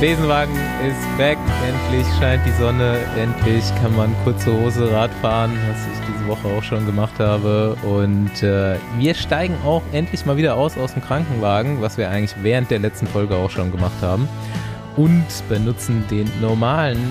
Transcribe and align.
Besenwagen 0.00 0.54
ist 0.88 1.18
back. 1.18 1.36
Endlich 1.66 2.06
scheint 2.20 2.46
die 2.46 2.52
Sonne. 2.52 3.00
Endlich 3.16 3.64
kann 3.82 3.96
man 3.96 4.14
kurze 4.22 4.52
Hose 4.52 4.92
Rad 4.92 5.10
fahren, 5.20 5.50
was 5.68 5.78
ich 5.92 6.06
diese 6.06 6.28
Woche 6.28 6.46
auch 6.46 6.62
schon 6.62 6.86
gemacht 6.86 7.18
habe. 7.18 7.76
Und 7.82 8.40
äh, 8.44 8.76
wir 8.96 9.14
steigen 9.14 9.56
auch 9.64 9.82
endlich 9.90 10.24
mal 10.24 10.36
wieder 10.36 10.54
aus 10.54 10.78
aus 10.78 10.92
dem 10.92 11.02
Krankenwagen, 11.02 11.82
was 11.82 11.98
wir 11.98 12.10
eigentlich 12.10 12.32
während 12.44 12.70
der 12.70 12.78
letzten 12.78 13.08
Folge 13.08 13.34
auch 13.34 13.50
schon 13.50 13.72
gemacht 13.72 14.00
haben. 14.00 14.28
Und 14.96 15.26
benutzen 15.48 16.04
den 16.08 16.30
normalen 16.40 17.02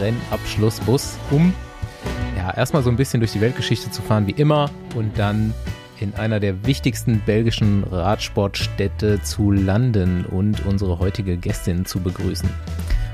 Rennabschlussbus, 0.00 1.18
um 1.30 1.52
ja 2.38 2.54
erstmal 2.56 2.82
so 2.82 2.88
ein 2.88 2.96
bisschen 2.96 3.20
durch 3.20 3.32
die 3.32 3.42
Weltgeschichte 3.42 3.90
zu 3.90 4.00
fahren, 4.00 4.26
wie 4.26 4.32
immer. 4.32 4.70
Und 4.94 5.18
dann 5.18 5.52
in 6.00 6.14
einer 6.14 6.40
der 6.40 6.66
wichtigsten 6.66 7.20
belgischen 7.20 7.84
Radsportstädte 7.84 9.22
zu 9.22 9.50
landen 9.50 10.24
und 10.24 10.64
unsere 10.66 10.98
heutige 10.98 11.36
Gästin 11.36 11.84
zu 11.84 12.00
begrüßen. 12.00 12.48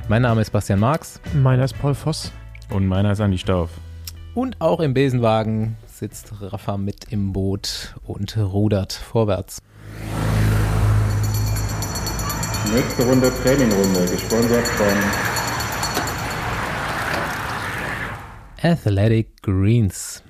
Mein 0.09 0.23
Name 0.23 0.41
ist 0.41 0.51
Bastian 0.51 0.80
Marx. 0.80 1.20
Meiner 1.34 1.65
ist 1.65 1.79
Paul 1.79 1.95
Voss. 1.95 2.33
Und 2.70 2.87
meiner 2.87 3.12
ist 3.12 3.20
Andi 3.20 3.38
Stauf. 3.38 3.70
Und 4.34 4.60
auch 4.60 4.80
im 4.80 4.95
Besenwagen 4.95 5.77
sitzt 5.87 6.33
Rafa 6.41 6.77
mit 6.77 7.07
im 7.10 7.33
Boot 7.33 7.95
und 8.05 8.37
rudert 8.37 8.93
vorwärts. 8.93 9.62
Nächste 12.74 13.05
Runde 13.05 13.32
Trainingrunde, 13.43 14.07
gesponsert 14.10 14.66
von 14.66 14.87
Athletic 18.62 19.43
Greens. 19.43 20.23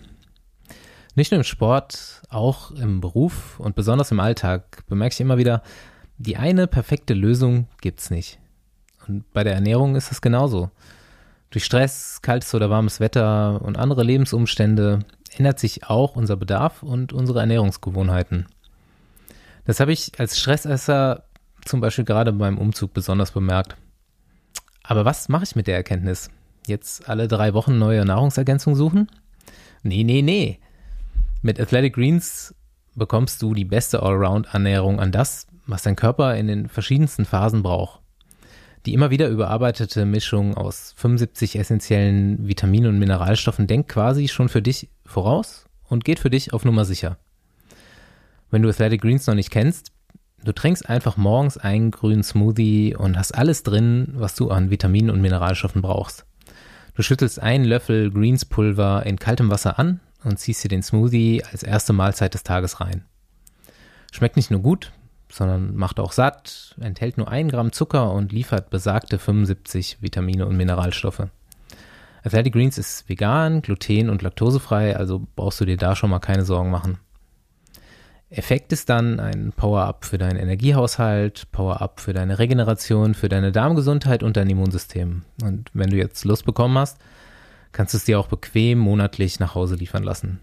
Nicht 1.17 1.33
nur 1.33 1.39
im 1.39 1.45
Sport, 1.45 2.23
auch 2.29 2.73
im 2.73 3.01
Beruf 3.01 3.59
und 3.59 3.75
besonders 3.75 4.13
im 4.13 4.21
Alltag 4.21 4.85
bemerke 4.87 5.15
ich 5.15 5.21
immer 5.21 5.39
wieder, 5.39 5.63
die 6.19 6.37
eine 6.37 6.67
perfekte 6.67 7.15
Lösung 7.15 7.69
gibt's 7.81 8.11
nicht. 8.11 8.39
Und 9.09 9.33
bei 9.33 9.43
der 9.43 9.55
Ernährung 9.55 9.97
ist 9.97 10.13
es 10.13 10.21
genauso. 10.21 10.71
Durch 11.49 11.65
Stress, 11.65 12.21
kaltes 12.21 12.55
oder 12.55 12.69
warmes 12.69 13.01
Wetter 13.01 13.63
und 13.63 13.79
andere 13.79 14.03
Lebensumstände 14.03 14.99
ändert 15.35 15.59
sich 15.59 15.89
auch 15.89 16.17
unser 16.17 16.37
Bedarf 16.37 16.83
und 16.83 17.15
unsere 17.15 17.41
Ernährungsgewohnheiten. 17.41 18.47
Das 19.65 19.81
habe 19.81 19.95
ich 19.95 20.13
als 20.21 20.39
Stressesser 20.39 21.25
zum 21.65 21.81
Beispiel 21.81 22.05
gerade 22.05 22.35
beim 22.35 22.59
Umzug 22.59 22.93
besonders 22.93 23.31
bemerkt. 23.31 23.77
Aber 24.83 25.07
was 25.07 25.31
mache 25.31 25.45
ich 25.45 25.57
mit 25.57 25.67
der 25.67 25.77
Erkenntnis? 25.77 26.29
Jetzt 26.67 27.09
alle 27.09 27.27
drei 27.27 27.55
Wochen 27.55 27.79
neue 27.79 28.05
Nahrungsergänzung 28.05 28.75
suchen? 28.75 29.11
Nee, 29.83 30.05
nee, 30.05 30.21
nee. 30.21 30.61
Mit 31.43 31.61
Athletic 31.61 31.95
Greens 31.95 32.55
bekommst 32.95 33.43
du 33.43 33.55
die 33.55 33.65
beste 33.65 34.03
Allround-Ernährung 34.03 34.99
an 34.99 35.13
das, 35.13 35.47
was 35.67 35.83
dein 35.83 35.97
Körper 35.97 36.35
in 36.37 36.47
den 36.47 36.69
verschiedensten 36.69 37.25
Phasen 37.25 37.63
braucht. 37.63 38.01
Die 38.87 38.95
immer 38.95 39.11
wieder 39.11 39.29
überarbeitete 39.29 40.07
Mischung 40.07 40.57
aus 40.57 40.95
75 40.97 41.59
essentiellen 41.59 42.47
Vitaminen 42.49 42.91
und 42.91 42.99
Mineralstoffen 42.99 43.67
denkt 43.67 43.89
quasi 43.91 44.29
schon 44.29 44.49
für 44.49 44.63
dich 44.63 44.89
voraus 45.05 45.67
und 45.89 46.05
geht 46.05 46.21
für 46.21 46.31
dich 46.31 46.53
auf 46.53 46.65
Nummer 46.65 46.85
sicher. 46.85 47.19
Wenn 48.51 48.63
du 48.63 48.69
Athletic 48.69 49.03
Greens 49.03 49.27
noch 49.27 49.35
nicht 49.35 49.51
kennst, 49.51 49.93
du 50.43 50.53
trinkst 50.53 50.89
einfach 50.89 51.17
morgens 51.17 51.59
einen 51.59 51.91
grünen 51.91 52.23
Smoothie 52.23 52.95
und 52.97 53.19
hast 53.19 53.33
alles 53.33 53.63
drin, 53.63 54.13
was 54.15 54.37
du 54.37 54.51
an 54.51 54.71
Vitaminen 54.71 55.11
und 55.11 55.21
Mineralstoffen 55.21 55.83
brauchst. 55.83 56.25
Du 56.95 57.03
schüttelst 57.03 57.43
einen 57.43 57.65
Löffel 57.65 58.11
Greenspulver 58.11 59.05
in 59.05 59.19
kaltem 59.19 59.51
Wasser 59.51 59.79
an 59.79 60.01
und 60.25 60.39
ziehst 60.39 60.65
dir 60.65 60.69
den 60.69 60.83
Smoothie 60.83 61.43
als 61.51 61.63
erste 61.63 61.93
Mahlzeit 61.93 62.35
des 62.35 62.43
Tages 62.43 62.81
rein. 62.81 63.05
Schmeckt 64.13 64.37
nicht 64.37 64.51
nur 64.51 64.61
gut, 64.61 64.93
sondern 65.31 65.75
macht 65.77 66.01
auch 66.01 66.13
satt, 66.13 66.75
enthält 66.81 67.19
nur 67.19 67.29
ein 67.29 67.49
Gramm 67.49 67.73
Zucker 67.73 68.13
und 68.13 68.33
liefert 68.33 68.71
besagte 68.71 69.19
75 69.19 69.99
Vitamine 70.01 70.47
und 70.47 70.57
Mineralstoffe. 70.57 71.29
Athletic 72.25 72.55
Greens 72.55 72.79
ist 72.79 73.09
vegan, 73.09 73.63
gluten- 73.63 74.11
und 74.11 74.23
laktosefrei, 74.23 74.97
also 74.97 75.27
brauchst 75.37 75.61
du 75.61 75.65
dir 75.65 75.77
da 75.77 75.95
schon 75.95 76.11
mal 76.11 76.19
keine 76.19 76.45
Sorgen 76.45 76.71
machen. 76.71 76.99
Effekt 78.29 78.73
ist 78.73 78.89
dann 78.89 79.21
ein 79.21 79.53
Power-Up 79.53 80.05
für 80.05 80.19
deinen 80.19 80.37
Energiehaushalt, 80.37 81.47
Power-Up 81.53 82.01
für 82.01 82.13
deine 82.13 82.41
Regeneration, 82.41 83.15
für 83.15 83.29
deine 83.29 83.53
Darmgesundheit 83.53 84.25
und 84.25 84.37
dein 84.37 84.51
Immunsystem. 84.51 85.23
Und 85.43 85.71
wenn 85.75 85.91
du 85.91 85.97
jetzt 85.97 86.25
Lust 86.25 86.45
bekommen 86.45 86.77
hast, 86.77 86.99
kannst 87.77 87.93
du 87.93 87.99
es 87.99 88.05
dir 88.05 88.19
auch 88.19 88.29
bequem 88.29 88.79
monatlich 88.79 89.39
nach 89.39 89.55
Hause 89.55 89.75
liefern 89.75 90.03
lassen. 90.03 90.41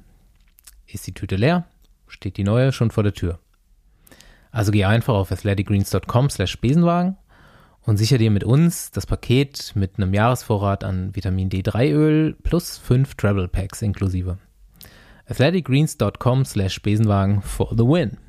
Ist 0.85 1.07
die 1.07 1.16
Tüte 1.16 1.35
leer, 1.35 1.66
steht 2.07 2.38
die 2.38 2.44
neue 2.44 2.71
schon 2.71 2.91
vor 2.91 3.01
der 3.01 3.16
Tür. 3.16 3.39
Also 4.51 4.71
geh 4.71 4.85
einfach 4.85 5.16
auf 5.16 5.31
athleticgreens.com 5.31 6.29
slash 6.29 6.61
Besenwagen 6.61 7.17
und 7.81 7.97
sicher 7.97 8.19
dir 8.19 8.29
mit 8.29 8.44
uns 8.44 8.91
das 8.91 9.07
Paket 9.07 9.71
mit 9.73 9.97
einem 9.97 10.13
Jahresvorrat 10.13 10.83
an 10.83 11.16
Vitamin 11.16 11.49
D3 11.49 11.91
Öl 11.91 12.38
plus 12.44 12.77
fünf 12.77 13.16
Travel 13.16 13.47
Packs 13.47 13.81
inklusive. 13.81 14.38
athleticgreens.com 15.25 16.45
slash 16.45 16.83
Besenwagen 16.83 17.41
for 17.41 17.69
the 17.71 17.83
win. 17.83 18.19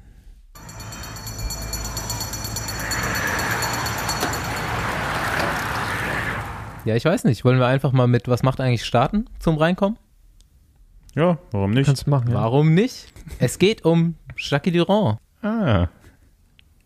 Ja, 6.84 6.94
ich 6.96 7.04
weiß 7.04 7.24
nicht. 7.24 7.44
Wollen 7.44 7.58
wir 7.58 7.66
einfach 7.66 7.92
mal 7.92 8.06
mit 8.06 8.28
Was 8.28 8.42
macht 8.42 8.60
eigentlich 8.60 8.84
starten 8.84 9.26
zum 9.38 9.56
Reinkommen? 9.56 9.98
Ja, 11.14 11.38
warum 11.52 11.70
nicht? 11.70 11.86
Kannst 11.86 12.06
du 12.06 12.10
machen. 12.10 12.28
Ja. 12.28 12.34
Warum 12.34 12.74
nicht? 12.74 13.12
Es 13.38 13.58
geht 13.58 13.84
um 13.84 14.16
Jacques 14.36 14.72
Durand. 14.72 15.18
Ah, 15.42 15.88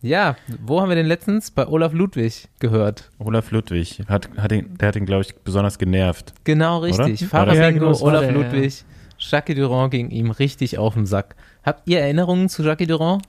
Ja, 0.02 0.36
wo 0.64 0.80
haben 0.80 0.90
wir 0.90 0.96
den 0.96 1.06
letztens? 1.06 1.50
Bei 1.50 1.66
Olaf 1.66 1.92
Ludwig 1.92 2.48
gehört. 2.60 3.10
Olaf 3.18 3.50
Ludwig. 3.50 4.02
Hat, 4.06 4.28
hat 4.36 4.52
ihn, 4.52 4.76
der 4.78 4.88
hat 4.88 4.96
ihn, 4.96 5.06
glaube 5.06 5.22
ich, 5.22 5.34
besonders 5.36 5.78
genervt. 5.78 6.34
Genau 6.44 6.78
richtig. 6.78 7.26
Fahrer 7.26 7.54
Ja, 7.54 7.70
genau, 7.70 7.98
Olaf 8.02 8.20
der, 8.20 8.30
ja. 8.32 8.36
Ludwig. 8.36 8.84
Jacques 9.18 9.56
Durand 9.56 9.90
ging 9.90 10.10
ihm 10.10 10.30
richtig 10.30 10.78
auf 10.78 10.94
den 10.94 11.06
Sack. 11.06 11.34
Habt 11.64 11.88
ihr 11.88 12.00
Erinnerungen 12.00 12.48
zu 12.48 12.62
Jacques 12.62 12.86
Durand? 12.86 13.22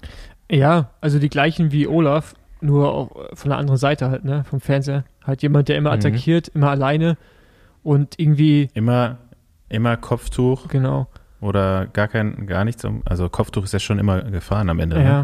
ja, 0.51 0.89
also 1.01 1.17
die 1.19 1.29
gleichen 1.29 1.71
wie 1.71 1.87
Olaf, 1.87 2.33
nur 2.61 2.93
auch 2.93 3.09
von 3.33 3.49
der 3.49 3.57
anderen 3.57 3.77
Seite 3.77 4.09
halt, 4.09 4.25
ne, 4.25 4.43
vom 4.43 4.59
Fernseher. 4.59 5.03
Halt 5.25 5.41
jemand, 5.41 5.67
der 5.69 5.77
immer 5.77 5.91
Mhm. 5.91 5.95
attackiert, 5.95 6.47
immer 6.49 6.69
alleine 6.69 7.17
und 7.83 8.19
irgendwie, 8.19 8.69
Immer, 8.73 9.17
immer 9.69 9.95
Kopftuch 9.97 10.67
genau, 10.67 11.07
oder 11.41 11.87
gar 11.87 12.07
kein, 12.07 12.47
gar 12.47 12.65
nichts. 12.65 12.85
Also 13.05 13.29
Kopftuch 13.29 13.63
ist 13.63 13.73
ja 13.73 13.79
schon 13.79 13.99
immer 13.99 14.21
gefahren 14.23 14.69
am 14.69 14.79
Ende. 14.79 14.97
Ne? 14.97 15.03
ja. 15.05 15.19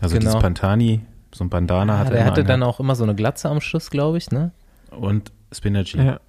Also 0.00 0.14
genau. 0.16 0.30
dieses 0.30 0.38
Pantani, 0.40 1.00
so 1.34 1.44
ein 1.44 1.50
Bandana 1.50 1.94
Ah, 1.94 1.98
hat 1.98 2.06
er 2.06 2.10
der 2.12 2.20
immer 2.22 2.30
hatte 2.30 2.44
dann 2.44 2.54
angehabt. 2.62 2.76
auch 2.76 2.80
immer 2.80 2.94
so 2.94 3.04
eine 3.04 3.14
Glatze 3.14 3.48
am 3.50 3.60
Schluss, 3.60 3.90
glaube 3.90 4.16
ich, 4.18 4.30
ne? 4.30 4.52
Und 4.90 5.30
Spinaci. 5.52 5.98
Ja. 5.98 6.20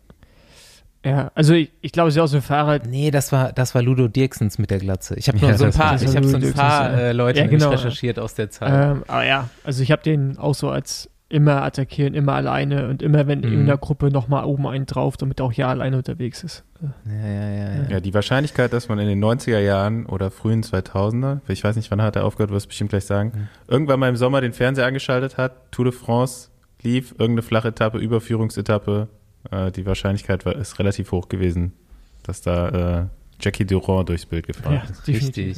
Ja, 1.05 1.31
also 1.33 1.53
ich, 1.53 1.71
ich 1.81 1.91
glaube, 1.93 2.09
es 2.09 2.15
ist 2.15 2.21
auch 2.21 2.27
so 2.27 2.37
ein 2.37 2.41
Fahrer, 2.43 2.79
Nee, 2.85 3.09
das 3.09 3.31
war, 3.31 3.53
das 3.53 3.73
war 3.73 3.81
Ludo 3.81 4.07
Dirksens 4.09 4.57
mit 4.57 4.69
der 4.69 4.79
Glatze. 4.79 5.15
Ich 5.15 5.27
habe 5.29 5.37
nur 5.39 5.49
Ja, 5.51 5.57
so 5.57 5.65
ein 5.65 5.71
paar, 5.71 5.95
ich 6.01 6.15
habe 6.15 6.27
so 6.27 6.35
ein 6.37 6.53
paar 6.53 6.93
äh, 6.93 7.11
Leute 7.13 7.39
Ja, 7.39 7.47
genau. 7.47 7.69
recherchiert 7.69 8.19
aus 8.19 8.33
der 8.35 8.49
Zeit. 8.49 8.69
ähm, 8.97 9.03
aber 9.07 9.25
ja, 9.25 9.49
also 9.63 9.81
ich 9.81 9.91
habe 9.91 10.01
den 10.03 10.37
auch 10.37 10.53
so 10.55 10.69
als 10.69 11.09
immer 11.31 11.61
attackieren, 11.61 12.15
immer 12.15 12.33
alleine 12.33 12.89
und 12.89 13.01
immer, 13.03 13.27
wenn 13.27 13.41
Mhm. 13.41 13.53
in 13.53 13.65
der 13.67 13.77
Gruppe 13.77 14.09
nochmal 14.09 14.43
oben 14.45 14.65
einen 14.67 14.87
drauf, 14.87 15.15
damit 15.15 15.39
er 15.39 15.45
auch 15.45 15.53
ja 15.53 15.67
alleine 15.69 15.95
unterwegs 15.97 16.43
ist. 16.43 16.63
ja, 16.81 17.13
ja, 17.13 17.49
ja, 17.49 17.73
ja. 17.83 17.89
Ja, 17.91 17.99
die 17.99 18.13
Wahrscheinlichkeit, 18.15 18.73
dass 18.73 18.89
man 18.89 18.97
in 18.99 19.07
den 19.07 19.23
90er 19.23 19.59
Jahren 19.59 20.05
oder 20.07 20.31
frühen 20.31 20.63
2000er, 20.63 21.39
ich 21.47 21.63
weiß 21.63 21.75
nicht, 21.75 21.91
wann 21.91 22.01
hat 22.01 22.15
er 22.15 22.25
aufgehört, 22.25 22.51
wirst 22.51 22.65
du 22.65 22.69
bestimmt 22.69 22.89
gleich 22.89 23.05
sagen, 23.05 23.31
Mhm. 23.35 23.47
irgendwann 23.67 23.99
mal 23.99 24.09
im 24.09 24.15
Sommer 24.17 24.41
den 24.41 24.53
Fernseher 24.53 24.87
angeschaltet 24.87 25.37
hat, 25.37 25.71
Tour 25.71 25.85
de 25.85 25.93
France 25.93 26.49
lief, 26.81 27.11
irgendeine 27.11 27.43
Flachetappe, 27.43 27.99
Überführungsetappe, 27.99 29.07
äh, 29.51 29.71
die 29.71 29.85
Wahrscheinlichkeit 29.85 30.45
war, 30.45 30.55
ist 30.55 30.79
relativ 30.79 31.11
hoch 31.11 31.29
gewesen, 31.29 31.73
dass 32.23 32.41
da 32.41 33.01
äh, 33.01 33.05
Jackie 33.41 33.65
Durand 33.65 34.09
durchs 34.09 34.25
Bild 34.25 34.47
gefahren 34.47 34.73
Ja, 34.75 34.83
ist. 34.83 35.07
richtig. 35.07 35.57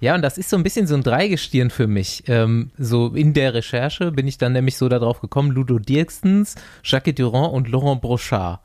Ja, 0.00 0.14
und 0.14 0.22
das 0.22 0.38
ist 0.38 0.48
so 0.48 0.56
ein 0.56 0.62
bisschen 0.62 0.86
so 0.86 0.94
ein 0.94 1.02
Dreigestirn 1.02 1.68
für 1.68 1.86
mich. 1.86 2.24
Ähm, 2.26 2.70
so 2.78 3.08
in 3.14 3.34
der 3.34 3.52
Recherche 3.52 4.10
bin 4.12 4.26
ich 4.26 4.38
dann 4.38 4.52
nämlich 4.54 4.78
so 4.78 4.88
darauf 4.88 5.20
gekommen, 5.20 5.50
Ludo 5.50 5.78
Dirkstens, 5.78 6.54
Jacques 6.82 7.14
Durand 7.14 7.52
und 7.52 7.68
Laurent 7.68 8.00
Brochard. 8.00 8.60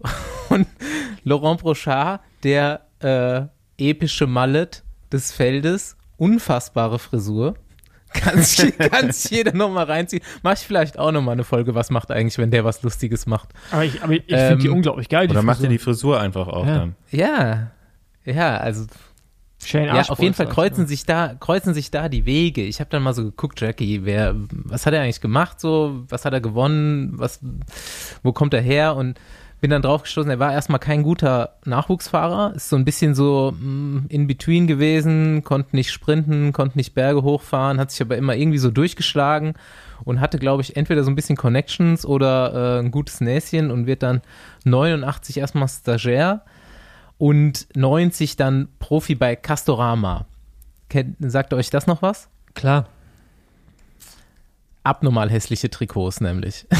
Und 0.50 0.66
Laurent 1.24 1.60
Brochard, 1.60 2.20
der 2.44 2.82
äh, 3.00 3.42
epische 3.78 4.26
Mallet 4.28 4.84
des 5.10 5.32
Feldes, 5.32 5.96
unfassbare 6.18 6.98
Frisur. 6.98 7.54
Kann 8.12 8.42
sich, 8.42 8.76
kann 8.90 9.10
sich 9.12 9.30
jeder 9.30 9.52
nochmal 9.52 9.84
reinziehen. 9.84 10.22
Mach 10.42 10.52
ich 10.54 10.60
vielleicht 10.60 10.98
auch 10.98 11.12
nochmal 11.12 11.32
eine 11.34 11.44
Folge, 11.44 11.74
was 11.74 11.90
macht 11.90 12.10
eigentlich, 12.10 12.38
wenn 12.38 12.50
der 12.50 12.64
was 12.64 12.82
Lustiges 12.82 13.26
macht. 13.26 13.50
Aber 13.70 13.84
ich, 13.84 14.02
aber 14.02 14.12
ich 14.14 14.22
Ähm, 14.28 14.48
finde 14.48 14.62
die 14.62 14.68
unglaublich 14.70 15.08
geil. 15.08 15.26
Die 15.26 15.32
Oder 15.32 15.42
macht 15.42 15.62
er 15.62 15.68
die 15.68 15.78
Frisur 15.78 16.20
einfach 16.20 16.48
auch 16.48 16.66
Ja. 16.66 16.78
dann? 16.78 16.96
Ja, 17.10 17.70
ja, 18.24 18.56
also 18.56 18.86
Shane 19.64 19.86
Ja, 19.86 20.02
auf 20.08 20.18
jeden 20.20 20.34
Fall 20.34 20.48
kreuzen 20.48 20.82
ja. 20.82 20.86
sich 20.86 21.06
da 21.06 21.34
kreuzen 21.34 21.74
sich 21.74 21.90
da 21.90 22.08
die 22.08 22.26
Wege. 22.26 22.62
Ich 22.62 22.78
habe 22.80 22.90
dann 22.90 23.02
mal 23.02 23.14
so 23.14 23.24
geguckt, 23.24 23.60
Jackie, 23.60 24.04
wer 24.04 24.34
was 24.50 24.84
hat 24.86 24.92
er 24.94 25.02
eigentlich 25.02 25.20
gemacht 25.20 25.60
so, 25.60 26.04
was 26.08 26.24
hat 26.24 26.32
er 26.34 26.40
gewonnen, 26.40 27.12
was 27.18 27.40
wo 28.22 28.32
kommt 28.32 28.52
er 28.54 28.60
her 28.60 28.94
und 28.96 29.18
bin 29.60 29.70
dann 29.70 29.82
drauf 29.82 30.02
gestoßen, 30.02 30.30
er 30.30 30.38
war 30.38 30.52
erstmal 30.52 30.78
kein 30.78 31.02
guter 31.02 31.54
Nachwuchsfahrer, 31.64 32.54
ist 32.54 32.68
so 32.68 32.76
ein 32.76 32.84
bisschen 32.84 33.14
so 33.14 33.52
mm, 33.58 34.06
in 34.08 34.26
between 34.26 34.66
gewesen, 34.66 35.44
konnte 35.44 35.74
nicht 35.74 35.90
sprinten, 35.90 36.52
konnte 36.52 36.76
nicht 36.76 36.94
Berge 36.94 37.22
hochfahren, 37.22 37.80
hat 37.80 37.90
sich 37.90 38.02
aber 38.02 38.16
immer 38.16 38.36
irgendwie 38.36 38.58
so 38.58 38.70
durchgeschlagen 38.70 39.54
und 40.04 40.20
hatte, 40.20 40.38
glaube 40.38 40.62
ich, 40.62 40.76
entweder 40.76 41.04
so 41.04 41.10
ein 41.10 41.14
bisschen 41.14 41.36
Connections 41.36 42.04
oder 42.04 42.76
äh, 42.76 42.80
ein 42.80 42.90
gutes 42.90 43.20
Näschen 43.20 43.70
und 43.70 43.86
wird 43.86 44.02
dann 44.02 44.20
89 44.64 45.38
erstmal 45.38 45.68
Stagiaire 45.68 46.42
und 47.18 47.66
90 47.74 48.36
dann 48.36 48.68
Profi 48.78 49.14
bei 49.14 49.36
Castorama. 49.36 50.26
Kennt, 50.88 51.16
sagt 51.20 51.54
euch 51.54 51.70
das 51.70 51.86
noch 51.86 52.02
was? 52.02 52.28
Klar. 52.54 52.88
Abnormal 54.82 55.30
hässliche 55.30 55.70
Trikots 55.70 56.20
nämlich. 56.20 56.66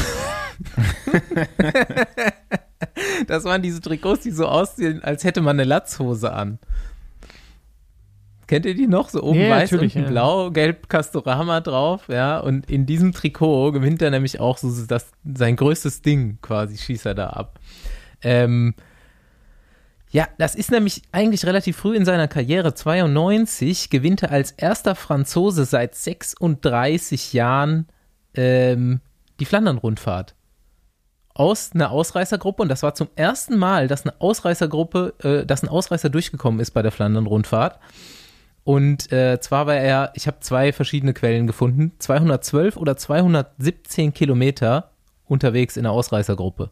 das 3.27 3.43
waren 3.43 3.61
diese 3.61 3.81
Trikots, 3.81 4.23
die 4.23 4.31
so 4.31 4.47
aussehen, 4.47 5.03
als 5.03 5.23
hätte 5.23 5.41
man 5.41 5.59
eine 5.59 5.67
Latzhose 5.67 6.31
an. 6.31 6.59
Kennt 8.47 8.65
ihr 8.65 8.75
die 8.75 8.87
noch? 8.87 9.09
So 9.09 9.23
oben 9.23 9.41
Ja, 9.41 9.49
weiß, 9.49 9.73
unten 9.73 10.03
ja. 10.03 10.07
blau, 10.07 10.51
gelb 10.51 10.87
Castorama 10.87 11.59
drauf, 11.59 12.07
ja. 12.07 12.39
Und 12.39 12.69
in 12.71 12.85
diesem 12.85 13.11
Trikot 13.11 13.73
gewinnt 13.73 14.01
er 14.01 14.09
nämlich 14.09 14.39
auch 14.39 14.57
so 14.57 14.71
das, 14.85 15.11
sein 15.25 15.57
größtes 15.57 16.01
Ding 16.01 16.37
quasi, 16.41 16.77
schießt 16.77 17.07
er 17.07 17.15
da 17.15 17.27
ab. 17.31 17.59
Ähm, 18.21 18.73
ja, 20.09 20.29
das 20.37 20.55
ist 20.55 20.71
nämlich 20.71 21.01
eigentlich 21.11 21.45
relativ 21.45 21.75
früh 21.75 21.97
in 21.97 22.05
seiner 22.05 22.29
Karriere. 22.29 22.73
92 22.73 23.89
gewinnt 23.89 24.23
er 24.23 24.31
als 24.31 24.51
erster 24.51 24.95
Franzose 24.95 25.65
seit 25.65 25.95
36 25.95 27.33
Jahren 27.33 27.87
ähm, 28.33 29.01
die 29.41 29.45
Flandern-Rundfahrt. 29.45 30.36
Aus 31.37 31.71
einer 31.73 31.91
Ausreißergruppe 31.91 32.63
und 32.63 32.69
das 32.69 32.83
war 32.83 32.95
zum 32.95 33.09
ersten 33.15 33.57
Mal, 33.57 33.87
dass 33.87 34.05
eine 34.05 34.19
Ausreißergruppe, 34.19 35.13
äh, 35.23 35.45
dass 35.45 35.63
ein 35.63 35.69
Ausreißer 35.69 36.09
durchgekommen 36.09 36.59
ist 36.59 36.71
bei 36.71 36.81
der 36.81 36.91
Flandern-Rundfahrt. 36.91 37.79
Und 38.63 39.11
äh, 39.13 39.39
zwar 39.39 39.67
war 39.67 39.75
er, 39.75 40.11
ich 40.15 40.27
habe 40.27 40.41
zwei 40.41 40.73
verschiedene 40.73 41.13
Quellen 41.13 41.47
gefunden, 41.47 41.93
212 41.99 42.75
oder 42.75 42.97
217 42.97 44.13
Kilometer 44.13 44.91
unterwegs 45.25 45.77
in 45.77 45.83
der 45.83 45.91
Ausreißergruppe. 45.91 46.69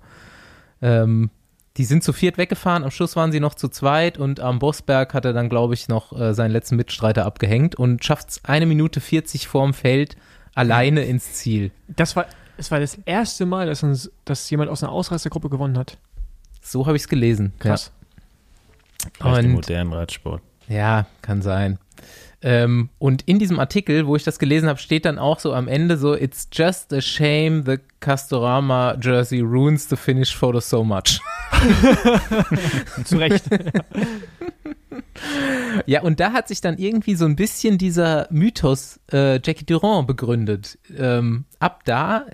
Ähm, 0.81 1.29
die 1.77 1.85
sind 1.85 2.03
zu 2.03 2.11
viert 2.11 2.37
weggefahren, 2.37 2.83
am 2.83 2.91
Schluss 2.91 3.15
waren 3.15 3.31
sie 3.31 3.39
noch 3.39 3.53
zu 3.53 3.67
zweit 3.67 4.17
und 4.17 4.39
am 4.39 4.59
Bossberg 4.59 5.13
hat 5.13 5.25
er 5.25 5.33
dann, 5.33 5.49
glaube 5.49 5.73
ich, 5.73 5.87
noch 5.87 6.17
äh, 6.17 6.33
seinen 6.33 6.51
letzten 6.51 6.77
Mitstreiter 6.77 7.25
abgehängt 7.25 7.75
und 7.75 8.03
schafft 8.03 8.29
es 8.29 8.45
eine 8.45 8.65
Minute 8.65 8.99
40 8.99 9.47
vorm 9.47 9.73
Feld 9.73 10.15
alleine 10.53 11.03
ins 11.03 11.33
Ziel. 11.33 11.71
Das 11.87 12.15
war, 12.15 12.25
es 12.57 12.71
war 12.71 12.79
das 12.79 12.97
erste 13.05 13.45
Mal, 13.45 13.67
dass, 13.67 13.83
uns, 13.83 14.11
dass 14.25 14.49
jemand 14.49 14.69
aus 14.69 14.83
einer 14.83 14.91
Ausreißergruppe 14.91 15.49
gewonnen 15.49 15.77
hat. 15.77 15.97
So 16.61 16.85
habe 16.85 16.95
ich 16.95 17.03
es 17.03 17.07
gelesen. 17.07 17.53
Krass. 17.59 17.91
Vielleicht 19.19 19.39
im 19.43 19.49
Und- 19.51 19.53
modernen 19.53 19.93
Radsport. 19.93 20.41
Ja, 20.67 20.75
ja 20.75 21.05
kann 21.21 21.41
sein. 21.41 21.77
Ähm, 22.41 22.89
und 22.99 23.23
in 23.23 23.39
diesem 23.39 23.59
Artikel, 23.59 24.05
wo 24.05 24.15
ich 24.15 24.23
das 24.23 24.37
gelesen 24.37 24.69
habe, 24.69 24.77
steht 24.77 25.05
dann 25.05 25.17
auch 25.17 25.39
so 25.39 25.53
am 25.53 25.67
Ende 25.67 25.97
so, 25.97 26.13
it's 26.15 26.47
just 26.53 26.93
a 26.93 27.01
shame 27.01 27.63
the 27.65 27.77
Castorama 28.01 28.97
jersey 29.01 29.39
ruins 29.39 29.89
the 29.89 29.95
finish 29.95 30.35
photo 30.35 30.59
so 30.59 30.83
much. 30.83 31.19
Zu 33.05 33.17
Recht. 33.17 33.45
Ja, 35.85 36.01
und 36.01 36.19
da 36.19 36.31
hat 36.33 36.47
sich 36.47 36.61
dann 36.61 36.77
irgendwie 36.77 37.15
so 37.15 37.25
ein 37.25 37.35
bisschen 37.35 37.77
dieser 37.77 38.27
Mythos 38.31 38.99
äh, 39.11 39.39
Jackie 39.43 39.65
Durand 39.65 40.07
begründet. 40.07 40.77
Ähm, 40.97 41.45
ab 41.59 41.81
da, 41.85 42.25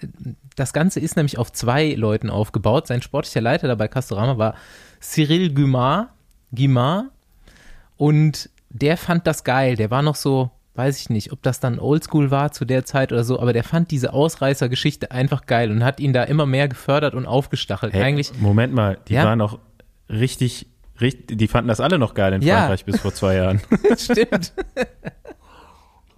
das 0.56 0.74
Ganze 0.74 1.00
ist 1.00 1.16
nämlich 1.16 1.38
auf 1.38 1.52
zwei 1.52 1.94
Leuten 1.94 2.30
aufgebaut. 2.30 2.88
Sein 2.88 3.02
sportlicher 3.02 3.42
Leiter 3.42 3.68
dabei 3.68 3.88
Castorama 3.88 4.38
war 4.38 4.56
Cyril 5.00 5.54
Guimard, 5.54 6.10
Guimard 6.52 7.06
und 7.98 8.50
der 8.70 8.98
fand 8.98 9.28
das 9.28 9.44
geil. 9.44 9.76
Der 9.76 9.92
war 9.92 10.02
noch 10.02 10.16
so, 10.16 10.52
weiß 10.76 11.00
ich 11.00 11.10
nicht, 11.10 11.32
ob 11.32 11.42
das 11.44 11.60
dann 11.60 11.80
Oldschool 11.80 12.32
war 12.32 12.52
zu 12.52 12.66
der 12.66 12.86
Zeit 12.86 13.12
oder 13.12 13.24
so, 13.24 13.40
aber 13.40 13.54
der 13.54 13.64
fand 13.64 13.92
diese 13.92 14.14
Ausreißergeschichte 14.14 15.12
einfach 15.12 15.46
geil 15.46 15.72
und 15.72 15.84
hat 15.84 16.00
ihn 16.00 16.14
da 16.14 16.24
immer 16.24 16.46
mehr 16.46 16.68
gefördert 16.68 17.14
und 17.16 17.26
aufgestachelt. 17.26 17.94
Hey, 17.94 18.04
Eigentlich, 18.04 18.32
Moment 18.40 18.74
mal, 18.74 18.98
die 19.08 19.14
Ja? 19.14 19.26
waren 19.26 19.40
noch 19.40 19.60
richtig, 20.10 20.68
richtig, 21.02 21.38
die 21.38 21.48
fanden 21.48 21.68
das 21.68 21.80
alle 21.80 21.98
noch 22.00 22.14
geil 22.14 22.34
in 22.34 22.42
Ja. 22.42 22.58
Frankreich 22.60 22.86
bis 22.86 23.00
vor 23.00 23.14
zwei 23.14 23.36
Jahren. 23.36 23.62
Stimmt. 23.98 24.54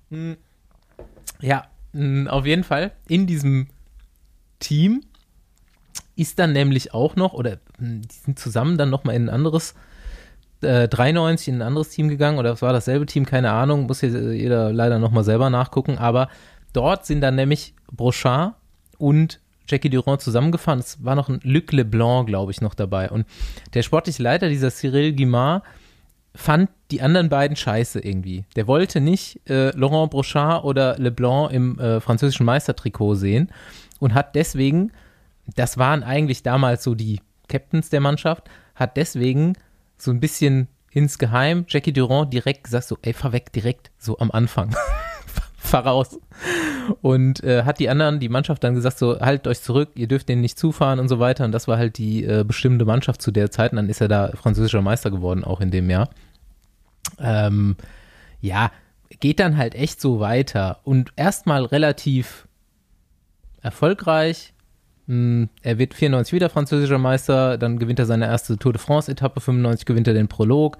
Hm. 0.09 0.37
ja, 1.41 1.65
mh, 1.93 2.29
auf 2.29 2.45
jeden 2.45 2.63
Fall. 2.63 2.91
In 3.07 3.25
diesem 3.27 3.67
Team 4.59 5.01
ist 6.15 6.37
dann 6.39 6.53
nämlich 6.53 6.93
auch 6.93 7.15
noch, 7.15 7.33
oder 7.33 7.57
mh, 7.79 8.01
die 8.01 8.15
sind 8.25 8.39
zusammen 8.39 8.77
dann 8.77 8.89
nochmal 8.89 9.15
in 9.15 9.25
ein 9.25 9.29
anderes, 9.33 9.73
äh, 10.61 10.87
93 10.87 11.47
in 11.49 11.55
ein 11.55 11.61
anderes 11.63 11.89
Team 11.89 12.09
gegangen, 12.09 12.37
oder 12.37 12.51
es 12.53 12.61
war 12.61 12.73
dasselbe 12.73 13.05
Team, 13.05 13.25
keine 13.25 13.51
Ahnung, 13.51 13.87
muss 13.87 14.01
jeder 14.01 14.71
leider 14.71 14.99
nochmal 14.99 15.23
selber 15.23 15.49
nachgucken, 15.49 15.97
aber 15.97 16.29
dort 16.73 17.05
sind 17.05 17.21
dann 17.21 17.35
nämlich 17.35 17.73
Brochard 17.91 18.53
und 18.97 19.39
Jackie 19.67 19.89
Durand 19.89 20.21
zusammengefahren. 20.21 20.79
Es 20.79 21.03
war 21.03 21.15
noch 21.15 21.29
ein 21.29 21.39
Luc 21.43 21.71
Leblanc, 21.71 22.27
glaube 22.27 22.51
ich, 22.51 22.61
noch 22.61 22.73
dabei. 22.73 23.09
Und 23.09 23.25
der 23.73 23.83
sportliche 23.83 24.23
Leiter, 24.23 24.49
dieser 24.49 24.71
Cyril 24.71 25.15
Guimard, 25.15 25.63
fand 26.35 26.69
die 26.91 27.01
anderen 27.01 27.29
beiden 27.29 27.55
scheiße 27.55 27.99
irgendwie. 27.99 28.45
Der 28.55 28.67
wollte 28.67 28.99
nicht 28.99 29.39
äh, 29.49 29.69
Laurent 29.77 30.11
Brochard 30.11 30.63
oder 30.63 30.97
Leblanc 30.97 31.51
im 31.51 31.79
äh, 31.79 31.99
französischen 31.99 32.45
Meistertrikot 32.45 33.15
sehen 33.15 33.51
und 33.99 34.13
hat 34.13 34.35
deswegen, 34.35 34.91
das 35.55 35.77
waren 35.77 36.03
eigentlich 36.03 36.43
damals 36.43 36.83
so 36.83 36.95
die 36.95 37.21
Captains 37.47 37.89
der 37.89 37.99
Mannschaft, 37.99 38.49
hat 38.75 38.97
deswegen 38.97 39.53
so 39.97 40.11
ein 40.11 40.19
bisschen 40.19 40.67
insgeheim 40.91 41.65
Jackie 41.67 41.93
Durand 41.93 42.33
direkt 42.33 42.63
gesagt 42.65 42.87
so, 42.87 42.97
ey, 43.01 43.13
fahr 43.13 43.33
weg 43.33 43.51
direkt, 43.51 43.91
so 43.97 44.17
am 44.17 44.31
Anfang. 44.31 44.75
fahr 45.63 45.85
raus. 45.85 46.19
Und 47.01 47.43
äh, 47.43 47.63
hat 47.63 47.79
die 47.79 47.89
anderen, 47.89 48.19
die 48.19 48.29
Mannschaft 48.29 48.63
dann 48.63 48.75
gesagt 48.75 48.97
so, 48.97 49.19
haltet 49.19 49.47
euch 49.47 49.61
zurück, 49.61 49.89
ihr 49.95 50.07
dürft 50.07 50.29
denen 50.29 50.41
nicht 50.41 50.59
zufahren 50.59 50.99
und 50.99 51.07
so 51.07 51.19
weiter. 51.19 51.45
Und 51.45 51.51
das 51.51 51.67
war 51.67 51.77
halt 51.77 51.97
die 51.97 52.25
äh, 52.25 52.43
bestimmte 52.45 52.85
Mannschaft 52.85 53.21
zu 53.21 53.31
der 53.31 53.51
Zeit. 53.51 53.71
Und 53.71 53.77
dann 53.77 53.89
ist 53.89 54.01
er 54.01 54.07
da 54.07 54.31
französischer 54.35 54.81
Meister 54.81 55.09
geworden, 55.11 55.43
auch 55.43 55.61
in 55.61 55.71
dem 55.71 55.89
Jahr. 55.89 56.09
Ähm, 57.19 57.75
ja, 58.41 58.71
geht 59.19 59.39
dann 59.39 59.57
halt 59.57 59.75
echt 59.75 60.01
so 60.01 60.19
weiter. 60.19 60.79
Und 60.83 61.11
erstmal 61.15 61.63
relativ 61.63 62.47
erfolgreich. 63.61 64.53
Hm, 65.07 65.49
Er 65.61 65.79
wird 65.79 65.93
94 65.93 66.33
wieder 66.33 66.49
französischer 66.49 66.97
Meister, 66.97 67.57
dann 67.57 67.79
gewinnt 67.79 67.99
er 67.99 68.05
seine 68.05 68.25
erste 68.25 68.57
Tour 68.57 68.73
de 68.73 68.81
France-Etappe, 68.81 69.41
95 69.41 69.85
gewinnt 69.85 70.07
er 70.07 70.13
den 70.13 70.27
Prolog 70.27 70.77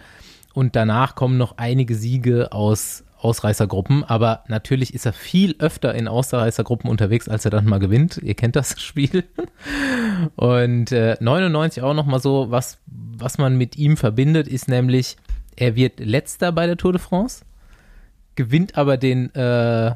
und 0.54 0.76
danach 0.76 1.16
kommen 1.16 1.38
noch 1.38 1.58
einige 1.58 1.96
Siege 1.96 2.52
aus 2.52 3.04
Ausreißergruppen, 3.24 4.04
aber 4.04 4.44
natürlich 4.48 4.94
ist 4.94 5.06
er 5.06 5.14
viel 5.14 5.56
öfter 5.60 5.96
in 5.96 6.08
Ausreißergruppen 6.08 6.90
unterwegs, 6.90 7.30
als 7.30 7.46
er 7.46 7.52
dann 7.52 7.66
mal 7.66 7.80
gewinnt. 7.80 8.18
Ihr 8.18 8.36
kennt 8.36 8.56
das 8.56 8.82
Spiel. 8.82 9.24
Und 10.36 10.92
äh, 10.92 11.18
99 11.20 11.84
auch 11.84 11.94
noch 11.94 12.06
mal 12.06 12.20
so, 12.20 12.52
was, 12.52 12.80
was 12.86 13.38
man 13.38 13.58
mit 13.58 13.78
ihm 13.78 13.98
verbindet, 13.98 14.48
ist 14.48 14.68
nämlich, 14.68 15.18
er 15.56 15.76
wird 15.76 16.00
letzter 16.00 16.52
bei 16.52 16.68
der 16.68 16.78
Tour 16.78 16.94
de 16.94 17.02
France, 17.02 17.46
gewinnt 18.36 18.78
aber 18.78 18.98
den 18.98 19.34
äh, 19.36 19.96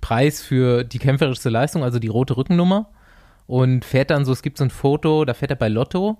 Preis 0.00 0.42
für 0.42 0.84
die 0.84 0.98
kämpferischste 0.98 1.48
Leistung, 1.48 1.82
also 1.84 1.98
die 1.98 2.08
rote 2.08 2.36
Rückennummer 2.36 2.88
und 3.46 3.84
fährt 3.84 4.10
dann 4.10 4.24
so, 4.24 4.32
es 4.32 4.42
gibt 4.42 4.58
so 4.58 4.64
ein 4.64 4.70
Foto, 4.70 5.24
da 5.24 5.34
fährt 5.34 5.50
er 5.50 5.56
bei 5.56 5.68
Lotto, 5.68 6.18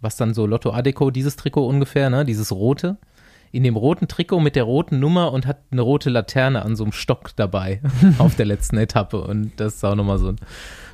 was 0.00 0.16
dann 0.16 0.34
so 0.34 0.46
Lotto 0.46 0.70
Adeco, 0.72 1.10
dieses 1.10 1.36
Trikot 1.36 1.66
ungefähr, 1.66 2.10
ne, 2.10 2.24
dieses 2.24 2.52
rote, 2.52 2.98
in 3.52 3.64
dem 3.64 3.76
roten 3.76 4.08
Trikot 4.08 4.40
mit 4.40 4.56
der 4.56 4.64
roten 4.64 5.00
Nummer 5.00 5.32
und 5.32 5.46
hat 5.46 5.58
eine 5.70 5.82
rote 5.82 6.10
Laterne 6.10 6.62
an 6.62 6.76
so 6.76 6.84
einem 6.84 6.92
Stock 6.92 7.30
dabei 7.36 7.80
auf 8.18 8.36
der 8.36 8.46
letzten 8.46 8.76
Etappe 8.76 9.20
und 9.20 9.52
das 9.56 9.76
ist 9.76 9.84
auch 9.84 9.94
nochmal 9.94 10.18
so 10.18 10.28
ein 10.28 10.36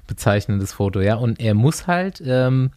bezeichnendes 0.06 0.72
Foto, 0.72 1.00
ja, 1.00 1.16
und 1.16 1.40
er 1.40 1.54
muss 1.54 1.86
halt, 1.86 2.22
ähm, 2.24 2.70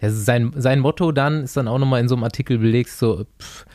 sein, 0.00 0.52
sein 0.56 0.80
Motto 0.80 1.12
dann 1.12 1.42
ist 1.42 1.56
dann 1.56 1.68
auch 1.68 1.78
nochmal 1.78 2.00
in 2.00 2.08
so 2.08 2.14
einem 2.14 2.24
Artikel 2.24 2.58
belegt, 2.58 2.90
so, 2.90 3.24
pff, 3.40 3.66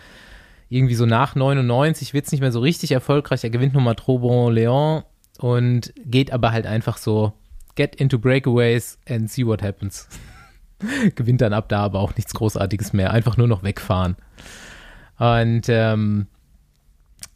irgendwie 0.74 0.96
so 0.96 1.06
nach 1.06 1.36
99 1.36 2.14
wird 2.14 2.26
es 2.26 2.32
nicht 2.32 2.42
mehr 2.42 2.52
so 2.52 2.60
richtig 2.60 2.92
erfolgreich. 2.92 3.44
Er 3.44 3.52
gewinnt 3.52 3.76
nochmal 3.76 3.96
Trobon 3.96 4.54
Leon 4.54 5.04
und 5.38 5.94
geht 6.04 6.34
aber 6.34 6.52
halt 6.52 6.66
einfach 6.66 6.98
so, 6.98 7.34
get 7.76 7.96
into 7.96 8.18
breakaways 8.18 8.98
and 9.08 9.30
see 9.30 9.46
what 9.46 9.62
happens. 9.62 10.08
gewinnt 11.16 11.42
dann 11.42 11.54
ab 11.54 11.70
da 11.70 11.84
aber 11.84 12.00
auch 12.00 12.16
nichts 12.16 12.34
Großartiges 12.34 12.92
mehr. 12.92 13.12
Einfach 13.12 13.38
nur 13.38 13.48
noch 13.48 13.62
wegfahren. 13.62 14.16
Und 15.20 15.64
ähm, 15.68 16.28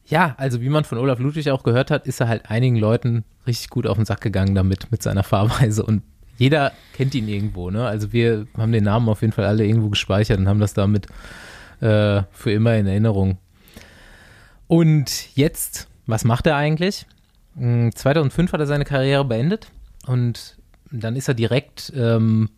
ja, 0.06 0.36
also 0.38 0.62
wie 0.62 0.70
man 0.70 0.84
von 0.84 0.98
Olaf 0.98 1.20
Ludwig 1.20 1.50
auch 1.52 1.64
gehört 1.64 1.92
hat, 1.92 2.08
ist 2.08 2.22
er 2.22 2.28
halt 2.28 2.50
einigen 2.50 2.78
Leuten 2.78 3.24
richtig 3.46 3.70
gut 3.70 3.88
auf 3.88 3.98
den 3.98 4.06
Sack 4.06 4.22
gegangen 4.22 4.56
damit, 4.56 4.92
mit 4.92 5.04
seiner 5.04 5.24
Fahrweise. 5.24 5.84
Und 5.84 6.04
jeder 6.38 6.72
kennt 6.94 7.16
ihn 7.16 7.28
irgendwo, 7.28 7.72
ne? 7.72 7.86
Also 7.86 8.14
wir 8.14 8.48
haben 8.58 8.72
den 8.72 8.84
Namen 8.84 9.10
auf 9.10 9.22
jeden 9.22 9.34
Fall 9.34 9.46
alle 9.46 9.66
irgendwo 9.66 9.90
gespeichert 9.90 10.40
und 10.40 10.48
haben 10.48 10.60
das 10.60 10.74
damit 10.74 11.08
äh, 11.82 12.24
für 12.32 12.52
immer 12.52 12.76
in 12.76 12.88
Erinnerung. 12.88 13.38
Und 14.68 15.36
jetzt, 15.36 15.88
was 16.06 16.24
macht 16.24 16.48
er 16.48 16.56
eigentlich? 16.56 17.06
Hm, 17.58 17.94
2005 17.94 18.54
hat 18.54 18.60
er 18.60 18.68
seine 18.68 18.86
Karriere 18.86 19.26
beendet 19.26 19.72
und 20.06 20.58
dann 20.92 21.16
ist 21.16 21.28
er 21.28 21.34
direkt 21.34 21.92
ähm, 21.96 22.50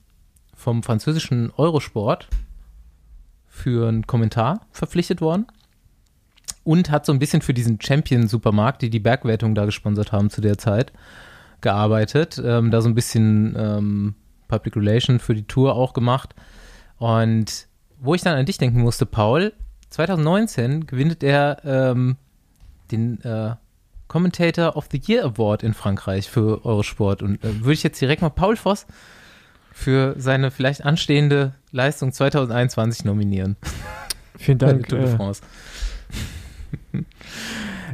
vom 0.55 0.83
französischen 0.83 1.51
Eurosport 1.55 2.27
für 3.59 3.87
einen 3.87 4.07
Kommentar 4.07 4.65
verpflichtet 4.71 5.21
worden 5.21 5.45
und 6.63 6.89
hat 6.89 7.05
so 7.05 7.13
ein 7.13 7.19
bisschen 7.19 7.41
für 7.41 7.53
diesen 7.53 7.79
Champion-Supermarkt, 7.81 8.81
die 8.81 8.89
die 8.89 8.99
Bergwertung 8.99 9.55
da 9.55 9.65
gesponsert 9.65 10.11
haben 10.11 10.29
zu 10.29 10.41
der 10.41 10.57
Zeit, 10.57 10.91
gearbeitet. 11.61 12.41
Ähm, 12.43 12.71
da 12.71 12.81
so 12.81 12.89
ein 12.89 12.95
bisschen 12.95 13.55
ähm, 13.57 14.15
Public 14.47 14.75
Relation 14.75 15.19
für 15.19 15.35
die 15.35 15.43
Tour 15.43 15.75
auch 15.75 15.93
gemacht. 15.93 16.35
Und 16.97 17.67
wo 17.99 18.15
ich 18.15 18.21
dann 18.21 18.37
an 18.37 18.45
dich 18.45 18.57
denken 18.57 18.81
musste, 18.81 19.05
Paul, 19.05 19.53
2019 19.89 20.87
gewinnt 20.87 21.23
er 21.23 21.61
ähm, 21.65 22.17
den 22.91 23.21
äh, 23.21 23.55
Commentator 24.07 24.75
of 24.75 24.87
the 24.91 25.01
Year 25.05 25.25
Award 25.25 25.63
in 25.63 25.73
Frankreich 25.73 26.29
für 26.29 26.65
Eurosport. 26.65 27.21
Und 27.21 27.43
äh, 27.43 27.61
würde 27.61 27.73
ich 27.73 27.83
jetzt 27.83 28.01
direkt 28.01 28.21
mal 28.21 28.29
Paul 28.29 28.55
Voss 28.55 28.85
für 29.79 30.15
seine 30.17 30.51
vielleicht 30.51 30.83
anstehende 30.83 31.53
Leistung 31.71 32.12
2021 32.12 33.05
nominieren. 33.05 33.55
Vielen 34.38 34.57
Dank. 34.57 34.89
Tour 34.89 35.00
de 35.00 35.07
Äh, 35.07 35.15
France. 35.15 35.41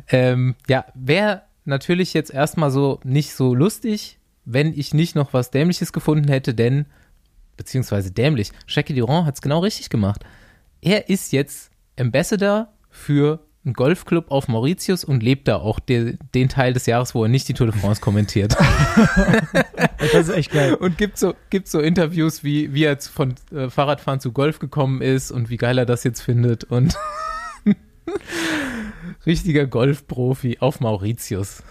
ähm, 0.09 0.55
ja, 0.67 0.85
wäre 0.95 1.43
natürlich 1.63 2.13
jetzt 2.15 2.33
erstmal 2.33 2.71
so 2.71 2.99
nicht 3.03 3.33
so 3.35 3.53
lustig, 3.53 4.17
wenn 4.45 4.73
ich 4.77 4.95
nicht 4.95 5.15
noch 5.15 5.33
was 5.33 5.51
Dämliches 5.51 5.93
gefunden 5.93 6.27
hätte, 6.27 6.55
denn, 6.55 6.87
beziehungsweise 7.55 8.11
dämlich, 8.11 8.51
Jackie 8.67 8.95
Durand 8.95 9.27
hat 9.27 9.35
es 9.35 9.41
genau 9.41 9.59
richtig 9.59 9.89
gemacht. 9.89 10.25
Er 10.81 11.09
ist 11.09 11.33
jetzt 11.33 11.69
Ambassador 11.99 12.67
für 12.89 13.39
einen 13.65 13.73
Golfclub 13.73 14.29
auf 14.31 14.47
Mauritius 14.47 15.03
und 15.03 15.23
lebt 15.23 15.47
da 15.47 15.55
auch 15.57 15.79
de, 15.79 16.17
den 16.35 16.49
Teil 16.49 16.73
des 16.73 16.85
Jahres, 16.85 17.15
wo 17.15 17.23
er 17.23 17.29
nicht 17.29 17.47
die 17.47 17.53
Tour 17.53 17.67
de 17.67 17.75
France 17.75 17.99
kommentiert. 17.99 18.55
das 19.97 20.13
ist 20.13 20.29
echt 20.29 20.51
geil. 20.51 20.75
und 20.75 20.97
gibt 20.97 21.17
so, 21.17 21.33
gibt 21.49 21.67
so 21.67 21.79
Interviews, 21.79 22.43
wie, 22.43 22.73
wie 22.73 22.83
er 22.83 22.91
jetzt 22.91 23.07
von 23.07 23.33
äh, 23.51 23.69
Fahrradfahren 23.69 24.19
zu 24.19 24.31
Golf 24.31 24.59
gekommen 24.59 25.01
ist 25.01 25.31
und 25.31 25.49
wie 25.49 25.57
geil 25.57 25.77
er 25.79 25.85
das 25.87 26.03
jetzt 26.03 26.21
findet 26.21 26.63
und 26.65 26.95
richtiger 29.25 29.65
Golfprofi 29.65 30.57
auf 30.59 30.79
Mauritius. 30.79 31.63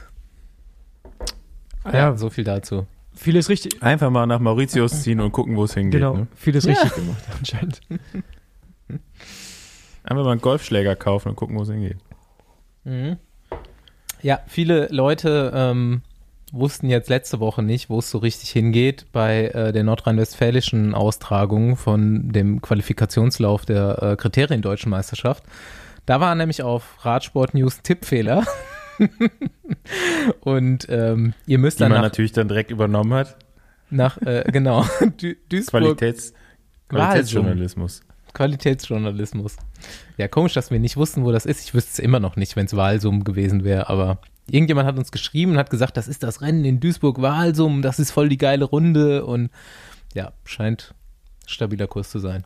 Ja, 1.84 1.92
Ja, 1.92 2.16
so 2.16 2.28
viel 2.30 2.44
dazu. 2.44 2.86
vieles 3.14 3.48
richtig. 3.48 3.82
Einfach 3.82 4.10
mal 4.10 4.26
nach 4.26 4.40
Mauritius 4.40 5.02
ziehen 5.02 5.20
und 5.20 5.30
gucken, 5.32 5.54
wo 5.56 5.64
es 5.64 5.74
hingeht. 5.74 6.00
Genau, 6.00 6.16
Ne? 6.16 6.26
vieles 6.34 6.64
Ja. 6.64 6.72
richtig 6.72 6.94
gemacht 6.96 7.22
anscheinend. 7.38 7.80
Einfach 10.04 10.25
mal 10.25 10.32
einen 10.32 10.40
Golfschläger 10.40 10.96
kaufen 10.96 11.30
und 11.30 11.37
gucken, 11.37 11.56
wo 11.56 11.62
es 11.62 11.68
hingeht. 11.68 11.96
Mhm. 12.84 13.16
Ja, 14.23 14.40
viele 14.46 14.88
Leute 14.90 15.52
ähm, 15.54 16.02
wussten 16.52 16.88
jetzt 16.88 17.08
letzte 17.08 17.40
Woche 17.40 17.62
nicht, 17.62 17.90
wo 17.90 17.99
es 17.99 18.11
so 18.11 18.18
richtig 18.18 18.50
hingeht 18.50 19.06
bei 19.12 19.46
äh, 19.49 19.73
der 19.73 19.82
nordrhein-westfälischen 19.82 20.94
Austragung 20.94 21.76
von 21.76 22.30
dem 22.32 22.62
Qualifikationslauf 22.62 23.66
der 23.66 24.02
äh, 24.02 24.16
Kriterien 24.16 24.62
Deutschen 24.62 24.90
Meisterschaft. 24.90 25.42
Da 26.06 26.20
war 26.20 26.34
nämlich 26.34 26.62
auf 26.62 27.04
Radsport 27.04 27.54
News 27.54 27.80
Tippfehler. 27.82 28.44
Und 30.40 30.87
ähm, 30.88 31.34
ihr 31.46 31.58
müsst 31.58 31.78
Die 31.78 31.82
dann 31.82 31.92
man 31.92 31.99
nach, 31.99 32.04
natürlich 32.06 32.32
dann 32.32 32.49
direkt 32.49 32.70
übernommen 32.70 33.12
hat. 33.14 33.37
nach 33.90 34.20
äh, 34.23 34.44
genau, 34.52 34.84
Duisburg 35.49 35.70
Qualitäts, 35.99 36.32
Walsum. 36.88 36.88
Qualitätsjournalismus. 36.88 38.02
Qualitätsjournalismus. 38.35 39.57
Ja, 40.17 40.29
komisch, 40.29 40.53
dass 40.53 40.71
wir 40.71 40.79
nicht 40.79 40.97
wussten, 40.97 41.25
wo 41.25 41.33
das 41.33 41.47
ist. 41.47 41.64
Ich 41.64 41.75
wüsste 41.75 41.93
es 41.93 41.99
immer 41.99 42.21
noch 42.21 42.37
nicht, 42.37 42.57
wenn 42.57 42.67
es 42.67 42.76
Walsum 42.76 43.25
gewesen 43.25 43.64
wäre, 43.64 43.88
aber 43.88 44.19
irgendjemand 44.50 44.87
hat 44.87 44.99
uns 44.99 45.12
geschrieben 45.12 45.53
und 45.53 45.59
hat 45.59 45.71
gesagt, 45.71 45.97
das 45.97 46.09
ist 46.09 46.23
das 46.23 46.43
Rennen 46.43 46.64
in 46.64 46.81
Duisburg-Walsum, 46.81 47.83
das 47.83 47.99
ist 47.99 48.11
voll 48.11 48.29
die 48.29 48.38
geile 48.38 48.64
Runde 48.64 49.25
und 49.25 49.50
ja, 50.12 50.33
scheint 50.45 50.95
stabiler 51.47 51.87
Kurs 51.87 52.11
zu 52.11 52.19
sein. 52.19 52.45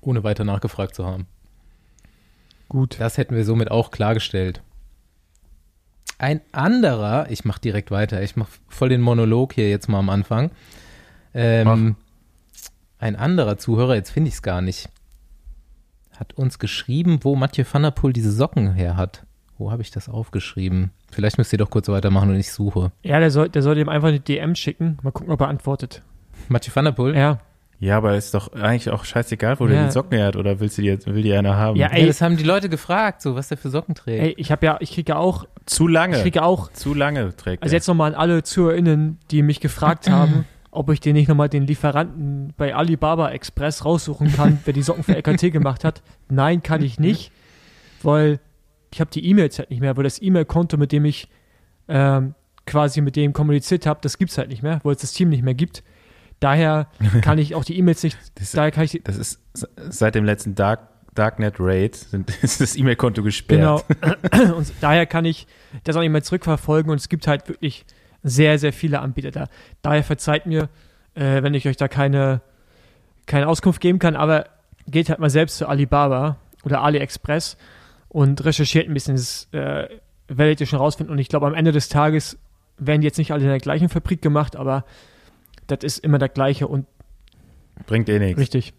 Ohne 0.00 0.22
weiter 0.24 0.44
nachgefragt 0.44 0.94
zu 0.94 1.06
haben. 1.06 1.26
Gut. 2.68 2.96
Das 2.98 3.16
hätten 3.16 3.34
wir 3.34 3.44
somit 3.44 3.70
auch 3.70 3.90
klargestellt. 3.90 4.62
Ein 6.18 6.40
anderer, 6.52 7.30
ich 7.30 7.44
mache 7.44 7.60
direkt 7.60 7.90
weiter, 7.90 8.22
ich 8.22 8.36
mache 8.36 8.50
voll 8.68 8.88
den 8.88 9.00
Monolog 9.00 9.54
hier 9.54 9.70
jetzt 9.70 9.88
mal 9.88 10.00
am 10.00 10.10
Anfang. 10.10 10.50
Ähm, 11.32 11.96
ein 12.98 13.16
anderer 13.16 13.58
Zuhörer, 13.58 13.94
jetzt 13.94 14.10
finde 14.10 14.28
ich 14.28 14.34
es 14.34 14.42
gar 14.42 14.60
nicht, 14.60 14.88
hat 16.18 16.32
uns 16.34 16.58
geschrieben, 16.58 17.20
wo 17.22 17.36
Mathieu 17.36 17.64
van 17.70 17.82
der 17.82 17.90
Poel 17.92 18.12
diese 18.12 18.32
Socken 18.32 18.74
her 18.74 18.96
hat. 18.96 19.24
Wo 19.56 19.70
habe 19.72 19.82
ich 19.82 19.90
das 19.90 20.08
aufgeschrieben? 20.08 20.90
Vielleicht 21.10 21.38
müsst 21.38 21.52
ihr 21.52 21.58
doch 21.58 21.70
kurz 21.70 21.88
weitermachen 21.88 22.30
und 22.30 22.36
ich 22.36 22.52
suche. 22.52 22.92
Ja, 23.02 23.18
der 23.18 23.30
soll, 23.30 23.48
der 23.48 23.62
soll 23.62 23.76
ihm 23.78 23.88
einfach 23.88 24.08
eine 24.08 24.20
DM 24.20 24.54
schicken. 24.54 24.98
Mal 25.02 25.10
gucken, 25.10 25.32
ob 25.32 25.40
er 25.40 25.48
antwortet. 25.48 26.02
Mathieu 26.48 26.72
van 26.74 26.84
der 26.84 26.92
Poel? 26.92 27.16
Ja. 27.16 27.38
Ja, 27.80 27.96
aber 27.96 28.16
ist 28.16 28.34
doch 28.34 28.52
eigentlich 28.54 28.90
auch 28.90 29.04
scheißegal, 29.04 29.60
wo 29.60 29.66
Ja. 29.66 29.72
der 29.74 29.84
die 29.86 29.90
Socken 29.92 30.16
her 30.18 30.26
hat. 30.26 30.36
Oder 30.36 30.58
willst 30.58 30.78
du 30.78 30.82
die, 30.82 30.98
will 31.06 31.22
die 31.22 31.32
einer 31.32 31.56
haben? 31.56 31.76
Ja, 31.76 31.88
Ja, 31.90 31.96
ey, 31.96 32.06
das 32.06 32.20
haben 32.20 32.36
die 32.36 32.42
Leute 32.44 32.68
gefragt, 32.68 33.22
so 33.22 33.36
was 33.36 33.48
der 33.48 33.56
für 33.58 33.70
Socken 33.70 33.94
trägt. 33.94 34.22
ey, 34.24 34.34
ich 34.36 34.50
habe 34.50 34.66
ja, 34.66 34.76
ich 34.80 34.92
kriege 34.92 35.12
ja 35.12 35.18
auch, 35.18 35.44
Zu 35.66 35.86
lange. 35.86 36.16
ich 36.16 36.22
kriege 36.22 36.42
auch, 36.42 36.72
Zu 36.72 36.94
lange 36.94 37.34
trägt 37.36 37.62
also 37.62 37.72
er. 37.72 37.76
jetzt 37.76 37.86
nochmal 37.86 38.14
an 38.14 38.20
alle 38.20 38.42
ZuhörerInnen, 38.42 39.18
die 39.30 39.42
mich 39.42 39.60
gefragt 39.60 40.10
haben, 40.10 40.44
ob 40.70 40.90
ich 40.90 41.00
den 41.00 41.14
nicht 41.14 41.28
nochmal 41.28 41.48
den 41.48 41.66
Lieferanten 41.66 42.52
bei 42.56 42.74
Alibaba 42.74 43.30
Express 43.30 43.84
raussuchen 43.84 44.32
kann, 44.32 44.58
wer 44.64 44.74
die 44.74 44.82
Socken 44.82 45.02
für 45.02 45.16
LKT 45.16 45.52
gemacht 45.52 45.84
hat. 45.84 46.02
Nein, 46.28 46.62
kann 46.62 46.82
ich 46.82 46.98
nicht, 47.00 47.32
weil 48.02 48.40
ich 48.92 49.00
habe 49.00 49.10
die 49.10 49.24
E-Mails 49.26 49.58
halt 49.58 49.70
nicht 49.70 49.80
mehr, 49.80 49.96
weil 49.96 50.04
das 50.04 50.20
E-Mail-Konto, 50.20 50.76
mit 50.76 50.92
dem 50.92 51.04
ich 51.04 51.28
ähm, 51.88 52.34
quasi 52.66 53.00
mit 53.00 53.16
dem 53.16 53.32
kommuniziert 53.32 53.86
habe, 53.86 54.00
das 54.02 54.18
gibt's 54.18 54.36
halt 54.38 54.48
nicht 54.48 54.62
mehr, 54.62 54.80
weil 54.82 54.94
es 54.94 55.00
das 55.00 55.12
Team 55.12 55.30
nicht 55.30 55.42
mehr 55.42 55.54
gibt. 55.54 55.82
Daher 56.40 56.88
kann 57.22 57.38
ich 57.38 57.54
auch 57.54 57.64
die 57.64 57.78
E-Mails 57.78 58.02
nicht, 58.02 58.16
Das- 58.36 58.52
daher 58.52 58.70
kann 58.70 58.84
ich 58.84 58.92
die, 58.92 59.02
Das 59.02 59.16
ist 59.16 59.40
seit 59.88 60.14
dem 60.14 60.24
letzten 60.24 60.54
Dark, 60.54 60.80
Darknet 61.14 61.56
Raid 61.58 61.96
sind, 61.96 62.30
ist 62.42 62.60
das 62.60 62.76
E-Mail-Konto 62.76 63.22
gesperrt. 63.22 63.84
Genau. 64.30 64.54
und 64.56 64.72
daher 64.80 65.04
kann 65.06 65.24
ich 65.24 65.46
das 65.84 65.96
auch 65.96 66.00
nicht 66.00 66.10
mehr 66.10 66.22
zurückverfolgen 66.22 66.92
und 66.92 66.98
es 67.00 67.08
gibt 67.08 67.26
halt 67.26 67.48
wirklich 67.48 67.84
sehr, 68.22 68.58
sehr 68.58 68.72
viele 68.72 69.00
Anbieter 69.00 69.30
da. 69.30 69.48
Daher 69.82 70.02
verzeiht 70.02 70.46
mir, 70.46 70.68
äh, 71.14 71.42
wenn 71.42 71.54
ich 71.54 71.68
euch 71.68 71.76
da 71.76 71.88
keine, 71.88 72.40
keine 73.26 73.48
Auskunft 73.48 73.80
geben 73.80 73.98
kann, 73.98 74.16
aber 74.16 74.46
geht 74.86 75.08
halt 75.08 75.18
mal 75.18 75.30
selbst 75.30 75.58
zu 75.58 75.68
Alibaba 75.68 76.36
oder 76.64 76.82
AliExpress 76.82 77.56
und 78.08 78.44
recherchiert 78.44 78.88
ein 78.88 78.94
bisschen, 78.94 79.16
das 79.16 79.48
äh, 79.52 79.88
werdet 80.28 80.60
ihr 80.60 80.66
schon 80.66 80.78
rausfinden. 80.78 81.12
Und 81.12 81.18
ich 81.18 81.28
glaube, 81.28 81.46
am 81.46 81.54
Ende 81.54 81.72
des 81.72 81.88
Tages 81.88 82.38
werden 82.78 83.00
die 83.00 83.06
jetzt 83.06 83.18
nicht 83.18 83.32
alle 83.32 83.42
in 83.42 83.48
der 83.48 83.58
gleichen 83.58 83.88
Fabrik 83.88 84.22
gemacht, 84.22 84.56
aber 84.56 84.84
das 85.66 85.80
ist 85.82 85.98
immer 85.98 86.18
der 86.18 86.28
gleiche 86.28 86.66
und 86.66 86.86
Bringt 87.86 88.08
eh 88.08 88.18
nichts. 88.18 88.40
Richtig. 88.40 88.74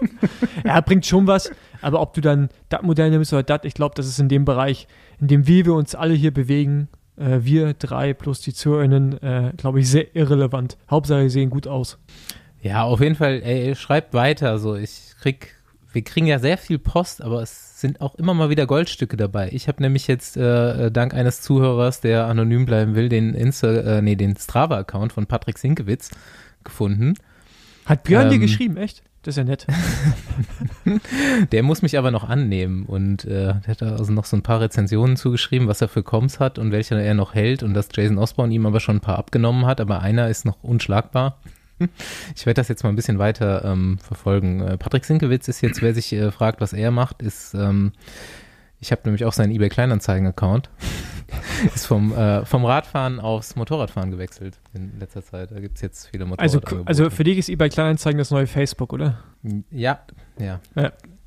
ja, 0.64 0.80
bringt 0.80 1.06
schon 1.06 1.26
was, 1.26 1.50
aber 1.80 2.00
ob 2.00 2.14
du 2.14 2.20
dann 2.20 2.48
das 2.68 2.82
Modell 2.82 3.10
nimmst 3.10 3.32
oder 3.32 3.42
das, 3.42 3.60
ich 3.64 3.74
glaube, 3.74 3.94
das 3.94 4.06
ist 4.06 4.18
in 4.18 4.28
dem 4.28 4.44
Bereich, 4.44 4.88
in 5.20 5.28
dem 5.28 5.46
wir, 5.46 5.66
wir 5.66 5.74
uns 5.74 5.94
alle 5.94 6.14
hier 6.14 6.32
bewegen, 6.32 6.88
äh, 7.18 7.44
wir 7.44 7.74
drei 7.74 8.14
plus 8.14 8.40
die 8.40 8.54
ZuhörerInnen, 8.54 9.22
äh, 9.22 9.52
glaube 9.56 9.80
ich, 9.80 9.88
sehr 9.88 10.14
irrelevant. 10.14 10.76
Hauptsache, 10.90 11.22
sie 11.24 11.30
sehen 11.30 11.50
gut 11.50 11.66
aus. 11.66 11.98
Ja, 12.62 12.82
auf 12.82 13.00
jeden 13.00 13.14
Fall, 13.14 13.42
ey, 13.42 13.74
schreibt 13.74 14.14
weiter. 14.14 14.58
So, 14.58 14.74
ich 14.74 15.14
krieg, 15.20 15.54
wir 15.92 16.02
kriegen 16.02 16.26
ja 16.26 16.38
sehr 16.38 16.58
viel 16.58 16.78
Post, 16.78 17.22
aber 17.22 17.42
es 17.42 17.80
sind 17.80 18.00
auch 18.00 18.16
immer 18.16 18.34
mal 18.34 18.50
wieder 18.50 18.66
Goldstücke 18.66 19.16
dabei. 19.16 19.50
Ich 19.52 19.68
habe 19.68 19.82
nämlich 19.82 20.08
jetzt 20.08 20.36
äh, 20.36 20.90
dank 20.90 21.14
eines 21.14 21.40
Zuhörers, 21.42 22.00
der 22.00 22.26
anonym 22.26 22.66
bleiben 22.66 22.94
will, 22.94 23.08
den 23.08 23.34
Insta, 23.34 23.68
äh, 23.68 24.02
nee, 24.02 24.16
den 24.16 24.36
Strava-Account 24.36 25.12
von 25.12 25.26
Patrick 25.26 25.58
Sinkewitz 25.58 26.10
gefunden. 26.64 27.14
Hat 27.86 28.02
Björn 28.02 28.28
dir 28.28 28.34
Ähm, 28.34 28.40
geschrieben, 28.40 28.76
echt? 28.76 29.02
Das 29.22 29.32
ist 29.32 29.38
ja 29.38 29.44
nett. 29.44 29.66
Der 31.52 31.62
muss 31.62 31.82
mich 31.82 31.98
aber 31.98 32.10
noch 32.10 32.28
annehmen 32.28 32.84
und 32.86 33.24
äh, 33.24 33.54
der 33.60 33.66
hat 33.66 33.82
da 33.82 33.96
also 33.96 34.12
noch 34.12 34.24
so 34.24 34.36
ein 34.36 34.42
paar 34.42 34.60
Rezensionen 34.60 35.16
zugeschrieben, 35.16 35.66
was 35.66 35.80
er 35.80 35.88
für 35.88 36.02
Comms 36.02 36.40
hat 36.40 36.58
und 36.58 36.70
welche 36.70 37.00
er 37.00 37.14
noch 37.14 37.34
hält 37.34 37.62
und 37.62 37.74
dass 37.74 37.88
Jason 37.92 38.16
Osborne 38.16 38.54
ihm 38.54 38.64
aber 38.64 38.80
schon 38.80 38.96
ein 38.96 39.00
paar 39.00 39.18
abgenommen 39.18 39.66
hat, 39.66 39.80
aber 39.80 40.00
einer 40.00 40.28
ist 40.28 40.44
noch 40.44 40.62
unschlagbar. 40.62 41.38
Ich 42.34 42.44
werde 42.44 42.60
das 42.60 42.66
jetzt 42.66 42.82
mal 42.82 42.90
ein 42.90 42.96
bisschen 42.96 43.20
weiter 43.20 43.64
ähm, 43.64 43.98
verfolgen. 43.98 44.60
Äh, 44.60 44.76
Patrick 44.78 45.04
Sinkewitz 45.04 45.46
ist 45.46 45.60
jetzt, 45.60 45.80
wer 45.80 45.94
sich 45.94 46.12
äh, 46.12 46.32
fragt, 46.32 46.60
was 46.60 46.72
er 46.72 46.90
macht, 46.90 47.22
ist, 47.22 47.54
ähm, 47.54 47.92
ich 48.80 48.90
habe 48.90 49.02
nämlich 49.04 49.24
auch 49.24 49.32
seinen 49.32 49.52
eBay 49.52 49.68
Kleinanzeigen-Account, 49.68 50.70
ist 51.74 51.86
vom, 51.86 52.12
äh, 52.12 52.44
vom 52.44 52.64
Radfahren 52.64 53.20
aufs 53.20 53.56
Motorradfahren 53.56 54.10
gewechselt 54.10 54.58
in 54.74 54.98
letzter 54.98 55.22
Zeit. 55.22 55.50
Da 55.50 55.60
gibt 55.60 55.76
es 55.76 55.82
jetzt 55.82 56.08
viele 56.08 56.24
Also, 56.24 56.58
Motorradangebote. 56.58 56.88
also 56.88 57.10
für 57.10 57.24
dich 57.24 57.38
ist 57.38 57.48
eBay 57.48 57.68
Kleinanzeigen 57.68 58.18
das 58.18 58.30
neue 58.30 58.46
Facebook, 58.46 58.92
oder? 58.92 59.18
ja, 59.70 60.00
ja. 60.38 60.60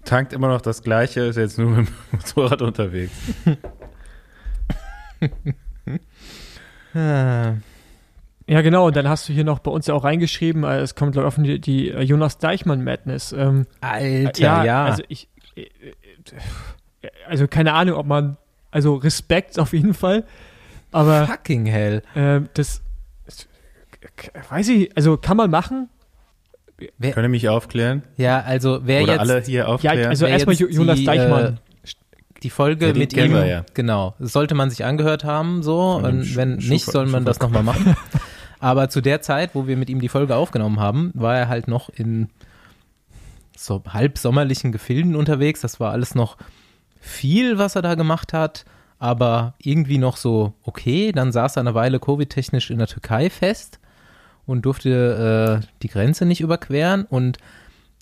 Tankt 0.04 0.34
immer 0.34 0.48
noch 0.48 0.62
das 0.62 0.82
Gleiche, 0.82 1.22
ist 1.22 1.36
jetzt 1.36 1.60
nur 1.60 1.70
mit 1.70 1.88
dem 1.88 1.94
Motorrad 2.12 2.62
unterwegs. 2.62 3.12
Ah. 6.94 7.54
Ja, 8.48 8.62
genau. 8.62 8.88
Und 8.88 8.96
dann 8.96 9.08
hast 9.08 9.30
du 9.30 9.34
hier 9.34 9.46
noch 9.46 9.60
bei 9.60 9.72
uns 9.72 9.88
ja 9.88 9.94
auch 9.94 10.04
reingeschrieben, 10.04 10.64
äh, 10.64 10.80
es 10.80 10.96
kommt, 10.96 11.14
glaube 11.14 11.28
ich, 11.30 11.38
auf 11.38 11.42
die, 11.42 11.60
die 11.62 11.90
äh, 11.90 12.02
Jonas 12.02 12.38
Deichmann 12.38 12.84
Madness. 12.84 13.32
Ähm, 13.32 13.66
Alter, 13.80 14.42
ja, 14.42 14.64
ja. 14.66 14.86
also 14.86 15.04
ich, 15.08 15.30
äh, 15.56 15.68
also 17.28 17.48
keine 17.48 17.74
Ahnung, 17.74 17.96
ob 17.96 18.08
man, 18.08 18.38
also 18.72 18.96
Respekt 18.96 19.60
auf 19.60 19.74
jeden 19.74 19.94
Fall, 19.94 20.24
aber 20.92 21.28
Fucking 21.28 21.66
hell. 21.66 22.02
äh, 22.16 22.42
das, 22.54 22.82
das, 23.26 23.48
weiß 24.50 24.70
ich, 24.70 24.96
also 24.98 25.18
kann 25.18 25.38
man 25.38 25.50
machen, 25.52 25.90
Wer, 26.98 27.12
Könnt 27.12 27.26
ihr 27.26 27.30
mich 27.30 27.48
aufklären? 27.48 28.02
ja, 28.18 28.42
also 28.42 28.80
wer 28.84 29.04
Oder 29.04 29.12
jetzt 29.14 29.20
alle 29.20 29.42
hier 29.42 29.60
Ja, 29.60 29.66
aufklären? 29.68 30.06
also 30.10 30.26
wer 30.26 30.32
erstmal 30.34 30.56
Jonas 30.56 30.98
die, 30.98 31.06
Deichmann. 31.06 31.60
die 32.42 32.50
Folge 32.50 32.88
Ja, 32.88 32.94
die 32.94 33.00
mit 33.02 33.14
ihm, 33.14 33.36
ja. 33.36 33.64
genau, 33.76 34.16
sollte 34.20 34.56
man 34.56 34.72
sich 34.72 34.84
angehört 34.84 35.24
haben, 35.24 35.62
so, 35.62 36.00
Von 36.02 36.06
und 36.22 36.36
wenn 36.36 36.56
nicht, 36.56 36.86
Schufa- 36.88 36.92
soll 36.92 37.06
man 37.06 37.24
das 37.24 37.38
Schufa- 37.38 37.44
nochmal 37.44 37.62
machen. 37.64 37.96
Aber 38.60 38.90
zu 38.90 39.02
der 39.02 39.22
Zeit, 39.22 39.54
wo 39.54 39.68
wir 39.68 39.78
mit 39.78 39.90
ihm 39.92 40.02
die 40.02 40.10
Folge 40.10 40.36
aufgenommen 40.36 40.80
haben, 40.80 41.12
war 41.14 41.36
er 41.38 41.48
halt 41.50 41.68
noch 41.68 41.90
in 41.90 42.30
so 43.56 43.84
halb 43.88 44.18
sommerlichen 44.18 44.72
Gefilden 44.72 45.16
unterwegs. 45.16 45.62
Das 45.62 45.80
war 45.80 45.92
alles 45.92 46.16
noch 46.16 46.38
viel, 47.02 47.58
was 47.58 47.76
er 47.76 47.82
da 47.82 47.96
gemacht 47.96 48.32
hat, 48.32 48.64
aber 49.00 49.56
irgendwie 49.58 49.98
noch 49.98 50.16
so 50.16 50.54
okay. 50.64 51.12
Dann 51.12 51.32
saß 51.32 51.58
er 51.58 51.62
eine 51.62 51.74
Weile 51.74 52.00
Covid-technisch 52.00 52.70
in 52.70 52.78
der 52.78 52.88
Türkei 52.88 53.30
fest 53.30 53.80
und 54.46 54.62
durfte 54.66 55.62
äh, 55.62 55.68
die 55.82 55.90
Grenze 55.90 56.26
nicht 56.26 56.40
überqueren. 56.42 57.06
Und 57.06 57.38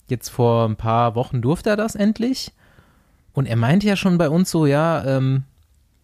jetzt 0.07 0.29
vor 0.29 0.67
ein 0.67 0.75
paar 0.75 1.15
Wochen 1.15 1.41
durfte 1.41 1.71
er 1.71 1.77
das 1.77 1.95
endlich. 1.95 2.51
Und 3.33 3.45
er 3.45 3.55
meinte 3.55 3.87
ja 3.87 3.95
schon 3.95 4.17
bei 4.17 4.29
uns 4.29 4.51
so, 4.51 4.65
ja, 4.65 5.03
ähm, 5.05 5.43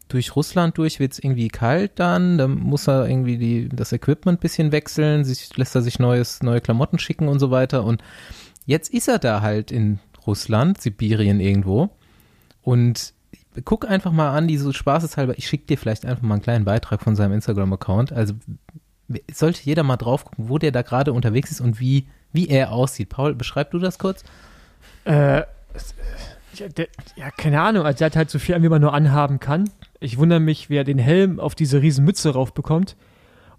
durch 0.07 0.35
Russland 0.35 0.77
durch 0.77 0.99
wird 0.99 1.13
es 1.13 1.19
irgendwie 1.19 1.47
kalt 1.47 1.93
dann, 1.95 2.37
dann 2.37 2.51
muss 2.59 2.87
er 2.87 3.09
irgendwie 3.09 3.37
die, 3.37 3.69
das 3.69 3.91
Equipment 3.91 4.37
ein 4.37 4.41
bisschen 4.41 4.71
wechseln, 4.71 5.25
sich, 5.25 5.55
lässt 5.57 5.75
er 5.75 5.81
sich 5.81 5.97
neues, 5.97 6.43
neue 6.43 6.61
Klamotten 6.61 6.99
schicken 6.99 7.27
und 7.27 7.39
so 7.39 7.49
weiter. 7.51 7.83
Und 7.83 8.03
jetzt 8.65 8.93
ist 8.93 9.07
er 9.07 9.19
da 9.19 9.41
halt 9.41 9.71
in 9.71 9.99
Russland, 10.27 10.79
Sibirien 10.79 11.39
irgendwo. 11.39 11.89
Und 12.65 13.13
guck 13.63 13.87
einfach 13.87 14.11
mal 14.11 14.35
an, 14.35 14.47
die 14.47 14.57
so 14.57 14.73
spaßeshalber, 14.73 15.37
ich 15.37 15.47
schicke 15.47 15.67
dir 15.67 15.77
vielleicht 15.77 16.05
einfach 16.05 16.23
mal 16.23 16.33
einen 16.33 16.43
kleinen 16.43 16.65
Beitrag 16.65 17.01
von 17.01 17.15
seinem 17.15 17.33
Instagram-Account. 17.33 18.11
Also 18.11 18.33
sollte 19.31 19.61
jeder 19.63 19.83
mal 19.83 19.97
drauf 19.97 20.25
gucken, 20.25 20.49
wo 20.49 20.57
der 20.57 20.71
da 20.71 20.81
gerade 20.81 21.13
unterwegs 21.13 21.51
ist 21.51 21.61
und 21.61 21.79
wie, 21.79 22.07
wie 22.33 22.49
er 22.49 22.71
aussieht. 22.71 23.09
Paul, 23.09 23.35
beschreib 23.35 23.69
du 23.71 23.79
das 23.79 23.99
kurz? 23.99 24.23
Äh, 25.05 25.43
ja, 26.55 26.69
der, 26.75 26.87
ja, 27.15 27.29
keine 27.31 27.61
Ahnung. 27.61 27.85
Also, 27.85 27.99
der 27.99 28.07
hat 28.07 28.15
halt 28.15 28.29
so 28.31 28.39
viel 28.39 28.55
an, 28.55 28.63
wie 28.63 28.69
man 28.69 28.81
nur 28.81 28.93
anhaben 28.93 29.39
kann. 29.39 29.69
Ich 29.99 30.17
wundere 30.17 30.39
mich, 30.39 30.69
wie 30.71 30.77
er 30.77 30.83
den 30.83 30.97
Helm 30.97 31.39
auf 31.39 31.53
diese 31.53 31.81
riesen 31.83 32.03
Mütze 32.03 32.33
rauf 32.33 32.53
bekommt. 32.53 32.95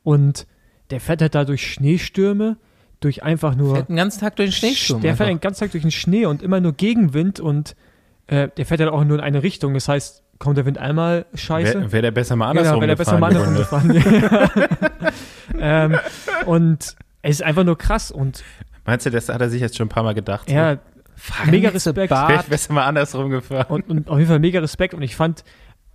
Und 0.03 0.47
der 0.91 1.01
fährt 1.01 1.23
halt 1.23 1.37
da 1.37 1.45
durch 1.45 1.73
Schneestürme, 1.73 2.57
durch 2.99 3.23
einfach 3.23 3.55
nur. 3.55 3.77
Fährt 3.77 3.89
den 3.89 3.97
ganzen 3.97 4.21
Tag 4.21 4.37
durch 4.37 4.51
den 4.51 4.55
Schneesturm. 4.55 5.03
Der 5.03 5.17
fährt 5.17 5.29
einfach. 5.29 5.39
den 5.39 5.43
ganzen 5.43 5.61
Tag 5.61 5.71
durch 5.73 5.83
den 5.83 5.93
Schnee 5.93 6.27
und 6.27 6.43
immer 6.43 6.61
nur 6.61 6.73
Gegenwind 6.73 7.39
und 7.39 7.77
äh, 8.27 8.49
der 8.57 8.67
fährt 8.67 8.81
halt 8.81 8.91
auch 8.91 9.05
nur 9.05 9.19
in 9.19 9.25
eine 9.25 9.43
Richtung. 9.43 9.75
Das 9.75 9.89
heißt, 9.89 10.23
kommt 10.39 10.59
der 10.59 10.67
Wind 10.67 10.79
einmal 10.79 11.27
scheiße. 11.35 11.75
Wäre 11.75 11.93
wär 11.93 12.03
der 12.03 12.11
besser 12.11 12.37
mal 12.37 12.53
Genau, 12.53 12.79
andersrum 12.79 12.81
wäre 12.81 12.89
der 12.89 12.97
besser 12.97 13.17
gefahren, 13.17 13.35
mal 13.35 13.47
andersrum 13.47 13.89
gefahren. 13.89 15.13
ähm, 15.59 15.99
und 16.47 16.97
es 17.23 17.31
ist 17.37 17.43
einfach 17.43 17.65
nur 17.65 17.79
krass 17.79 18.11
und 18.11 18.45
Meinst 18.85 19.05
du, 19.05 19.11
das 19.11 19.29
hat 19.29 19.41
er 19.41 19.51
sich 19.51 19.61
jetzt 19.61 19.77
schon 19.77 19.87
ein 19.87 19.91
paar 19.91 20.05
Mal 20.05 20.15
gedacht? 20.15 20.49
ja, 20.51 20.79
mega 21.47 21.71
Respekt. 21.71 22.11
Wäre 22.11 22.41
ich 22.41 22.47
besser 22.47 22.73
mal 22.73 22.85
andersrum 22.85 23.31
gefahren. 23.31 23.67
Und, 23.69 23.89
und 23.89 24.09
auf 24.09 24.19
jeden 24.19 24.29
Fall 24.29 24.39
mega 24.39 24.61
Respekt. 24.61 24.95
Und 24.95 25.03
ich 25.03 25.17
fand, 25.17 25.45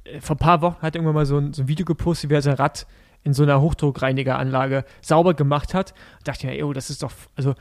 äh, 0.03 0.19
vor 0.19 0.35
ein 0.35 0.39
paar 0.39 0.61
Wochen 0.61 0.81
hat 0.81 0.95
er 0.95 0.99
irgendwann 0.99 1.15
mal 1.15 1.25
so 1.25 1.37
ein, 1.37 1.53
so 1.53 1.63
ein 1.63 1.67
Video 1.67 1.85
gepostet, 1.85 2.29
wie 2.29 2.33
er 2.33 2.41
sein 2.41 2.55
Rad 2.55 2.85
in 3.23 3.33
so 3.33 3.43
einer 3.43 3.61
Hochdruckreinigeranlage 3.61 4.83
sauber 4.99 5.33
gemacht 5.33 5.73
hat. 5.73 5.91
Da 6.23 6.31
dachte 6.31 6.39
ich 6.39 6.51
mir, 6.51 6.57
ey, 6.57 6.63
oh, 6.63 6.73
das 6.73 6.89
ist 6.89 7.03
doch, 7.03 7.11
also, 7.35 7.53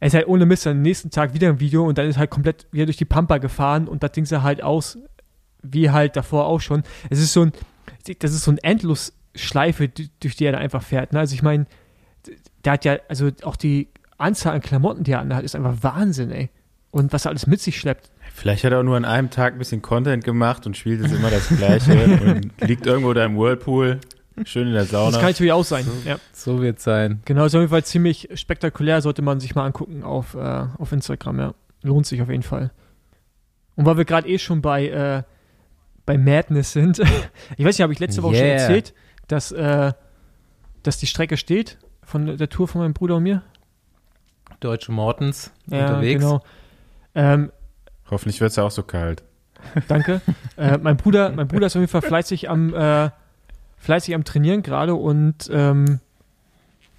er 0.00 0.06
ist 0.06 0.14
halt 0.14 0.26
ohne 0.26 0.46
Mist 0.46 0.66
am 0.66 0.80
nächsten 0.80 1.10
Tag 1.10 1.34
wieder 1.34 1.48
ein 1.48 1.60
Video 1.60 1.86
und 1.86 1.98
dann 1.98 2.08
ist 2.08 2.16
halt 2.16 2.30
komplett 2.30 2.66
wieder 2.72 2.86
durch 2.86 2.96
die 2.96 3.04
Pampa 3.04 3.38
gefahren 3.38 3.86
und 3.86 4.02
das 4.02 4.12
Ding 4.12 4.24
sah 4.24 4.42
halt 4.42 4.62
aus, 4.62 4.98
wie 5.62 5.90
halt 5.90 6.16
davor 6.16 6.46
auch 6.46 6.60
schon. 6.60 6.82
Es 7.10 7.20
ist 7.20 7.34
so 7.34 7.42
ein, 7.42 7.52
das 8.18 8.32
ist 8.32 8.44
so 8.44 8.50
eine 8.50 8.62
Endlosschleife, 8.62 9.88
durch 9.88 10.36
die 10.36 10.44
er 10.46 10.52
da 10.52 10.58
einfach 10.58 10.82
fährt. 10.82 11.12
Ne? 11.12 11.18
Also 11.18 11.34
ich 11.34 11.42
meine, 11.42 11.66
der 12.64 12.72
hat 12.72 12.84
ja, 12.86 12.96
also 13.08 13.30
auch 13.42 13.56
die 13.56 13.88
Anzahl 14.16 14.54
an 14.54 14.62
Klamotten, 14.62 15.04
die 15.04 15.12
er 15.12 15.20
anhat, 15.20 15.44
ist 15.44 15.54
einfach 15.54 15.76
Wahnsinn, 15.82 16.30
ey. 16.30 16.50
Und 16.90 17.12
was 17.12 17.24
er 17.24 17.30
alles 17.30 17.46
mit 17.46 17.60
sich 17.60 17.78
schleppt. 17.78 18.10
Vielleicht 18.34 18.64
hat 18.64 18.72
er 18.72 18.80
auch 18.80 18.84
nur 18.84 18.96
an 18.96 19.04
einem 19.04 19.30
Tag 19.30 19.52
ein 19.52 19.58
bisschen 19.58 19.80
Content 19.80 20.24
gemacht 20.24 20.66
und 20.66 20.76
spielt 20.76 21.02
jetzt 21.02 21.14
immer 21.14 21.30
das 21.30 21.48
Gleiche 21.48 22.04
und 22.04 22.52
liegt 22.66 22.86
irgendwo 22.86 23.12
da 23.12 23.24
im 23.24 23.36
Whirlpool, 23.36 24.00
schön 24.44 24.66
in 24.68 24.72
der 24.74 24.82
Das 24.82 24.90
kann 24.90 25.12
Sauna. 25.12 25.22
natürlich 25.26 25.52
auch 25.52 25.64
sein. 25.64 25.86
Ja. 26.04 26.18
So 26.32 26.60
wird 26.62 26.80
sein. 26.80 27.20
Genau, 27.24 27.44
ist 27.44 27.54
auf 27.54 27.60
jeden 27.60 27.70
Fall 27.70 27.84
ziemlich 27.84 28.28
spektakulär, 28.34 29.00
sollte 29.02 29.22
man 29.22 29.40
sich 29.40 29.54
mal 29.54 29.64
angucken 29.66 30.02
auf, 30.02 30.34
äh, 30.34 30.38
auf 30.78 30.92
Instagram, 30.92 31.38
ja. 31.38 31.54
Lohnt 31.82 32.06
sich 32.06 32.20
auf 32.22 32.28
jeden 32.28 32.42
Fall. 32.42 32.70
Und 33.76 33.86
weil 33.86 33.96
wir 33.96 34.04
gerade 34.04 34.28
eh 34.28 34.38
schon 34.38 34.60
bei, 34.60 34.88
äh, 34.88 35.22
bei 36.06 36.18
Madness 36.18 36.72
sind, 36.72 36.98
ich 37.56 37.64
weiß 37.64 37.76
nicht, 37.78 37.80
habe 37.80 37.92
ich 37.92 37.98
letzte 37.98 38.22
Woche 38.22 38.36
schon 38.36 38.44
Yeah. 38.46 38.56
erzählt, 38.56 38.94
dass, 39.28 39.52
äh, 39.52 39.92
dass 40.82 40.98
die 40.98 41.06
Strecke 41.06 41.36
steht 41.36 41.78
von 42.02 42.36
der 42.36 42.48
Tour 42.48 42.68
von 42.68 42.80
meinem 42.82 42.92
Bruder 42.94 43.16
und 43.16 43.22
mir? 43.22 43.42
Deutsche 44.60 44.92
Mortens 44.92 45.52
Ja, 45.68 45.86
unterwegs. 45.86 46.20
genau. 46.22 46.42
Ähm, 47.14 47.50
Hoffentlich 48.10 48.40
wird 48.40 48.50
es 48.50 48.58
auch 48.58 48.70
so 48.70 48.82
kalt. 48.82 49.22
Danke. 49.88 50.20
äh, 50.56 50.78
mein, 50.78 50.96
Bruder, 50.96 51.30
mein 51.30 51.46
Bruder 51.48 51.66
ist 51.66 51.76
auf 51.76 51.80
jeden 51.80 51.90
Fall 51.90 52.02
fleißig 52.02 52.50
am, 52.50 52.74
äh, 52.74 53.10
fleißig 53.80 54.14
am 54.14 54.22
Trainieren 54.24 54.62
gerade 54.62 54.94
und 54.94 55.50
ähm, 55.52 55.98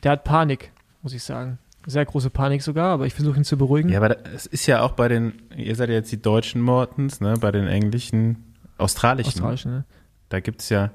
der 0.04 0.12
hat 0.14 0.24
Panik, 0.26 0.72
muss 1.02 1.14
ich 1.14 1.24
sagen. 1.24 1.58
Sehr 1.88 2.06
große 2.06 2.30
Panik 2.30 2.62
sogar, 2.62 2.90
aber 2.92 3.06
ich 3.08 3.14
versuche 3.16 3.38
ihn 3.38 3.44
zu 3.44 3.58
beruhigen. 3.58 3.90
Ja, 3.90 3.98
aber 4.04 4.18
es 4.36 4.46
ist 4.46 4.68
ja 4.68 4.82
auch 4.82 4.92
bei 4.92 5.08
den, 5.08 5.34
ihr 5.56 5.76
seid 5.76 5.90
ja 5.90 5.96
jetzt 5.96 6.12
die 6.12 6.22
deutschen 6.22 6.62
Mortens, 6.62 7.22
ne? 7.22 7.36
Bei 7.40 7.52
den 7.52 7.66
englischen, 7.68 8.54
australischen. 8.78 9.32
Australisch, 9.42 9.66
ne? 9.66 9.86
Da 10.30 10.40
gibt's 10.42 10.70
ja, 10.70 10.92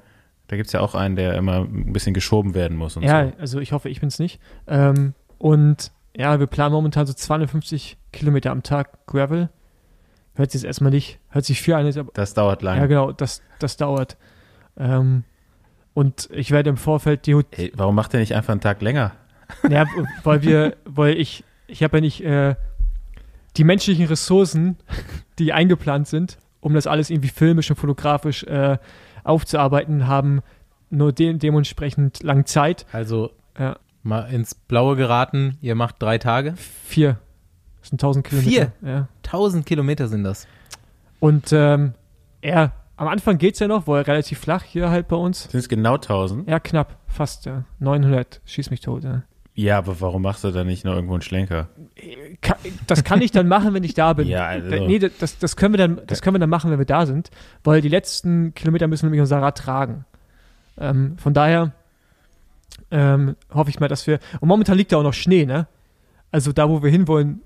da 0.47 0.57
gibt's 0.57 0.73
ja 0.73 0.81
auch 0.81 0.95
einen, 0.95 1.17
der 1.17 1.35
immer 1.35 1.63
ein 1.65 1.93
bisschen 1.93 2.15
geschoben 2.15 2.55
werden 2.55 2.77
muss 2.77 2.97
und 2.97 3.03
Ja, 3.03 3.27
so. 3.31 3.33
also 3.39 3.61
ich 3.61 3.73
hoffe, 3.73 3.89
ich 3.89 4.01
bin's 4.01 4.21
nicht. 4.21 4.41
Ähm, 4.69 5.15
und 5.39 5.91
ja, 6.17 6.39
wir 6.39 6.47
planen 6.47 6.73
momentan 6.73 7.05
so 7.07 7.13
250 7.13 7.99
Kilometer 8.13 8.53
am 8.53 8.63
Tag 8.63 9.07
Gravel. 9.07 9.51
Hört 10.37 10.51
sich 10.53 10.63
jetzt 10.63 10.67
erstmal 10.67 10.93
nicht, 10.93 11.19
hört 11.31 11.45
sich 11.45 11.61
viel 11.63 11.75
an, 11.75 11.87
aber 11.87 12.13
Das 12.15 12.33
dauert 12.35 12.63
lang. 12.63 12.79
ja 12.79 12.87
genau, 12.87 13.11
das, 13.11 13.43
das 13.59 13.77
dauert. 13.77 14.17
Ähm, 14.77 15.25
und 15.97 16.29
ich 16.31 16.51
werde 16.51 16.69
im 16.69 16.77
Vorfeld 16.77 17.27
die 17.27 17.35
Hot 17.35 17.47
Ey, 17.53 17.73
warum 17.75 17.95
macht 17.95 18.13
der 18.13 18.21
nicht 18.21 18.35
einfach 18.35 18.53
einen 18.53 18.61
Tag 18.61 18.83
länger? 18.83 19.13
Ja, 19.69 19.87
weil 20.25 20.43
wir, 20.43 20.77
weil 20.85 21.17
ich, 21.19 21.43
ich 21.69 21.83
habe 21.83 21.97
ja 21.97 22.01
nicht 22.03 22.23
äh, 22.23 22.55
die 23.57 23.65
menschlichen 23.65 24.05
Ressourcen, 24.07 24.77
die 25.39 25.55
eingeplant 25.55 26.07
sind, 26.07 26.37
um 26.61 26.75
das 26.75 26.87
alles 26.87 27.09
irgendwie 27.09 27.31
filmisch 27.31 27.71
und 27.71 27.77
fotografisch 27.77 28.45
äh, 28.45 28.77
aufzuarbeiten, 29.25 30.07
haben 30.07 30.43
nur 30.91 31.13
de 31.13 31.33
dementsprechend 31.33 32.23
lang 32.23 32.45
Zeit. 32.45 32.85
Also 32.93 33.31
Ja. 33.59 33.79
mal 34.03 34.31
ins 34.31 34.55
Blaue 34.55 34.97
geraten, 34.97 35.57
ihr 35.63 35.75
macht 35.77 35.97
drei 36.01 36.19
Tage. 36.19 36.55
Vier. 36.85 37.19
Das 37.81 37.89
sind 37.89 38.03
1000 38.03 38.27
Kilometer. 38.27 38.51
Vier? 38.51 38.73
Ja. 38.83 39.09
1000 39.25 39.65
Kilometer 39.65 40.09
sind 40.09 40.25
das. 40.25 40.47
Und 41.21 41.53
ähm, 41.53 41.95
er, 42.43 42.73
am 42.97 43.09
Anfang 43.09 43.39
geht's 43.39 43.59
ja 43.59 43.69
noch, 43.69 43.87
wo 43.87 43.95
er 43.95 44.07
relativ 44.07 44.39
flach 44.39 44.63
hier 44.63 44.91
halt 44.91 45.09
bei 45.09 45.17
uns. 45.17 45.45
Sind 45.45 45.61
es 45.61 45.69
genau 45.69 45.95
1000? 45.95 46.49
Ja, 46.49 46.61
knapp, 46.61 46.97
fast, 47.09 47.45
ja. 47.47 47.65
900, 47.79 48.41
schieß 48.45 48.71
mich 48.71 48.81
tot, 48.81 49.05
ja. 49.05 49.23
Ja, 49.55 49.79
aber 49.79 49.99
warum 50.03 50.21
machst 50.21 50.45
du 50.45 50.51
da 50.51 50.65
nicht 50.65 50.85
noch 50.85 50.95
irgendwo 50.95 51.15
einen 51.15 51.23
Schlenker? 51.23 51.69
Das 52.87 53.05
kann 53.05 53.23
ich 53.23 53.31
dann 53.33 53.49
machen, 53.49 53.73
wenn 53.73 53.85
ich 53.85 53.95
da 53.95 54.13
bin. 54.13 54.29
Ja, 54.29 54.45
also- 54.47 54.69
Da- 54.69 54.87
Nee, 54.87 54.99
das, 54.99 55.39
das, 55.39 55.57
können 55.57 55.73
wir 55.73 55.79
dann, 55.79 56.01
das 56.07 56.21
können 56.21 56.35
wir 56.35 56.41
dann 56.41 56.51
machen, 56.51 56.71
wenn 56.71 56.79
wir 56.79 56.85
da 56.85 57.07
sind, 57.07 57.31
weil 57.65 57.81
die 57.81 57.89
letzten 57.89 58.53
Kilometer 58.55 58.87
müssen 58.87 59.05
wir 59.05 59.07
nämlich 59.09 59.23
unser 59.23 59.41
Rad 59.41 59.57
tragen. 59.57 60.05
Ähm, 60.79 61.17
von 61.17 61.33
daher 61.33 61.73
ähm, 62.91 63.37
hoffe 63.53 63.71
ich 63.71 63.81
mal, 63.81 63.89
dass 63.89 64.07
wir. 64.07 64.19
Und 64.41 64.49
momentan 64.49 64.77
liegt 64.77 64.93
da 64.93 64.99
auch 64.99 65.03
noch 65.03 65.15
Schnee, 65.15 65.47
ne? 65.47 65.67
Also 66.31 66.53
da, 66.53 66.69
wo 66.69 66.83
wir 66.83 66.91
hinwollen, 66.91 67.41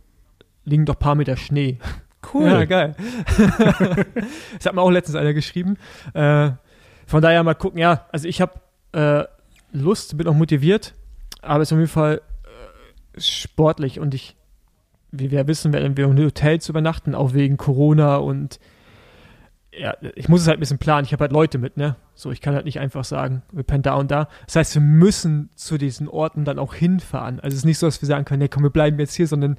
liegen 0.65 0.87
doch 0.87 0.97
ein 0.97 0.99
paar 1.01 1.15
Meter 1.15 1.37
Schnee. 1.37 1.79
Cool. 2.33 2.47
Ja, 2.47 2.65
geil. 2.65 2.95
das 4.57 4.67
hat 4.67 4.75
mir 4.75 4.83
auch 4.83 4.91
letztens 4.91 5.17
einer 5.17 5.33
geschrieben. 5.33 5.77
Äh, 6.15 6.51
von 7.07 7.23
daher 7.23 7.43
mal 7.43 7.55
gucken, 7.55 7.79
ja, 7.79 8.07
also 8.13 8.29
ich 8.29 8.41
habe 8.41 8.61
äh, 8.93 9.25
Lust, 9.73 10.17
bin 10.17 10.27
auch 10.29 10.35
motiviert, 10.35 10.95
aber 11.43 11.63
es 11.63 11.69
ist 11.69 11.73
auf 11.73 11.79
jeden 11.79 11.91
Fall 11.91 12.21
äh, 13.17 13.21
sportlich 13.21 14.01
und 14.01 14.15
ich, 14.15 14.37
wie 15.11 15.31
wir 15.31 15.47
wissen, 15.47 15.73
werden 15.73 15.97
wir 15.97 16.07
in 16.07 16.19
Hotels 16.19 16.69
übernachten, 16.69 17.15
auch 17.15 17.35
wegen 17.35 17.57
Corona 17.57 18.17
und 18.17 18.61
ja, 19.73 19.95
ich 20.15 20.29
muss 20.29 20.43
es 20.43 20.49
halt 20.49 20.59
ein 20.59 20.61
bisschen 20.61 20.79
planen. 20.79 21.05
Ich 21.05 21.13
habe 21.13 21.23
halt 21.23 21.33
Leute 21.33 21.59
mit, 21.59 21.77
ne? 21.77 21.97
So, 22.15 22.33
ich 22.33 22.41
kann 22.41 22.55
halt 22.55 22.65
nicht 22.65 22.81
einfach 22.81 23.05
sagen, 23.05 23.43
wir 23.53 23.63
pennen 23.63 23.83
da 23.83 23.95
und 23.95 24.11
da. 24.11 24.29
Das 24.47 24.57
heißt, 24.57 24.75
wir 24.75 24.83
müssen 24.83 25.49
zu 25.55 25.79
diesen 25.79 26.09
Orten 26.09 26.45
dann 26.45 26.59
auch 26.59 26.75
hinfahren. 26.75 27.39
Also 27.41 27.55
es 27.55 27.61
ist 27.61 27.65
nicht 27.65 27.79
so, 27.79 27.87
dass 27.87 28.03
wir 28.03 28.07
sagen 28.07 28.25
können, 28.25 28.41
nee, 28.41 28.49
komm, 28.49 28.65
wir 28.65 28.71
bleiben 28.71 28.99
jetzt 28.99 29.15
hier, 29.15 29.29
sondern 29.29 29.59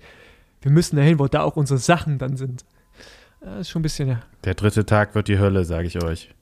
wir 0.62 0.72
müssen 0.72 0.96
dahin, 0.96 1.20
wo 1.20 1.28
da 1.28 1.42
auch 1.42 1.56
unsere 1.56 1.80
Sachen 1.80 2.18
dann 2.18 2.38
sind. 2.38 2.66
Das 3.42 3.62
ist 3.62 3.70
schon 3.70 3.80
ein 3.80 3.84
bisschen, 3.84 4.08
ja. 4.08 4.22
Der 4.44 4.54
dritte 4.54 4.86
Tag 4.86 5.16
wird 5.16 5.28
die 5.28 5.40
Hölle, 5.40 5.66
sage 5.66 5.88
ich 5.88 6.02
euch. 6.04 6.34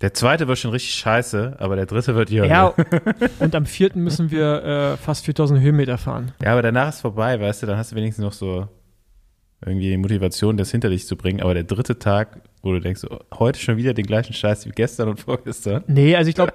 Der 0.00 0.14
zweite 0.14 0.48
wird 0.48 0.58
schon 0.58 0.70
richtig 0.70 0.94
scheiße, 0.94 1.56
aber 1.58 1.76
der 1.76 1.86
dritte 1.86 2.14
wird 2.14 2.30
die 2.30 2.40
Hölle. 2.40 2.50
Ja, 2.50 2.74
und 3.38 3.54
am 3.54 3.66
vierten 3.66 4.02
müssen 4.02 4.30
wir 4.30 4.64
äh, 4.64 4.96
fast 4.96 5.24
4000 5.26 5.60
Höhenmeter 5.60 5.98
fahren. 5.98 6.32
Ja, 6.42 6.52
aber 6.52 6.62
danach 6.62 6.88
ist 6.90 7.00
vorbei, 7.00 7.38
weißt 7.38 7.62
du, 7.62 7.66
dann 7.66 7.76
hast 7.76 7.92
du 7.92 7.96
wenigstens 7.96 8.22
noch 8.24 8.32
so 8.32 8.68
irgendwie 9.64 9.94
Motivation, 9.98 10.56
das 10.56 10.70
hinter 10.70 10.88
dich 10.88 11.06
zu 11.06 11.16
bringen. 11.16 11.40
Aber 11.42 11.52
der 11.52 11.64
dritte 11.64 11.98
Tag, 11.98 12.40
wo 12.62 12.72
du 12.72 12.80
denkst, 12.80 13.04
oh, 13.10 13.18
heute 13.38 13.58
schon 13.58 13.76
wieder 13.76 13.92
den 13.92 14.06
gleichen 14.06 14.32
Scheiß 14.32 14.66
wie 14.66 14.70
gestern 14.70 15.08
und 15.08 15.20
vorgestern. 15.20 15.84
Nee, 15.86 16.16
also 16.16 16.28
ich 16.30 16.34
glaube, 16.34 16.52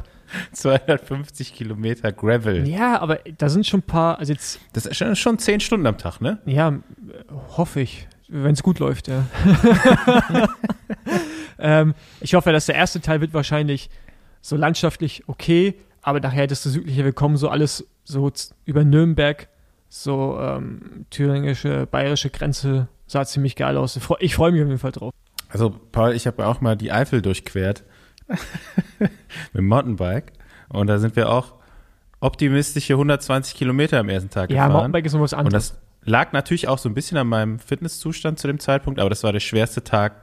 250 0.52 1.54
Kilometer 1.54 2.12
Gravel. 2.12 2.68
Ja, 2.68 3.00
aber 3.00 3.20
da 3.38 3.50
sind 3.50 3.66
schon 3.66 3.80
ein 3.82 3.84
paar, 3.84 4.20
also 4.20 4.32
jetzt, 4.34 4.60
Das 4.74 4.86
ist 4.86 4.98
schon, 4.98 5.16
schon 5.16 5.38
10 5.40 5.60
Stunden 5.60 5.86
am 5.88 5.98
Tag, 5.98 6.22
ne? 6.22 6.40
ja, 6.46 6.74
hoffe 7.58 7.82
ich, 7.82 8.08
wenn 8.28 8.54
es 8.54 8.64
gut 8.64 8.80
läuft, 8.80 9.08
ja. 9.08 9.24
ähm, 11.60 11.94
ich 12.22 12.34
hoffe, 12.34 12.52
dass 12.52 12.66
der 12.66 12.76
erste 12.76 13.02
Teil 13.02 13.22
wird 13.22 13.34
wahrscheinlich 13.34 13.90
so 14.42 14.56
landschaftlich 14.56 15.24
okay, 15.28 15.76
aber 16.02 16.20
nachher 16.20 16.48
das 16.48 16.64
südliche 16.64 17.04
Willkommen, 17.04 17.38
so 17.38 17.50
alles 17.50 17.88
so 18.04 18.32
über 18.66 18.84
Nürnberg, 18.84 19.48
so 19.90 20.38
ähm, 20.40 21.06
thüringische, 21.10 21.88
bayerische 21.90 22.30
Grenze, 22.30 22.88
sah 23.08 23.26
ziemlich 23.26 23.56
geil 23.56 23.78
aus. 23.78 23.96
Ich 23.96 24.04
freu- 24.04 24.18
Ich 24.20 24.36
freue 24.36 24.52
mich 24.52 24.62
auf 24.62 24.68
jeden 24.68 24.80
Fall 24.80 24.92
drauf. 24.92 25.12
Also, 25.50 25.70
Paul, 25.92 26.14
ich 26.14 26.28
habe 26.28 26.46
auch 26.46 26.60
mal 26.62 26.76
die 26.76 26.92
Eifel 26.92 27.22
durchquert 27.22 27.84
mit 29.00 29.12
dem 29.56 29.68
Mountainbike. 29.68 30.34
Und 30.70 30.88
da 30.88 30.98
sind 31.00 31.16
wir 31.16 31.30
auch 31.30 31.54
optimistische 32.20 32.94
120 32.94 33.56
Kilometer 33.56 34.00
am 34.00 34.10
ersten 34.10 34.30
Tag 34.30 34.50
Ja, 34.50 34.56
gefahren. 34.68 34.72
Mountainbike 34.74 35.06
ist 35.06 35.14
noch 35.14 35.22
was 35.22 35.34
Und 35.34 35.40
anderes. 35.40 35.70
das 35.72 35.82
lag 36.10 36.32
natürlich 36.34 36.68
auch 36.68 36.78
so 36.78 36.90
ein 36.90 36.94
bisschen 36.96 37.18
an 37.18 37.28
meinem 37.28 37.60
Fitnesszustand 37.60 38.40
zu 38.40 38.48
dem 38.48 38.60
Zeitpunkt, 38.60 39.00
aber 39.00 39.10
das 39.10 39.24
war 39.24 39.32
der 39.34 39.40
schwerste 39.40 39.84
Tag 39.84 40.14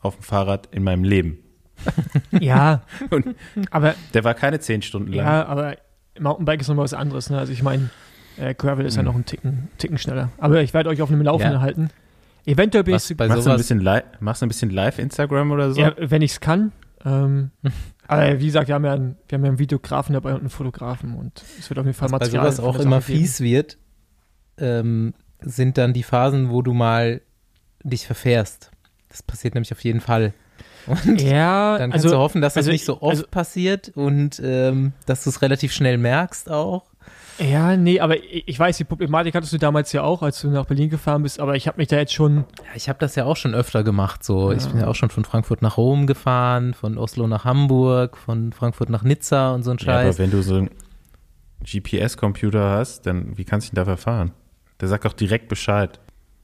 auf 0.00 0.16
dem 0.16 0.22
Fahrrad 0.22 0.68
in 0.72 0.82
meinem 0.84 1.04
Leben. 1.04 1.38
Ja, 2.40 2.82
Und 3.10 3.34
aber 3.70 3.94
der 4.12 4.24
war 4.24 4.34
keine 4.34 4.58
10 4.60 4.82
Stunden 4.82 5.12
lang. 5.12 5.24
Ja, 5.26 5.46
aber 5.46 5.76
Mountainbike 6.18 6.60
ist 6.60 6.68
nochmal 6.68 6.84
was 6.84 6.94
anderes. 6.94 7.30
Ne? 7.30 7.38
Also 7.38 7.52
ich 7.52 7.62
meine, 7.62 7.90
äh, 8.36 8.52
Gravel 8.54 8.84
ist 8.84 8.96
ja 8.96 9.02
Mhm. 9.02 9.06
noch 9.06 9.14
einen 9.14 9.24
Ticken, 9.24 9.68
Ticken 9.78 9.96
schneller. 9.98 10.30
Aber 10.38 10.60
ich 10.60 10.74
werde 10.74 10.90
euch 10.90 11.00
auf 11.02 11.10
einem 11.10 11.22
Laufenden 11.22 11.54
Ja. 11.54 11.60
halten. 11.60 11.90
Eventuell 12.44 12.82
bin 12.84 12.96
ich, 12.96 13.16
bei 13.16 13.28
machst, 13.28 13.36
du 13.36 13.40
ein 13.40 13.42
sowas, 13.42 13.56
bisschen 13.58 13.80
li- 13.80 14.00
machst 14.20 14.42
du 14.42 14.46
ein 14.46 14.48
bisschen 14.48 14.70
Live-Instagram 14.70 15.50
oder 15.52 15.72
so? 15.72 15.80
ja, 15.80 15.92
wenn 15.98 16.22
ich 16.22 16.32
es 16.32 16.40
kann. 16.40 16.72
Ähm, 17.04 17.50
aber 18.08 18.40
wie 18.40 18.46
gesagt, 18.46 18.68
wir 18.68 18.74
haben, 18.74 18.84
ja 18.84 18.92
einen, 18.94 19.16
wir 19.28 19.36
haben 19.36 19.44
ja 19.44 19.48
einen 19.50 19.58
Videografen 19.58 20.12
dabei 20.14 20.32
und 20.34 20.40
einen 20.40 20.50
Fotografen 20.50 21.14
und 21.14 21.42
es 21.58 21.70
wird 21.70 21.78
auf 21.78 21.86
jeden 21.86 21.96
Fall 21.96 22.10
was 22.10 22.18
bei 22.20 22.26
Material. 22.26 22.44
sowas 22.52 22.56
für 22.56 22.62
auch 22.64 22.78
immer 22.82 23.00
geben. 23.00 23.18
fies 23.20 23.40
wird, 23.40 23.78
ähm, 24.58 25.14
sind 25.40 25.78
dann 25.78 25.92
die 25.92 26.02
Phasen, 26.02 26.50
wo 26.50 26.62
du 26.62 26.74
mal 26.74 27.20
dich 27.84 28.06
verfährst. 28.06 28.70
Das 29.08 29.22
passiert 29.22 29.54
nämlich 29.54 29.72
auf 29.72 29.80
jeden 29.84 30.00
Fall. 30.00 30.34
Und 30.86 31.20
Ja, 31.20 31.78
dann 31.78 31.90
kannst 31.90 32.06
also, 32.06 32.16
du 32.16 32.20
hoffen, 32.22 32.40
dass 32.40 32.54
das 32.54 32.62
also 32.62 32.70
nicht 32.72 32.80
ich- 32.82 32.86
so 32.86 32.94
oft 33.02 33.10
also- 33.10 33.26
passiert 33.30 33.90
und 33.94 34.40
ähm, 34.42 34.92
dass 35.06 35.24
du 35.24 35.30
es 35.30 35.42
relativ 35.42 35.72
schnell 35.72 35.98
merkst 35.98 36.50
auch. 36.50 36.84
Ja, 37.38 37.76
nee, 37.76 38.00
aber 38.00 38.16
ich, 38.22 38.44
ich 38.46 38.58
weiß, 38.58 38.76
die 38.78 38.84
Problematik 38.84 39.34
hattest 39.34 39.52
du 39.52 39.58
damals 39.58 39.92
ja 39.92 40.02
auch, 40.02 40.22
als 40.22 40.40
du 40.40 40.48
nach 40.48 40.66
Berlin 40.66 40.90
gefahren 40.90 41.22
bist, 41.22 41.40
aber 41.40 41.54
ich 41.56 41.66
habe 41.68 41.78
mich 41.78 41.88
da 41.88 41.96
jetzt 41.96 42.12
schon, 42.12 42.38
Ja, 42.58 42.64
ich 42.74 42.88
habe 42.88 42.98
das 42.98 43.14
ja 43.14 43.24
auch 43.24 43.36
schon 43.36 43.54
öfter 43.54 43.82
gemacht. 43.84 44.24
So, 44.24 44.52
ich 44.52 44.64
Ja. 44.64 44.70
bin 44.70 44.80
ja 44.80 44.86
auch 44.88 44.94
schon 44.94 45.10
von 45.10 45.24
Frankfurt 45.24 45.62
nach 45.62 45.76
Rom 45.76 46.06
gefahren, 46.06 46.74
von 46.74 46.98
Oslo 46.98 47.26
nach 47.26 47.44
Hamburg, 47.44 48.16
von 48.16 48.52
Frankfurt 48.52 48.90
nach 48.90 49.02
Nizza 49.02 49.52
und 49.54 49.62
so 49.62 49.70
ein 49.70 49.78
Ja, 49.78 49.94
aber 49.94 50.02
Scheiß. 50.04 50.18
wenn 50.18 50.30
du 50.30 50.42
so 50.42 50.56
einen 50.56 50.70
GPS-Computer 51.64 52.70
hast, 52.70 53.02
dann 53.06 53.36
wie 53.36 53.44
kannst 53.44 53.68
du 53.68 53.72
ihn 53.72 53.76
da 53.76 53.84
verfahren? 53.84 54.32
Der 54.80 54.88
sagt 54.88 55.04
doch 55.04 55.12
direkt 55.12 55.48
Bescheid. 55.48 56.00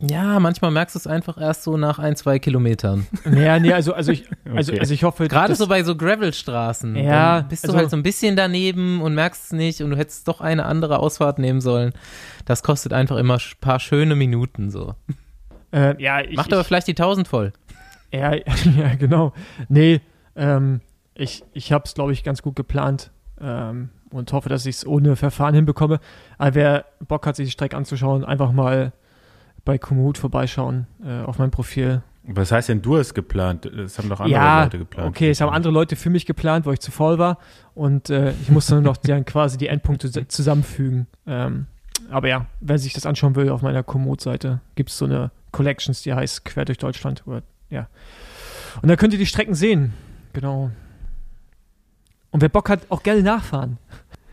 Ja, 0.09 0.40
manchmal 0.40 0.71
merkst 0.71 0.95
du 0.95 0.99
es 0.99 1.07
einfach 1.07 1.38
erst 1.40 1.62
so 1.62 1.77
nach 1.77 1.99
ein, 1.99 2.17
zwei 2.17 2.38
Kilometern. 2.38 3.07
ja, 3.25 3.59
nee, 3.59 3.73
also, 3.73 3.95
also 3.95 4.12
ich, 4.12 4.29
also, 4.55 4.73
Okay. 4.73 4.81
also 4.81 4.95
ich 4.95 5.05
hoffe, 5.05 5.29
Gerade 5.29 5.55
so 5.55 5.67
bei 5.67 5.83
so 5.83 5.97
Gravelstraßen. 5.97 6.97
Ja, 6.97 7.40
dann 7.40 7.49
bist 7.49 7.64
du 7.64 7.69
also- 7.69 7.79
halt 7.79 7.90
so 7.90 7.97
ein 7.97 8.03
bisschen 8.03 8.37
daneben 8.37 9.01
und 9.03 9.14
merkst 9.14 9.45
es 9.47 9.53
nicht 9.53 9.81
und 9.83 9.90
du 9.90 9.97
hättest 9.97 10.27
doch 10.29 10.40
eine 10.40 10.67
andere 10.67 10.99
Ausfahrt 10.99 11.38
nehmen 11.38 11.61
sollen. 11.61 11.93
Das 12.45 12.62
kostet 12.62 12.93
einfach 12.93 13.17
immer 13.17 13.35
ein 13.35 13.40
paar 13.61 13.81
schöne 13.81 14.14
Minuten 14.17 14.71
so. 14.71 14.95
äh, 15.73 16.01
ja, 16.03 16.21
ich, 16.21 16.37
Macht 16.37 16.49
ich, 16.49 16.53
aber 16.55 16.64
vielleicht 16.64 16.87
die 16.88 16.93
1000 16.93 17.27
voll. 17.29 17.53
Ja, 18.12 18.35
ja 18.79 18.95
genau. 18.99 19.33
Nee, 19.69 20.01
ähm, 20.37 20.81
ich, 21.14 21.45
ich 21.53 21.73
habe 21.73 21.85
es, 21.87 21.95
glaube 21.95 22.12
ich, 22.12 22.25
ganz 22.25 22.43
gut 22.43 22.57
geplant 22.57 23.11
ähm, 23.40 23.90
und 24.11 24.33
hoffe, 24.33 24.49
dass 24.49 24.67
ich 24.67 24.77
es 24.77 24.87
ohne 24.87 25.17
Verfahren 25.17 25.55
hinbekomme. 25.55 26.01
Aber 26.38 26.55
wer 26.55 26.85
Bock 27.07 27.27
hat, 27.27 27.37
sich 27.37 27.47
die 27.47 27.53
Strecke 27.53 27.77
anzuschauen, 27.77 28.25
einfach 28.25 28.53
mal 28.53 28.93
bei 29.64 29.79
Komoot 29.79 30.18
vorbeischauen 30.18 30.87
äh, 31.05 31.20
auf 31.22 31.38
meinem 31.38 31.50
Profil. 31.50 32.03
Was 32.27 32.53
heißt 32.53 32.70
denn, 32.70 32.81
du 32.81 32.96
hast 32.96 33.12
geplant? 33.14 33.70
Das 33.77 33.98
haben 33.98 34.09
doch 34.09 34.20
andere 34.20 34.40
ja, 34.40 34.62
Leute 34.64 34.79
geplant. 34.79 35.09
okay, 35.09 35.31
es 35.31 35.40
haben 35.42 35.53
andere 35.53 35.72
Leute 35.72 35.94
für 35.94 36.09
mich 36.09 36.24
geplant, 36.24 36.64
wo 36.64 36.72
ich 36.72 36.81
zu 36.81 36.90
faul 36.90 37.18
war 37.18 37.38
und 37.74 38.09
äh, 38.09 38.33
ich 38.42 38.50
musste 38.50 38.74
nur 38.74 38.83
noch 38.83 38.96
dann 39.03 39.24
quasi 39.27 39.59
die 39.59 39.66
Endpunkte 39.68 40.27
zusammenfügen. 40.29 41.07
Ähm, 41.27 41.66
aber 42.11 42.29
ja, 42.29 42.46
wer 42.61 42.79
sich 42.79 42.92
das 42.94 43.05
anschauen 43.07 43.35
will, 43.37 43.50
auf 43.50 43.62
meiner 43.62 43.83
Komoot-Seite 43.83 44.61
gibt 44.74 44.90
es 44.90 44.98
so 44.98 45.05
eine 45.05 45.31
Collections, 45.53 46.03
die 46.03 46.12
heißt 46.14 46.44
Quer 46.44 46.64
durch 46.64 46.79
Deutschland. 46.79 47.22
Oder, 47.27 47.42
ja. 47.70 47.88
Und 48.83 48.88
da 48.88 48.96
könnt 48.96 49.12
ihr 49.12 49.18
die 49.18 49.27
Strecken 49.27 49.55
sehen. 49.55 49.92
Genau. 50.33 50.70
Und 52.31 52.40
wer 52.40 52.48
Bock 52.48 52.68
hat, 52.68 52.81
auch 52.90 53.03
gerne 53.03 53.22
nachfahren. 53.22 53.79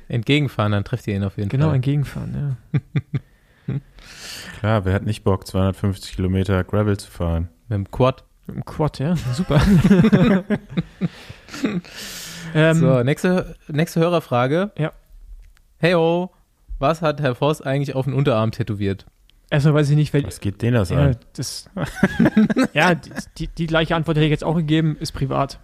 Entgegenfahren, 0.07 0.71
dann 0.71 0.83
trifft 0.83 1.07
ihr 1.07 1.15
ihn 1.15 1.23
auf 1.23 1.37
jeden 1.37 1.49
Genau, 1.49 1.67
Fall. 1.67 1.75
entgegenfahren, 1.75 2.57
ja. 2.73 2.79
Klar, 4.61 4.85
wer 4.85 4.93
hat 4.93 5.07
nicht 5.07 5.23
Bock, 5.23 5.47
250 5.47 6.17
Kilometer 6.17 6.63
Gravel 6.63 6.95
zu 6.95 7.09
fahren? 7.09 7.49
Mit 7.67 7.77
dem 7.77 7.89
Quad. 7.89 8.23
Mit 8.45 8.57
dem 8.57 8.63
Quad, 8.63 8.99
ja. 8.99 9.15
Super. 9.33 9.59
ähm, 12.53 12.75
so, 12.75 13.01
nächste, 13.01 13.55
nächste 13.69 13.99
Hörerfrage. 14.01 14.69
Ja. 14.77 14.91
Hey, 15.79 15.95
oh, 15.95 16.29
was 16.77 17.01
hat 17.01 17.21
Herr 17.21 17.33
Voss 17.33 17.63
eigentlich 17.63 17.95
auf 17.95 18.05
den 18.05 18.13
Unterarm 18.13 18.51
tätowiert? 18.51 19.07
Erstmal 19.49 19.73
weiß 19.73 19.89
ich 19.89 19.95
nicht, 19.95 20.13
wel 20.13 20.27
Was 20.27 20.39
geht 20.39 20.61
denen 20.61 20.75
das 20.75 20.91
Ja, 20.91 21.05
an? 21.05 21.15
das, 21.33 21.67
ja 22.73 22.93
die, 22.93 23.09
die, 23.39 23.47
die 23.47 23.65
gleiche 23.65 23.95
Antwort 23.95 24.17
hätte 24.17 24.25
ich 24.25 24.31
jetzt 24.31 24.43
auch 24.43 24.57
gegeben, 24.57 24.95
ist 24.99 25.13
privat. 25.13 25.57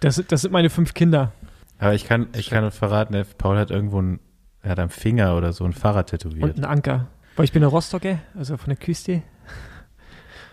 Das, 0.00 0.22
das 0.28 0.42
sind 0.42 0.52
meine 0.52 0.68
fünf 0.68 0.92
Kinder. 0.92 1.32
Aber 1.78 1.94
ich 1.94 2.04
kann, 2.04 2.28
ich 2.36 2.50
kann 2.50 2.70
verraten, 2.70 3.18
Paul 3.38 3.56
hat 3.56 3.70
irgendwo 3.70 4.02
ein, 4.02 4.20
er 4.62 4.70
hat 4.70 4.78
am 4.78 4.90
Finger 4.90 5.36
oder 5.36 5.52
so 5.52 5.64
ein 5.64 5.72
Fahrrad 5.72 6.12
Und 6.12 6.18
tätowiert. 6.20 6.56
ein 6.56 6.64
Anker. 6.64 7.08
Weil 7.36 7.44
ich 7.44 7.52
bin 7.52 7.60
der 7.60 7.70
Rostocker, 7.70 8.18
also 8.36 8.56
von 8.56 8.68
der 8.68 8.76
Küste. 8.76 9.22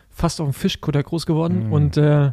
Fast 0.10 0.42
auf 0.42 0.48
dem 0.48 0.54
Fischkutter 0.54 1.02
groß 1.04 1.26
geworden. 1.26 1.70
Mm. 1.70 1.74
Und 1.74 1.98
äh, 1.98 2.32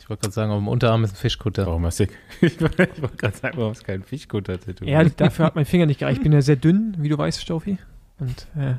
Ich 0.00 0.10
wollte 0.10 0.22
gerade 0.22 0.32
sagen, 0.34 0.50
auf 0.50 0.58
dem 0.58 0.68
Unterarm 0.68 1.04
ist 1.04 1.12
ein 1.12 1.16
Fischkutter. 1.16 1.66
Warum 1.66 1.86
hast 1.86 2.00
du, 2.00 2.04
ich 2.40 2.60
wollte 2.60 2.88
ich 2.94 3.02
wollte 3.02 3.16
gerade 3.16 3.36
sagen, 3.36 3.56
warum 3.56 3.70
hast 3.70 3.82
du 3.82 3.86
keinen 3.86 4.02
Fischkutter 4.02 4.58
tätowiert? 4.58 4.92
ja, 4.92 5.04
dafür 5.04 5.46
hat 5.46 5.54
mein 5.54 5.64
Finger 5.64 5.86
nicht 5.86 6.00
gereicht. 6.00 6.18
Ich 6.18 6.22
bin 6.22 6.32
ja 6.32 6.42
sehr 6.42 6.56
dünn, 6.56 6.96
wie 6.98 7.08
du 7.08 7.16
weißt, 7.16 7.40
Staufi. 7.40 7.78
Und 8.18 8.46
äh, 8.56 8.74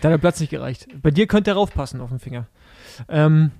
da 0.00 0.08
hat 0.08 0.12
der 0.12 0.18
Platz 0.18 0.40
nicht 0.40 0.50
gereicht. 0.50 0.86
Bei 1.02 1.10
dir 1.10 1.26
könnte 1.26 1.50
er 1.50 1.54
raufpassen 1.54 2.00
auf 2.00 2.10
den 2.10 2.18
Finger. 2.18 2.46
Ähm, 3.08 3.50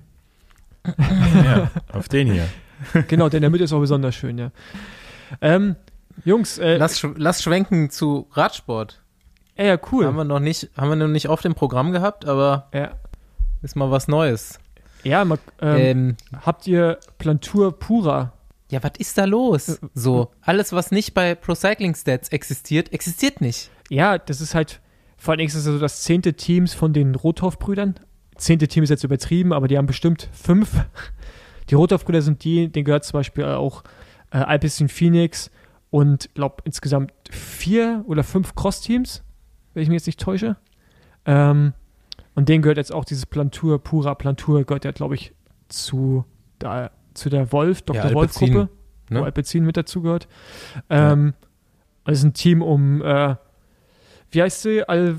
ja, 1.43 1.69
auf 1.91 2.09
den 2.09 2.31
hier. 2.31 2.47
genau, 3.07 3.29
der 3.29 3.37
in 3.37 3.41
der 3.41 3.49
Mitte 3.49 3.63
ist 3.63 3.73
auch 3.73 3.79
besonders 3.79 4.15
schön, 4.15 4.37
ja. 4.37 4.51
Ähm, 5.41 5.75
Jungs, 6.25 6.57
äh, 6.57 6.77
Lass, 6.77 6.99
sch- 6.99 7.13
lass 7.17 7.41
schwenken 7.43 7.89
zu 7.89 8.27
Radsport. 8.31 9.01
äh, 9.55 9.67
ja, 9.67 9.77
cool. 9.91 10.05
Haben 10.05 10.15
wir 10.17 10.23
noch 10.23 10.39
nicht, 10.39 10.69
haben 10.77 10.89
wir 10.89 10.95
noch 10.95 11.07
nicht 11.07 11.29
oft 11.29 11.45
im 11.45 11.55
Programm 11.55 11.91
gehabt, 11.91 12.25
aber 12.25 12.69
ja, 12.73 12.91
ist 13.61 13.75
mal 13.75 13.91
was 13.91 14.07
Neues. 14.07 14.59
ja 15.03 15.23
mal, 15.25 15.39
ähm, 15.61 15.77
Ähm, 15.77 16.17
Habt 16.45 16.67
ihr 16.67 16.99
Plantur 17.17 17.77
Pura? 17.77 18.33
ja, 18.69 18.81
was 18.83 18.93
ist 18.97 19.17
da 19.17 19.25
los? 19.25 19.79
So, 19.93 20.31
alles, 20.41 20.71
was 20.73 20.91
nicht 20.91 21.13
bei 21.13 21.35
Pro 21.35 21.53
Cycling 21.55 21.93
Stats 21.95 22.29
existiert, 22.29 22.91
existiert 22.93 23.39
nicht. 23.41 23.69
Ja, 23.89 24.17
das 24.17 24.41
ist 24.41 24.55
halt, 24.55 24.79
vor 25.17 25.33
allem 25.33 25.45
ist 25.45 25.53
es 25.55 25.63
so 25.65 25.77
das 25.77 26.01
zehnte 26.03 26.33
Teams 26.33 26.73
von 26.73 26.91
den 26.93 27.13
Rothoff-Brüdern. 27.15 27.95
Zehnte 28.37 28.67
Team 28.67 28.83
ist 28.83 28.89
jetzt 28.89 29.03
übertrieben, 29.03 29.53
aber 29.53 29.67
die 29.67 29.77
haben 29.77 29.85
bestimmt 29.85 30.27
fünf. 30.33 30.71
Die 31.69 31.75
Rothoff-Brüder 31.75 32.21
sind 32.23 32.43
die, 32.43 32.67
denen 32.71 32.85
gehört 32.85 33.03
zum 33.05 33.19
Beispiel 33.19 33.45
auch 33.45 33.83
äh, 34.31 34.37
Alpecin 34.37 34.89
Phoenix 34.89 35.51
und 35.93 36.33
glaube 36.33 36.55
insgesamt 36.63 37.13
vier 37.29 38.03
oder 38.07 38.23
fünf 38.23 38.55
Cross-Teams, 38.55 39.21
wenn 39.75 39.83
ich 39.83 39.89
mich 39.89 39.97
jetzt 39.97 40.07
nicht 40.07 40.19
täusche. 40.19 40.57
Ähm, 41.23 41.73
und 42.33 42.49
denen 42.49 42.63
gehört 42.63 42.77
jetzt 42.77 42.91
auch 42.91 43.05
dieses 43.05 43.27
Plantur 43.27 43.77
Pura. 43.77 44.15
Plantur 44.15 44.63
gehört 44.63 44.85
ja, 44.85 44.91
glaube 44.91 45.13
ich, 45.13 45.35
zu, 45.69 46.25
da, 46.57 46.89
zu 47.13 47.29
der 47.29 47.51
Wolf, 47.51 47.83
Dr. 47.83 48.05
Ja, 48.05 48.13
Wolf-Gruppe 48.15 48.69
ne? 49.11 49.19
wo 49.19 49.23
Alpecin 49.23 49.65
mit 49.65 49.77
dazugehört. 49.77 50.27
Ähm, 50.89 51.35
Das 52.05 52.17
ist 52.17 52.23
ein 52.23 52.33
Team 52.33 52.63
um, 52.63 53.03
äh, 53.03 53.35
wie 54.31 54.41
heißt 54.41 54.63
sie? 54.63 54.81
Al 54.89 55.17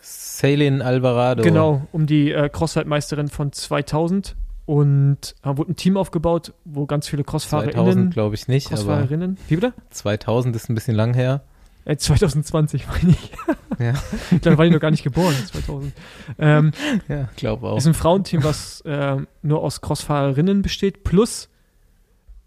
Salin 0.00 0.82
Alvarado. 0.82 1.42
genau, 1.42 1.88
um 1.92 2.04
die 2.04 2.30
äh, 2.30 2.50
Cross-Weltmeisterin 2.50 3.28
von 3.28 3.52
2000. 3.52 4.36
Und 4.66 5.34
da 5.42 5.56
wurde 5.56 5.72
ein 5.72 5.76
Team 5.76 5.96
aufgebaut, 5.96 6.52
wo 6.64 6.86
ganz 6.86 7.08
viele 7.08 7.24
2000 7.24 7.72
Crossfahrerinnen. 7.72 8.10
glaube 8.10 8.34
ich 8.36 8.46
nicht, 8.48 8.68
Crossfahrerinnen. 8.68 9.36
Wie 9.48 9.56
bitte? 9.56 9.72
2000 9.90 10.54
ist 10.54 10.68
ein 10.68 10.74
bisschen 10.74 10.94
lang 10.94 11.14
her. 11.14 11.42
Äh, 11.84 11.96
2020 11.96 12.86
meine 12.88 13.10
ich. 13.10 13.32
Ja. 13.78 13.94
da 14.42 14.58
war 14.58 14.66
ich 14.66 14.72
noch 14.72 14.80
gar 14.80 14.90
nicht 14.90 15.02
geboren, 15.02 15.34
2000. 15.50 15.92
Ähm, 16.38 16.72
Ja, 17.08 17.28
glaube 17.36 17.66
auch. 17.68 17.78
ist 17.78 17.86
ein 17.86 17.94
Frauenteam, 17.94 18.44
was 18.44 18.82
äh, 18.82 19.16
nur 19.42 19.62
aus 19.62 19.80
Crossfahrerinnen 19.80 20.62
besteht, 20.62 21.02
plus 21.02 21.48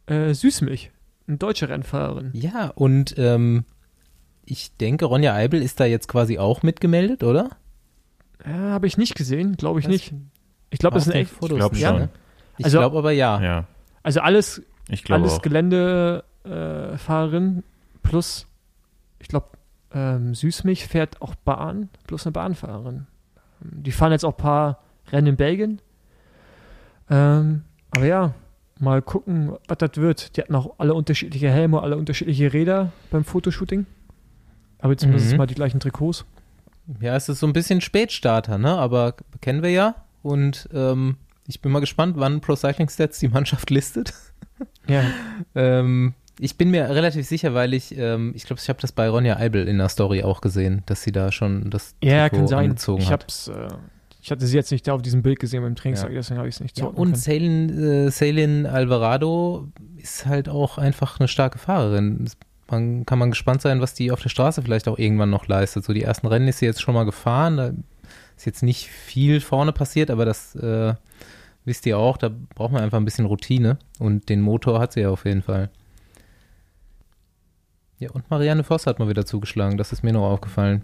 äh, 0.06 0.34
Süßmilch, 0.34 0.92
eine 1.28 1.38
deutsche 1.38 1.68
Rennfahrerin. 1.70 2.30
Ja, 2.34 2.68
und 2.70 3.16
ähm, 3.18 3.66
ich 4.46 4.78
denke, 4.78 5.06
Ronja 5.06 5.34
Eibel 5.34 5.62
ist 5.62 5.80
da 5.80 5.86
jetzt 5.86 6.08
quasi 6.08 6.38
auch 6.38 6.62
mitgemeldet, 6.64 7.24
oder? 7.24 7.50
Äh, 8.46 8.52
Habe 8.52 8.88
ich 8.88 8.98
nicht 8.98 9.16
gesehen, 9.16 9.58
glaube 9.58 9.80
ich 9.80 9.86
Das 9.86 9.92
nicht. 9.94 10.14
Ich 10.74 10.80
glaube, 10.80 10.96
das 10.96 11.06
sind 11.06 11.14
echt. 11.14 11.32
Fotos 11.32 11.58
glaub 11.58 11.74
nicht, 11.74 11.86
schon. 11.86 11.96
ne? 11.98 12.10
Ich 12.58 12.66
Also- 12.66 12.80
glaube 12.80 12.98
aber 12.98 13.12
ja. 13.12 13.42
Ja. 13.42 13.66
Also 14.04 14.20
alles 14.22 14.62
Ich 14.90 15.04
glaube 15.04 15.24
alles 15.24 15.36
auch. 15.36 15.42
Geländefahrerin 15.42 17.64
plus, 18.02 18.48
ich 19.20 19.28
glaube, 19.28 19.48
ähm, 19.94 20.34
Süßmilch 20.36 20.88
fährt 20.88 21.22
auch 21.22 21.36
Bahn 21.36 21.90
plus 22.08 22.26
eine 22.26 22.32
Bahnfahrerin. 22.34 23.08
Die 23.62 23.92
fahren 23.92 24.12
jetzt 24.12 24.26
auch 24.26 24.34
ein 24.34 24.38
paar 24.38 24.80
Rennen 25.12 25.28
in 25.28 25.36
Belgien. 25.38 25.82
Ähm, 27.10 27.64
aber 27.96 28.06
ja, 28.06 28.34
mal 28.80 29.02
gucken, 29.02 29.54
was 29.68 29.78
das 29.78 29.92
wird. 29.96 30.36
Die 30.36 30.42
hatten 30.42 30.56
auch 30.56 30.76
alle 30.80 30.94
unterschiedliche 30.94 31.50
Helme, 31.50 31.82
alle 31.82 31.96
unterschiedliche 31.98 32.52
Räder 32.52 32.92
beim 33.12 33.24
Fotoshooting. 33.24 33.86
Aber 34.80 34.98
zumindest 34.98 35.32
Mhm. 35.32 35.38
mal 35.38 35.48
die 35.48 35.56
gleichen 35.56 35.80
Trikots. 35.80 36.26
Ja, 37.00 37.16
es 37.16 37.30
ist 37.30 37.40
so 37.40 37.48
ein 37.48 37.54
bisschen 37.54 37.80
Spätstarter, 37.80 38.58
ne? 38.58 38.76
Aber 38.78 39.16
kennen 39.40 39.64
wir 39.64 39.70
ja. 39.72 39.96
Und 40.24 40.68
ähm, 40.74 41.18
ich 41.46 41.62
bin 41.62 41.72
mal 41.72 41.80
gespannt, 41.82 42.16
wann 42.18 42.42
Pro 42.42 42.56
Cycling 42.56 42.90
Stats 42.90 43.20
die 43.20 43.28
Mannschaft 43.28 43.70
listet. 43.70 44.14
Ja, 44.88 45.04
Ähm, 45.56 46.14
ich 46.40 46.58
bin 46.58 46.70
mir 46.72 46.90
relativ 46.90 47.26
sicher, 47.28 47.54
weil 47.54 47.74
ich, 47.74 47.98
ähm, 47.98 48.32
ich 48.36 48.46
glaube, 48.46 48.62
ich 48.62 48.70
habe 48.70 48.80
das 48.82 48.92
bei 48.92 49.10
Ronja 49.10 49.36
Eibel 49.38 49.68
in 49.68 49.78
der 49.78 49.90
Story 49.90 50.24
auch 50.24 50.42
gesehen, 50.42 50.84
dass 50.86 51.02
sie 51.04 51.12
da 51.12 51.32
schon 51.32 51.70
das 51.70 51.96
ja 52.04 52.30
Trikot 52.30 52.38
kann 52.38 52.48
sein. 52.48 52.60
angezogen 52.66 53.02
Ich, 53.02 53.12
hat. 53.12 53.24
hab's, 53.24 53.48
äh, 53.50 53.68
ich 54.22 54.32
hatte 54.32 54.46
sie 54.46 54.56
jetzt 54.56 54.72
nicht 54.72 54.88
da 54.88 54.94
auf 54.94 55.02
diesem 55.02 55.22
Bild 55.22 55.40
gesehen 55.40 55.64
beim 55.64 55.76
Trainingstag, 55.76 56.12
Ja. 56.12 56.18
deswegen 56.18 56.38
habe 56.38 56.48
ich 56.48 56.56
es 56.56 56.62
nicht 56.62 56.80
Ja, 56.80 56.86
und. 56.86 57.18
Celine, 57.18 58.06
äh, 58.08 58.12
Celine 58.12 58.70
Alvarado 58.72 59.68
ist 59.98 60.26
halt 60.26 60.48
auch 60.50 60.78
einfach 60.78 61.20
eine 61.20 61.28
starke 61.28 61.58
Fahrerin. 61.58 62.30
Man 62.70 63.06
kann 63.06 63.20
man 63.20 63.32
gespannt 63.32 63.62
sein, 63.62 63.82
was 63.82 63.94
die 63.96 64.12
auf 64.12 64.22
der 64.22 64.30
Straße 64.30 64.62
vielleicht 64.62 64.88
auch 64.88 64.98
irgendwann 64.98 65.30
noch 65.30 65.48
leistet. 65.48 65.84
So 65.84 65.92
die 65.94 66.04
ersten 66.04 66.28
Rennen 66.28 66.48
ist 66.48 66.60
sie 66.60 66.66
jetzt 66.66 66.82
schon 66.82 66.94
mal 66.94 67.04
gefahren. 67.06 67.58
Da 67.58 67.72
ist 68.44 68.46
jetzt 68.46 68.64
nicht 68.64 68.90
viel 68.90 69.40
vorne 69.40 69.72
passiert, 69.72 70.12
aber 70.12 70.26
das 70.26 70.54
äh, 70.56 70.94
wisst 71.64 71.86
ihr 71.86 71.98
auch. 71.98 72.18
Da 72.18 72.30
braucht 72.56 72.74
man 72.74 72.82
einfach 72.84 72.98
ein 72.98 73.06
bisschen 73.06 73.26
Routine 73.26 73.78
und 74.00 74.28
den 74.28 74.42
Motor 74.42 74.80
hat 74.82 74.92
sie 74.94 75.00
ja 75.02 75.10
auf 75.10 75.24
jeden 75.26 75.42
Fall. 75.42 75.70
Ja, 78.00 78.12
und 78.12 78.30
Marianne 78.30 78.64
Voss 78.64 78.86
hat 78.86 79.00
mal 79.00 79.08
wieder 79.08 79.26
zugeschlagen. 79.26 79.78
Das 79.78 79.94
ist 79.94 80.04
mir 80.04 80.12
noch 80.12 80.24
aufgefallen. 80.30 80.82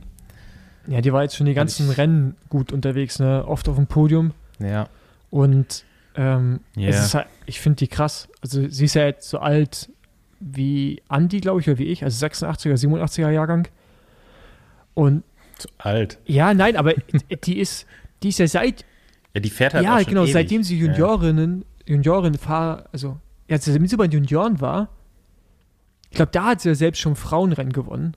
Ja, 0.87 1.01
die 1.01 1.11
war 1.11 1.23
jetzt 1.23 1.35
schon 1.35 1.47
die 1.47 1.53
ganzen 1.53 1.91
ich- 1.91 1.97
Rennen 1.97 2.35
gut 2.47 2.71
unterwegs, 2.71 3.19
ne? 3.19 3.45
Oft 3.45 3.67
auf 3.67 3.75
dem 3.75 3.87
Podium. 3.87 4.31
Ja. 4.59 4.87
Und 5.29 5.83
ähm, 6.15 6.61
Ja. 6.75 6.87
es 6.89 7.03
ist 7.07 7.13
halt, 7.13 7.27
ich 7.45 7.59
finde 7.59 7.77
die 7.77 7.87
krass. 7.87 8.29
Also 8.41 8.67
sie 8.69 8.85
ist 8.85 8.93
ja 8.95 9.05
jetzt 9.05 9.27
so 9.29 9.39
alt 9.39 9.91
wie 10.39 11.01
Andi, 11.09 11.41
glaube 11.41 11.59
ich, 11.59 11.67
oder 11.67 11.77
wie 11.77 11.85
ich, 11.87 12.03
also 12.05 12.25
86er, 12.25 12.77
87er 12.77 13.29
Jahrgang. 13.29 13.67
Und 14.93 15.23
Zu 15.59 15.67
alt. 15.77 16.17
ja, 16.25 16.53
nein, 16.53 16.75
aber 16.75 16.93
die 17.43 17.59
ist, 17.59 17.85
die 18.23 18.29
ist 18.29 18.39
ja 18.39 18.47
seit, 18.47 18.85
Ja, 19.33 19.41
die 19.41 19.49
fährt 19.49 19.73
halt 19.73 19.83
ja, 19.85 19.95
auch 19.95 19.99
schon 19.99 20.07
genau, 20.09 20.23
ewig. 20.23 20.33
seitdem 20.33 20.63
sie 20.63 20.77
Ja. 20.79 20.85
Juniorinnen, 20.87 21.65
Juniorin 21.85 22.35
fahr, 22.35 22.85
also, 22.91 23.17
ja, 23.47 23.57
seitdem 23.57 23.85
sie 23.87 23.97
bei 23.97 24.07
den 24.07 24.23
Junioren 24.23 24.61
war, 24.61 24.89
ich 26.11 26.15
glaube, 26.15 26.31
da 26.31 26.45
hat 26.45 26.61
sie 26.61 26.69
ja 26.69 26.75
selbst 26.75 26.99
schon 26.99 27.15
Frauenrennen 27.15 27.73
gewonnen, 27.73 28.15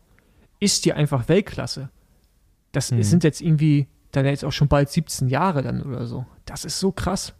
ist 0.60 0.84
die 0.84 0.92
einfach 0.92 1.28
Weltklasse. 1.28 1.90
Das 2.72 2.90
Mhm. 2.90 3.02
sind 3.02 3.24
jetzt 3.24 3.40
irgendwie 3.42 3.86
dann 4.12 4.24
jetzt 4.26 4.44
auch 4.44 4.52
schon 4.52 4.68
bald 4.68 4.88
17 4.90 5.28
Jahre 5.28 5.62
dann 5.62 5.82
oder 5.82 6.06
so. 6.06 6.24
Das 6.46 6.64
ist 6.64 6.78
so 6.80 6.92
krass. 6.92 7.34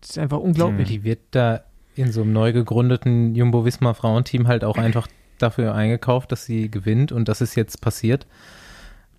Das 0.00 0.10
ist 0.10 0.18
einfach 0.18 0.38
unglaublich. 0.38 0.86
Die 0.88 1.02
wird 1.04 1.20
da 1.32 1.62
in 1.96 2.12
so 2.12 2.22
einem 2.22 2.32
neu 2.32 2.52
gegründeten 2.52 3.34
Jumbo-Visma 3.34 3.94
Frauenteam 3.94 4.46
halt 4.48 4.62
auch 4.64 4.76
einfach 4.78 5.08
dafür 5.38 5.74
eingekauft, 5.74 6.30
dass 6.32 6.44
sie 6.44 6.70
gewinnt 6.70 7.10
und 7.12 7.28
das 7.28 7.40
ist 7.40 7.54
jetzt 7.56 7.80
passiert. 7.80 8.26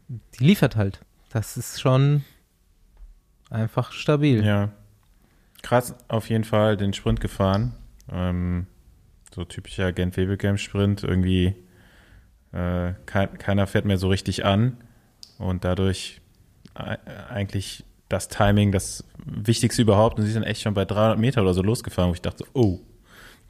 Die 0.09 0.43
liefert 0.43 0.75
halt. 0.75 1.01
Das 1.31 1.57
ist 1.57 1.81
schon 1.81 2.23
einfach 3.49 3.91
stabil. 3.91 4.43
Ja. 4.45 4.69
Krass, 5.63 5.95
auf 6.07 6.29
jeden 6.29 6.43
Fall 6.43 6.77
den 6.77 6.93
Sprint 6.93 7.19
gefahren. 7.19 7.73
Ähm, 8.11 8.67
so 9.33 9.43
typischer 9.43 9.91
Gent-Wevelgem-Sprint. 9.91 11.03
Irgendwie 11.03 11.55
äh, 12.53 12.93
kein, 13.05 13.37
keiner 13.37 13.67
fährt 13.67 13.85
mehr 13.85 13.97
so 13.97 14.07
richtig 14.07 14.45
an 14.45 14.77
und 15.37 15.65
dadurch 15.65 16.21
e- 16.77 16.97
eigentlich 17.29 17.83
das 18.09 18.29
Timing 18.29 18.71
das 18.71 19.03
Wichtigste 19.25 19.81
überhaupt. 19.81 20.19
Und 20.19 20.25
sie 20.25 20.31
sind 20.31 20.43
echt 20.43 20.61
schon 20.61 20.73
bei 20.73 20.85
300 20.85 21.19
Meter 21.19 21.41
oder 21.41 21.53
so 21.53 21.61
losgefahren, 21.61 22.11
wo 22.11 22.13
ich 22.13 22.21
dachte, 22.21 22.45
oh, 22.53 22.79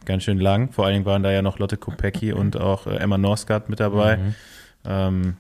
ganz 0.05 0.23
schön 0.23 0.39
lang. 0.39 0.71
Vor 0.71 0.85
allen 0.85 0.95
Dingen 0.95 1.05
waren 1.05 1.21
da 1.21 1.31
ja 1.31 1.43
noch 1.43 1.59
Lotte 1.59 1.77
Kopecki 1.77 2.33
und 2.33 2.57
auch 2.59 2.87
äh, 2.87 2.95
Emma 2.95 3.17
Norsgaard 3.19 3.69
mit 3.69 3.79
dabei. 3.79 4.17
Mhm. 4.17 4.35
Ähm, 4.85 5.37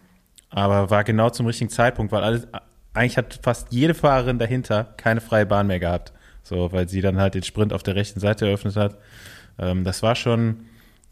aber 0.49 0.89
war 0.89 1.03
genau 1.03 1.29
zum 1.29 1.45
richtigen 1.45 1.69
Zeitpunkt, 1.69 2.11
weil 2.11 2.23
alles, 2.23 2.47
eigentlich 2.93 3.17
hat 3.17 3.39
fast 3.43 3.71
jede 3.71 3.93
Fahrerin 3.93 4.39
dahinter 4.39 4.93
keine 4.97 5.21
freie 5.21 5.45
Bahn 5.45 5.67
mehr 5.67 5.79
gehabt. 5.79 6.13
So, 6.43 6.71
weil 6.71 6.87
sie 6.87 7.01
dann 7.01 7.19
halt 7.19 7.33
den 7.33 7.43
Sprint 7.43 7.73
auf 7.73 7.83
der 7.83 7.95
rechten 7.95 8.19
Seite 8.19 8.47
eröffnet 8.47 8.75
hat. 8.77 8.97
Ähm, 9.59 9.83
das 9.83 10.01
war 10.01 10.15
schon, 10.15 10.65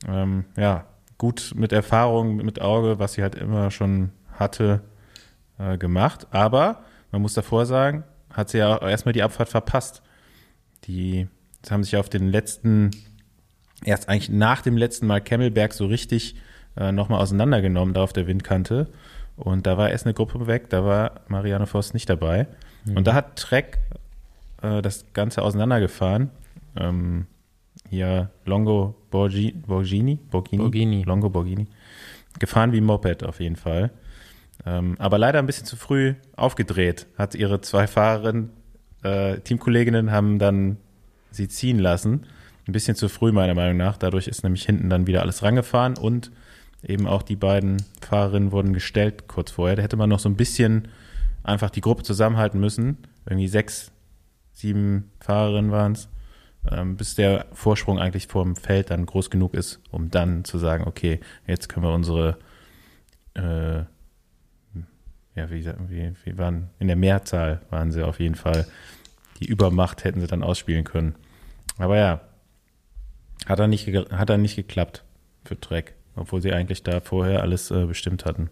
ähm, 0.07 0.45
ja, 0.55 0.85
gut 1.17 1.51
mit 1.55 1.73
Erfahrung, 1.73 2.37
mit 2.37 2.61
Auge, 2.61 2.99
was 2.99 3.13
sie 3.13 3.21
halt 3.21 3.35
immer 3.35 3.71
schon 3.71 4.11
hatte, 4.33 4.81
äh, 5.57 5.77
gemacht. 5.77 6.27
Aber 6.31 6.83
man 7.11 7.21
muss 7.21 7.33
davor 7.33 7.65
sagen, 7.65 8.03
hat 8.31 8.49
sie 8.49 8.59
ja 8.59 8.77
erstmal 8.77 9.13
die 9.13 9.23
Abfahrt 9.23 9.49
verpasst. 9.49 10.01
Die 10.85 11.27
haben 11.69 11.83
sich 11.83 11.97
auf 11.97 12.09
den 12.09 12.29
letzten, 12.29 12.91
erst 13.83 14.09
eigentlich 14.09 14.29
nach 14.29 14.61
dem 14.61 14.77
letzten 14.77 15.07
Mal 15.07 15.21
Kemmelberg 15.21 15.73
so 15.73 15.85
richtig 15.85 16.35
äh, 16.77 16.91
nochmal 16.91 17.21
auseinandergenommen, 17.21 17.93
da 17.93 18.03
auf 18.03 18.13
der 18.13 18.27
Windkante. 18.27 18.89
Und 19.37 19.67
da 19.67 19.77
war 19.77 19.89
erst 19.89 20.05
eine 20.05 20.13
Gruppe 20.13 20.47
weg, 20.47 20.69
da 20.69 20.85
war 20.85 21.21
Marianne 21.27 21.67
Voss 21.67 21.93
nicht 21.93 22.09
dabei. 22.09 22.47
Und 22.93 23.07
da 23.07 23.13
hat 23.13 23.35
Trek 23.35 23.79
äh, 24.61 24.81
das 24.81 25.05
Ganze 25.13 25.41
auseinandergefahren. 25.41 26.29
Ähm, 26.75 27.25
hier 27.89 28.29
Longo 28.45 28.95
Borgi, 29.09 29.51
Borgini, 29.51 30.15
Borgini, 30.15 30.61
Borghini. 30.61 31.03
Longo 31.03 31.29
Borgini. 31.29 31.67
Gefahren 32.39 32.71
wie 32.73 32.81
Moped 32.81 33.23
auf 33.23 33.39
jeden 33.39 33.55
Fall. 33.55 33.91
Ähm, 34.65 34.95
aber 34.99 35.17
leider 35.17 35.39
ein 35.39 35.45
bisschen 35.45 35.65
zu 35.65 35.75
früh 35.75 36.15
aufgedreht. 36.35 37.07
Hat 37.17 37.35
ihre 37.35 37.61
zwei 37.61 37.87
Fahrerinnen, 37.87 38.51
äh, 39.03 39.39
Teamkolleginnen 39.39 40.11
haben 40.11 40.39
dann 40.39 40.77
sie 41.31 41.47
ziehen 41.47 41.79
lassen. 41.79 42.25
Ein 42.67 42.71
bisschen 42.71 42.95
zu 42.95 43.09
früh, 43.09 43.31
meiner 43.31 43.53
Meinung 43.53 43.77
nach. 43.77 43.97
Dadurch 43.97 44.27
ist 44.27 44.43
nämlich 44.43 44.65
hinten 44.65 44.89
dann 44.89 45.07
wieder 45.07 45.21
alles 45.21 45.43
rangefahren 45.43 45.97
und 45.97 46.31
eben 46.87 47.07
auch 47.07 47.23
die 47.23 47.35
beiden 47.35 47.81
Fahrerinnen 48.01 48.51
wurden 48.51 48.73
gestellt 48.73 49.27
kurz 49.27 49.51
vorher. 49.51 49.75
Da 49.75 49.81
hätte 49.81 49.97
man 49.97 50.09
noch 50.09 50.19
so 50.19 50.29
ein 50.29 50.35
bisschen 50.35 50.87
einfach 51.43 51.69
die 51.69 51.81
Gruppe 51.81 52.03
zusammenhalten 52.03 52.59
müssen. 52.59 52.97
Irgendwie 53.25 53.47
sechs, 53.47 53.91
sieben 54.53 55.11
Fahrerinnen 55.19 55.71
waren 55.71 55.93
es, 55.93 56.09
ähm, 56.71 56.95
bis 56.95 57.15
der 57.15 57.47
Vorsprung 57.53 57.99
eigentlich 57.99 58.27
vor 58.27 58.43
dem 58.43 58.55
Feld 58.55 58.89
dann 58.91 59.05
groß 59.05 59.29
genug 59.29 59.53
ist, 59.53 59.79
um 59.91 60.09
dann 60.11 60.43
zu 60.43 60.57
sagen, 60.57 60.85
okay, 60.87 61.19
jetzt 61.47 61.69
können 61.69 61.85
wir 61.85 61.93
unsere, 61.93 62.37
äh, 63.33 63.79
ja, 65.35 65.49
wie, 65.49 65.65
wie, 65.65 66.13
wie 66.23 66.37
waren, 66.37 66.69
in 66.79 66.87
der 66.87 66.95
Mehrzahl 66.95 67.61
waren 67.69 67.91
sie 67.91 68.03
auf 68.03 68.19
jeden 68.19 68.35
Fall. 68.35 68.65
Die 69.39 69.45
Übermacht 69.45 70.03
hätten 70.03 70.21
sie 70.21 70.27
dann 70.27 70.43
ausspielen 70.43 70.85
können. 70.85 71.15
Aber 71.77 71.97
ja, 71.97 72.21
hat 73.45 73.59
er 73.59 73.67
nicht, 73.67 73.87
hat 73.87 74.29
er 74.29 74.37
nicht 74.37 74.55
geklappt 74.55 75.03
für 75.43 75.59
Trek, 75.59 75.95
obwohl 76.15 76.41
sie 76.41 76.53
eigentlich 76.53 76.83
da 76.83 76.99
vorher 77.01 77.41
alles 77.41 77.71
äh, 77.71 77.85
bestimmt 77.85 78.25
hatten. 78.25 78.49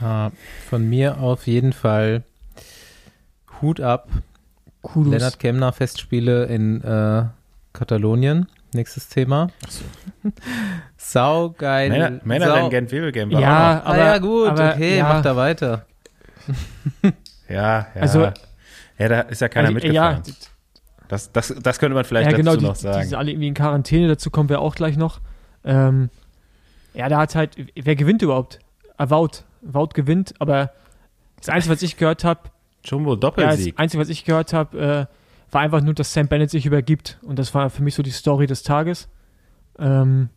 Ja, 0.00 0.30
von 0.68 0.88
mir 0.88 1.18
auf 1.20 1.46
jeden 1.46 1.72
Fall 1.72 2.22
Hut 3.62 3.80
ab. 3.80 4.08
Kudos. 4.82 5.12
Lennart 5.12 5.38
Kemner 5.38 5.72
Festspiele 5.72 6.44
in 6.44 6.82
äh, 6.82 7.24
Katalonien. 7.72 8.46
Nächstes 8.72 9.08
Thema. 9.08 9.48
Sau 10.96 11.50
geil. 11.56 11.88
Männer, 11.88 12.20
Männer 12.24 12.46
Sau 12.46 12.68
Gent 12.68 12.92
war 12.92 13.40
Ja, 13.40 13.80
auch 13.80 13.86
ah, 13.86 13.90
aber- 13.90 13.98
ja, 13.98 14.18
gut, 14.18 14.48
aber, 14.48 14.74
okay, 14.74 14.98
ja. 14.98 15.08
mach 15.08 15.22
da 15.22 15.36
weiter. 15.36 15.86
Ja, 17.48 17.86
ja. 17.94 18.00
Also- 18.00 18.32
ja, 18.98 19.08
da 19.08 19.20
ist 19.20 19.40
ja 19.40 19.48
keiner 19.48 19.68
Also, 19.68 19.74
mitgefahren. 19.74 20.22
Ja, 20.26 20.32
Das, 21.06 21.30
das, 21.30 21.54
das 21.62 21.78
könnte 21.78 21.94
man 21.94 22.04
vielleicht 22.04 22.30
ja, 22.30 22.36
genau, 22.36 22.52
dazu 22.52 22.60
die, 22.60 22.66
noch 22.66 22.74
die 22.74 22.80
sagen. 22.82 23.04
sind 23.04 23.14
alle 23.14 23.30
irgendwie 23.30 23.46
in 23.48 23.54
Quarantäne, 23.54 24.08
dazu 24.08 24.30
kommen 24.30 24.48
wir 24.48 24.60
auch 24.60 24.74
gleich 24.74 24.96
noch. 24.96 25.20
Ähm, 25.64 26.10
ja, 26.96 27.08
da 27.08 27.18
hat 27.18 27.34
halt, 27.34 27.56
wer 27.74 27.96
gewinnt 27.96 28.22
überhaupt? 28.22 28.58
Ah, 28.96 29.10
Wout. 29.10 29.44
Wout 29.62 29.88
gewinnt, 29.94 30.34
aber 30.38 30.70
das 31.38 31.48
Einzige, 31.48 31.74
was 31.74 31.82
ich 31.82 31.96
gehört 31.96 32.24
habe, 32.24 32.40
Jumbo 32.84 33.10
ja, 33.10 33.16
das 33.16 33.20
Doppelsieg. 33.20 33.78
Einzige, 33.78 34.00
was 34.00 34.08
ich 34.08 34.24
gehört 34.24 34.52
habe, 34.52 35.08
äh, 35.10 35.52
war 35.52 35.60
einfach 35.60 35.80
nur, 35.82 35.94
dass 35.94 36.12
Sam 36.12 36.28
Bennett 36.28 36.50
sich 36.50 36.66
übergibt. 36.66 37.18
Und 37.22 37.38
das 37.38 37.52
war 37.54 37.68
für 37.70 37.82
mich 37.82 37.94
so 37.94 38.02
die 38.02 38.10
Story 38.10 38.46
des 38.46 38.62
Tages. 38.62 39.08
Ähm, 39.78 40.28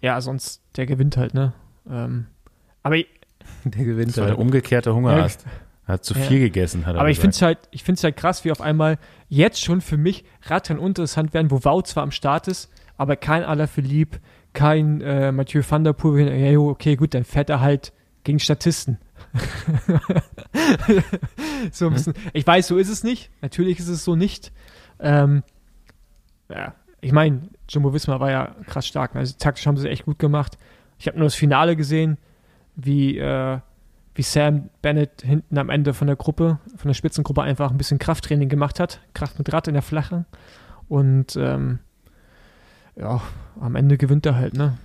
ja, 0.00 0.20
sonst, 0.20 0.62
der 0.76 0.86
gewinnt 0.86 1.16
halt, 1.16 1.34
ne? 1.34 1.52
Ähm, 1.88 2.26
aber 2.82 2.96
Der 3.64 3.84
gewinnt 3.84 4.10
das 4.10 4.16
war 4.18 4.24
der 4.26 4.32
halt. 4.36 4.40
umgekehrte 4.40 4.94
Hungerast. 4.94 5.44
Hat 5.86 6.02
zu 6.04 6.14
Ja. 6.14 6.20
viel 6.22 6.40
gegessen, 6.40 6.86
hat 6.86 6.94
er 6.96 7.00
Aber 7.00 7.10
ich 7.10 7.18
finde 7.18 7.34
es 7.34 7.42
halt, 7.42 7.58
ich 7.70 7.84
find's 7.84 8.02
halt 8.02 8.16
krass, 8.16 8.44
wie 8.46 8.50
auf 8.50 8.62
einmal 8.62 8.98
jetzt 9.28 9.62
schon 9.62 9.82
für 9.82 9.98
mich 9.98 10.24
Radrennen 10.44 10.82
uninteressant 10.82 11.34
werden, 11.34 11.50
wo 11.50 11.62
Wout 11.64 11.82
zwar 11.82 12.02
am 12.04 12.10
Start 12.10 12.48
ist, 12.48 12.70
aber 12.96 13.16
kein 13.16 13.44
Alaphilippe, 13.44 14.18
kein 14.54 15.00
äh, 15.02 15.32
Mathieu 15.32 15.62
van 15.68 15.84
der 15.84 15.92
Poel. 15.92 16.32
Ja, 16.32 16.58
okay, 16.58 16.96
gut, 16.96 17.12
dann 17.14 17.24
fährt 17.24 17.50
er 17.50 17.60
halt 17.60 17.92
gegen 18.22 18.38
Statisten. 18.38 18.98
so 21.70 21.88
ein 21.88 21.92
bisschen. 21.92 22.14
Ich 22.32 22.46
weiß, 22.46 22.68
so 22.68 22.78
ist 22.78 22.88
es 22.88 23.04
nicht. 23.04 23.30
Natürlich 23.42 23.78
ist 23.78 23.88
es 23.88 24.04
so 24.04 24.16
nicht. 24.16 24.52
Ähm, 25.00 25.42
ja, 26.48 26.74
ich 27.00 27.12
meine, 27.12 27.42
Jumbo 27.68 27.92
Wismar 27.92 28.20
war 28.20 28.30
ja 28.30 28.54
krass 28.66 28.86
stark. 28.86 29.14
Also 29.14 29.34
taktisch 29.38 29.66
haben 29.66 29.76
sie 29.76 29.90
echt 29.90 30.06
gut 30.06 30.18
gemacht. 30.18 30.56
Ich 30.98 31.06
habe 31.06 31.18
nur 31.18 31.26
das 31.26 31.34
Finale 31.34 31.76
gesehen, 31.76 32.16
wie, 32.76 33.18
äh, 33.18 33.58
wie 34.14 34.22
Sam 34.22 34.70
Bennett 34.80 35.22
hinten 35.22 35.58
am 35.58 35.68
Ende 35.68 35.92
von 35.92 36.06
der 36.06 36.16
Gruppe, 36.16 36.58
von 36.76 36.88
der 36.88 36.94
Spitzengruppe 36.94 37.42
einfach 37.42 37.70
ein 37.70 37.78
bisschen 37.78 37.98
Krafttraining 37.98 38.48
gemacht 38.48 38.80
hat. 38.80 39.00
Kraft 39.12 39.38
mit 39.38 39.52
Rad 39.52 39.68
in 39.68 39.74
der 39.74 39.82
Flache. 39.82 40.24
Und 40.88 41.36
ähm, 41.36 41.80
ja, 42.96 43.22
am 43.60 43.76
Ende 43.76 43.98
gewinnt 43.98 44.26
er 44.26 44.36
halt, 44.36 44.54
ne? 44.54 44.78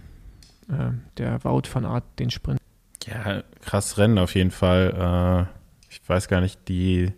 Ähm, 0.70 1.02
der 1.18 1.44
Wout 1.44 1.64
van 1.72 1.86
Art 1.86 2.04
den 2.20 2.30
Sprint. 2.30 2.60
Ja, 3.06 3.44
krass 3.62 3.98
Rennen 3.98 4.18
auf 4.18 4.36
jeden 4.36 4.52
Fall. 4.52 5.48
Äh, 5.50 5.92
ich 5.92 6.02
weiß 6.08 6.28
gar 6.28 6.42
nicht, 6.42 6.68
die 6.68 7.12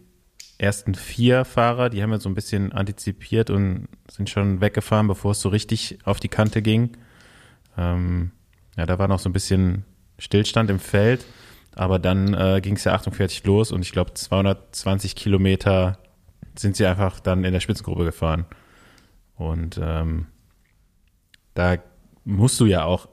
ersten 0.58 0.96
vier 0.96 1.44
Fahrer, 1.44 1.90
die 1.90 2.04
haben 2.04 2.12
ja 2.12 2.20
so 2.20 2.30
ein 2.30 2.36
bisschen 2.36 2.72
antizipiert 2.72 3.50
und 3.50 3.88
sind 4.10 4.30
schon 4.30 4.62
weggefahren, 4.62 5.08
bevor 5.08 5.32
es 5.32 5.42
so 5.42 5.50
richtig 5.50 6.00
auf 6.06 6.20
die 6.20 6.30
Kante 6.30 6.62
ging. 6.62 6.92
Ähm, 7.78 8.32
ja, 8.78 8.86
da 8.86 9.00
war 9.00 9.08
noch 9.08 9.20
so 9.20 9.28
ein 9.28 9.34
bisschen 9.34 9.86
Stillstand 10.20 10.70
im 10.70 10.80
Feld, 10.80 11.26
aber 11.76 12.00
dann 12.00 12.34
äh, 12.34 12.62
ging 12.62 12.76
es 12.76 12.84
ja 12.84 12.94
48 12.94 13.44
los 13.46 13.72
und 13.72 13.82
ich 13.82 13.92
glaube 13.92 14.14
220 14.14 15.16
Kilometer 15.16 15.98
sind 16.56 16.76
sie 16.76 16.86
einfach 16.86 17.20
dann 17.20 17.44
in 17.44 17.54
der 17.54 17.60
Spitzengruppe 17.60 18.06
gefahren. 18.06 18.46
Und 19.36 19.80
ähm, 19.82 20.28
da 21.54 21.78
musst 22.26 22.60
du 22.60 22.66
ja 22.66 22.84
auch 22.86 23.08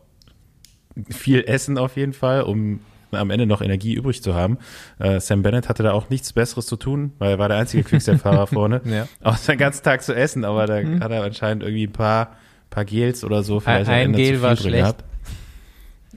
viel 1.10 1.44
essen 1.46 1.78
auf 1.78 1.96
jeden 1.96 2.12
Fall, 2.12 2.42
um 2.42 2.80
am 3.10 3.30
Ende 3.30 3.46
noch 3.46 3.62
Energie 3.62 3.94
übrig 3.94 4.22
zu 4.22 4.34
haben. 4.34 4.58
Äh, 4.98 5.18
Sam 5.20 5.42
Bennett 5.42 5.68
hatte 5.68 5.82
da 5.82 5.92
auch 5.92 6.10
nichts 6.10 6.32
Besseres 6.34 6.66
zu 6.66 6.76
tun, 6.76 7.12
weil 7.18 7.30
er 7.32 7.38
war 7.38 7.48
der 7.48 7.56
einzige 7.56 7.82
Quickstep-Fahrer 7.84 8.46
vorne. 8.48 8.82
Ja. 8.84 9.08
Auch 9.22 9.38
den 9.38 9.56
ganzen 9.56 9.82
Tag 9.82 10.02
zu 10.02 10.14
essen, 10.14 10.44
aber 10.44 10.66
da 10.66 10.80
Mhm. 10.82 11.00
hat 11.02 11.10
er 11.10 11.22
anscheinend 11.22 11.62
irgendwie 11.62 11.86
ein 11.86 11.92
paar, 11.92 12.36
paar 12.68 12.84
Gels 12.84 13.24
oder 13.24 13.42
so 13.42 13.60
vielleicht 13.60 13.88
am 13.88 13.94
Ein 13.94 14.04
Ende 14.06 14.18
Gel 14.18 14.26
zu 14.26 14.32
viel 14.34 14.42
war 14.42 14.54
drin 14.56 14.62
schlecht. 14.68 14.82
gehabt. 14.82 15.04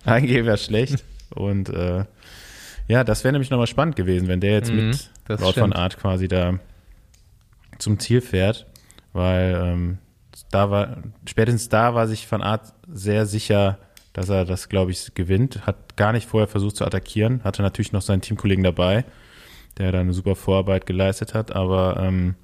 Ein 0.03 0.25
Gel 0.25 0.45
war 0.45 0.57
schlecht. 0.57 1.03
Und 1.33 1.69
äh, 1.69 2.03
ja, 2.89 3.03
das 3.05 3.23
wäre 3.23 3.31
nämlich 3.31 3.49
nochmal 3.51 3.67
spannend 3.67 3.95
gewesen, 3.95 4.27
wenn 4.27 4.41
der 4.41 4.51
jetzt 4.51 4.69
Mhm, 4.71 4.87
mit 4.87 5.09
van 5.27 5.51
stimmt. 5.51 5.75
Art 5.77 5.97
quasi 5.97 6.27
da 6.27 6.59
zum 7.77 7.99
Ziel 7.99 8.19
fährt, 8.19 8.65
weil 9.13 9.61
ähm, 9.63 9.97
da 10.49 10.71
war, 10.71 10.97
spätestens 11.25 11.69
da 11.69 11.93
war 11.93 12.07
sich 12.07 12.29
Van 12.31 12.41
Art 12.41 12.73
sehr 12.91 13.25
sicher, 13.25 13.77
dass 14.13 14.29
er 14.29 14.45
das, 14.45 14.69
glaube 14.69 14.91
ich, 14.91 15.13
gewinnt. 15.13 15.65
Hat 15.65 15.95
gar 15.95 16.11
nicht 16.11 16.27
vorher 16.27 16.47
versucht 16.47 16.75
zu 16.75 16.85
attackieren, 16.85 17.43
hatte 17.43 17.61
natürlich 17.61 17.91
noch 17.91 18.01
seinen 18.01 18.21
Teamkollegen 18.21 18.63
dabei, 18.63 19.05
der 19.77 19.91
da 19.91 19.99
eine 19.99 20.13
super 20.13 20.35
Vorarbeit 20.35 20.85
geleistet 20.85 21.33
hat, 21.33 21.55
aber 21.55 21.97
ähm, 21.99 22.35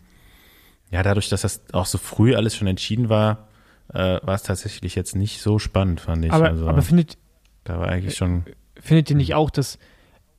ja, 0.90 1.04
dadurch, 1.04 1.30
dass 1.30 1.42
das 1.42 1.62
auch 1.74 1.86
so 1.86 1.98
früh 1.98 2.36
alles 2.36 2.56
schon 2.56 2.68
entschieden 2.68 3.10
war, 3.10 3.48
äh, 3.94 4.20
war 4.22 4.36
es 4.36 4.44
tatsächlich 4.44 4.96
jetzt 4.96 5.16
nicht 5.16 5.42
so 5.42 5.60
spannend, 5.60 6.02
fand 6.02 6.26
ich. 6.26 6.32
Aber, 6.32 6.48
also, 6.48 6.68
aber 6.68 6.82
findet, 6.82 7.18
da 7.64 7.80
war 7.80 7.88
eigentlich 7.88 8.16
schon, 8.16 8.46
findet 8.80 9.10
ihr 9.10 9.16
nicht 9.16 9.34
auch, 9.34 9.50
dass, 9.50 9.78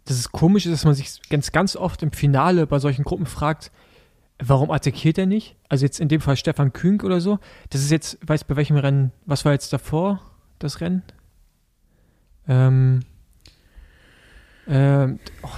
dass 0.04 0.18
es 0.18 0.32
komisch 0.32 0.66
ist, 0.66 0.72
dass 0.72 0.84
man 0.84 0.94
sich 0.94 1.20
ganz, 1.28 1.52
ganz 1.52 1.76
oft 1.76 2.02
im 2.02 2.12
Finale 2.12 2.66
bei 2.66 2.78
solchen 2.78 3.04
Gruppen 3.04 3.26
fragt, 3.26 3.70
warum 4.42 4.70
attackiert 4.70 5.18
er 5.18 5.26
nicht? 5.26 5.56
Also 5.68 5.84
jetzt 5.84 6.00
in 6.00 6.08
dem 6.08 6.20
Fall 6.20 6.36
Stefan 6.36 6.72
Kühn 6.72 7.00
oder 7.00 7.20
so. 7.20 7.38
Das 7.70 7.80
ist 7.80 7.90
jetzt, 7.90 8.18
weißt 8.26 8.46
bei 8.46 8.56
welchem 8.56 8.76
Rennen, 8.76 9.12
was 9.26 9.44
war 9.44 9.52
jetzt 9.52 9.72
davor, 9.72 10.20
das 10.58 10.80
Rennen? 10.80 11.02
Ähm, 12.46 13.00
ähm, 14.66 15.18
oh, 15.42 15.48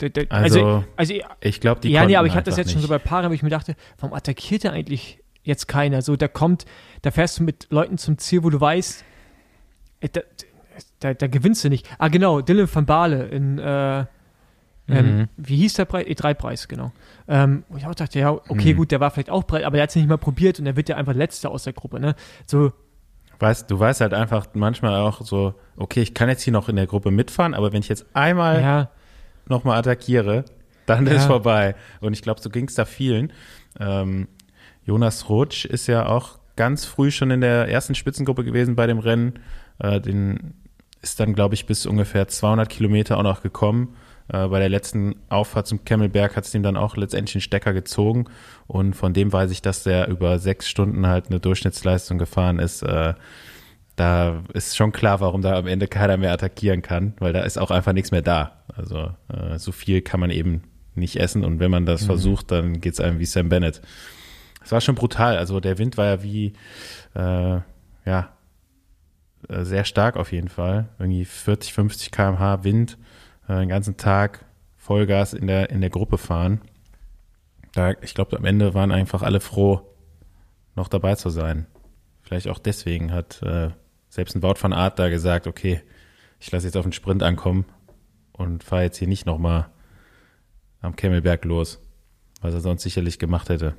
der, 0.00 0.10
der, 0.10 0.26
also, 0.30 0.84
also, 0.96 1.14
also 1.14 1.14
ich 1.40 1.60
glaube, 1.60 1.80
die 1.80 1.90
ja, 1.90 2.06
nee, 2.06 2.16
aber 2.16 2.26
ich 2.26 2.34
hatte 2.34 2.50
das 2.50 2.56
jetzt 2.56 2.70
schon 2.70 2.80
so 2.80 2.86
nicht. 2.86 3.04
bei 3.04 3.08
Paaren, 3.08 3.30
wo 3.30 3.34
ich 3.34 3.42
mir 3.42 3.50
dachte, 3.50 3.74
warum 3.98 4.14
attackiert 4.14 4.64
er 4.64 4.72
eigentlich 4.72 5.18
jetzt 5.42 5.66
keiner? 5.66 6.02
So, 6.02 6.16
da 6.16 6.28
kommt, 6.28 6.64
da 7.02 7.10
fährst 7.10 7.40
du 7.40 7.42
mit 7.42 7.66
Leuten 7.70 7.98
zum 7.98 8.18
Ziel, 8.18 8.44
wo 8.44 8.50
du 8.50 8.60
weißt, 8.60 9.04
äh, 10.00 10.08
da, 10.08 10.20
da, 11.00 11.14
da 11.14 11.26
gewinnst 11.26 11.64
du 11.64 11.68
nicht. 11.68 11.88
Ah, 11.98 12.08
genau, 12.08 12.40
Dylan 12.40 12.68
van 12.72 12.86
Baale 12.86 13.26
in, 13.26 13.58
äh, 13.58 14.06
ähm, 14.88 15.16
Mhm. 15.18 15.28
wie 15.36 15.56
hieß 15.56 15.74
der 15.74 15.84
Preis? 15.84 16.06
E3-Preis, 16.06 16.68
genau. 16.68 16.92
Ähm, 17.28 17.64
wo 17.68 17.76
ich 17.76 17.86
auch 17.86 17.94
dachte, 17.94 18.18
ja, 18.18 18.30
okay, 18.30 18.72
Mhm. 18.72 18.76
gut, 18.78 18.90
der 18.90 19.00
war 19.00 19.10
vielleicht 19.10 19.30
auch 19.30 19.44
breit, 19.44 19.64
aber 19.64 19.76
der 19.76 19.82
hat 19.84 19.90
es 19.90 19.96
nicht 19.96 20.08
mal 20.08 20.16
probiert 20.18 20.58
und 20.60 20.66
er 20.66 20.76
wird 20.76 20.88
ja 20.88 20.96
einfach 20.96 21.14
Letzter 21.14 21.50
aus 21.50 21.64
der 21.64 21.72
Gruppe, 21.74 22.00
ne? 22.00 22.14
So, 22.46 22.72
Weißt, 23.40 23.70
du 23.70 23.78
weißt 23.78 24.00
halt 24.00 24.14
einfach 24.14 24.48
manchmal 24.54 24.96
auch 24.96 25.20
so, 25.20 25.54
okay, 25.76 26.02
ich 26.02 26.12
kann 26.12 26.28
jetzt 26.28 26.42
hier 26.42 26.52
noch 26.52 26.68
in 26.68 26.74
der 26.74 26.88
Gruppe 26.88 27.12
mitfahren, 27.12 27.54
aber 27.54 27.72
wenn 27.72 27.80
ich 27.82 27.88
jetzt 27.88 28.04
einmal 28.12 28.60
ja, 28.60 28.90
nochmal 29.46 29.78
attackiere, 29.78 30.44
dann 30.86 31.06
Ja. 31.06 31.12
ist 31.12 31.26
vorbei. 31.26 31.76
Und 32.00 32.14
ich 32.14 32.22
glaube, 32.22 32.40
so 32.40 32.50
ging 32.50 32.66
es 32.66 32.74
da 32.74 32.84
vielen. 32.84 33.32
Ähm, 33.78 34.26
Jonas 34.84 35.28
Rutsch 35.28 35.66
ist 35.66 35.86
ja 35.86 36.06
auch 36.06 36.40
ganz 36.56 36.84
früh 36.84 37.12
schon 37.12 37.30
in 37.30 37.40
der 37.40 37.68
ersten 37.68 37.94
Spitzengruppe 37.94 38.42
gewesen 38.42 38.74
bei 38.74 38.88
dem 38.88 38.98
Rennen. 38.98 39.34
Äh, 39.78 40.00
den 40.00 40.54
ist 41.00 41.20
dann, 41.20 41.32
glaube 41.32 41.54
ich, 41.54 41.66
bis 41.66 41.86
ungefähr 41.86 42.26
200 42.26 42.68
Kilometer 42.68 43.18
auch 43.18 43.22
noch 43.22 43.42
gekommen. 43.42 43.94
Äh, 44.28 44.48
bei 44.48 44.58
der 44.58 44.68
letzten 44.68 45.16
Auffahrt 45.28 45.66
zum 45.66 45.84
Kemmelberg 45.84 46.36
hat 46.36 46.44
es 46.44 46.54
ihm 46.54 46.62
dann 46.62 46.76
auch 46.76 46.96
letztendlich 46.96 47.36
einen 47.36 47.42
Stecker 47.42 47.72
gezogen. 47.72 48.26
Und 48.66 48.94
von 48.94 49.12
dem 49.12 49.32
weiß 49.32 49.50
ich, 49.50 49.62
dass 49.62 49.82
der 49.82 50.08
über 50.08 50.38
sechs 50.38 50.68
Stunden 50.68 51.06
halt 51.06 51.28
eine 51.28 51.40
Durchschnittsleistung 51.40 52.18
gefahren 52.18 52.58
ist. 52.58 52.82
Äh, 52.82 53.14
da 53.96 54.42
ist 54.54 54.76
schon 54.76 54.92
klar, 54.92 55.20
warum 55.20 55.42
da 55.42 55.56
am 55.56 55.66
Ende 55.66 55.88
keiner 55.88 56.16
mehr 56.16 56.32
attackieren 56.32 56.82
kann, 56.82 57.14
weil 57.18 57.32
da 57.32 57.40
ist 57.40 57.58
auch 57.58 57.70
einfach 57.70 57.92
nichts 57.92 58.12
mehr 58.12 58.22
da. 58.22 58.62
Also 58.74 59.10
äh, 59.28 59.58
so 59.58 59.72
viel 59.72 60.02
kann 60.02 60.20
man 60.20 60.30
eben 60.30 60.62
nicht 60.94 61.16
essen 61.16 61.44
und 61.44 61.60
wenn 61.60 61.70
man 61.70 61.86
das 61.86 62.04
versucht, 62.04 62.50
dann 62.50 62.80
geht's 62.80 63.00
einem 63.00 63.18
wie 63.18 63.24
Sam 63.24 63.48
Bennett. 63.48 63.80
Es 64.64 64.72
war 64.72 64.80
schon 64.80 64.94
brutal. 64.94 65.38
Also 65.38 65.60
der 65.60 65.78
Wind 65.78 65.96
war 65.96 66.06
ja 66.06 66.22
wie, 66.22 66.52
äh, 67.14 67.60
ja, 68.04 68.28
äh, 69.48 69.64
sehr 69.64 69.84
stark 69.84 70.16
auf 70.16 70.32
jeden 70.32 70.48
Fall. 70.48 70.88
Irgendwie 70.98 71.24
40, 71.24 71.72
50 71.72 72.10
km/h 72.10 72.64
Wind, 72.64 72.98
äh, 73.48 73.60
den 73.60 73.68
ganzen 73.68 73.96
Tag 73.96 74.44
Vollgas 74.76 75.32
in 75.32 75.46
der, 75.46 75.70
in 75.70 75.80
der 75.80 75.90
Gruppe 75.90 76.18
fahren. 76.18 76.60
Da, 77.72 77.92
ich 78.00 78.14
glaube, 78.14 78.36
am 78.36 78.44
Ende 78.44 78.74
waren 78.74 78.92
einfach 78.92 79.22
alle 79.22 79.40
froh, 79.40 79.82
noch 80.74 80.88
dabei 80.88 81.14
zu 81.16 81.30
sein. 81.30 81.66
Vielleicht 82.22 82.48
auch 82.48 82.58
deswegen 82.58 83.12
hat 83.12 83.42
äh, 83.42 83.70
selbst 84.08 84.34
ein 84.34 84.42
Wout 84.42 84.56
van 84.60 84.72
Art 84.72 84.98
da 84.98 85.08
gesagt, 85.08 85.46
okay, 85.46 85.82
ich 86.40 86.50
lasse 86.50 86.66
jetzt 86.66 86.76
auf 86.76 86.84
den 86.84 86.92
Sprint 86.92 87.22
ankommen 87.22 87.64
und 88.32 88.62
fahre 88.62 88.84
jetzt 88.84 88.98
hier 88.98 89.08
nicht 89.08 89.26
nochmal 89.26 89.68
am 90.80 90.94
Kemmelberg 90.94 91.44
los, 91.44 91.80
was 92.40 92.54
er 92.54 92.60
sonst 92.60 92.82
sicherlich 92.82 93.18
gemacht 93.18 93.48
hätte. 93.48 93.74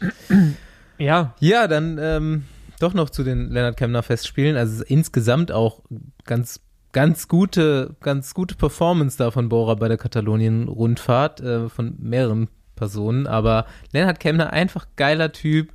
ja, 0.98 1.34
Ja, 1.40 1.66
dann 1.66 1.98
ähm, 1.98 2.44
doch 2.78 2.94
noch 2.94 3.10
zu 3.10 3.24
den 3.24 3.50
Leonard 3.50 3.76
Kemner 3.76 4.02
Festspielen. 4.02 4.56
Also 4.56 4.82
insgesamt 4.84 5.52
auch 5.52 5.82
ganz, 6.24 6.60
ganz 6.92 7.28
gute, 7.28 7.96
ganz 8.00 8.34
gute 8.34 8.54
Performance 8.54 9.16
da 9.16 9.30
von 9.30 9.48
Bora 9.48 9.74
bei 9.74 9.88
der 9.88 9.98
Katalonien-Rundfahrt 9.98 11.40
äh, 11.40 11.68
von 11.68 11.94
mehreren 11.98 12.48
Personen. 12.76 13.26
Aber 13.26 13.66
Leonard 13.92 14.20
Kemner 14.20 14.52
einfach 14.52 14.86
geiler 14.96 15.32
Typ, 15.32 15.72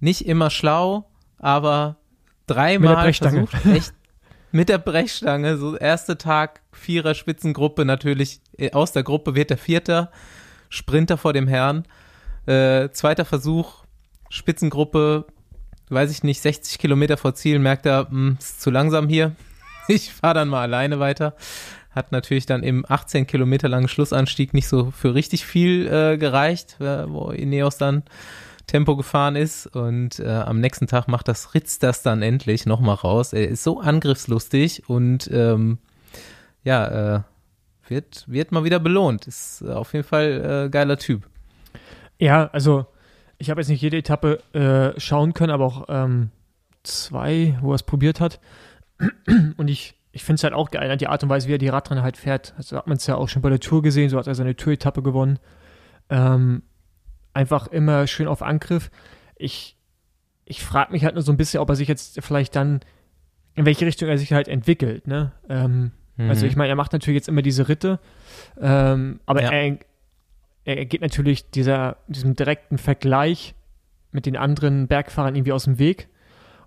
nicht 0.00 0.26
immer 0.26 0.50
schlau, 0.50 1.08
aber 1.38 1.96
dreimal 2.46 2.96
Brechstange. 2.96 3.46
versucht, 3.46 3.66
echt 3.74 3.94
mit 4.52 4.68
der 4.68 4.78
Brechstange. 4.78 5.56
So 5.56 5.76
erster 5.76 6.18
Tag 6.18 6.60
Vierer 6.72 7.14
Spitzengruppe 7.14 7.84
natürlich 7.84 8.40
äh, 8.58 8.72
aus 8.72 8.92
der 8.92 9.02
Gruppe 9.02 9.34
wird 9.34 9.50
der 9.50 9.58
Vierter, 9.58 10.10
Sprinter 10.68 11.16
vor 11.16 11.32
dem 11.32 11.48
Herrn. 11.48 11.84
Äh, 12.46 12.90
zweiter 12.90 13.24
Versuch, 13.24 13.84
Spitzengruppe, 14.30 15.26
weiß 15.88 16.10
ich 16.10 16.22
nicht, 16.22 16.40
60 16.40 16.78
Kilometer 16.78 17.16
vor 17.16 17.34
Ziel, 17.34 17.58
merkt 17.58 17.86
er, 17.86 18.08
hm, 18.08 18.36
ist 18.38 18.60
zu 18.60 18.70
langsam 18.70 19.08
hier. 19.08 19.34
Ich 19.88 20.12
fahre 20.12 20.34
dann 20.34 20.48
mal 20.48 20.62
alleine 20.62 21.00
weiter. 21.00 21.34
Hat 21.90 22.12
natürlich 22.12 22.46
dann 22.46 22.62
im 22.62 22.86
18 22.88 23.26
Kilometer 23.26 23.68
langen 23.68 23.88
Schlussanstieg 23.88 24.54
nicht 24.54 24.68
so 24.68 24.90
für 24.90 25.14
richtig 25.14 25.44
viel 25.44 25.86
äh, 25.86 26.16
gereicht, 26.16 26.80
äh, 26.80 27.08
wo 27.08 27.30
Ineos 27.30 27.76
dann 27.76 28.02
Tempo 28.66 28.96
gefahren 28.96 29.36
ist. 29.36 29.66
Und 29.66 30.18
äh, 30.20 30.28
am 30.28 30.60
nächsten 30.60 30.86
Tag 30.86 31.08
macht 31.08 31.28
das 31.28 31.54
Ritz 31.54 31.78
das 31.78 32.02
dann 32.02 32.22
endlich 32.22 32.64
nochmal 32.64 32.94
raus. 32.94 33.32
Er 33.32 33.48
ist 33.48 33.64
so 33.64 33.80
angriffslustig 33.80 34.88
und 34.88 35.28
ähm, 35.32 35.78
ja, 36.64 37.16
äh, 37.16 37.20
wird, 37.88 38.24
wird 38.26 38.52
mal 38.52 38.64
wieder 38.64 38.78
belohnt. 38.78 39.26
Ist 39.26 39.62
äh, 39.62 39.72
auf 39.72 39.92
jeden 39.92 40.06
Fall 40.06 40.64
äh, 40.66 40.70
geiler 40.70 40.96
Typ. 40.96 41.28
Ja, 42.18 42.48
also 42.52 42.86
ich 43.36 43.50
habe 43.50 43.60
jetzt 43.60 43.68
nicht 43.68 43.82
jede 43.82 43.96
Etappe 43.96 44.94
schauen 44.98 45.34
können, 45.34 45.50
aber 45.50 45.64
auch 45.64 45.86
ähm, 45.88 46.30
zwei, 46.84 47.58
wo 47.60 47.72
er 47.72 47.74
es 47.74 47.82
probiert 47.82 48.20
hat. 48.20 48.38
Und 49.56 49.68
ich, 49.68 49.94
ich 50.12 50.24
finde 50.24 50.36
es 50.36 50.44
halt 50.44 50.54
auch 50.54 50.70
geil, 50.70 50.88
ne, 50.88 50.96
die 50.96 51.08
Art 51.08 51.22
und 51.22 51.28
Weise, 51.28 51.48
wie 51.48 51.54
er 51.54 51.58
die 51.58 51.68
Radrennen 51.68 52.04
halt 52.04 52.16
fährt. 52.16 52.54
Also 52.56 52.76
hat 52.76 52.86
man 52.86 52.96
es 52.96 53.06
ja 53.06 53.14
auch 53.16 53.28
schon 53.28 53.42
bei 53.42 53.48
der 53.50 53.60
Tour 53.60 53.82
gesehen, 53.82 54.10
so 54.10 54.18
hat 54.18 54.26
er 54.26 54.34
seine 54.34 54.54
Tour-Etappe 54.56 55.02
gewonnen. 55.02 55.38
Ähm, 56.10 56.62
einfach 57.32 57.66
immer 57.68 58.06
schön 58.06 58.28
auf 58.28 58.42
Angriff. 58.42 58.90
Ich, 59.36 59.76
ich 60.44 60.62
frage 60.62 60.92
mich 60.92 61.04
halt 61.04 61.14
nur 61.14 61.22
so 61.22 61.32
ein 61.32 61.36
bisschen, 61.38 61.60
ob 61.60 61.68
er 61.70 61.76
sich 61.76 61.88
jetzt 61.88 62.20
vielleicht 62.22 62.54
dann, 62.56 62.80
in 63.54 63.64
welche 63.64 63.86
Richtung 63.86 64.08
er 64.08 64.18
sich 64.18 64.32
halt 64.32 64.48
entwickelt. 64.48 65.06
Ne? 65.06 65.32
Ähm, 65.48 65.92
Also 66.18 66.46
ich 66.46 66.56
meine, 66.56 66.68
er 66.68 66.76
macht 66.76 66.92
natürlich 66.92 67.16
jetzt 67.16 67.28
immer 67.28 67.42
diese 67.42 67.68
Ritte, 67.68 67.98
ähm, 68.60 69.20
aber 69.26 69.42
Ja. 69.42 69.50
er, 69.50 69.78
er 70.64 70.84
geht 70.84 71.00
natürlich 71.00 71.50
dieser, 71.50 71.96
diesem 72.06 72.36
direkten 72.36 72.76
Vergleich 72.78 73.54
mit 74.12 74.26
den 74.26 74.36
anderen 74.36 74.88
Bergfahrern 74.88 75.34
irgendwie 75.34 75.52
aus 75.52 75.64
dem 75.64 75.78
Weg. 75.78 76.08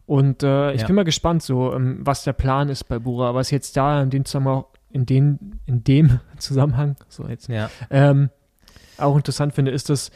Und 0.08 0.44
äh, 0.44 0.74
ich 0.74 0.82
Ja. 0.82 0.88
bin 0.88 0.96
mal 0.96 1.04
gespannt, 1.06 1.42
so 1.44 1.74
ähm, 1.74 1.98
was 2.02 2.24
der 2.24 2.34
Plan 2.34 2.70
ist 2.70 2.84
bei 2.86 3.00
Bura, 3.00 3.34
was 3.34 3.50
jetzt 3.52 3.76
da 3.78 4.02
in 4.04 4.10
dem 4.12 4.26
Zusammenhang, 4.26 4.66
in, 4.92 5.06
den, 5.06 5.60
in 5.66 5.84
dem 5.84 6.20
Zusammenhang, 6.38 6.96
so 7.10 7.28
jetzt, 7.28 7.50
Ja. 7.50 7.70
ähm, 7.90 8.30
auch 8.98 9.16
interessant 9.18 9.54
finde, 9.54 9.72
ist, 9.72 9.90
dass 9.90 10.12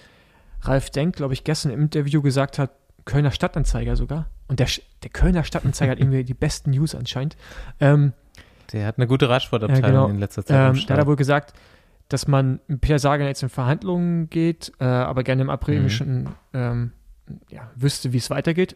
Ralf 0.61 0.89
Denk, 0.89 1.15
glaube 1.15 1.33
ich, 1.33 1.43
gestern 1.43 1.71
im 1.71 1.81
Interview 1.81 2.21
gesagt 2.21 2.59
hat, 2.59 2.71
Kölner 3.05 3.31
Stadtanzeiger 3.31 3.95
sogar. 3.95 4.27
Und 4.47 4.59
der, 4.59 4.67
der 5.03 5.09
Kölner 5.09 5.43
Stadtanzeiger 5.43 5.93
hat 5.93 5.99
irgendwie 5.99 6.23
die 6.23 6.33
besten 6.33 6.71
News 6.71 6.93
anscheinend. 6.95 7.35
Ähm, 7.79 8.13
Der 8.71 8.85
hat 8.85 8.97
eine 8.97 9.07
gute 9.07 9.27
Radsportabteilung 9.29 9.83
Ja, 9.83 9.89
genau. 9.89 10.07
in 10.09 10.19
letzter 10.19 10.45
Zeit. 10.45 10.55
ähm, 10.55 10.73
da 10.75 10.79
Start. 10.79 10.91
hat 10.99 11.05
er 11.05 11.07
wohl 11.07 11.15
gesagt, 11.15 11.53
dass 12.09 12.27
man 12.27 12.59
mit 12.67 12.81
Peter 12.81 12.99
Sagan 12.99 13.27
jetzt 13.27 13.41
in 13.43 13.49
Verhandlungen 13.49 14.29
geht, 14.29 14.71
äh, 14.79 14.83
aber 14.85 15.23
gerne 15.23 15.41
im 15.41 15.49
April 15.49 15.81
Mhm. 15.81 15.89
schon 15.89 16.29
ähm, 16.53 16.91
ja, 17.49 17.69
wüsste, 17.75 18.13
wie 18.13 18.17
es 18.17 18.29
weitergeht. 18.29 18.75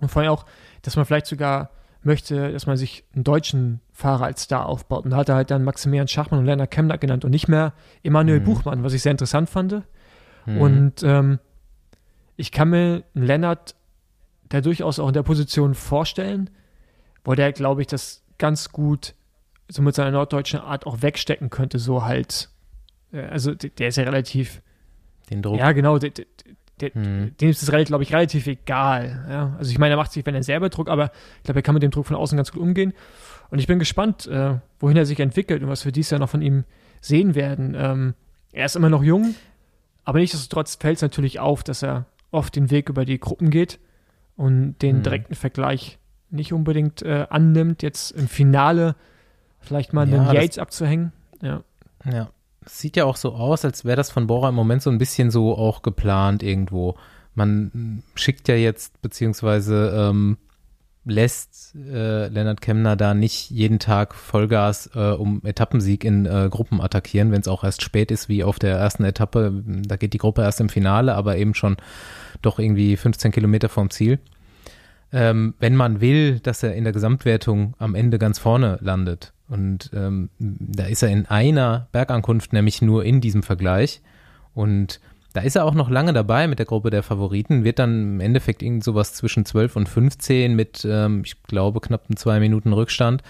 Und 0.00 0.08
vor 0.10 0.22
allem 0.22 0.30
auch, 0.30 0.46
dass 0.82 0.96
man 0.96 1.04
vielleicht 1.04 1.26
sogar 1.26 1.70
möchte, 2.02 2.52
dass 2.52 2.66
man 2.66 2.76
sich 2.76 3.04
einen 3.14 3.24
deutschen 3.24 3.80
Fahrer 3.92 4.24
als 4.26 4.42
Star 4.42 4.66
aufbaut. 4.66 5.04
Und 5.04 5.10
da 5.10 5.16
hat 5.16 5.28
er 5.28 5.34
halt 5.34 5.50
dann 5.50 5.64
Maximilian 5.64 6.06
Schachmann 6.08 6.40
und 6.40 6.46
Lennart 6.46 6.70
Kemner 6.70 6.98
genannt 6.98 7.24
und 7.24 7.30
nicht 7.32 7.48
mehr 7.48 7.72
Emanuel 8.02 8.40
Mhm. 8.40 8.44
Buchmann, 8.44 8.84
was 8.84 8.92
ich 8.92 9.02
sehr 9.02 9.12
interessant 9.12 9.50
fand. 9.50 9.82
Mhm. 10.44 10.60
Und 10.60 11.02
ähm, 11.02 11.38
ich 12.36 12.52
kann 12.52 12.70
mir 12.70 13.02
einen 13.14 13.24
Lennart 13.26 13.74
da 14.48 14.60
durchaus 14.60 14.98
auch 15.00 15.08
in 15.08 15.14
der 15.14 15.24
Position 15.24 15.74
vorstellen, 15.74 16.50
wo 17.24 17.34
der, 17.34 17.50
glaube 17.52 17.80
ich, 17.80 17.88
das 17.88 18.22
ganz 18.38 18.70
gut 18.70 19.14
so 19.68 19.82
mit 19.82 19.96
seiner 19.96 20.12
norddeutschen 20.12 20.60
Art 20.60 20.86
auch 20.86 21.02
wegstecken 21.02 21.50
könnte, 21.50 21.80
so 21.80 22.04
halt. 22.04 22.50
äh, 23.12 23.22
Also 23.22 23.52
der 23.54 23.88
ist 23.88 23.96
ja 23.96 24.04
relativ, 24.04 24.62
den 25.30 25.42
Druck. 25.42 25.58
ja 25.58 25.72
genau, 25.72 25.98
der, 25.98 26.12
der, 26.80 26.90
Mhm. 26.94 27.36
dem 27.40 27.48
ist 27.50 27.62
es, 27.62 27.86
glaube 27.86 28.02
ich, 28.04 28.12
relativ 28.12 28.46
egal. 28.46 29.24
Ja? 29.28 29.56
Also 29.58 29.70
ich 29.70 29.78
meine, 29.78 29.94
er 29.94 29.96
macht 29.96 30.12
sich, 30.12 30.24
wenn 30.26 30.34
er 30.34 30.42
selber 30.42 30.68
Druck, 30.68 30.88
aber 30.88 31.10
ich 31.38 31.42
glaube, 31.44 31.60
er 31.60 31.62
kann 31.62 31.74
mit 31.74 31.82
dem 31.82 31.90
Druck 31.90 32.06
von 32.06 32.16
außen 32.16 32.36
ganz 32.36 32.52
gut 32.52 32.60
umgehen. 32.62 32.92
Und 33.50 33.58
ich 33.60 33.66
bin 33.66 33.78
gespannt, 33.78 34.26
äh, 34.26 34.58
wohin 34.80 34.96
er 34.96 35.06
sich 35.06 35.20
entwickelt 35.20 35.62
und 35.62 35.68
was 35.68 35.84
wir 35.84 35.92
dieses 35.92 36.10
Jahr 36.10 36.20
noch 36.20 36.28
von 36.30 36.42
ihm 36.42 36.64
sehen 37.00 37.34
werden. 37.34 37.74
Ähm, 37.78 38.14
er 38.52 38.66
ist 38.66 38.76
immer 38.76 38.90
noch 38.90 39.02
jung, 39.02 39.34
aber 40.04 40.18
nichtsdestotrotz 40.18 40.74
fällt 40.76 40.96
es 40.96 41.02
natürlich 41.02 41.38
auf, 41.40 41.62
dass 41.62 41.82
er 41.82 42.06
oft 42.30 42.56
den 42.56 42.70
Weg 42.70 42.88
über 42.88 43.04
die 43.04 43.18
Gruppen 43.20 43.50
geht 43.50 43.78
und 44.36 44.76
den 44.82 44.98
Mhm. 44.98 45.02
direkten 45.04 45.34
Vergleich 45.34 45.98
nicht 46.30 46.52
unbedingt 46.52 47.02
äh, 47.02 47.26
annimmt, 47.30 47.82
jetzt 47.82 48.10
im 48.10 48.26
Finale 48.28 48.96
vielleicht 49.60 49.92
mal 49.92 50.08
Ja, 50.08 50.16
einen 50.16 50.24
das- 50.26 50.34
Yates 50.34 50.58
abzuhängen. 50.58 51.12
Ja. 51.40 51.62
Ja. 52.04 52.30
Sieht 52.68 52.96
ja 52.96 53.04
auch 53.04 53.16
so 53.16 53.32
aus, 53.32 53.64
als 53.64 53.84
wäre 53.84 53.96
das 53.96 54.10
von 54.10 54.26
Bora 54.26 54.48
im 54.48 54.54
Moment 54.54 54.82
so 54.82 54.90
ein 54.90 54.98
bisschen 54.98 55.30
so 55.30 55.56
auch 55.56 55.82
geplant 55.82 56.42
irgendwo. 56.42 56.96
Man 57.34 57.70
mm, 57.72 58.02
schickt 58.14 58.48
ja 58.48 58.56
jetzt, 58.56 59.00
beziehungsweise 59.02 59.94
ähm, 59.96 60.36
lässt 61.04 61.76
äh, 61.76 62.26
Lennart 62.26 62.60
Kemner 62.60 62.96
da 62.96 63.14
nicht 63.14 63.50
jeden 63.50 63.78
Tag 63.78 64.14
Vollgas 64.14 64.90
äh, 64.94 65.12
um 65.12 65.40
Etappensieg 65.44 66.04
in 66.04 66.26
äh, 66.26 66.48
Gruppen 66.50 66.80
attackieren, 66.80 67.30
wenn 67.30 67.40
es 67.40 67.48
auch 67.48 67.62
erst 67.62 67.82
spät 67.82 68.10
ist, 68.10 68.28
wie 68.28 68.42
auf 68.42 68.58
der 68.58 68.76
ersten 68.76 69.04
Etappe. 69.04 69.62
Da 69.86 69.96
geht 69.96 70.12
die 70.12 70.18
Gruppe 70.18 70.42
erst 70.42 70.60
im 70.60 70.68
Finale, 70.68 71.14
aber 71.14 71.36
eben 71.36 71.54
schon 71.54 71.76
doch 72.42 72.58
irgendwie 72.58 72.96
15 72.96 73.30
Kilometer 73.30 73.68
vom 73.68 73.90
Ziel. 73.90 74.18
Ähm, 75.16 75.54
wenn 75.58 75.74
man 75.74 76.02
will, 76.02 76.40
dass 76.40 76.62
er 76.62 76.74
in 76.74 76.84
der 76.84 76.92
Gesamtwertung 76.92 77.72
am 77.78 77.94
Ende 77.94 78.18
ganz 78.18 78.38
vorne 78.38 78.78
landet. 78.82 79.32
Und 79.48 79.90
ähm, 79.94 80.28
da 80.38 80.84
ist 80.84 81.02
er 81.02 81.08
in 81.08 81.24
einer 81.24 81.88
Bergankunft, 81.90 82.52
nämlich 82.52 82.82
nur 82.82 83.02
in 83.02 83.22
diesem 83.22 83.42
Vergleich. 83.42 84.02
Und 84.52 85.00
da 85.32 85.40
ist 85.40 85.56
er 85.56 85.64
auch 85.64 85.72
noch 85.72 85.88
lange 85.88 86.12
dabei 86.12 86.46
mit 86.48 86.58
der 86.58 86.66
Gruppe 86.66 86.90
der 86.90 87.02
Favoriten, 87.02 87.64
wird 87.64 87.78
dann 87.78 88.14
im 88.14 88.20
Endeffekt 88.20 88.62
irgend 88.62 88.84
sowas 88.84 89.14
zwischen 89.14 89.46
12 89.46 89.76
und 89.76 89.88
15 89.88 90.54
mit, 90.54 90.86
ähm, 90.86 91.22
ich 91.24 91.42
glaube, 91.44 91.80
knappen 91.80 92.18
zwei 92.18 92.38
Minuten 92.38 92.74
Rückstand 92.74 93.22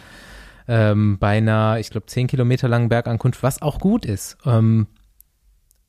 ähm, 0.66 1.18
bei 1.20 1.39
einer, 1.39 1.78
ich 1.78 1.91
glaube, 1.91 2.07
10 2.07 2.26
Kilometer 2.26 2.66
langen 2.66 2.89
Bergankunft, 2.89 3.45
was 3.45 3.62
auch 3.62 3.78
gut 3.78 4.05
ist. 4.05 4.39
Ähm, 4.45 4.89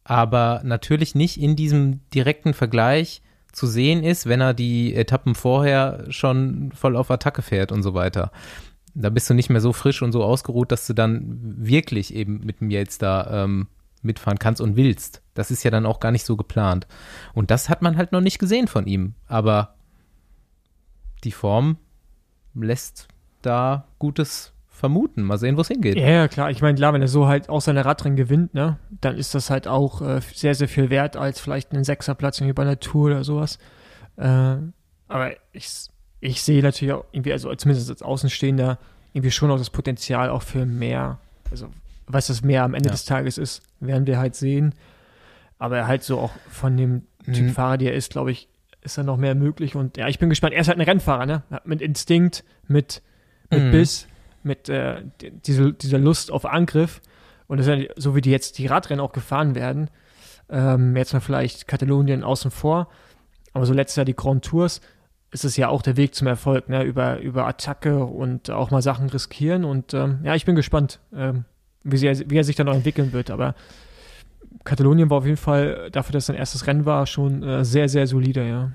aber 0.03 0.61
natürlich 0.63 1.15
nicht 1.15 1.41
in 1.41 1.55
diesem 1.55 2.01
direkten 2.11 2.53
Vergleich 2.53 3.23
zu 3.57 3.65
sehen 3.65 4.03
ist, 4.03 4.27
wenn 4.27 4.39
er 4.39 4.53
die 4.53 4.93
Etappen 4.93 5.33
vorher 5.33 6.05
schon 6.09 6.71
voll 6.73 6.95
auf 6.95 7.09
Attacke 7.09 7.41
fährt 7.41 7.71
und 7.71 7.81
so 7.81 7.95
weiter. 7.95 8.31
Da 8.93 9.09
bist 9.09 9.27
du 9.29 9.33
nicht 9.33 9.49
mehr 9.49 9.61
so 9.61 9.73
frisch 9.73 10.03
und 10.03 10.11
so 10.11 10.23
ausgeruht, 10.23 10.71
dass 10.71 10.85
du 10.85 10.93
dann 10.93 11.39
wirklich 11.57 12.13
eben 12.13 12.41
mit 12.45 12.61
dem 12.61 12.69
Yates 12.69 12.99
da 12.99 13.43
ähm, 13.43 13.67
mitfahren 14.03 14.37
kannst 14.37 14.61
und 14.61 14.75
willst. 14.75 15.23
Das 15.33 15.49
ist 15.49 15.63
ja 15.63 15.71
dann 15.71 15.87
auch 15.87 15.99
gar 15.99 16.11
nicht 16.11 16.25
so 16.25 16.37
geplant. 16.37 16.85
Und 17.33 17.49
das 17.49 17.67
hat 17.67 17.81
man 17.81 17.97
halt 17.97 18.11
noch 18.11 18.21
nicht 18.21 18.37
gesehen 18.37 18.67
von 18.67 18.85
ihm. 18.85 19.15
Aber 19.25 19.73
die 21.23 21.31
Form 21.31 21.77
lässt 22.53 23.07
da 23.41 23.87
Gutes 23.97 24.53
vermuten. 24.77 25.23
Mal 25.23 25.37
sehen, 25.37 25.57
wo 25.57 25.61
es 25.61 25.67
hingeht. 25.67 25.97
Ja, 25.97 26.07
ja, 26.07 26.27
klar. 26.27 26.49
Ich 26.51 26.61
meine, 26.61 26.75
klar, 26.75 26.93
wenn 26.93 27.01
er 27.01 27.07
so 27.07 27.27
halt 27.27 27.49
auch 27.49 27.61
seine 27.61 27.83
Radrennen 27.83 28.15
gewinnt, 28.15 28.53
ne, 28.53 28.77
dann 29.01 29.17
ist 29.17 29.33
das 29.35 29.49
halt 29.49 29.67
auch 29.67 30.01
äh, 30.01 30.21
sehr, 30.33 30.55
sehr 30.55 30.67
viel 30.67 30.89
wert 30.89 31.17
als 31.17 31.39
vielleicht 31.39 31.71
einen 31.73 31.83
Sechserplatz 31.83 32.39
irgendwie 32.39 32.53
bei 32.53 32.63
einer 32.63 32.79
Tour 32.79 33.07
oder 33.07 33.23
sowas. 33.23 33.57
Äh, 34.17 34.55
aber 35.09 35.31
ich, 35.51 35.67
ich 36.19 36.41
sehe 36.41 36.61
natürlich 36.61 36.93
auch 36.93 37.05
irgendwie, 37.11 37.31
also 37.33 37.53
zumindest 37.55 37.89
als 37.89 38.01
Außenstehender, 38.01 38.77
irgendwie 39.13 39.31
schon 39.31 39.49
auch 39.51 39.57
das 39.57 39.69
Potenzial 39.69 40.29
auch 40.29 40.43
für 40.43 40.65
mehr. 40.65 41.19
Also, 41.49 41.69
was 42.05 42.27
das 42.27 42.43
mehr 42.43 42.63
am 42.63 42.73
Ende 42.73 42.89
Ja. 42.89 42.91
des 42.93 43.05
Tages 43.05 43.37
ist, 43.37 43.63
werden 43.79 44.05
wir 44.05 44.17
halt 44.19 44.35
sehen. 44.35 44.73
Aber 45.59 45.87
halt 45.87 46.03
so 46.03 46.19
auch 46.19 46.31
von 46.49 46.77
dem 46.77 47.03
Typ 47.25 47.45
Mhm. 47.47 47.49
Fahrer, 47.49 47.77
der 47.77 47.91
er 47.93 47.97
ist, 47.97 48.11
glaube 48.11 48.31
ich, 48.31 48.47
ist 48.81 48.97
da 48.97 49.03
noch 49.03 49.17
mehr 49.17 49.33
möglich. 49.35 49.75
Und 49.75 49.97
ja, 49.97 50.07
ich 50.07 50.19
bin 50.19 50.29
gespannt. 50.29 50.53
Er 50.53 50.61
ist 50.61 50.67
halt 50.67 50.77
ein 50.77 50.83
Rennfahrer, 50.85 51.25
ne? 51.25 51.41
Mit 51.65 51.81
Instinkt, 51.81 52.43
mit, 52.67 53.01
mit 53.49 53.63
Mhm. 53.63 53.71
Biss, 53.71 54.07
mit 54.43 54.69
äh, 54.69 55.03
die- 55.21 55.31
diese, 55.31 55.73
dieser 55.73 55.97
Lust 55.99 56.31
auf 56.31 56.45
Angriff. 56.45 57.01
Und 57.47 57.57
das 57.57 57.67
ist 57.67 57.77
ja, 57.77 57.85
so 57.95 58.15
wie 58.15 58.21
die 58.21 58.31
jetzt 58.31 58.57
die 58.57 58.67
Radrennen 58.67 59.03
auch 59.03 59.13
gefahren 59.13 59.55
werden. 59.55 59.89
Ähm, 60.49 60.95
jetzt 60.95 61.13
mal 61.13 61.19
vielleicht 61.19 61.67
Katalonien 61.67 62.23
außen 62.23 62.51
vor. 62.51 62.89
Aber 63.53 63.65
so 63.65 63.73
letztes 63.73 63.95
Jahr 63.97 64.05
die 64.05 64.15
Grand 64.15 64.45
Tours 64.45 64.81
ist 65.31 65.43
es 65.45 65.57
ja 65.57 65.67
auch 65.69 65.81
der 65.81 65.97
Weg 65.97 66.15
zum 66.15 66.27
Erfolg, 66.27 66.69
ne? 66.69 66.83
Über, 66.83 67.19
über 67.19 67.45
Attacke 67.47 68.03
und 68.05 68.49
auch 68.49 68.71
mal 68.71 68.81
Sachen 68.81 69.09
riskieren. 69.09 69.65
Und 69.65 69.93
ähm, 69.93 70.19
ja, 70.23 70.35
ich 70.35 70.45
bin 70.45 70.55
gespannt, 70.55 70.99
ähm, 71.13 71.43
wie, 71.83 71.97
sie, 71.97 72.29
wie 72.29 72.37
er 72.37 72.43
sich 72.43 72.55
dann 72.55 72.67
noch 72.67 72.75
entwickeln 72.75 73.11
wird. 73.13 73.29
Aber 73.31 73.55
Katalonien 74.63 75.09
war 75.09 75.17
auf 75.19 75.25
jeden 75.25 75.37
Fall, 75.37 75.89
dafür, 75.91 76.13
dass 76.13 76.27
sein 76.27 76.35
erstes 76.35 76.67
Rennen 76.67 76.85
war, 76.85 77.05
schon 77.07 77.43
äh, 77.43 77.65
sehr, 77.65 77.89
sehr 77.89 78.07
solide, 78.07 78.47
ja. 78.47 78.71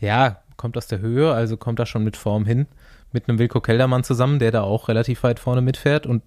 Ja, 0.00 0.42
kommt 0.56 0.76
aus 0.76 0.86
der 0.86 1.00
Höhe, 1.00 1.32
also 1.32 1.56
kommt 1.56 1.78
da 1.78 1.86
schon 1.86 2.04
mit 2.04 2.16
Form 2.16 2.44
hin. 2.44 2.66
Mit 3.12 3.28
einem 3.28 3.38
Wilko 3.38 3.60
Keldermann 3.60 4.04
zusammen, 4.04 4.38
der 4.38 4.50
da 4.50 4.62
auch 4.62 4.88
relativ 4.88 5.22
weit 5.22 5.40
vorne 5.40 5.60
mitfährt 5.62 6.06
und 6.06 6.22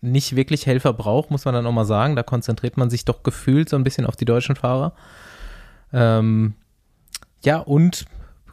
nicht 0.00 0.36
wirklich 0.36 0.66
Helfer 0.66 0.92
braucht, 0.92 1.30
muss 1.30 1.44
man 1.44 1.54
dann 1.54 1.66
auch 1.66 1.72
mal 1.72 1.84
sagen. 1.84 2.16
Da 2.16 2.22
konzentriert 2.22 2.76
man 2.76 2.90
sich 2.90 3.04
doch 3.04 3.22
gefühlt 3.22 3.68
so 3.68 3.76
ein 3.76 3.84
bisschen 3.84 4.06
auf 4.06 4.16
die 4.16 4.24
deutschen 4.24 4.56
Fahrer. 4.56 4.92
Ähm, 5.92 6.54
ja, 7.42 7.58
und 7.58 8.04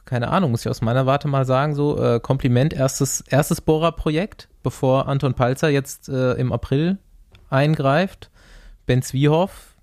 keine 0.06 0.30
Ahnung, 0.30 0.52
muss 0.52 0.62
ich 0.62 0.70
aus 0.70 0.82
meiner 0.82 1.06
Warte 1.06 1.28
mal 1.28 1.46
sagen, 1.46 1.76
so 1.76 2.02
äh, 2.02 2.20
Kompliment, 2.20 2.74
erstes, 2.74 3.22
erstes 3.22 3.62
Bohrer-Projekt, 3.62 4.50
bevor 4.62 5.08
Anton 5.08 5.34
Palzer 5.34 5.70
jetzt 5.70 6.10
äh, 6.10 6.34
im 6.34 6.52
April 6.52 6.98
eingreift. 7.50 8.30
Ben 8.86 9.02
Zwiehoff, 9.02 9.76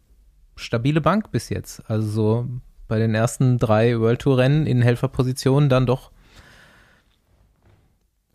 stabile 0.56 1.00
Bank 1.00 1.30
bis 1.30 1.48
jetzt. 1.48 1.82
Also 1.88 2.08
so 2.08 2.48
bei 2.86 2.98
den 2.98 3.14
ersten 3.14 3.58
drei 3.58 3.98
World 3.98 4.20
Tour 4.20 4.38
Rennen 4.38 4.66
in 4.66 4.82
Helferpositionen 4.82 5.68
dann 5.68 5.86
doch 5.86 6.10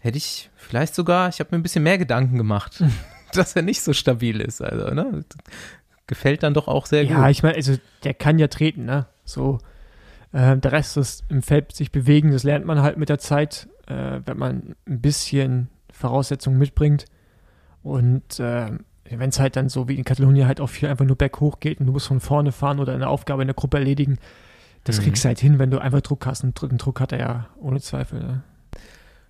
hätte 0.06 0.18
ich 0.18 0.50
vielleicht 0.56 0.96
sogar, 0.96 1.30
ich 1.30 1.40
habe 1.40 1.50
mir 1.52 1.60
ein 1.60 1.64
bisschen 1.64 1.84
mehr 1.84 1.98
Gedanken 1.98 2.38
gemacht, 2.38 2.84
dass 3.34 3.56
er 3.56 3.62
nicht 3.64 3.82
so 3.82 3.92
stabil 3.94 4.40
ist. 4.40 4.62
Also, 4.62 4.94
ne? 4.94 5.26
Gefällt 6.08 6.44
dann 6.44 6.54
doch 6.54 6.68
auch 6.68 6.86
sehr 6.86 7.04
Ja, 7.04 7.22
gut. 7.24 7.32
ich 7.32 7.42
meine, 7.44 7.56
also 7.56 7.76
der 8.04 8.14
kann 8.14 8.38
ja 8.40 8.48
treten, 8.48 8.86
ne? 8.86 9.08
So, 9.24 9.58
äh, 10.32 10.56
der 10.58 10.72
Rest 10.72 10.98
ist 10.98 11.24
im 11.30 11.42
Feld 11.42 11.76
sich 11.76 11.92
bewegen, 11.92 12.32
das 12.32 12.44
lernt 12.44 12.66
man 12.66 12.82
halt 12.82 12.98
mit 12.98 13.10
der 13.10 13.18
Zeit, 13.18 13.68
äh, 13.88 14.20
wenn 14.26 14.38
man 14.38 14.76
ein 14.88 15.02
bisschen 15.02 15.70
Voraussetzungen 15.92 16.60
mitbringt. 16.60 17.06
Und 17.82 18.40
äh, 18.40 18.72
wenn 19.10 19.30
es 19.30 19.40
halt 19.40 19.56
dann 19.56 19.70
so 19.70 19.88
wie 19.88 19.96
in 19.96 20.04
Katalonien 20.04 20.48
halt 20.48 20.60
auch 20.62 20.70
viel 20.70 20.90
einfach 20.90 21.06
nur 21.06 21.16
berghoch 21.16 21.60
geht 21.60 21.80
und 21.80 21.86
du 21.88 21.92
musst 21.92 22.08
von 22.08 22.20
vorne 22.20 22.52
fahren 22.52 22.80
oder 22.80 22.94
eine 22.94 23.08
Aufgabe 23.08 23.42
in 23.44 23.48
der 23.48 23.56
Gruppe 23.56 23.78
erledigen, 23.78 24.18
das 24.84 25.00
Mhm. 25.00 25.04
kriegst 25.04 25.24
du 25.24 25.28
halt 25.30 25.40
hin, 25.40 25.58
wenn 25.58 25.72
du 25.72 25.80
einfach 25.80 26.02
Druck 26.02 26.26
hast. 26.28 26.44
Und 26.44 26.62
den 26.62 26.78
Druck 26.78 27.00
hat 27.00 27.12
er 27.12 27.20
ja 27.20 27.48
ohne 27.60 27.82
Zweifel. 27.82 28.20
Ne? 28.20 28.44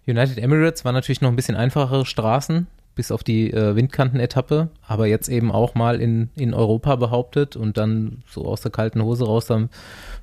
United 0.08 0.38
Emirates 0.38 0.86
war 0.86 0.92
natürlich 0.92 1.22
noch 1.22 1.30
ein 1.30 1.36
bisschen 1.36 1.56
einfachere 1.56 2.06
Straßen, 2.06 2.68
bis 2.96 3.12
auf 3.12 3.24
die 3.24 3.52
äh, 3.52 3.76
Windkanten-Etappe, 3.76 4.70
aber 4.88 5.08
jetzt 5.08 5.28
eben 5.28 5.52
auch 5.52 5.76
mal 5.76 6.00
in, 6.00 6.30
in 6.36 6.54
Europa 6.54 6.96
behauptet 6.96 7.56
und 7.56 7.78
dann 7.78 8.24
so 8.28 8.46
aus 8.46 8.62
der 8.62 8.72
kalten 8.72 9.04
Hose 9.04 9.26
raus 9.26 9.50
am 9.52 9.70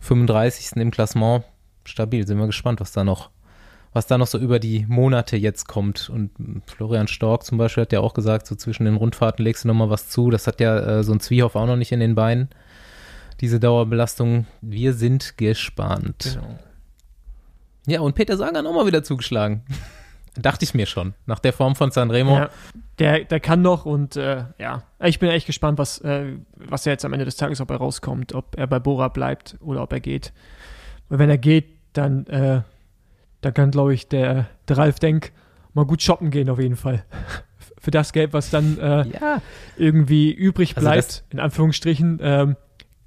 35. 0.00 0.76
im 0.76 0.90
Klassement. 0.90 1.44
Stabil, 1.84 2.26
sind 2.26 2.38
wir 2.38 2.46
gespannt, 2.46 2.80
was 2.80 2.92
da 2.92 3.02
noch, 3.02 3.30
was 3.92 4.06
da 4.06 4.16
noch 4.16 4.28
so 4.28 4.38
über 4.38 4.60
die 4.60 4.86
Monate 4.88 5.36
jetzt 5.36 5.66
kommt. 5.66 6.08
Und 6.08 6.30
Florian 6.66 7.08
Stork 7.08 7.44
zum 7.44 7.58
Beispiel 7.58 7.82
hat 7.82 7.92
ja 7.92 8.00
auch 8.00 8.14
gesagt, 8.14 8.46
so 8.46 8.54
zwischen 8.54 8.84
den 8.84 8.94
Rundfahrten 8.94 9.44
legst 9.44 9.64
du 9.64 9.68
nochmal 9.68 9.90
was 9.90 10.08
zu. 10.08 10.30
Das 10.30 10.46
hat 10.46 10.60
ja 10.60 10.78
äh, 10.78 11.04
so 11.04 11.12
ein 11.12 11.20
Zwiehoff 11.20 11.56
auch 11.56 11.66
noch 11.66 11.76
nicht 11.76 11.90
in 11.90 12.00
den 12.00 12.14
Beinen. 12.14 12.48
diese 13.40 13.58
Dauerbelastung. 13.58 14.46
Wir 14.60 14.92
sind 14.92 15.36
gespannt. 15.36 16.38
Genau. 16.40 16.58
Ja, 17.86 18.00
und 18.00 18.14
Peter 18.14 18.36
Sagan 18.36 18.66
auch 18.66 18.74
mal 18.74 18.86
wieder 18.86 19.02
zugeschlagen. 19.02 19.62
Dachte 20.34 20.64
ich 20.64 20.72
mir 20.72 20.86
schon. 20.86 21.12
Nach 21.26 21.38
der 21.40 21.52
Form 21.52 21.74
von 21.76 21.90
Sanremo. 21.90 22.36
Ja, 22.36 22.50
der, 22.98 23.24
der 23.24 23.38
kann 23.40 23.60
noch 23.60 23.84
und 23.84 24.16
äh, 24.16 24.44
ja, 24.58 24.82
ich 25.00 25.18
bin 25.18 25.28
echt 25.28 25.46
gespannt, 25.46 25.78
was, 25.78 25.98
äh, 26.00 26.36
was 26.56 26.86
er 26.86 26.92
jetzt 26.92 27.04
am 27.04 27.12
Ende 27.12 27.26
des 27.26 27.36
Tages, 27.36 27.60
ob 27.60 27.70
er 27.70 27.76
rauskommt, 27.76 28.34
ob 28.34 28.56
er 28.58 28.66
bei 28.66 28.78
Bora 28.78 29.08
bleibt 29.08 29.56
oder 29.60 29.82
ob 29.82 29.92
er 29.92 30.00
geht. 30.00 30.32
Und 31.10 31.18
wenn 31.18 31.28
er 31.28 31.36
geht, 31.36 31.66
dann, 31.92 32.26
äh, 32.28 32.62
dann 33.42 33.52
kann, 33.54 33.70
glaube 33.72 33.92
ich, 33.92 34.08
der, 34.08 34.46
der 34.68 34.78
Ralf 34.78 34.98
Denk 35.00 35.32
mal 35.74 35.84
gut 35.84 36.00
shoppen 36.00 36.30
gehen 36.30 36.48
auf 36.48 36.58
jeden 36.60 36.76
Fall. 36.76 37.04
Für 37.78 37.90
das 37.90 38.12
Geld, 38.12 38.32
was 38.32 38.48
dann 38.48 38.78
äh, 38.78 39.06
Ja, 39.08 39.42
irgendwie 39.76 40.32
übrig 40.32 40.76
Also 40.76 40.88
bleibt, 40.88 41.04
das- 41.04 41.24
in 41.30 41.40
Anführungsstrichen, 41.40 42.20
ähm, 42.22 42.56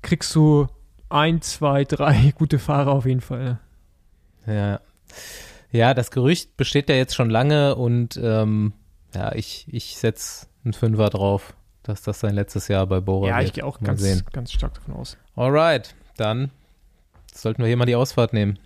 kriegst 0.04 0.36
du 0.36 0.68
ein, 1.10 1.42
zwei, 1.42 1.86
drei 1.86 2.34
gute 2.38 2.60
Fahrer 2.60 2.92
auf 2.92 3.06
jeden 3.08 3.22
Fall. 3.22 3.58
Ja. 4.48 4.80
Ja, 5.72 5.94
das 5.94 6.12
Gerücht 6.12 6.56
besteht 6.58 6.90
ja 6.90 6.96
jetzt 6.96 7.16
schon 7.16 7.30
lange 7.30 7.76
und 7.76 8.18
ähm, 8.22 8.74
ja, 9.14 9.34
ich, 9.34 9.66
ich 9.70 9.98
setze 9.98 10.48
einen 10.64 10.74
Fünfer 10.74 11.10
drauf, 11.10 11.54
dass 11.84 12.02
das 12.02 12.20
sein 12.20 12.34
letztes 12.34 12.68
Jahr 12.68 12.88
bei 12.88 13.00
Bora 13.00 13.28
ja, 13.28 13.38
wird. 13.38 13.48
ich 13.48 13.54
gehe 13.54 13.66
auch 13.66 13.82
Mal 13.82 13.88
ganz, 13.88 14.02
sehen. 14.02 14.24
ganz 14.32 14.52
stark 14.52 14.74
davon 14.76 14.96
aus. 14.96 15.18
Alright, 15.36 15.96
dann 16.18 16.52
sollten 17.34 17.62
wir 17.62 17.68
hier 17.68 17.78
mal 17.78 17.86
die 17.86 17.96
Ausfahrt 17.96 18.34
nehmen. 18.34 18.58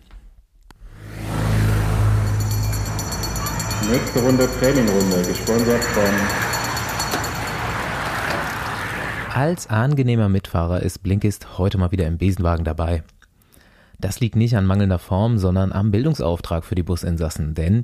Nächste 3.90 4.22
Runde 4.22 4.48
Trainingrunde, 4.60 5.24
gesponsert 5.28 5.84
von 5.84 6.04
Als 9.34 9.68
angenehmer 9.68 10.30
Mitfahrer 10.30 10.84
ist 10.84 11.02
Blinkist 11.02 11.58
heute 11.58 11.80
mal 11.80 11.92
wieder 11.92 12.06
im 12.06 12.20
Besenwagen 12.20 12.66
dabei. 12.66 13.04
Das 14.00 14.22
liegt 14.22 14.38
nicht 14.38 14.56
an 14.56 14.66
mangelnder 14.66 15.00
Form, 15.00 15.38
sondern 15.38 15.74
am 15.74 15.92
Bildungsauftrag 15.92 16.64
für 16.64 16.76
die 16.76 16.84
Businsassen, 16.84 17.54
denn 17.54 17.84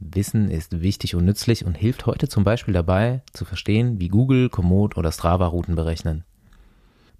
Wissen 0.00 0.50
ist 0.50 0.80
wichtig 0.80 1.14
und 1.14 1.24
nützlich 1.24 1.64
und 1.64 1.76
hilft 1.76 2.06
heute 2.06 2.28
zum 2.28 2.44
Beispiel 2.44 2.74
dabei, 2.74 3.22
zu 3.32 3.44
verstehen, 3.44 4.00
wie 4.00 4.08
Google, 4.08 4.48
Komoot 4.48 4.96
oder 4.96 5.12
Strava 5.12 5.46
Routen 5.46 5.76
berechnen. 5.76 6.24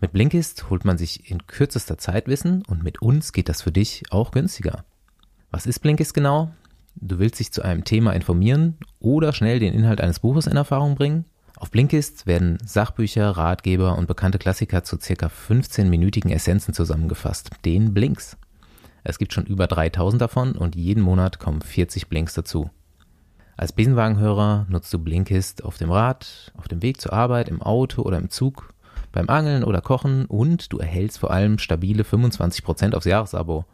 Mit 0.01 0.13
Blinkist 0.13 0.69
holt 0.71 0.85
man 0.85 0.99
sich 0.99 1.31
in 1.31 1.47
kürzester 1.47 1.99
Zeit 1.99 2.27
Wissen 2.27 2.63
und 2.67 2.83
mit 2.83 3.01
uns 3.01 3.33
geht 3.33 3.49
das 3.49 3.63
für 3.63 3.73
dich 3.73 4.05
auch 4.11 4.33
günstiger. 4.33 4.85
Was 5.51 5.67
ist 5.67 5.79
Blinkist 5.81 6.15
genau? 6.15 6.51
Du 6.97 7.19
willst 7.19 7.41
dich 7.41 7.53
zu 7.53 7.63
einem 7.63 7.85
Thema 7.85 8.13
informieren 8.13 8.77
oder 9.01 9.33
schnell 9.33 9.61
den 9.61 9.75
Inhalt 9.75 10.01
eines 10.01 10.21
Buches 10.21 10.47
in 10.47 10.57
Erfahrung 10.57 10.95
bringen? 10.95 11.25
Auf 11.57 11.71
Blinkist 11.71 12.27
werden 12.27 12.59
Sachbücher, 12.65 13.31
Ratgeber 13.31 13.97
und 13.97 14.09
bekannte 14.09 14.39
Klassiker 14.39 14.83
zu 14.83 14.99
circa 14.99 15.27
15-minütigen 15.27 16.31
Essenzen 16.31 16.75
zusammengefasst, 16.75 17.51
den 17.65 17.95
Blinks. 17.95 18.37
Es 19.05 19.19
gibt 19.19 19.33
schon 19.33 19.47
über 19.47 19.67
3000 19.67 20.21
davon 20.21 20.53
und 20.57 20.75
jeden 20.75 21.03
Monat 21.03 21.39
kommen 21.39 21.63
40 21.63 22.09
Blinks 22.09 22.35
dazu. 22.35 22.71
Als 23.57 23.73
Besenwagenhörer 23.73 24.67
nutzt 24.69 24.93
du 24.93 24.99
Blinkist 24.99 25.65
auf 25.65 25.79
dem 25.79 25.93
Rad, 25.93 26.53
auf 26.57 26.67
dem 26.67 26.83
Weg 26.83 27.01
zur 27.01 27.13
Arbeit, 27.13 27.49
im 27.49 27.63
Auto 27.63 28.03
oder 28.03 28.19
im 28.19 28.31
Zug, 28.31 28.75
beim 29.13 29.29
Angeln 29.29 29.63
oder 29.63 29.81
Kochen 29.81 30.25
und 30.27 30.73
du 30.73 30.79
erhältst 30.79 31.19
vor 31.19 31.31
allem 31.31 31.59
stabile 31.59 32.03
25% 32.03 32.95
aufs 32.95 33.07
Jahresabo. 33.07 33.65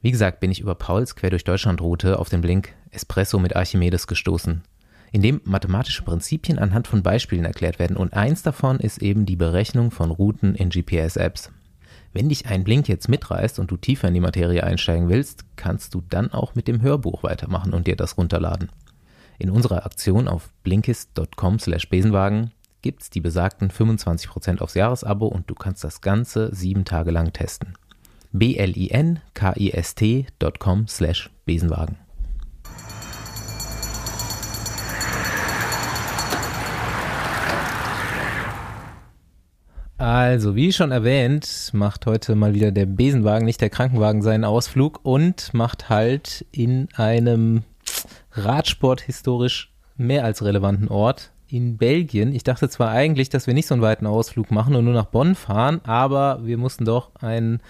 Wie 0.00 0.10
gesagt, 0.10 0.40
bin 0.40 0.50
ich 0.50 0.60
über 0.60 0.74
Pauls 0.74 1.16
Quer 1.16 1.28
durch 1.28 1.44
Deutschland 1.44 1.82
Route 1.82 2.18
auf 2.18 2.30
den 2.30 2.40
Blink 2.40 2.70
Espresso 2.90 3.38
mit 3.38 3.54
Archimedes 3.54 4.06
gestoßen, 4.06 4.62
in 5.12 5.22
dem 5.22 5.40
mathematische 5.44 6.02
Prinzipien 6.02 6.58
anhand 6.58 6.86
von 6.86 7.02
Beispielen 7.02 7.44
erklärt 7.44 7.78
werden 7.78 7.96
und 7.96 8.14
eins 8.14 8.42
davon 8.42 8.78
ist 8.78 9.02
eben 9.02 9.26
die 9.26 9.36
Berechnung 9.36 9.90
von 9.90 10.10
Routen 10.10 10.54
in 10.54 10.70
GPS-Apps. 10.70 11.50
Wenn 12.12 12.28
dich 12.28 12.46
ein 12.46 12.64
Blink 12.64 12.88
jetzt 12.88 13.08
mitreißt 13.08 13.60
und 13.60 13.70
du 13.70 13.76
tiefer 13.76 14.08
in 14.08 14.14
die 14.14 14.20
Materie 14.20 14.64
einsteigen 14.64 15.08
willst, 15.08 15.44
kannst 15.56 15.94
du 15.94 16.02
dann 16.08 16.32
auch 16.32 16.56
mit 16.56 16.66
dem 16.66 16.82
Hörbuch 16.82 17.22
weitermachen 17.22 17.72
und 17.72 17.86
dir 17.86 17.94
das 17.96 18.16
runterladen. 18.16 18.70
In 19.38 19.50
unserer 19.50 19.86
Aktion 19.86 20.26
auf 20.28 20.50
blinkist.com 20.64 21.60
slash 21.60 21.88
Besenwagen 21.88 22.50
gibt's 22.82 23.10
die 23.10 23.20
besagten 23.20 23.70
25% 23.70 24.58
aufs 24.58 24.74
Jahresabo 24.74 25.26
und 25.26 25.48
du 25.48 25.54
kannst 25.54 25.84
das 25.84 26.00
Ganze 26.00 26.52
sieben 26.54 26.84
Tage 26.84 27.10
lang 27.10 27.32
testen. 27.32 27.74
blinkist.com 28.32 30.88
slash 30.88 31.30
Besenwagen. 31.46 31.96
Also, 40.00 40.56
wie 40.56 40.72
schon 40.72 40.92
erwähnt, 40.92 41.72
macht 41.74 42.06
heute 42.06 42.34
mal 42.34 42.54
wieder 42.54 42.72
der 42.72 42.86
Besenwagen, 42.86 43.44
nicht 43.44 43.60
der 43.60 43.68
Krankenwagen, 43.68 44.22
seinen 44.22 44.46
Ausflug 44.46 45.00
und 45.02 45.52
macht 45.52 45.90
halt 45.90 46.46
in 46.52 46.88
einem 46.96 47.64
Radsport 48.32 49.02
historisch 49.02 49.70
mehr 49.98 50.24
als 50.24 50.42
relevanten 50.42 50.88
Ort 50.88 51.32
in 51.48 51.76
Belgien. 51.76 52.34
Ich 52.34 52.44
dachte 52.44 52.70
zwar 52.70 52.88
eigentlich, 52.92 53.28
dass 53.28 53.46
wir 53.46 53.52
nicht 53.52 53.66
so 53.66 53.74
einen 53.74 53.82
weiten 53.82 54.06
Ausflug 54.06 54.50
machen 54.50 54.74
und 54.74 54.86
nur 54.86 54.94
nach 54.94 55.04
Bonn 55.04 55.34
fahren, 55.34 55.82
aber 55.84 56.46
wir 56.46 56.56
mussten 56.56 56.86
doch 56.86 57.14
einen 57.16 57.60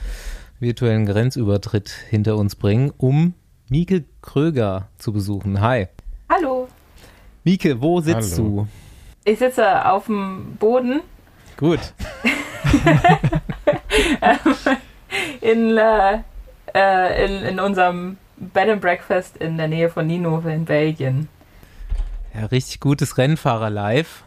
virtuellen 0.60 1.06
Grenzübertritt 1.06 1.90
hinter 2.10 2.36
uns 2.36 2.54
bringen, 2.54 2.92
um 2.96 3.34
Mieke 3.68 4.04
Kröger 4.22 4.86
zu 4.98 5.12
besuchen. 5.12 5.60
Hi. 5.60 5.88
Hallo, 6.28 6.68
Mieke, 7.42 7.82
wo 7.82 8.00
sitzt 8.00 8.38
Hallo. 8.38 8.68
ich 9.24 9.40
sitze 9.40 9.84
auf 9.90 10.06
dem 10.06 10.56
Boden 10.60 11.00
du? 11.00 11.19
Gut. 11.60 11.92
in, 15.42 15.76
äh, 15.76 16.20
äh, 16.74 17.24
in, 17.26 17.44
in 17.44 17.60
unserem 17.60 18.16
Bed 18.38 18.70
and 18.70 18.80
Breakfast 18.80 19.36
in 19.36 19.58
der 19.58 19.68
Nähe 19.68 19.90
von 19.90 20.06
Ninove 20.06 20.50
in 20.50 20.64
Belgien. 20.64 21.28
Ja, 22.34 22.46
richtig 22.46 22.80
gutes 22.80 23.18
Rennfahrer 23.18 23.68
live. 23.68 24.24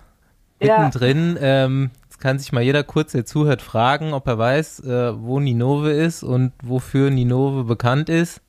Ja. 0.61 0.77
Mittendrin, 0.77 1.39
ähm, 1.41 1.89
jetzt 2.03 2.19
kann 2.19 2.37
sich 2.37 2.51
mal 2.51 2.61
jeder 2.61 2.83
kurz, 2.83 3.13
der 3.13 3.25
zuhört, 3.25 3.63
fragen, 3.63 4.13
ob 4.13 4.27
er 4.27 4.37
weiß, 4.37 4.81
äh, 4.81 5.19
wo 5.19 5.39
Ninove 5.39 5.91
ist 5.91 6.21
und 6.21 6.53
wofür 6.61 7.09
Ninove 7.09 7.63
bekannt 7.63 8.09
ist. 8.09 8.41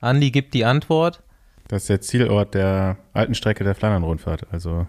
Andi 0.00 0.30
gibt 0.30 0.54
die 0.54 0.64
Antwort. 0.64 1.24
Das 1.66 1.82
ist 1.82 1.88
der 1.90 2.00
Zielort 2.00 2.54
der 2.54 2.98
alten 3.12 3.34
Strecke 3.34 3.64
der 3.64 3.74
Flandern-Rundfahrt. 3.74 4.46
Also 4.52 4.86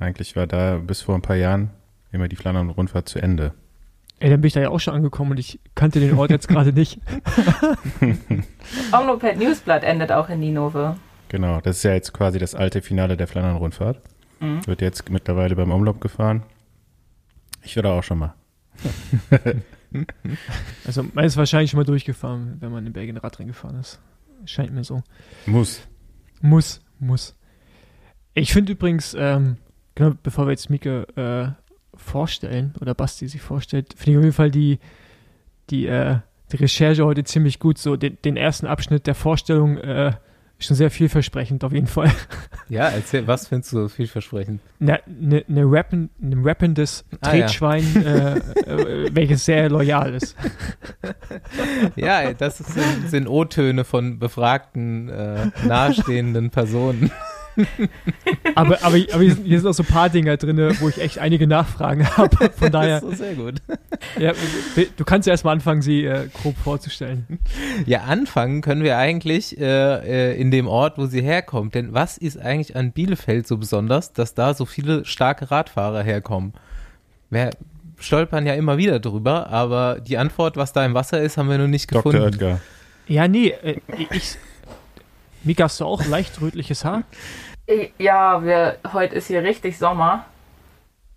eigentlich 0.00 0.34
war 0.34 0.48
da 0.48 0.78
bis 0.78 1.02
vor 1.02 1.14
ein 1.14 1.22
paar 1.22 1.36
Jahren 1.36 1.70
immer 2.12 2.28
die 2.28 2.36
Flandern-Rundfahrt 2.36 3.08
zu 3.08 3.18
Ende. 3.18 3.54
Ey, 4.20 4.30
dann 4.30 4.40
bin 4.40 4.46
ich 4.46 4.54
da 4.54 4.60
ja 4.60 4.68
auch 4.68 4.78
schon 4.78 4.94
angekommen 4.94 5.32
und 5.32 5.40
ich 5.40 5.58
kannte 5.74 5.98
den 5.98 6.16
Ort 6.16 6.30
jetzt 6.30 6.46
gerade 6.46 6.72
nicht. 6.72 7.00
Omloped 8.92 9.36
Newsblatt 9.36 9.82
endet 9.82 10.12
auch 10.12 10.28
in 10.28 10.38
Ninove. 10.38 10.96
Genau, 11.28 11.60
das 11.60 11.78
ist 11.78 11.82
ja 11.82 11.94
jetzt 11.94 12.12
quasi 12.12 12.38
das 12.38 12.54
alte 12.54 12.82
Finale 12.82 13.16
der 13.16 13.26
Flandern-Rundfahrt. 13.26 14.00
Mhm. 14.38 14.64
Wird 14.66 14.80
jetzt 14.80 15.10
mittlerweile 15.10 15.56
beim 15.56 15.72
Umlauf 15.72 15.98
gefahren. 15.98 16.44
Ich 17.62 17.74
war 17.74 17.82
da 17.82 17.98
auch 17.98 18.02
schon 18.02 18.18
mal. 18.18 18.34
Also 20.86 21.04
man 21.12 21.24
ist 21.26 21.36
wahrscheinlich 21.36 21.70
schon 21.70 21.78
mal 21.78 21.84
durchgefahren, 21.84 22.56
wenn 22.60 22.72
man 22.72 22.86
in 22.86 22.94
Belgien 22.94 23.18
Radrennen 23.18 23.48
gefahren 23.48 23.78
ist. 23.78 24.00
Scheint 24.46 24.72
mir 24.72 24.84
so. 24.84 25.02
Muss. 25.46 25.82
Muss, 26.40 26.80
muss. 26.98 27.36
Ich 28.34 28.52
finde 28.52 28.72
übrigens, 28.72 29.14
ähm, 29.18 29.58
genau, 29.94 30.14
bevor 30.22 30.46
wir 30.46 30.52
jetzt 30.52 30.70
Mieke 30.70 31.06
äh, 31.14 31.61
vorstellen, 31.94 32.74
oder 32.80 32.94
Basti 32.94 33.28
sich 33.28 33.40
vorstellt, 33.40 33.94
finde 33.96 34.12
ich 34.12 34.16
auf 34.18 34.24
jeden 34.24 34.34
Fall 34.34 34.50
die, 34.50 34.78
die, 35.70 35.86
äh, 35.86 36.16
die 36.52 36.56
Recherche 36.56 37.04
heute 37.04 37.24
ziemlich 37.24 37.58
gut. 37.58 37.78
So 37.78 37.96
den, 37.96 38.18
den 38.24 38.36
ersten 38.36 38.66
Abschnitt 38.66 39.06
der 39.06 39.14
Vorstellung 39.14 39.78
äh, 39.78 40.12
ist 40.58 40.66
schon 40.68 40.76
sehr 40.76 40.90
vielversprechend 40.90 41.64
auf 41.64 41.72
jeden 41.72 41.86
Fall. 41.86 42.10
Ja, 42.68 42.88
erzähl, 42.88 43.26
was 43.26 43.48
findest 43.48 43.74
du 43.74 43.88
vielversprechend? 43.88 44.62
Eine 44.80 45.00
ne, 45.06 45.44
ne 45.46 45.62
rappen, 45.66 46.08
ne 46.18 46.36
rappendes 46.42 47.04
Ah, 47.20 47.34
ja. 47.34 47.46
Tretschwein, 47.46 47.84
äh, 48.06 48.38
äh, 48.38 49.10
welches 49.14 49.44
sehr 49.44 49.68
loyal 49.68 50.14
ist. 50.14 50.36
Ja, 51.96 52.32
das 52.32 52.58
sind, 52.58 53.10
sind 53.10 53.28
O-Töne 53.28 53.84
von 53.84 54.18
befragten, 54.18 55.10
äh, 55.10 55.50
nahestehenden 55.66 56.48
Personen. 56.48 57.10
Aber, 58.54 58.82
aber, 58.82 58.96
aber 59.12 59.22
hier, 59.22 59.34
sind, 59.34 59.46
hier 59.46 59.60
sind 59.60 59.68
auch 59.68 59.74
so 59.74 59.82
ein 59.82 59.86
paar 59.86 60.08
Dinger 60.08 60.36
drin, 60.36 60.58
wo 60.80 60.88
ich 60.88 61.00
echt 61.00 61.18
einige 61.18 61.46
Nachfragen 61.46 62.06
habe. 62.16 62.50
Von 62.50 62.70
daher, 62.70 63.00
Das 63.00 63.10
ist 63.12 63.18
so 63.18 63.24
sehr 63.24 63.34
gut. 63.34 63.62
ja, 64.18 64.32
du 64.96 65.04
kannst 65.04 65.26
ja 65.26 65.32
erstmal 65.32 65.54
anfangen, 65.54 65.82
sie 65.82 66.04
äh, 66.04 66.28
grob 66.42 66.56
vorzustellen. 66.56 67.38
Ja, 67.86 68.02
anfangen 68.02 68.60
können 68.60 68.82
wir 68.82 68.98
eigentlich 68.98 69.58
äh, 69.58 70.32
äh, 70.32 70.40
in 70.40 70.50
dem 70.50 70.66
Ort, 70.66 70.98
wo 70.98 71.06
sie 71.06 71.22
herkommt. 71.22 71.74
Denn 71.74 71.94
was 71.94 72.18
ist 72.18 72.38
eigentlich 72.38 72.76
an 72.76 72.92
Bielefeld 72.92 73.46
so 73.46 73.56
besonders, 73.58 74.12
dass 74.12 74.34
da 74.34 74.54
so 74.54 74.64
viele 74.66 75.04
starke 75.04 75.50
Radfahrer 75.50 76.02
herkommen? 76.02 76.52
Wir 77.30 77.50
stolpern 77.98 78.46
ja 78.46 78.54
immer 78.54 78.76
wieder 78.78 79.00
drüber, 79.00 79.48
aber 79.48 80.00
die 80.00 80.18
Antwort, 80.18 80.56
was 80.56 80.72
da 80.72 80.84
im 80.84 80.94
Wasser 80.94 81.20
ist, 81.22 81.36
haben 81.36 81.48
wir 81.48 81.58
noch 81.58 81.68
nicht 81.68 81.90
Dr. 81.90 82.12
gefunden. 82.12 82.34
Oetker. 82.34 82.60
Ja, 83.08 83.28
nee, 83.28 83.48
äh, 83.62 83.80
ich. 84.10 84.36
Mika, 85.44 85.64
hast 85.64 85.80
du 85.80 85.84
auch 85.84 86.04
leicht 86.06 86.40
rötliches 86.40 86.84
Haar? 86.84 87.02
Ja, 87.98 88.44
wir, 88.44 88.76
heute 88.92 89.14
ist 89.16 89.26
hier 89.28 89.42
richtig 89.42 89.78
Sommer. 89.78 90.24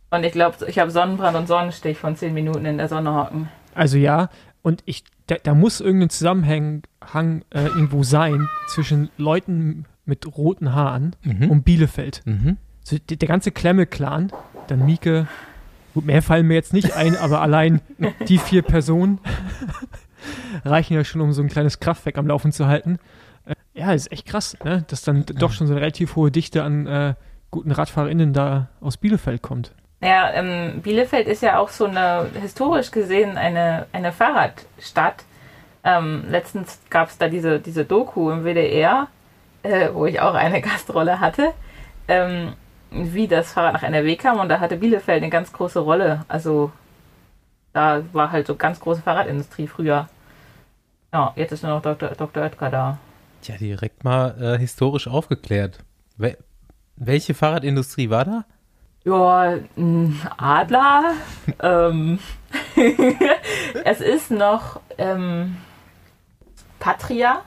Und 0.10 0.24
ich 0.24 0.32
glaube, 0.32 0.56
ich 0.68 0.80
habe 0.80 0.92
Sonnenbrand 0.92 1.36
und 1.36 1.48
Sonnenstich 1.48 1.98
von 1.98 2.16
10 2.16 2.34
Minuten 2.34 2.66
in 2.66 2.78
der 2.78 2.88
Sonne 2.88 3.14
hocken. 3.14 3.50
Also 3.74 3.98
ja, 3.98 4.30
und 4.62 4.82
ich, 4.86 5.04
da, 5.28 5.36
da 5.42 5.54
muss 5.54 5.82
irgendein 5.82 6.10
Zusammenhang 6.10 6.84
Hang, 7.14 7.44
äh, 7.52 7.66
irgendwo 7.66 8.04
sein 8.04 8.48
zwischen 8.68 9.10
Leuten 9.18 9.86
mit 10.06 10.26
roten 10.38 10.74
Haaren 10.74 11.16
Mhm. 11.24 11.52
und 11.52 11.64
Bielefeld. 11.64 12.22
Mhm. 12.26 12.58
So, 12.84 12.98
der, 13.10 13.18
der 13.18 13.28
ganze 13.28 13.52
Klemme-Clan, 13.52 14.32
dann 14.68 14.86
Mieke, 14.86 15.28
gut, 15.94 16.06
mehr 16.06 16.22
fallen 16.22 16.48
mir 16.48 16.54
jetzt 16.54 16.74
nicht 16.74 16.94
ein, 16.96 17.16
aber 17.18 17.42
allein 17.42 17.82
die 18.28 18.38
vier 18.38 18.62
Personen 18.62 19.20
reichen 20.66 20.94
ja 20.94 21.04
schon, 21.04 21.22
um 21.22 21.34
so 21.34 21.42
ein 21.42 21.50
kleines 21.50 21.80
Kraftwerk 21.80 22.18
am 22.18 22.28
Laufen 22.28 22.52
zu 22.52 22.68
halten. 22.68 23.00
Ja, 23.76 23.92
ist 23.92 24.12
echt 24.12 24.26
krass, 24.26 24.58
ne? 24.64 24.86
dass 24.88 25.02
dann 25.02 25.26
doch 25.26 25.52
schon 25.52 25.68
so 25.68 25.74
eine 25.74 25.82
relativ 25.82 26.16
hohe 26.16 26.32
Dichte 26.32 26.64
an 26.64 26.88
äh, 26.88 27.14
guten 27.52 27.72
RadfahrerInnen 27.72 28.32
da 28.32 28.70
aus 28.80 28.98
Bielefeld 28.98 29.42
kommt. 29.42 29.74
Ja, 30.02 30.32
ähm, 30.34 30.82
Bielefeld 30.82 31.28
ist 31.28 31.42
ja 31.42 31.60
auch 31.60 31.70
so 31.70 31.86
eine, 31.86 32.30
historisch 32.40 32.92
gesehen, 32.92 33.38
eine, 33.38 33.86
eine 33.92 34.14
Fahrradstadt. 34.14 35.26
Ähm, 35.84 36.24
letztens 36.30 36.80
gab 36.90 37.10
es 37.10 37.18
da 37.18 37.28
diese, 37.28 37.60
diese 37.60 37.84
Doku 37.84 38.32
im 38.32 38.44
WDR, 38.46 39.08
äh, 39.64 39.90
wo 39.94 40.06
ich 40.06 40.22
auch 40.22 40.36
eine 40.36 40.62
Gastrolle 40.62 41.20
hatte, 41.20 41.52
ähm, 42.08 42.54
wie 42.92 43.28
das 43.28 43.52
Fahrrad 43.52 43.74
nach 43.74 43.84
NRW 43.84 44.16
kam 44.16 44.40
und 44.40 44.48
da 44.48 44.62
hatte 44.62 44.78
Bielefeld 44.78 45.22
eine 45.22 45.30
ganz 45.30 45.52
große 45.52 45.80
Rolle. 45.80 46.24
Also 46.30 46.72
da 47.74 48.04
war 48.14 48.32
halt 48.32 48.48
so 48.48 48.56
ganz 48.56 48.80
große 48.80 49.02
Fahrradindustrie 49.02 49.68
früher. 49.68 50.08
Ja, 51.12 51.34
jetzt 51.36 51.52
ist 51.52 51.64
nur 51.64 51.74
noch 51.74 51.82
Dr. 51.82 52.10
Dr. 52.10 52.44
Oetker 52.44 52.70
da. 52.70 52.98
Tja, 53.46 53.58
direkt 53.58 54.04
mal 54.04 54.36
äh, 54.41 54.58
historisch 54.58 55.08
aufgeklärt. 55.08 55.78
Wel 56.18 56.36
welche 56.96 57.34
Fahrradindustrie 57.36 58.10
war 58.10 58.26
da? 58.26 58.46
Ja, 59.04 59.56
Adler. 60.38 61.12
ähm, 61.62 62.18
es 63.84 64.02
ist 64.02 64.32
noch 64.32 64.80
ähm, 64.98 65.58
Patria 66.80 67.41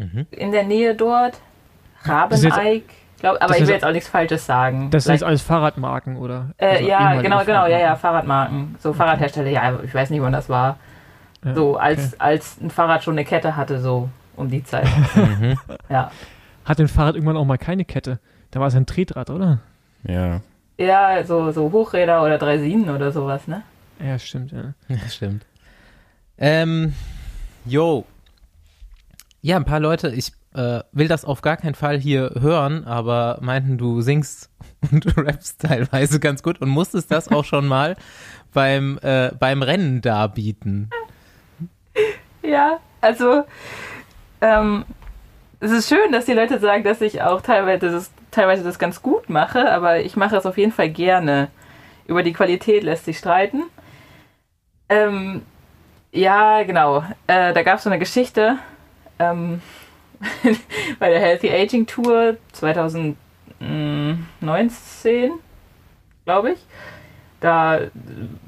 Mhm. 0.00 0.26
in 0.30 0.52
der 0.52 0.62
Nähe 0.64 0.94
dort. 0.94 1.40
Rabeneig. 2.02 2.84
Glaub, 3.18 3.36
aber 3.42 3.56
ich 3.56 3.62
will 3.62 3.70
jetzt 3.70 3.84
auch 3.84 3.90
nichts 3.92 4.08
Falsches 4.08 4.44
sagen. 4.46 4.90
Das 4.90 5.04
sind 5.04 5.22
alles 5.24 5.42
Fahrradmarken, 5.42 6.16
oder? 6.16 6.50
äh, 6.58 6.66
Also 6.76 6.84
ja, 6.86 7.20
genau, 7.20 7.44
genau, 7.44 7.66
ja, 7.66 7.78
ja, 7.78 7.96
Fahrradmarken. 7.96 7.96
Fahrradmarken. 7.96 8.76
So 8.80 8.92
Fahrradhersteller, 8.92 9.48
ja, 9.50 9.80
ich 9.82 9.92
weiß 9.94 10.10
nicht, 10.10 10.20
wann 10.22 10.32
das 10.32 10.48
war. 10.48 10.76
Ja, 11.44 11.54
So, 11.54 11.76
als, 11.78 12.08
okay. 12.14 12.16
als 12.20 12.60
ein 12.60 12.70
Fahrrad 12.70 13.02
schon 13.02 13.14
eine 13.14 13.24
Kette 13.24 13.56
hatte, 13.56 13.80
so 13.80 14.08
um 14.38 14.50
die 14.50 14.64
Zeit. 14.64 14.88
Mhm. 15.14 15.58
ja. 15.88 16.10
Hat 16.64 16.80
ein 16.80 16.88
Fahrrad 16.88 17.14
irgendwann 17.14 17.36
auch 17.36 17.44
mal 17.44 17.58
keine 17.58 17.84
Kette? 17.84 18.20
Da 18.50 18.60
war 18.60 18.68
es 18.68 18.74
ein 18.74 18.86
Tretrad, 18.86 19.30
oder? 19.30 19.60
Ja. 20.04 20.40
Ja, 20.78 21.24
so, 21.24 21.50
so 21.50 21.72
Hochräder 21.72 22.22
oder 22.22 22.38
Draisinen 22.38 22.90
oder 22.90 23.10
sowas, 23.10 23.48
ne? 23.48 23.62
Ja, 24.00 24.18
stimmt, 24.18 24.52
ja. 24.52 24.74
Ja, 24.88 25.08
stimmt. 25.08 25.44
Ähm, 26.38 26.94
yo. 27.64 28.04
Ja, 29.40 29.56
ein 29.56 29.64
paar 29.64 29.80
Leute, 29.80 30.10
ich 30.10 30.32
äh, 30.54 30.80
will 30.92 31.08
das 31.08 31.24
auf 31.24 31.42
gar 31.42 31.56
keinen 31.56 31.74
Fall 31.74 31.98
hier 31.98 32.32
hören, 32.40 32.84
aber 32.84 33.38
meinten, 33.40 33.76
du 33.78 34.00
singst 34.00 34.50
und 34.92 35.16
rappst 35.16 35.60
teilweise 35.60 36.20
ganz 36.20 36.42
gut 36.42 36.60
und 36.60 36.68
musstest 36.68 37.10
das 37.10 37.28
auch 37.28 37.44
schon 37.44 37.66
mal 37.66 37.96
beim, 38.52 38.98
äh, 39.02 39.32
beim 39.38 39.62
Rennen 39.62 40.00
darbieten. 40.00 40.90
Ja, 42.42 42.78
also 43.00 43.44
ähm, 44.40 44.84
es 45.60 45.72
ist 45.72 45.88
schön, 45.88 46.12
dass 46.12 46.26
die 46.26 46.34
Leute 46.34 46.58
sagen, 46.58 46.84
dass 46.84 47.00
ich 47.00 47.22
auch 47.22 47.40
teilweise 47.40 47.90
das, 47.90 48.10
teilweise 48.30 48.62
das 48.62 48.78
ganz 48.78 49.02
gut 49.02 49.28
mache, 49.28 49.72
aber 49.72 50.00
ich 50.00 50.16
mache 50.16 50.36
es 50.36 50.46
auf 50.46 50.56
jeden 50.56 50.72
Fall 50.72 50.90
gerne. 50.90 51.48
Über 52.06 52.22
die 52.22 52.32
Qualität 52.32 52.84
lässt 52.84 53.04
sich 53.04 53.18
streiten. 53.18 53.64
Ähm, 54.88 55.42
ja, 56.12 56.62
genau. 56.62 57.00
Äh, 57.26 57.52
da 57.52 57.62
gab 57.62 57.78
es 57.78 57.84
so 57.84 57.90
eine 57.90 57.98
Geschichte 57.98 58.58
ähm, 59.18 59.60
bei 60.98 61.10
der 61.10 61.20
Healthy 61.20 61.50
Aging 61.50 61.86
Tour 61.86 62.38
2019, 62.52 65.32
glaube 66.24 66.52
ich. 66.52 66.58
Da 67.40 67.80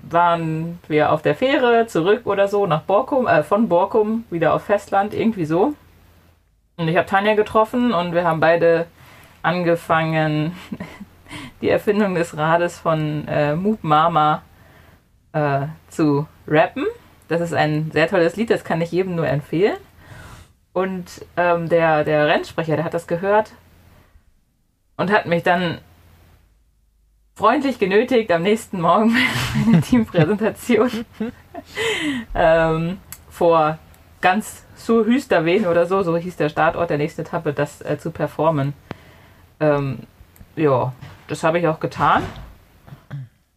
waren 0.03 0.81
wir 0.89 1.13
auf 1.13 1.23
der 1.23 1.35
Fähre 1.35 1.87
zurück 1.87 2.23
oder 2.25 2.49
so 2.49 2.67
nach 2.67 2.83
Borkum, 2.83 3.27
äh, 3.27 3.43
von 3.43 3.69
Borkum 3.69 4.25
wieder 4.31 4.55
auf 4.55 4.65
Festland, 4.65 5.15
irgendwie 5.15 5.45
so. 5.45 5.75
Und 6.77 6.89
ich 6.89 6.97
habe 6.97 7.07
Tanja 7.07 7.35
getroffen 7.35 7.93
und 7.93 8.15
wir 8.15 8.25
haben 8.25 8.41
beide 8.41 8.87
angefangen, 9.43 10.57
die 11.61 11.69
Erfindung 11.69 12.15
des 12.15 12.37
Rades 12.37 12.79
von 12.79 13.29
äh, 13.29 13.55
Moop 13.55 13.85
Mama 13.85 14.43
äh, 15.33 15.67
zu 15.89 16.27
rappen. 16.49 16.87
Das 17.29 17.41
ist 17.41 17.55
ein 17.55 17.91
sehr 17.93 18.09
tolles 18.09 18.37
Lied, 18.37 18.51
das 18.51 18.65
kann 18.65 18.81
ich 18.81 18.91
jedem 18.91 19.15
nur 19.15 19.29
empfehlen. 19.29 19.77
Und 20.73 21.25
ähm, 21.37 21.69
der, 21.69 22.05
der 22.05 22.27
Rennsprecher, 22.27 22.77
der 22.77 22.85
hat 22.85 22.95
das 22.95 23.07
gehört 23.07 23.53
und 24.97 25.11
hat 25.11 25.27
mich 25.27 25.43
dann 25.43 25.79
freundlich 27.35 27.79
genötigt, 27.79 28.31
am 28.33 28.43
nächsten 28.43 28.81
Morgen 28.81 29.15
bei 29.65 29.73
einer 29.73 29.83
Teampräsentation 29.83 30.91
ähm, 32.35 32.99
vor 33.29 33.79
ganz 34.21 34.65
zu 34.77 35.05
Hüsterwen 35.05 35.67
oder 35.67 35.87
so, 35.87 36.03
so 36.03 36.17
hieß 36.17 36.37
der 36.37 36.49
Startort 36.49 36.91
der 36.91 36.99
nächsten 36.99 37.23
Etappe, 37.23 37.53
das 37.53 37.81
äh, 37.83 37.99
zu 37.99 38.11
performen. 38.11 38.75
Ähm, 39.61 40.01
ja, 40.57 40.93
das 41.29 41.43
habe 41.45 41.59
ich 41.59 41.67
auch 41.69 41.81
getan. 41.81 42.23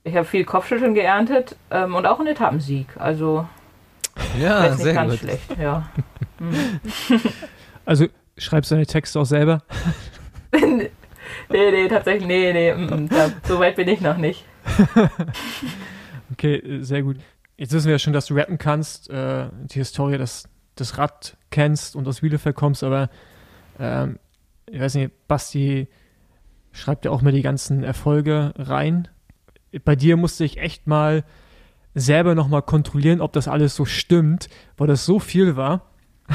Ich 0.03 0.15
habe 0.15 0.25
viel 0.25 0.43
Kopfschütteln 0.43 0.93
geerntet 0.93 1.55
ähm, 1.71 1.95
und 1.95 2.05
auch 2.05 2.19
einen 2.19 2.27
Etappensieg. 2.27 2.87
Also 2.97 3.47
Ja, 4.37 4.69
nicht 4.69 4.79
sehr 4.79 4.93
ganz 4.93 5.11
gut. 5.11 5.19
schlecht, 5.21 5.57
ja. 5.57 5.89
Also 7.85 8.07
schreibst 8.37 8.71
du 8.71 8.75
deine 8.75 8.85
Texte 8.85 9.19
auch 9.19 9.25
selber? 9.25 9.61
nee, 11.49 11.71
nee, 11.71 11.87
tatsächlich, 11.87 12.27
nee, 12.27 12.53
nee, 12.53 12.73
mm, 12.73 13.03
mm, 13.03 13.09
da, 13.09 13.29
so 13.43 13.59
weit 13.59 13.75
bin 13.75 13.87
ich 13.87 14.01
noch 14.01 14.17
nicht. 14.17 14.45
Okay, 16.33 16.55
äh, 16.55 16.83
sehr 16.83 17.03
gut. 17.03 17.17
Jetzt 17.57 17.73
wissen 17.73 17.85
wir 17.85 17.93
ja 17.93 17.99
schon, 17.99 18.13
dass 18.13 18.25
du 18.25 18.33
rappen 18.33 18.57
kannst, 18.57 19.09
äh, 19.09 19.49
die 19.65 19.79
Historie 19.79 20.17
des, 20.17 20.49
des 20.77 20.97
Rad 20.97 21.37
kennst 21.51 21.95
und 21.95 22.07
aus 22.07 22.21
Bielefeld 22.21 22.55
kommst, 22.55 22.83
aber 22.83 23.09
ähm, 23.79 24.17
ich 24.65 24.79
weiß 24.79 24.95
nicht, 24.95 25.11
Basti 25.27 25.87
schreibt 26.71 27.05
ja 27.05 27.11
auch 27.11 27.21
mal 27.21 27.31
die 27.31 27.43
ganzen 27.43 27.83
Erfolge 27.83 28.53
rein. 28.57 29.07
Bei 29.85 29.95
dir 29.95 30.17
musste 30.17 30.43
ich 30.43 30.57
echt 30.57 30.87
mal 30.87 31.23
selber 31.93 32.33
nochmal 32.33 32.63
kontrollieren, 32.63 33.21
ob 33.21 33.33
das 33.33 33.47
alles 33.47 33.75
so 33.75 33.85
stimmt, 33.85 34.49
weil 34.77 34.87
das 34.87 35.05
so 35.05 35.19
viel 35.19 35.55
war, 35.55 35.91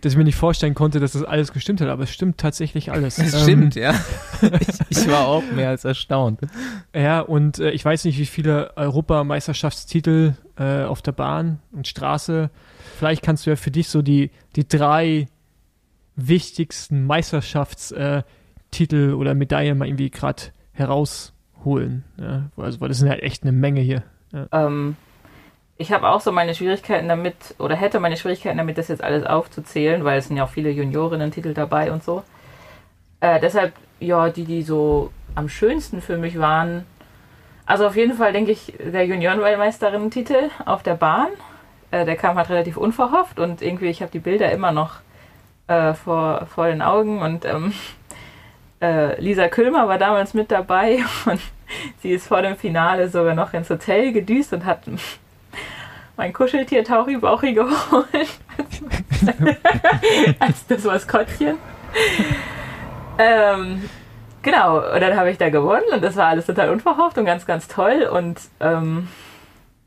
dass 0.00 0.12
ich 0.12 0.18
mir 0.18 0.24
nicht 0.24 0.36
vorstellen 0.36 0.74
konnte, 0.74 1.00
dass 1.00 1.12
das 1.12 1.22
alles 1.22 1.52
gestimmt 1.52 1.80
hat, 1.80 1.88
aber 1.88 2.04
es 2.04 2.10
stimmt 2.10 2.38
tatsächlich 2.38 2.92
alles. 2.92 3.16
Das 3.16 3.34
Ähm, 3.34 3.42
stimmt, 3.42 3.74
ja. 3.74 3.94
Ich, 4.42 4.98
ich 5.00 5.10
war 5.10 5.26
auch 5.26 5.42
mehr 5.54 5.70
als 5.70 5.84
erstaunt. 5.84 6.40
Ja, 6.94 7.20
und 7.20 7.58
äh, 7.58 7.70
ich 7.70 7.84
weiß 7.84 8.04
nicht, 8.04 8.18
wie 8.18 8.26
viele 8.26 8.76
Europameisterschaftstitel 8.76 10.34
äh, 10.58 10.84
auf 10.84 11.02
der 11.02 11.12
Bahn 11.12 11.60
und 11.72 11.88
Straße. 11.88 12.50
Vielleicht 12.98 13.22
kannst 13.22 13.46
du 13.46 13.50
ja 13.50 13.56
für 13.56 13.70
dich 13.70 13.88
so 13.88 14.02
die, 14.02 14.30
die 14.56 14.68
drei 14.68 15.26
wichtigsten 16.16 17.04
Meisterschaftstitel 17.04 19.10
äh, 19.10 19.12
oder 19.12 19.34
Medaillen 19.34 19.78
mal 19.78 19.86
irgendwie 19.86 20.10
gerade 20.10 20.42
herausholen. 20.72 22.04
Ja? 22.18 22.50
Also, 22.56 22.80
weil 22.80 22.88
das 22.88 22.98
sind 22.98 23.08
halt 23.08 23.22
echt 23.22 23.42
eine 23.42 23.52
Menge 23.52 23.80
hier. 23.80 24.02
Ähm, 24.52 24.96
ich 25.78 25.92
habe 25.92 26.08
auch 26.08 26.20
so 26.20 26.32
meine 26.32 26.54
Schwierigkeiten 26.54 27.08
damit, 27.08 27.54
oder 27.58 27.76
hätte 27.76 28.00
meine 28.00 28.16
Schwierigkeiten 28.16 28.58
damit, 28.58 28.78
das 28.78 28.88
jetzt 28.88 29.04
alles 29.04 29.24
aufzuzählen, 29.26 30.04
weil 30.04 30.18
es 30.18 30.28
sind 30.28 30.36
ja 30.36 30.44
auch 30.44 30.50
viele 30.50 30.70
Juniorinnen-Titel 30.70 31.52
dabei 31.52 31.92
und 31.92 32.02
so. 32.02 32.22
Äh, 33.20 33.40
deshalb, 33.40 33.74
ja, 34.00 34.30
die, 34.30 34.44
die 34.44 34.62
so 34.62 35.10
am 35.34 35.48
schönsten 35.48 36.00
für 36.00 36.16
mich 36.16 36.38
waren. 36.38 36.86
Also 37.66 37.86
auf 37.86 37.96
jeden 37.96 38.14
Fall 38.14 38.32
denke 38.32 38.52
ich, 38.52 38.74
der 38.78 39.06
Juniorenweltmeisterinnen-Titel 39.06 40.50
auf 40.64 40.82
der 40.82 40.94
Bahn. 40.94 41.28
Äh, 41.90 42.04
der 42.04 42.16
kam 42.16 42.36
halt 42.36 42.48
relativ 42.48 42.76
unverhofft 42.76 43.38
und 43.38 43.62
irgendwie, 43.62 43.86
ich 43.86 44.00
habe 44.00 44.10
die 44.10 44.18
Bilder 44.18 44.50
immer 44.52 44.72
noch 44.72 44.96
äh, 45.68 45.94
vor, 45.94 46.46
vor 46.46 46.66
den 46.68 46.82
Augen 46.82 47.20
und 47.20 47.44
ähm, 47.44 47.72
äh, 48.80 49.20
Lisa 49.20 49.48
Külmer 49.48 49.88
war 49.88 49.98
damals 49.98 50.32
mit 50.32 50.50
dabei 50.50 51.00
und 51.26 51.40
sie 52.00 52.12
ist 52.12 52.28
vor 52.28 52.42
dem 52.42 52.56
Finale 52.56 53.08
sogar 53.08 53.34
noch 53.34 53.52
ins 53.52 53.68
Hotel 53.68 54.12
gedüst 54.12 54.52
und 54.52 54.64
hat 54.64 54.86
mein 56.16 56.32
Kuscheltier 56.32 56.84
Tauri 56.84 57.16
Bauchi 57.16 57.52
geholt. 57.52 58.28
Als 60.38 60.66
das 60.66 60.84
Maskottchen. 60.84 61.58
ähm, 63.18 63.88
genau, 64.42 64.78
und 64.78 65.00
dann 65.00 65.16
habe 65.16 65.30
ich 65.30 65.38
da 65.38 65.50
gewonnen 65.50 65.86
und 65.92 66.02
das 66.02 66.16
war 66.16 66.28
alles 66.28 66.46
total 66.46 66.70
unverhofft 66.70 67.18
und 67.18 67.24
ganz, 67.24 67.46
ganz 67.46 67.68
toll. 67.68 68.08
Und 68.10 68.40
ähm, 68.60 69.08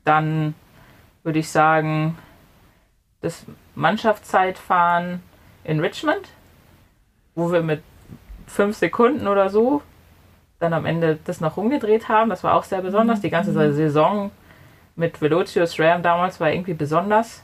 dann 0.05 0.53
würde 1.23 1.39
ich 1.39 1.49
sagen, 1.49 2.17
das 3.21 3.45
dann 10.59 10.73
am 10.73 10.85
Ende 10.85 11.17
das 11.23 11.39
noch 11.41 11.57
rumgedreht 11.57 12.09
haben. 12.09 12.29
Das 12.29 12.43
war 12.43 12.55
auch 12.55 12.63
sehr 12.63 12.81
besonders. 12.81 13.21
Die 13.21 13.29
ganze 13.29 13.53
Saison 13.73 14.31
mit 14.99 15.21
Velocio 15.21 15.65
SRAM 15.65 16.03
damals 16.03 16.39
war 16.41 16.51
irgendwie 16.51 16.73
besonders. 16.73 17.41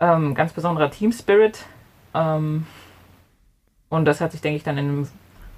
Ähm, 0.00 0.34
ganz 0.34 0.52
besonderer 0.52 0.90
Team 0.90 1.12
Spirit. 1.12 1.64
Ähm, 2.14 2.66
und 3.88 4.04
das 4.04 4.20
hat 4.20 4.32
sich, 4.32 4.40
denke 4.40 4.56
ich, 4.56 4.64
dann 4.64 4.76
im 4.76 5.08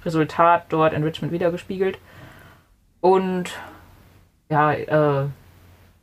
Resultat 0.05 0.65
dort 0.69 0.93
in 0.93 1.03
Richmond 1.03 1.33
wiedergespiegelt. 1.33 1.97
Und 3.01 3.49
ja, 4.49 4.71
äh, 4.71 5.27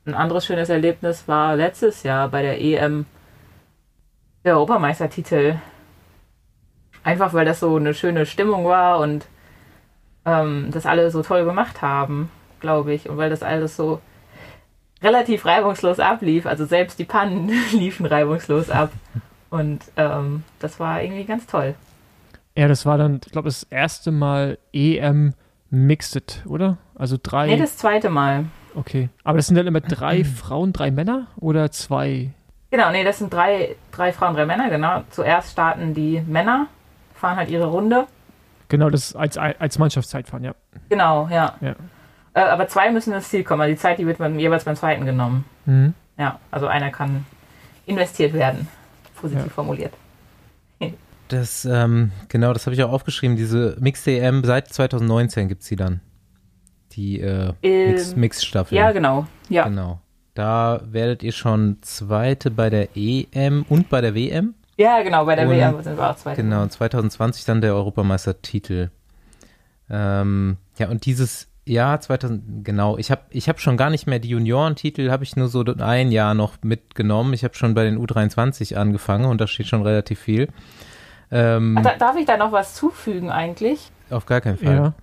ein 0.04 0.14
anderes 0.14 0.44
schönes 0.44 0.68
Erlebnis 0.68 1.28
war 1.28 1.54
letztes 1.54 2.02
Jahr 2.02 2.28
bei 2.28 2.42
der 2.42 2.60
EM 2.60 3.06
der 4.44 4.54
Europameistertitel. 4.54 5.60
Einfach 7.04 7.32
weil 7.34 7.44
das 7.44 7.60
so 7.60 7.76
eine 7.76 7.94
schöne 7.94 8.26
Stimmung 8.26 8.64
war 8.64 8.98
und 8.98 9.28
ähm, 10.24 10.70
das 10.72 10.86
alle 10.86 11.12
so 11.12 11.22
toll 11.22 11.44
gemacht 11.44 11.82
haben, 11.82 12.30
glaube 12.58 12.92
ich. 12.94 13.08
Und 13.08 13.16
weil 13.16 13.30
das 13.30 13.44
alles 13.44 13.76
so 13.76 14.00
relativ 15.02 15.44
reibungslos 15.44 16.00
ablief. 16.00 16.46
Also 16.46 16.64
selbst 16.64 16.98
die 16.98 17.04
Pannen 17.04 17.50
liefen 17.72 18.06
reibungslos 18.06 18.70
ab. 18.70 18.90
Und 19.50 19.80
ähm, 19.96 20.42
das 20.58 20.80
war 20.80 21.02
irgendwie 21.02 21.24
ganz 21.24 21.46
toll. 21.46 21.74
Ja, 22.56 22.68
das 22.68 22.86
war 22.86 22.98
dann, 22.98 23.20
ich 23.24 23.32
glaube, 23.32 23.48
das 23.48 23.64
erste 23.64 24.10
Mal 24.10 24.58
EM 24.72 25.34
Mixed, 25.70 26.42
oder? 26.46 26.78
Also 26.94 27.18
drei. 27.22 27.46
Nee, 27.46 27.56
das 27.58 27.76
zweite 27.76 28.08
Mal. 28.08 28.46
Okay. 28.74 29.08
Aber 29.24 29.36
das 29.36 29.46
sind 29.46 29.56
dann 29.56 29.66
immer 29.66 29.80
drei 29.80 30.24
Frauen, 30.24 30.72
drei 30.72 30.90
Männer 30.90 31.26
oder 31.36 31.70
zwei? 31.70 32.30
Genau, 32.70 32.90
nee, 32.90 33.04
das 33.04 33.18
sind 33.18 33.32
drei, 33.32 33.76
drei 33.92 34.12
Frauen, 34.12 34.34
drei 34.34 34.46
Männer, 34.46 34.70
genau. 34.70 35.02
Zuerst 35.10 35.52
starten 35.52 35.94
die 35.94 36.22
Männer, 36.26 36.66
fahren 37.14 37.36
halt 37.36 37.50
ihre 37.50 37.66
Runde. 37.66 38.06
Genau, 38.68 38.90
das 38.90 39.08
ist 39.08 39.16
als, 39.16 39.38
als 39.38 39.78
Mannschaftszeitfahren, 39.78 40.44
ja. 40.44 40.54
Genau, 40.88 41.28
ja. 41.30 41.54
Ja. 41.60 41.76
Äh, 42.36 42.40
aber 42.40 42.68
zwei 42.68 42.90
müssen 42.92 43.12
ins 43.14 43.30
Ziel 43.30 43.42
kommen. 43.44 43.62
Also 43.62 43.74
die 43.74 43.80
Zeit, 43.80 43.98
die 43.98 44.06
wird 44.06 44.18
man 44.20 44.38
jeweils 44.38 44.64
beim 44.64 44.76
zweiten 44.76 45.06
genommen. 45.06 45.44
Mhm. 45.64 45.94
Ja, 46.18 46.38
also 46.50 46.66
einer 46.66 46.90
kann 46.90 47.24
investiert 47.86 48.32
werden. 48.34 48.68
Positiv 49.16 49.44
Ja. 49.46 49.50
formuliert. 49.50 49.94
Das, 51.28 51.64
ähm, 51.64 52.12
genau, 52.28 52.52
das 52.52 52.66
habe 52.66 52.74
ich 52.74 52.82
auch 52.84 52.92
aufgeschrieben. 52.92 53.36
Diese 53.36 53.76
Mixed 53.80 54.06
EM 54.06 54.44
seit 54.44 54.68
2019 54.72 55.48
gibt 55.48 55.62
es 55.62 55.66
sie 55.66 55.74
dann. 55.74 56.00
Die 56.92 57.20
äh, 57.20 57.52
Ähm, 57.62 57.90
Mix- 57.90 58.14
Mix-Staffel. 58.14 58.78
Ja, 58.78 58.92
genau. 58.92 59.26
Ja. 59.48 59.64
Genau. 59.64 60.00
Da 60.34 60.82
werdet 60.84 61.24
ihr 61.24 61.32
schon 61.32 61.78
Zweite 61.82 62.52
bei 62.52 62.70
der 62.70 62.90
EM 62.96 63.64
und 63.68 63.88
bei 63.88 64.00
der 64.00 64.14
WM. 64.14 64.54
Ja, 64.76 65.02
genau, 65.02 65.24
bei 65.24 65.34
der 65.34 65.48
Und- 65.48 65.54
WM 65.56 65.82
sind 65.82 65.96
wir 65.98 66.10
auch 66.10 66.16
zweite. 66.16 66.42
Genau, 66.42 66.62
und 66.62 66.70
2020 66.70 67.44
dann 67.44 67.60
der 67.60 67.74
Europameistertitel. 67.74 68.90
Ähm, 69.90 70.58
ja, 70.78 70.88
und 70.88 71.06
dieses 71.06 71.48
Jahr 71.66 72.00
2000, 72.00 72.64
genau, 72.64 72.96
ich 72.96 73.10
habe 73.10 73.22
ich 73.30 73.48
hab 73.48 73.60
schon 73.60 73.76
gar 73.76 73.90
nicht 73.90 74.06
mehr 74.06 74.18
die 74.18 74.28
Juniorentitel, 74.28 75.10
habe 75.10 75.24
ich 75.24 75.36
nur 75.36 75.48
so 75.48 75.64
ein 75.64 76.12
Jahr 76.12 76.34
noch 76.34 76.54
mitgenommen. 76.62 77.34
Ich 77.34 77.44
habe 77.44 77.54
schon 77.54 77.74
bei 77.74 77.84
den 77.84 77.98
U23 77.98 78.76
angefangen 78.76 79.26
und 79.26 79.40
da 79.40 79.46
steht 79.46 79.66
schon 79.66 79.82
relativ 79.82 80.20
viel. 80.20 80.48
Ähm, 81.30 81.76
Ach, 81.78 81.82
da, 81.82 81.96
darf 81.96 82.16
ich 82.16 82.24
da 82.24 82.36
noch 82.36 82.52
was 82.52 82.74
zufügen 82.74 83.30
eigentlich? 83.30 83.90
auf 84.10 84.26
gar 84.26 84.40
keinen 84.40 84.58
Fall. 84.58 84.74
Ja. 84.74 84.94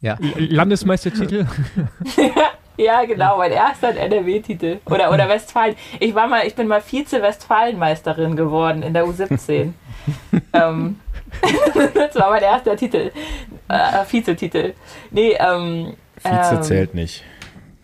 Ja. 0.00 0.18
Landesmeistertitel. 0.36 1.46
Ja, 2.76 3.04
genau, 3.04 3.38
mein 3.38 3.52
erster 3.52 3.94
NRW-Titel. 3.96 4.78
Oder, 4.86 5.12
oder 5.12 5.28
Westfalen. 5.28 5.76
Ich 6.00 6.14
war 6.14 6.26
mal, 6.26 6.46
ich 6.46 6.54
bin 6.54 6.66
mal 6.66 6.80
Vize-Westfalenmeisterin 6.80 8.34
geworden 8.34 8.82
in 8.82 8.94
der 8.94 9.04
U17. 9.04 9.72
ähm, 10.52 11.00
das 11.94 12.14
war 12.16 12.30
mein 12.30 12.42
erster 12.42 12.76
Titel. 12.76 13.10
Äh, 13.68 14.04
Vizetitel. 14.08 14.74
Nee, 15.10 15.36
ähm. 15.38 15.94
Vize 16.16 16.54
ähm, 16.54 16.62
zählt 16.62 16.94
nicht. 16.94 17.24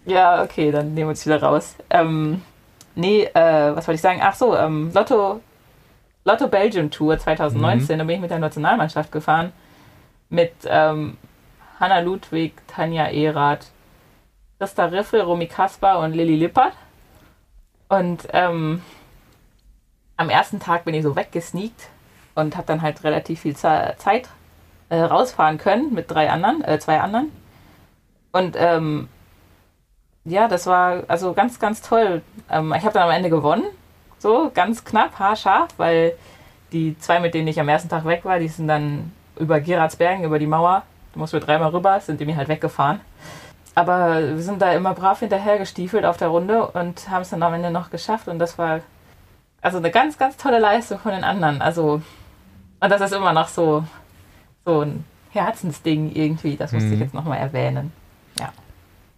Ja, 0.06 0.42
okay, 0.42 0.70
dann 0.70 0.94
nehmen 0.94 1.08
wir 1.08 1.10
uns 1.10 1.26
wieder 1.26 1.42
raus. 1.42 1.76
Ähm, 1.90 2.42
nee, 2.94 3.24
äh, 3.24 3.76
was 3.76 3.86
wollte 3.86 3.96
ich 3.96 4.00
sagen? 4.00 4.20
Ach 4.22 4.34
so, 4.34 4.56
ähm, 4.56 4.90
Lotto, 4.94 5.40
Lotto 6.24 6.48
Belgium 6.48 6.90
Tour 6.90 7.18
2019, 7.18 7.98
da 7.98 8.04
bin 8.04 8.16
ich 8.16 8.20
mit 8.20 8.30
der 8.30 8.38
Nationalmannschaft 8.38 9.12
gefahren. 9.12 9.52
Mit 10.28 10.52
ähm, 10.66 11.16
Hanna 11.78 12.00
Ludwig, 12.00 12.54
Tanja 12.66 13.06
Erath, 13.06 13.66
Christa 14.60 14.84
Riffel, 14.84 15.22
Romy 15.22 15.46
Kaspar 15.46 16.00
und 16.00 16.12
Lilly 16.12 16.36
Lippert. 16.36 16.74
Und 17.88 18.28
ähm, 18.34 18.82
am 20.18 20.28
ersten 20.28 20.60
Tag 20.60 20.84
bin 20.84 20.92
ich 20.92 21.02
so 21.02 21.16
weggesneakt 21.16 21.88
und 22.34 22.58
habe 22.58 22.66
dann 22.66 22.82
halt 22.82 23.02
relativ 23.02 23.40
viel 23.40 23.56
Ze- 23.56 23.94
Zeit 23.96 24.28
äh, 24.90 25.00
rausfahren 25.00 25.56
können 25.56 25.94
mit 25.94 26.10
drei 26.10 26.30
anderen, 26.30 26.62
äh, 26.62 26.78
zwei 26.78 27.00
anderen. 27.00 27.32
Und 28.32 28.54
ähm, 28.58 29.08
ja, 30.26 30.46
das 30.46 30.66
war 30.66 31.04
also 31.08 31.32
ganz, 31.32 31.58
ganz 31.58 31.80
toll. 31.80 32.20
Ähm, 32.50 32.74
ich 32.76 32.84
habe 32.84 32.92
dann 32.92 33.04
am 33.04 33.14
Ende 33.14 33.30
gewonnen. 33.30 33.64
So, 34.18 34.50
ganz 34.52 34.84
knapp, 34.84 35.18
haarscharf, 35.18 35.70
weil 35.78 36.12
die 36.70 36.98
zwei, 36.98 37.18
mit 37.18 37.32
denen 37.32 37.48
ich 37.48 37.58
am 37.58 37.68
ersten 37.70 37.88
Tag 37.88 38.04
weg 38.04 38.26
war, 38.26 38.38
die 38.38 38.48
sind 38.48 38.68
dann 38.68 39.10
über 39.36 39.58
Geratsbergen, 39.58 40.22
über 40.22 40.38
die 40.38 40.46
Mauer. 40.46 40.82
Da 41.14 41.18
mussten 41.18 41.38
wir 41.38 41.46
dreimal 41.46 41.70
rüber, 41.70 41.98
sind 42.00 42.20
die 42.20 42.26
mir 42.26 42.36
halt 42.36 42.48
weggefahren. 42.48 43.00
Aber 43.74 44.20
wir 44.28 44.42
sind 44.42 44.60
da 44.60 44.72
immer 44.72 44.94
brav 44.94 45.20
hinterhergestiefelt 45.20 46.04
auf 46.04 46.16
der 46.16 46.28
Runde 46.28 46.66
und 46.68 47.08
haben 47.08 47.22
es 47.22 47.30
dann 47.30 47.42
am 47.42 47.54
Ende 47.54 47.70
noch 47.70 47.90
geschafft. 47.90 48.28
Und 48.28 48.38
das 48.38 48.58
war 48.58 48.80
also 49.62 49.78
eine 49.78 49.90
ganz, 49.90 50.18
ganz 50.18 50.36
tolle 50.36 50.58
Leistung 50.58 50.98
von 50.98 51.12
den 51.12 51.24
anderen. 51.24 51.62
Also, 51.62 52.02
und 52.80 52.90
das 52.90 53.00
ist 53.00 53.12
immer 53.12 53.32
noch 53.32 53.48
so, 53.48 53.84
so 54.64 54.80
ein 54.80 55.04
Herzensding 55.30 56.10
irgendwie. 56.14 56.56
Das 56.56 56.72
musste 56.72 56.88
ich 56.90 56.96
Mhm. 56.96 57.02
jetzt 57.02 57.14
nochmal 57.14 57.38
erwähnen. 57.38 57.92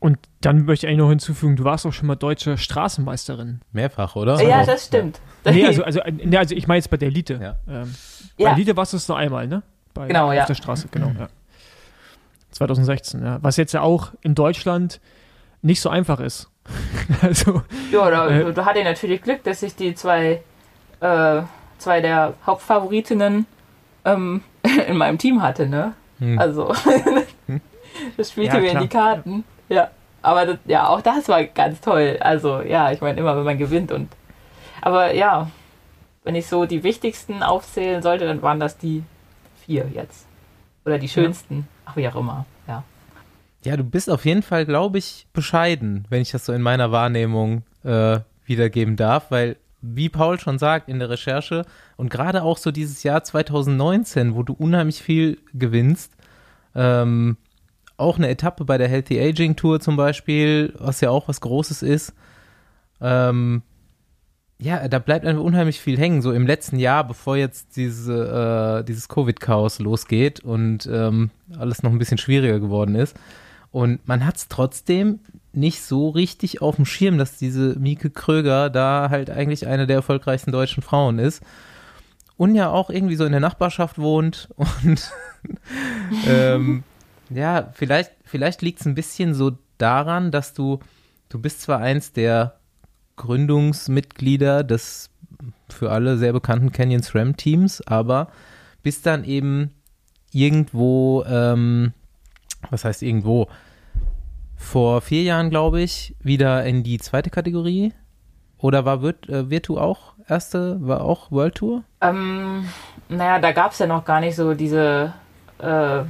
Und 0.01 0.19
dann 0.41 0.65
möchte 0.65 0.85
ich 0.85 0.89
eigentlich 0.89 0.99
noch 0.99 1.11
hinzufügen, 1.11 1.55
du 1.55 1.63
warst 1.63 1.87
auch 1.87 1.93
schon 1.93 2.09
mal 2.09 2.17
deutsche 2.17 2.59
Straßenmeisterin. 2.59 3.61
Mehrfach, 3.71 4.17
oder? 4.17 4.43
Ja, 4.43 4.65
das 4.67 4.87
stimmt. 4.87 5.21
Nee, 5.45 5.65
also, 5.65 5.85
also, 5.85 6.01
nee, 6.11 6.37
also 6.37 6.57
ich 6.57 6.67
meine 6.67 6.79
jetzt 6.79 6.91
bei 6.91 6.97
der 6.97 7.07
Elite. 7.07 7.39
Ja. 7.41 7.55
Ähm, 7.73 7.95
Ja. 8.37 8.49
Bei 8.49 8.55
Elite 8.57 8.77
warst 8.77 8.95
du 8.95 8.97
es 8.97 9.07
nur 9.07 9.17
einmal, 9.17 9.47
ne? 9.47 9.63
Bei, 9.95 10.09
Genau, 10.09 10.27
auf 10.27 10.35
ja. 10.35 10.45
der 10.45 10.55
Straße, 10.57 10.89
genau, 10.91 11.13
ja. 11.17 11.29
2016, 12.53 13.25
ja. 13.25 13.39
Was 13.43 13.57
jetzt 13.57 13.73
ja 13.73 13.81
auch 13.83 14.13
in 14.21 14.35
Deutschland 14.35 15.01
nicht 15.63 15.81
so 15.81 15.89
einfach 15.89 16.21
ist. 16.21 16.49
also, 17.23 17.63
Ja, 17.91 18.11
da, 18.11 18.29
Äh. 18.29 18.53
da 18.53 18.65
hatte 18.65 18.79
ich 18.81 18.85
natürlich 18.85 19.23
Glück, 19.23 19.43
dass 19.45 19.63
ich 19.63 19.75
die 19.75 19.95
zwei, 19.95 20.43
äh, 21.01 21.43
zwei 21.79 22.01
der 22.01 22.35
Hauptfavoritinnen 22.47 23.47
ähm, 24.05 24.43
in 24.89 24.97
meinem 24.97 25.19
Team 25.19 25.43
hatte, 25.43 25.67
ne? 25.67 25.95
Hm. 26.19 26.39
Also, 26.39 26.73
das 28.17 28.31
spielte 28.31 28.57
Ja, 28.57 28.61
mir 28.61 28.71
in 28.73 28.81
die 28.81 28.89
Karten. 28.89 29.45
Ja, 29.69 29.91
aber 30.23 30.47
das, 30.47 30.59
ja, 30.67 30.89
auch 30.89 31.01
das 31.01 31.29
war 31.29 31.43
ganz 31.45 31.81
toll. 31.81 32.19
Also, 32.21 32.61
ja, 32.61 32.93
ich 32.93 33.01
meine, 33.01 33.19
immer 33.19 33.37
wenn 33.37 33.45
man 33.45 33.59
gewinnt 33.59 33.91
und. 33.91 34.09
Aber 34.81 35.15
ja, 35.15 35.49
wenn 36.25 36.35
ich 36.35 36.47
so 36.47 36.65
die 36.65 36.83
wichtigsten 36.85 37.43
aufzählen 37.43 38.03
sollte, 38.03 38.27
dann 38.27 38.43
waren 38.43 38.61
das 38.61 38.79
die 38.79 39.03
vier 39.65 39.89
jetzt. 39.93 40.27
Oder 40.85 40.99
die 40.99 41.09
schönsten. 41.09 41.67
Ach, 41.85 41.97
wie 41.97 42.09
auch 42.09 42.17
immer, 42.17 42.47
ja. 42.67 42.85
Ja, 43.65 43.77
du 43.77 43.85
bist 43.85 44.11
auf 44.11 44.25
jeden 44.25 44.43
Fall, 44.43 44.67
glaube 44.67 44.99
ich, 44.99 45.27
bescheiden, 45.33 46.05
wenn 46.11 46.23
ich 46.23 46.33
das 46.33 46.47
so 46.47 46.53
in 46.53 46.63
meiner 46.63 46.91
Wahrnehmung 46.91 47.63
äh, 47.85 48.21
wiedergeben 48.45 48.97
darf, 48.97 49.31
weil, 49.31 49.57
wie 49.81 50.09
Paul 50.09 50.39
schon 50.41 50.59
sagt 50.59 50.89
in 50.89 50.99
der 50.99 51.11
Recherche 51.11 51.65
und 51.97 52.11
gerade 52.11 52.43
auch 52.43 52.59
so 52.59 52.71
dieses 52.71 53.03
Jahr 53.03 53.23
2019, 53.23 54.35
wo 54.35 54.43
du 54.43 54.53
unheimlich 54.53 55.03
viel 55.03 55.39
gewinnst, 55.55 56.13
ähm, 56.75 57.37
auch 57.97 58.17
eine 58.17 58.29
Etappe 58.29 58.65
bei 58.65 58.79
der 58.79 58.89
Healthy 58.89 59.21
Aging 59.21 59.55
Tour 59.57 59.81
zum 59.81 59.97
Beispiel, 59.97 60.75
was 60.79 61.01
ja 61.01 61.11
auch 61.11 61.29
was 61.29 61.41
Großes 61.41 61.83
ist, 61.83 62.15
ähm, 63.01 63.63
ja, 64.63 64.87
da 64.87 65.01
bleibt 65.01 65.27
einfach 65.27 65.43
unheimlich 65.43 65.81
viel 65.81 65.99
hängen, 65.99 66.23
so 66.23 66.33
im 66.33 66.47
letzten 66.47 66.79
Jahr, 66.79 67.05
bevor 67.05 67.37
jetzt 67.37 67.77
diese, 67.77 68.79
äh, 68.81 68.85
dieses 68.85 69.09
Covid-Chaos 69.09 69.81
losgeht 69.81 70.39
und 70.41 70.89
ähm, 70.91 71.31
alles 71.59 71.83
noch 71.83 71.91
ein 71.91 71.99
bisschen 71.99 72.19
schwieriger 72.19 72.61
geworden 72.61 72.95
ist. 72.95 73.17
Und 73.73 74.07
man 74.07 74.25
hat 74.25 74.37
es 74.37 74.47
trotzdem 74.47 75.19
nicht 75.53 75.83
so 75.83 76.11
richtig 76.11 76.63
auf 76.63 76.77
dem 76.77 76.85
Schirm, 76.85 77.19
dass 77.19 77.39
diese 77.39 77.77
Mieke 77.79 78.11
Kröger 78.11 78.71
da 78.71 79.09
halt 79.11 79.31
eigentlich 79.31 79.67
eine 79.67 79.89
der 79.89 79.97
erfolgreichsten 79.97 80.53
deutschen 80.53 80.83
Frauen 80.83 81.19
ist. 81.19 81.43
Und 82.37 82.55
ja 82.55 82.71
auch 82.71 82.89
irgendwie 82.89 83.17
so 83.17 83.25
in 83.25 83.33
der 83.33 83.41
Nachbarschaft 83.41 83.99
wohnt. 83.99 84.49
Und 84.57 85.11
ähm, 86.29 86.85
ja, 87.31 87.71
vielleicht, 87.73 88.13
vielleicht 88.25 88.63
liegt 88.63 88.81
es 88.81 88.87
ein 88.87 88.95
bisschen 88.95 89.35
so 89.35 89.59
daran, 89.79 90.31
dass 90.31 90.55
du, 90.55 90.79
du 91.31 91.41
bist 91.41 91.63
zwar 91.63 91.81
eins 91.81 92.13
der 92.13 92.61
Gründungsmitglieder 93.17 94.65
des 94.65 95.11
für 95.69 95.91
alle 95.91 96.19
sehr 96.19 96.33
bekannten 96.33 96.73
Canyon 96.73 97.03
SRAM 97.03 97.37
Teams, 97.37 97.87
aber 97.87 98.29
bist 98.83 99.07
dann 99.07 99.25
eben 99.25 99.71
irgendwo, 100.33 101.25
ähm, 101.27 101.93
was 102.71 102.85
heißt 102.85 103.03
irgendwo, 103.03 103.49
vor 104.57 105.01
vier 105.01 105.23
Jahren, 105.23 105.51
glaube 105.51 105.81
ich, 105.81 106.17
wieder 106.21 106.65
in 106.65 106.83
die 106.83 106.99
zweite 106.99 107.31
Kategorie. 107.31 107.93
Oder 108.59 108.85
war 108.85 109.03
Virt, 109.03 109.29
äh, 109.29 109.51
Virtu 109.51 109.77
auch 109.77 110.15
erste, 110.29 110.79
war 110.81 111.03
auch 111.03 111.33
World 111.33 111.57
Tour? 111.57 111.83
Ähm, 112.01 112.69
naja, 113.09 113.41
da 113.41 113.51
gab 113.51 113.73
es 113.73 113.81
ja 113.81 113.89
noch 113.89 114.05
gar 114.05 114.21
nicht 114.21 114.37
so 114.37 114.55
diese, 114.55 115.13
äh, 115.59 116.03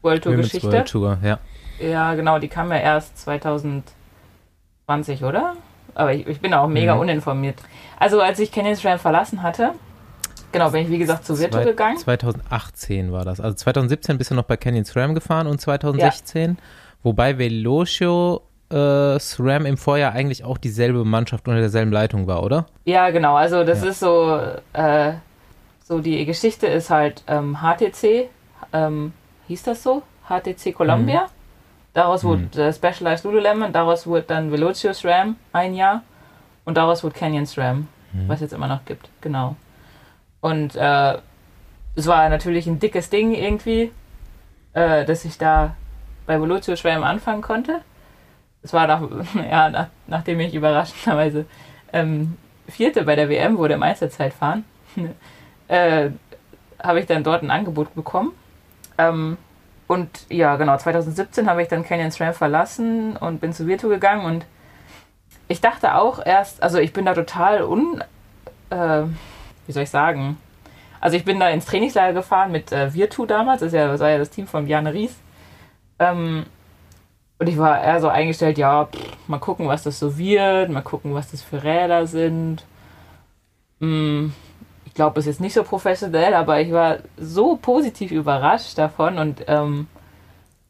World 0.00 0.22
Tour 0.22 0.32
Women's 0.32 0.46
Geschichte. 0.46 0.72
World 0.72 0.88
Tour, 0.88 1.18
ja. 1.22 1.38
Ja, 1.78 2.14
genau, 2.14 2.38
die 2.38 2.48
kam 2.48 2.70
ja 2.70 2.78
erst 2.78 3.18
2020, 3.18 5.24
oder? 5.24 5.56
Aber 5.98 6.12
ich, 6.14 6.26
ich 6.26 6.40
bin 6.40 6.54
auch 6.54 6.68
mega 6.68 6.94
Mhm. 6.94 7.00
uninformiert. 7.00 7.56
Also 7.98 8.20
als 8.20 8.38
ich 8.38 8.52
Canyon 8.52 8.76
SRAM 8.76 8.98
verlassen 9.00 9.42
hatte, 9.42 9.72
genau, 10.52 10.70
bin 10.70 10.82
ich 10.82 10.90
wie 10.90 10.98
gesagt 10.98 11.24
zu 11.26 11.38
Virtu 11.38 11.62
gegangen. 11.64 11.96
2018 11.98 13.10
war 13.12 13.24
das. 13.24 13.40
Also 13.40 13.56
2017 13.56 14.16
bist 14.16 14.30
du 14.30 14.34
noch 14.36 14.44
bei 14.44 14.56
Canyon 14.56 14.84
SRAM 14.84 15.14
gefahren 15.14 15.46
und 15.48 15.60
2016. 15.60 16.56
Wobei 17.02 17.36
Velocio 17.38 18.42
äh, 18.70 19.18
SRAM 19.18 19.66
im 19.66 19.76
Vorjahr 19.76 20.12
eigentlich 20.12 20.44
auch 20.44 20.58
dieselbe 20.58 21.04
Mannschaft 21.04 21.48
unter 21.48 21.60
derselben 21.60 21.90
Leitung 21.90 22.26
war, 22.26 22.42
oder? 22.42 22.66
Ja, 22.84 23.10
genau, 23.10 23.34
also 23.34 23.64
das 23.64 23.82
Ja. 23.82 23.88
ist 23.90 24.00
so, 24.00 24.40
äh, 24.74 25.12
so 25.84 25.98
die 26.00 26.24
Geschichte 26.26 26.66
ist 26.66 26.90
halt 26.90 27.22
ähm, 27.26 27.58
HTC, 27.60 28.28
ähm, 28.72 29.12
hieß 29.48 29.62
das 29.64 29.82
so? 29.82 30.02
HTC 30.28 30.72
Columbia. 30.74 31.26
Daraus 31.98 32.22
Mhm. 32.22 32.28
wurde 32.52 32.68
äh, 32.68 32.72
Specialized 32.72 33.24
Lululemon, 33.24 33.72
daraus 33.72 34.06
wurde 34.06 34.22
dann 34.22 34.52
Velocio 34.52 34.92
SRAM 34.92 35.34
ein 35.52 35.74
Jahr 35.74 36.02
und 36.64 36.76
daraus 36.76 37.02
wurde 37.02 37.16
Canyon 37.18 37.44
SRAM, 37.44 37.88
Mhm. 38.12 38.28
was 38.28 38.40
jetzt 38.40 38.52
immer 38.52 38.68
noch 38.68 38.84
gibt, 38.84 39.08
genau. 39.20 39.56
Und 40.40 40.76
äh, 40.76 41.18
es 41.96 42.06
war 42.06 42.28
natürlich 42.28 42.68
ein 42.68 42.78
dickes 42.78 43.10
Ding 43.10 43.34
irgendwie, 43.34 43.90
äh, 44.74 45.04
dass 45.06 45.24
ich 45.24 45.38
da 45.38 45.74
bei 46.24 46.40
Velocio 46.40 46.76
SRAM 46.76 47.02
anfangen 47.02 47.42
konnte. 47.42 47.80
Es 48.62 48.72
war 48.72 48.86
nach, 48.86 49.02
ja, 49.50 49.68
nach, 49.68 49.88
nachdem 50.06 50.38
ich 50.38 50.54
überraschenderweise 50.54 51.46
ähm, 51.92 52.36
Vierte 52.68 53.02
bei 53.02 53.16
der 53.16 53.28
WM 53.28 53.58
wurde 53.58 53.74
im 53.74 53.82
Einzelzeitfahren, 53.82 54.64
äh, 55.66 56.10
habe 56.80 57.00
ich 57.00 57.06
dann 57.06 57.24
dort 57.24 57.42
ein 57.42 57.50
Angebot 57.50 57.92
bekommen. 57.96 58.30
Ähm, 58.98 59.36
und 59.88 60.26
ja, 60.28 60.56
genau, 60.56 60.76
2017 60.76 61.48
habe 61.48 61.62
ich 61.62 61.68
dann 61.68 61.82
Canyon 61.82 62.10
SRAM 62.10 62.34
verlassen 62.34 63.16
und 63.16 63.40
bin 63.40 63.54
zu 63.54 63.66
Virtu 63.66 63.88
gegangen. 63.88 64.26
Und 64.26 64.44
ich 65.48 65.62
dachte 65.62 65.94
auch 65.94 66.24
erst, 66.24 66.62
also 66.62 66.78
ich 66.78 66.92
bin 66.92 67.06
da 67.06 67.14
total 67.14 67.62
un, 67.62 68.04
äh, 68.68 69.04
wie 69.66 69.72
soll 69.72 69.84
ich 69.84 69.90
sagen, 69.90 70.36
also 71.00 71.16
ich 71.16 71.24
bin 71.24 71.40
da 71.40 71.48
ins 71.48 71.64
Trainingslager 71.64 72.12
gefahren 72.12 72.52
mit 72.52 72.70
äh, 72.70 72.92
Virtu 72.92 73.24
damals, 73.24 73.60
das, 73.60 73.68
ist 73.68 73.74
ja, 73.74 73.88
das 73.88 74.00
war 74.00 74.10
ja 74.10 74.18
das 74.18 74.30
Team 74.30 74.46
von 74.46 74.66
Bjarne 74.66 74.92
Ries. 74.92 75.16
Ähm, 75.98 76.44
und 77.38 77.48
ich 77.48 77.56
war 77.56 77.82
eher 77.82 78.00
so 78.00 78.08
eingestellt, 78.08 78.58
ja, 78.58 78.86
pff, 78.86 79.28
mal 79.28 79.38
gucken, 79.38 79.68
was 79.68 79.84
das 79.84 79.98
so 79.98 80.18
wird, 80.18 80.68
mal 80.68 80.82
gucken, 80.82 81.14
was 81.14 81.30
das 81.30 81.42
für 81.42 81.62
Räder 81.64 82.06
sind. 82.06 82.62
Hm, 83.80 84.34
ich 84.42 84.47
glaube, 84.98 85.20
es 85.20 85.28
ist 85.28 85.40
nicht 85.40 85.54
so 85.54 85.62
professionell, 85.62 86.34
aber 86.34 86.60
ich 86.60 86.72
war 86.72 86.96
so 87.16 87.54
positiv 87.54 88.10
überrascht 88.10 88.76
davon 88.76 89.16
und 89.18 89.44
ähm, 89.46 89.86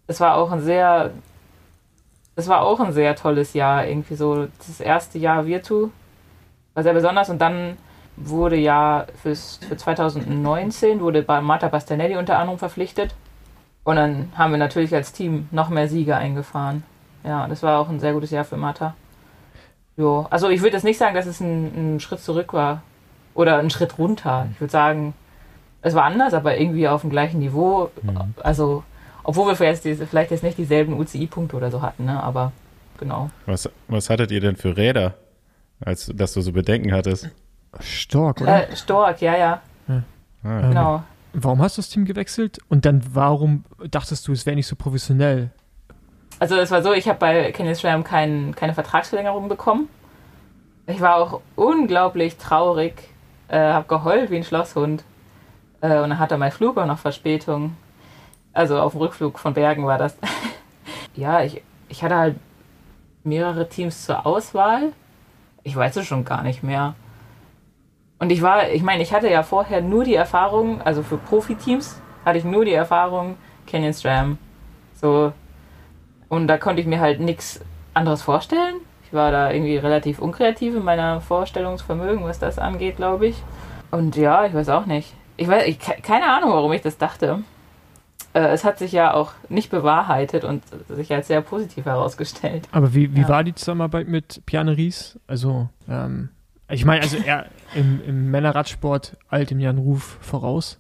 es 0.07 0.21
war 0.21 0.37
auch 0.37 0.53
ein 0.53 0.61
sehr, 0.61 1.13
es 2.37 2.47
war 2.47 2.61
auch 2.61 2.79
ein 2.79 2.93
sehr 2.93 3.17
tolles 3.17 3.55
Jahr, 3.55 3.87
irgendwie 3.87 4.17
so 4.17 4.47
das 4.59 4.81
erste 4.81 5.19
Jahr 5.19 5.47
Virtu 5.47 5.89
war 6.75 6.83
sehr 6.83 6.93
besonders 6.93 7.31
und 7.31 7.39
dann 7.39 7.79
wurde 8.17 8.57
ja 8.57 9.07
fürs, 9.23 9.61
für 9.67 9.79
2019 9.79 11.01
wurde 11.01 11.25
Marta 11.41 11.69
Bastianelli 11.69 12.19
unter 12.19 12.39
anderem 12.39 12.59
verpflichtet 12.59 13.15
und 13.85 13.97
dann 13.97 14.31
haben 14.37 14.51
wir 14.51 14.59
natürlich 14.59 14.95
als 14.95 15.15
Team 15.15 15.49
noch 15.53 15.71
mehr 15.71 15.89
Siege 15.89 16.15
eingefahren. 16.15 16.83
Ja, 17.25 17.49
das 17.49 17.63
war 17.63 17.79
auch 17.79 17.89
ein 17.89 17.99
sehr 17.99 18.13
gutes 18.13 18.31
Jahr 18.31 18.45
für 18.45 18.59
Marta. 18.59 18.95
Jo, 19.97 20.27
also 20.29 20.51
ich 20.51 20.61
würde 20.61 20.77
jetzt 20.77 20.85
nicht 20.85 20.99
sagen, 20.99 21.15
dass 21.15 21.25
es 21.25 21.41
ein, 21.41 21.95
ein 21.95 22.01
Schritt 22.01 22.21
zurück 22.21 22.53
war 22.53 22.83
oder 23.39 23.59
ein 23.59 23.71
Schritt 23.71 23.99
runter. 23.99 24.49
Ich 24.53 24.61
würde 24.61 24.73
sagen, 24.73 25.15
es 25.81 25.95
war 25.95 26.03
anders, 26.03 26.35
aber 26.35 26.59
irgendwie 26.59 26.89
auf 26.89 27.03
dem 27.03 27.11
gleichen 27.11 27.39
Niveau. 27.39 27.89
Mhm. 28.03 28.35
Also, 28.43 28.83
obwohl 29.23 29.47
wir 29.47 29.55
vielleicht, 29.55 29.85
vielleicht 29.85 30.33
jetzt 30.33 30.43
nicht 30.43 30.59
dieselben 30.59 30.99
UCI-Punkte 30.99 31.57
oder 31.57 31.71
so 31.71 31.81
hatten, 31.81 32.05
ne? 32.05 32.21
aber 32.21 32.51
genau. 32.99 33.31
Was, 33.47 33.71
was 33.87 34.11
hattet 34.11 34.33
ihr 34.33 34.41
denn 34.41 34.57
für 34.57 34.77
Räder, 34.77 35.15
als 35.81 36.11
dass 36.13 36.33
du 36.33 36.41
so 36.41 36.51
Bedenken 36.51 36.93
hattest? 36.93 37.31
Stork, 37.79 38.41
oder? 38.41 38.69
Äh, 38.69 38.75
Stork, 38.77 39.21
ja, 39.21 39.37
ja, 39.37 39.61
Ah, 39.89 40.03
Ähm, 40.45 40.69
genau. 40.71 41.03
Warum 41.33 41.63
hast 41.63 41.77
du 41.77 41.83
das 41.83 41.91
Team 41.91 42.05
gewechselt? 42.07 42.59
Und 42.69 42.85
dann 42.85 43.03
warum 43.13 43.65
dachtest 43.89 44.27
du, 44.27 44.33
es 44.33 44.47
wäre 44.47 44.57
nicht 44.57 44.67
so 44.67 44.75
professionell? 44.75 45.51
Also 46.41 46.57
es 46.57 46.71
war 46.73 46.83
so, 46.83 46.93
ich 46.93 47.09
habe 47.09 47.19
bei 47.19 47.53
Kenneth 47.53 47.79
Schramm 47.79 48.03
kein, 48.03 48.55
keine 48.57 48.75
Vertragsverlängerung 48.75 49.49
bekommen. 49.49 49.89
Ich 50.87 51.01
war 51.01 51.17
auch 51.17 51.41
unglaublich 51.55 52.37
traurig, 52.37 52.95
äh, 53.49 53.59
habe 53.59 53.87
geheult 53.89 54.31
wie 54.31 54.37
ein 54.37 54.45
Schlosshund. 54.45 55.05
Äh, 55.81 55.99
und 56.01 56.11
dann 56.11 56.19
hatte 56.19 56.39
mein 56.39 56.53
Flug 56.53 56.77
auch 56.79 56.87
noch 56.87 56.99
Verspätung. 56.99 57.77
Also 58.53 58.81
auf 58.81 58.93
dem 58.93 59.01
Rückflug 59.01 59.39
von 59.39 59.55
Bergen 59.55 59.87
war 59.87 59.99
das. 59.99 60.17
ja, 61.15 61.43
ich, 61.43 61.63
ich 61.89 62.03
hatte 62.03 62.17
halt 62.17 62.37
mehrere 63.25 63.69
Teams 63.69 64.05
zur 64.05 64.27
Auswahl. 64.27 64.93
Ich 65.63 65.77
weiß 65.77 65.97
es 65.97 66.07
schon 66.07 66.25
gar 66.25 66.43
nicht 66.43 66.63
mehr. 66.63 66.95
Und 68.19 68.31
ich 68.31 68.43
war, 68.43 68.71
ich 68.71 68.83
meine, 68.83 69.03
ich 69.03 69.13
hatte 69.13 69.31
ja 69.31 69.43
vorher 69.43 69.81
nur 69.81 70.05
die 70.05 70.15
Erfahrung, 70.15 70.83
also 70.83 71.03
für 71.03 71.19
Profiteams 71.19 72.01
hatte 72.25 72.39
ich 72.39 72.45
nur 72.45 72.65
die 72.65 72.73
Erfahrung 72.73 73.37
Canyon 73.67 73.93
Stram. 73.93 74.39
So, 74.95 75.33
und 76.29 76.49
da 76.49 76.59
konnte 76.59 76.81
ich 76.81 76.87
mir 76.87 77.01
halt 77.01 77.21
nichts 77.21 77.61
anderes 77.95 78.23
vorstellen. 78.23 78.77
Ich 79.09 79.15
war 79.15 79.31
da 79.31 79.51
irgendwie 79.51 79.79
relativ 79.79 80.19
unkreativ 80.19 80.77
in 80.77 80.85
meiner 80.85 81.23
Vorstellungsvermögen, 81.23 82.25
was 82.25 82.39
das 82.39 82.59
angeht, 82.59 82.97
glaube 82.97 83.29
ich. 83.29 83.43
Und 83.91 84.17
ja, 84.17 84.45
ich 84.45 84.53
weiß 84.53 84.69
auch 84.69 84.85
nicht. 84.85 85.15
Ich 85.39 85.49
weiß, 85.49 85.67
ich, 85.67 85.79
ke- 85.79 86.03
keine 86.03 86.27
Ahnung, 86.31 86.51
warum 86.51 86.73
ich 86.75 86.83
das 86.83 86.99
dachte. 86.99 87.39
Äh, 88.35 88.41
es 88.49 88.65
hat 88.65 88.79
sich 88.79 88.93
ja 88.93 89.15
auch 89.15 89.33
nicht 89.49 89.71
bewahrheitet 89.71 90.45
und 90.45 90.63
sich 90.91 91.11
als 91.15 91.29
sehr 91.29 91.41
positiv 91.41 91.87
herausgestellt. 91.87 92.69
Aber 92.71 92.93
wie, 92.93 93.15
wie 93.17 93.23
Ja. 93.23 93.29
war 93.31 93.45
die 93.45 93.55
Zusammenarbeit 93.55 94.09
mit 94.09 94.43
Piane 94.45 94.77
Ries? 94.77 95.19
Also, 95.27 95.71
ähm, 95.89 96.29
ich 96.69 96.85
meine, 96.85 97.01
also 97.01 97.17
er 97.17 97.47
im, 97.75 98.03
im 98.07 98.31
Männerradsport 98.31 99.17
eilt 99.31 99.51
ihm 99.53 99.61
ja 99.61 99.71
einen 99.71 99.79
Ruf 99.79 100.19
voraus. 100.21 100.79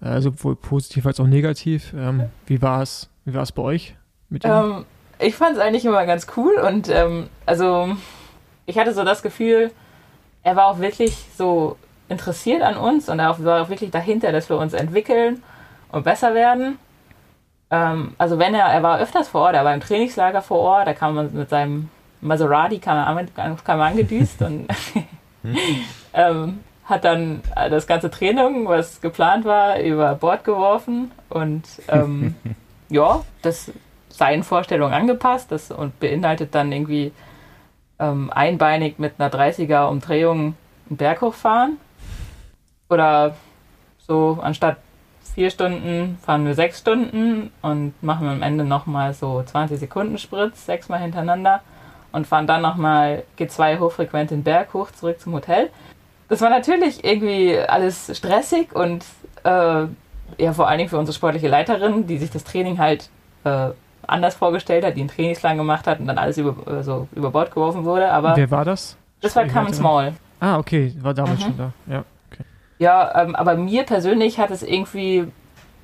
Äh, 0.00 0.22
sowohl 0.22 0.56
positiv 0.56 1.04
als 1.06 1.20
auch 1.20 1.26
negativ. 1.26 1.92
Ähm, 1.94 2.24
wie 2.46 2.62
war 2.62 2.80
es? 2.80 3.10
Wie 3.26 3.34
war 3.34 3.42
es 3.42 3.52
bei 3.52 3.62
euch 3.62 3.96
mit 4.30 4.44
ihm? 4.44 4.50
Ähm, 4.50 4.84
ich 5.24 5.34
fand 5.36 5.56
es 5.56 5.62
eigentlich 5.62 5.84
immer 5.84 6.04
ganz 6.06 6.26
cool 6.36 6.54
und 6.54 6.88
ähm, 6.88 7.28
also 7.46 7.96
ich 8.66 8.78
hatte 8.78 8.92
so 8.94 9.04
das 9.04 9.22
Gefühl, 9.22 9.70
er 10.42 10.56
war 10.56 10.66
auch 10.66 10.78
wirklich 10.78 11.16
so 11.36 11.76
interessiert 12.08 12.62
an 12.62 12.76
uns 12.76 13.08
und 13.08 13.18
er 13.18 13.30
auch- 13.30 13.42
war 13.42 13.62
auch 13.62 13.68
wirklich 13.68 13.90
dahinter, 13.90 14.32
dass 14.32 14.48
wir 14.48 14.58
uns 14.58 14.72
entwickeln 14.74 15.42
und 15.90 16.04
besser 16.04 16.34
werden. 16.34 16.78
Ähm, 17.70 18.14
also 18.18 18.38
wenn 18.38 18.54
er, 18.54 18.66
er 18.66 18.82
war 18.82 18.98
öfters 19.00 19.28
vor 19.28 19.42
Ort, 19.42 19.54
er 19.54 19.64
war 19.64 19.74
im 19.74 19.80
Trainingslager 19.80 20.42
vor 20.42 20.58
Ort, 20.60 20.86
da 20.86 20.92
kam 20.92 21.14
man 21.14 21.32
mit 21.32 21.48
seinem 21.48 21.88
Maserati 22.20 22.78
kam 22.78 22.96
er, 23.16 23.56
kam 23.64 23.80
er 23.80 23.86
angedüst 23.86 24.40
und 24.42 24.66
ähm, 26.14 26.60
hat 26.84 27.04
dann 27.04 27.42
das 27.70 27.86
ganze 27.86 28.10
Training, 28.10 28.66
was 28.68 29.00
geplant 29.00 29.44
war, 29.44 29.80
über 29.80 30.14
Bord 30.14 30.44
geworfen 30.44 31.10
und 31.30 31.62
ähm, 31.88 32.34
ja, 32.90 33.22
das 33.42 33.70
seinen 34.16 34.42
Vorstellungen 34.42 34.94
angepasst 34.94 35.50
das, 35.50 35.70
und 35.70 35.98
beinhaltet 35.98 36.54
dann 36.54 36.70
irgendwie 36.72 37.12
ähm, 37.98 38.30
einbeinig 38.32 38.98
mit 38.98 39.14
einer 39.18 39.30
30er 39.30 39.88
Umdrehung 39.88 40.56
einen 40.88 40.96
Berg 40.96 41.20
hochfahren. 41.20 41.78
Oder 42.88 43.34
so 43.98 44.38
anstatt 44.40 44.76
vier 45.34 45.50
Stunden 45.50 46.18
fahren 46.22 46.46
wir 46.46 46.54
sechs 46.54 46.78
Stunden 46.78 47.50
und 47.62 48.00
machen 48.02 48.28
am 48.28 48.42
Ende 48.42 48.64
nochmal 48.64 49.14
so 49.14 49.42
20 49.42 49.80
Sekunden 49.80 50.18
Spritz, 50.18 50.66
sechsmal 50.66 51.00
hintereinander 51.00 51.62
und 52.12 52.26
fahren 52.26 52.46
dann 52.46 52.62
nochmal 52.62 53.24
G2 53.38 53.80
hochfrequent 53.80 54.30
den 54.30 54.44
Berg 54.44 54.74
hoch 54.74 54.92
zurück 54.92 55.20
zum 55.20 55.32
Hotel. 55.32 55.70
Das 56.28 56.40
war 56.40 56.50
natürlich 56.50 57.04
irgendwie 57.04 57.58
alles 57.58 58.16
stressig 58.16 58.74
und 58.74 59.04
äh, 59.42 59.86
ja, 60.38 60.52
vor 60.52 60.68
allen 60.68 60.78
Dingen 60.78 60.90
für 60.90 60.98
unsere 60.98 61.14
sportliche 61.14 61.48
Leiterin, 61.48 62.06
die 62.06 62.18
sich 62.18 62.30
das 62.30 62.44
Training 62.44 62.78
halt 62.78 63.08
äh, 63.44 63.70
anders 64.06 64.34
vorgestellt 64.34 64.84
hat, 64.84 64.96
die 64.96 65.00
einen 65.00 65.08
Trainingsplan 65.10 65.56
gemacht 65.56 65.86
hat 65.86 66.00
und 66.00 66.06
dann 66.06 66.18
alles 66.18 66.38
über, 66.38 66.54
äh, 66.70 66.82
so 66.82 67.08
über 67.14 67.30
Bord 67.30 67.50
geworfen 67.52 67.84
wurde. 67.84 68.10
Aber 68.10 68.36
Wer 68.36 68.50
war 68.50 68.64
das? 68.64 68.96
das 69.20 69.34
war 69.36 69.46
Common 69.46 69.72
Small. 69.74 70.12
Ah, 70.40 70.58
okay, 70.58 70.92
war 71.00 71.14
damals 71.14 71.40
Mhm. 71.40 71.42
schon 71.44 71.56
da. 71.58 71.72
Ja. 71.86 72.04
Ja, 72.78 73.22
ähm, 73.22 73.34
aber 73.36 73.54
mir 73.54 73.84
persönlich 73.84 74.38
hat 74.38 74.50
es 74.50 74.62
irgendwie 74.62 75.28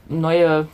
neue 0.08 0.66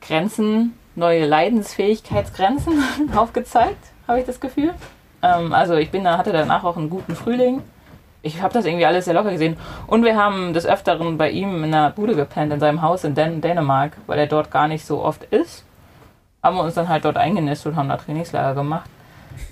Grenzen, 0.00 0.74
neue 0.96 1.26
Leidensfähigkeitsgrenzen 1.26 2.74
aufgezeigt, 3.16 3.92
habe 4.08 4.20
ich 4.20 4.26
das 4.26 4.40
Gefühl. 4.40 4.74
Ähm, 5.22 5.52
also 5.52 5.74
ich 5.76 5.90
bin 5.90 6.04
da, 6.04 6.18
hatte 6.18 6.32
danach 6.32 6.64
auch 6.64 6.76
einen 6.76 6.90
guten 6.90 7.14
Frühling. 7.14 7.62
Ich 8.22 8.40
habe 8.42 8.52
das 8.54 8.64
irgendwie 8.66 8.86
alles 8.86 9.04
sehr 9.06 9.14
locker 9.14 9.30
gesehen. 9.32 9.56
Und 9.86 10.04
wir 10.04 10.16
haben 10.16 10.52
des 10.52 10.66
Öfteren 10.66 11.18
bei 11.18 11.30
ihm 11.30 11.64
in 11.64 11.72
der 11.72 11.90
Bude 11.90 12.14
gepennt, 12.14 12.52
in 12.52 12.60
seinem 12.60 12.82
Haus 12.82 13.04
in 13.04 13.14
Dän 13.14 13.40
Dänemark, 13.40 13.96
weil 14.06 14.18
er 14.18 14.26
dort 14.26 14.50
gar 14.50 14.68
nicht 14.68 14.84
so 14.84 15.02
oft 15.02 15.24
ist. 15.24 15.64
Haben 16.42 16.56
wir 16.56 16.64
uns 16.64 16.74
dann 16.74 16.88
halt 16.88 17.04
dort 17.04 17.16
eingenistet 17.16 17.72
und 17.72 17.76
haben 17.76 17.88
da 17.88 17.96
Trainingslager 17.96 18.54
gemacht. 18.54 18.90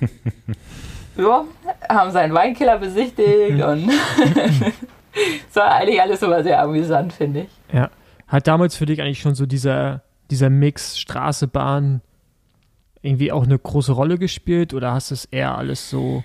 ja, 1.16 1.44
haben 1.88 2.10
seinen 2.10 2.34
Weinkiller 2.34 2.78
besichtigt 2.78 3.62
und 3.64 3.88
es 5.48 5.56
war 5.56 5.72
eigentlich 5.72 6.00
alles 6.00 6.22
immer 6.22 6.42
sehr 6.42 6.60
amüsant, 6.60 7.12
finde 7.12 7.40
ich. 7.42 7.80
Hat 8.26 8.46
damals 8.46 8.76
für 8.76 8.86
dich 8.86 9.00
eigentlich 9.02 9.20
schon 9.20 9.34
so 9.34 9.46
dieser, 9.46 10.02
dieser 10.30 10.50
Mix 10.50 10.98
Straße, 10.98 11.48
Bahn 11.48 12.00
irgendwie 13.02 13.32
auch 13.32 13.44
eine 13.44 13.58
große 13.58 13.92
Rolle 13.92 14.18
gespielt 14.18 14.72
oder 14.74 14.92
hast 14.92 15.10
du 15.10 15.14
es 15.14 15.24
eher 15.24 15.56
alles 15.56 15.90
so 15.90 16.22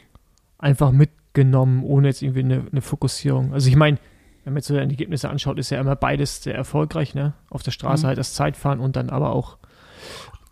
einfach 0.59 0.91
mitgenommen, 0.91 1.83
ohne 1.83 2.09
jetzt 2.09 2.21
irgendwie 2.21 2.41
eine, 2.41 2.65
eine 2.71 2.81
Fokussierung? 2.81 3.53
Also 3.53 3.69
ich 3.69 3.75
meine, 3.75 3.97
wenn 4.43 4.53
man 4.53 4.57
jetzt 4.57 4.67
so 4.67 4.75
die 4.75 4.79
Ergebnisse 4.81 5.29
anschaut, 5.29 5.57
ist 5.57 5.71
ja 5.71 5.79
immer 5.79 5.95
beides 5.95 6.43
sehr 6.43 6.53
erfolgreich, 6.53 7.15
ne? 7.15 7.33
Auf 7.49 7.63
der 7.63 7.71
Straße 7.71 8.03
Mhm. 8.03 8.07
halt 8.09 8.17
das 8.19 8.33
Zeitfahren 8.35 8.79
und 8.79 8.95
dann 8.95 9.09
aber 9.09 9.31
auch 9.31 9.57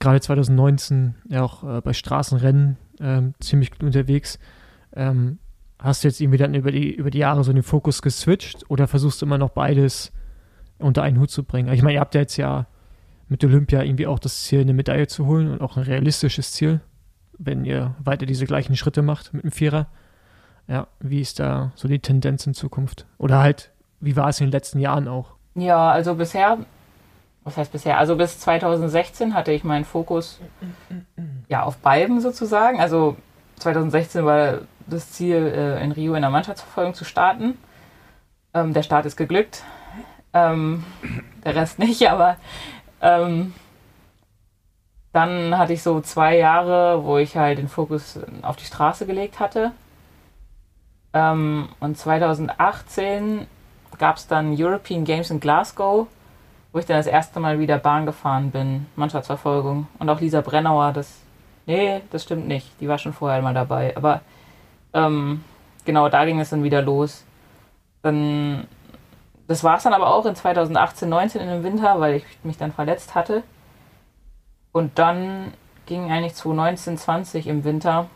gerade 0.04 0.20
2019 0.20 1.16
ja 1.30 1.44
auch 1.44 1.64
äh, 1.64 1.82
bei 1.82 1.94
Straßenrennen 1.94 2.78
ähm, 3.00 3.34
ziemlich 3.40 3.72
gut 3.72 3.84
unterwegs. 3.84 4.38
Ähm, 4.96 5.40
hast 5.80 6.04
du 6.04 6.10
jetzt 6.10 6.20
irgendwie 6.20 6.38
dann 6.38 6.54
über 6.54 6.72
die, 6.72 6.94
über 6.94 7.10
die 7.10 7.20
Jahre 7.20 7.44
so 7.44 7.54
den 7.54 7.64
Fokus 7.64 8.02
geswitcht 8.02 8.70
oder 8.70 8.88
versuchst 8.88 9.22
du 9.22 9.26
immer 9.26 9.38
noch 9.38 9.50
beides 9.50 10.12
unter 10.78 11.04
einen 11.04 11.20
Hut 11.20 11.32
zu 11.32 11.44
bringen? 11.44 11.74
Ich 11.74 11.82
meine, 11.82 11.96
ihr 11.96 12.00
habt 12.02 12.16
ja 12.16 12.22
jetzt 12.22 12.38
ja 12.38 12.68
mit 13.30 13.44
Olympia 13.44 13.82
irgendwie 13.82 14.06
auch 14.06 14.20
das 14.20 14.44
Ziel, 14.44 14.62
eine 14.62 14.74
Medaille 14.74 15.08
zu 15.08 15.26
holen 15.26 15.50
und 15.50 15.62
auch 15.62 15.78
ein 15.78 15.84
realistisches 15.84 16.52
Ziel, 16.52 16.82
wenn 17.38 17.64
ihr 17.64 17.96
weiter 18.04 18.26
diese 18.26 18.46
gleichen 18.46 18.76
Schritte 18.76 19.02
macht 19.02 19.34
mit 19.34 19.44
dem 19.44 19.52
Vierer. 19.52 19.88
Ja, 20.68 20.88
wie 21.00 21.22
ist 21.22 21.40
da 21.40 21.72
so 21.76 21.88
die 21.88 22.00
Tendenz 22.00 22.46
in 22.46 22.54
Zukunft? 22.54 23.06
Oder 23.18 23.40
halt, 23.40 23.72
wie 24.02 24.16
war 24.18 24.30
es 24.30 24.40
in 24.42 24.48
den 24.48 24.52
letzten 24.52 24.80
Jahren 24.80 25.08
auch? 25.08 25.36
Ja, 25.56 25.92
also 25.92 26.16
bisher, 26.16 26.60
was 27.44 27.58
heißt 27.58 27.72
bisher? 27.72 27.98
Also 27.98 28.16
bis 28.16 28.40
2016 28.40 29.34
hatte 29.34 29.52
ich 29.52 29.64
meinen 29.64 29.86
Fokus 29.86 30.40
ja 31.50 31.64
auf 31.64 31.78
beiden 31.78 32.22
sozusagen. 32.22 32.80
Also 32.80 33.18
2016 33.58 34.26
war 34.26 34.60
das 34.88 35.12
Ziel, 35.12 35.36
äh, 35.36 35.84
in 35.84 35.92
Rio 35.92 36.16
in 36.16 36.22
der 36.22 36.32
Mannschaftsverfolgung 36.32 36.94
zu 36.94 37.06
starten. 37.06 37.58
Ähm, 38.54 38.74
der 38.74 38.84
Start 38.84 39.06
ist 39.06 39.18
geglückt. 39.18 39.64
Ähm, 40.34 40.84
der 41.44 41.56
Rest 41.56 41.80
nicht, 41.80 42.10
aber 42.10 42.38
ähm, 43.02 43.54
dann 45.12 45.58
hatte 45.58 45.74
ich 45.74 45.84
so 45.84 46.02
zwei 46.02 46.38
Jahre, 46.38 47.04
wo 47.04 47.18
ich 47.18 47.38
halt 47.38 47.60
den 47.60 47.68
Fokus 47.68 48.20
auf 48.42 48.56
die 48.56 48.66
Straße 48.66 49.06
gelegt 49.06 49.40
hatte. 49.40 49.72
Ähm, 51.14 51.70
und 51.80 51.98
2018 51.98 53.46
gab 54.00 54.18
es 54.18 54.28
dann 54.28 54.56
European 54.58 55.06
Games 55.06 55.30
in 55.30 55.40
Glasgow, 55.40 56.08
wo 56.74 56.80
ich 56.80 56.86
dann 56.86 56.98
das 56.98 57.08
erste 57.08 57.40
Mal 57.40 57.60
wieder 57.60 57.78
Bahn 57.78 58.06
gefahren 58.06 58.52
bin, 58.52 58.88
Mannschaftsverfolgung. 58.96 59.88
Und 60.00 60.10
auch 60.10 60.20
Lisa 60.20 60.42
Brennauer, 60.42 60.92
das. 60.92 61.20
Nee, 61.66 62.02
das 62.10 62.24
stimmt 62.24 62.48
nicht. 62.48 62.70
Die 62.82 62.90
war 62.90 62.98
schon 62.98 63.14
vorher 63.14 63.42
mal 63.42 63.54
dabei. 63.54 63.96
Aber 63.96 64.22
ähm, 64.94 65.44
genau, 65.86 66.10
da 66.10 66.26
ging 66.26 66.40
es 66.40 66.50
dann 66.50 66.64
wieder 66.64 66.82
los. 66.82 67.24
Dann. 68.02 68.68
Das 69.48 69.64
war 69.64 69.78
es 69.78 69.84
dann 69.84 69.94
aber 69.94 70.14
auch 70.14 70.26
in 70.26 70.36
2018, 70.36 71.08
19 71.08 71.42
in 71.42 71.48
dem 71.48 71.64
Winter, 71.64 72.00
weil 72.00 72.16
ich 72.16 72.26
mich 72.44 72.58
dann 72.58 72.72
verletzt 72.72 73.14
hatte. 73.14 73.44
Und 74.72 74.98
dann 74.98 75.54
ging 75.86 76.12
eigentlich 76.12 76.34
2019, 76.34 76.98
20 76.98 77.48
im 77.48 77.64
Winter 77.64 78.08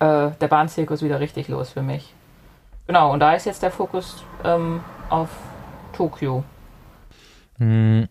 äh, 0.00 0.30
der 0.30 0.48
Bahnzirkus 0.48 1.02
wieder 1.02 1.20
richtig 1.20 1.48
los 1.48 1.70
für 1.70 1.82
mich. 1.82 2.12
Genau, 2.86 3.12
und 3.12 3.20
da 3.20 3.34
ist 3.34 3.44
jetzt 3.44 3.62
der 3.62 3.70
Fokus 3.70 4.24
ähm, 4.42 4.82
auf 5.10 5.28
Tokio. 5.92 6.42
Hm, 7.58 8.08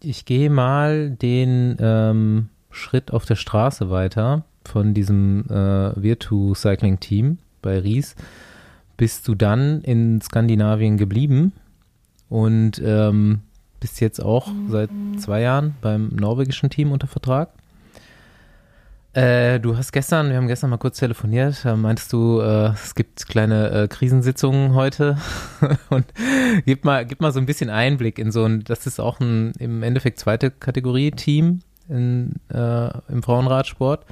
Ich 0.00 0.24
gehe 0.26 0.50
mal 0.50 1.10
den 1.10 1.76
ähm, 1.80 2.48
Schritt 2.70 3.12
auf 3.12 3.24
der 3.24 3.36
Straße 3.36 3.90
weiter 3.90 4.44
von 4.64 4.92
diesem 4.94 5.46
äh, 5.48 6.02
Virtu 6.02 6.54
Cycling 6.54 7.00
Team 7.00 7.38
bei 7.62 7.78
Ries. 7.78 8.14
Bist 8.96 9.26
du 9.28 9.34
dann 9.34 9.80
in 9.80 10.20
Skandinavien 10.20 10.96
geblieben 10.98 11.52
und 12.28 12.80
ähm, 12.84 13.40
bist 13.80 14.00
jetzt 14.00 14.22
auch 14.22 14.48
seit 14.68 14.90
zwei 15.18 15.40
Jahren 15.40 15.74
beim 15.80 16.08
norwegischen 16.08 16.70
Team 16.70 16.92
unter 16.92 17.06
Vertrag? 17.06 17.50
Äh, 19.14 19.60
du 19.60 19.76
hast 19.76 19.92
gestern, 19.92 20.30
wir 20.30 20.36
haben 20.36 20.48
gestern 20.48 20.70
mal 20.70 20.76
kurz 20.76 20.98
telefoniert, 20.98 21.64
da 21.64 21.76
meintest 21.76 22.12
du, 22.12 22.40
äh, 22.40 22.70
es 22.70 22.96
gibt 22.96 23.28
kleine 23.28 23.70
äh, 23.70 23.88
Krisensitzungen 23.88 24.74
heute 24.74 25.16
und 25.88 26.04
gib 26.66 26.84
mal, 26.84 27.06
gib 27.06 27.20
mal 27.20 27.32
so 27.32 27.38
ein 27.38 27.46
bisschen 27.46 27.70
Einblick 27.70 28.18
in 28.18 28.32
so 28.32 28.44
ein, 28.44 28.64
das 28.64 28.88
ist 28.88 28.98
auch 28.98 29.20
ein 29.20 29.52
im 29.60 29.84
Endeffekt 29.84 30.18
zweite 30.18 30.50
Kategorie 30.50 31.12
Team 31.12 31.60
in, 31.88 32.40
äh, 32.52 32.88
im 33.08 33.22
Frauenradsport. 33.22 34.04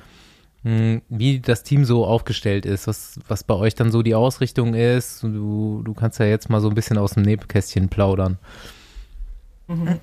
Hm, 0.62 1.02
Wie 1.08 1.40
das 1.40 1.64
Team 1.64 1.84
so 1.84 2.06
aufgestellt 2.06 2.64
ist, 2.64 2.86
was, 2.86 3.18
was 3.26 3.42
bei 3.42 3.54
euch 3.54 3.74
dann 3.74 3.90
so 3.90 4.02
die 4.02 4.14
Ausrichtung 4.14 4.74
ist. 4.74 5.24
Du, 5.24 5.82
du 5.84 5.94
kannst 5.94 6.20
ja 6.20 6.26
jetzt 6.26 6.48
mal 6.48 6.60
so 6.60 6.68
ein 6.68 6.76
bisschen 6.76 6.98
aus 6.98 7.14
dem 7.14 7.24
Nebenkästchen 7.24 7.88
plaudern. 7.88 8.38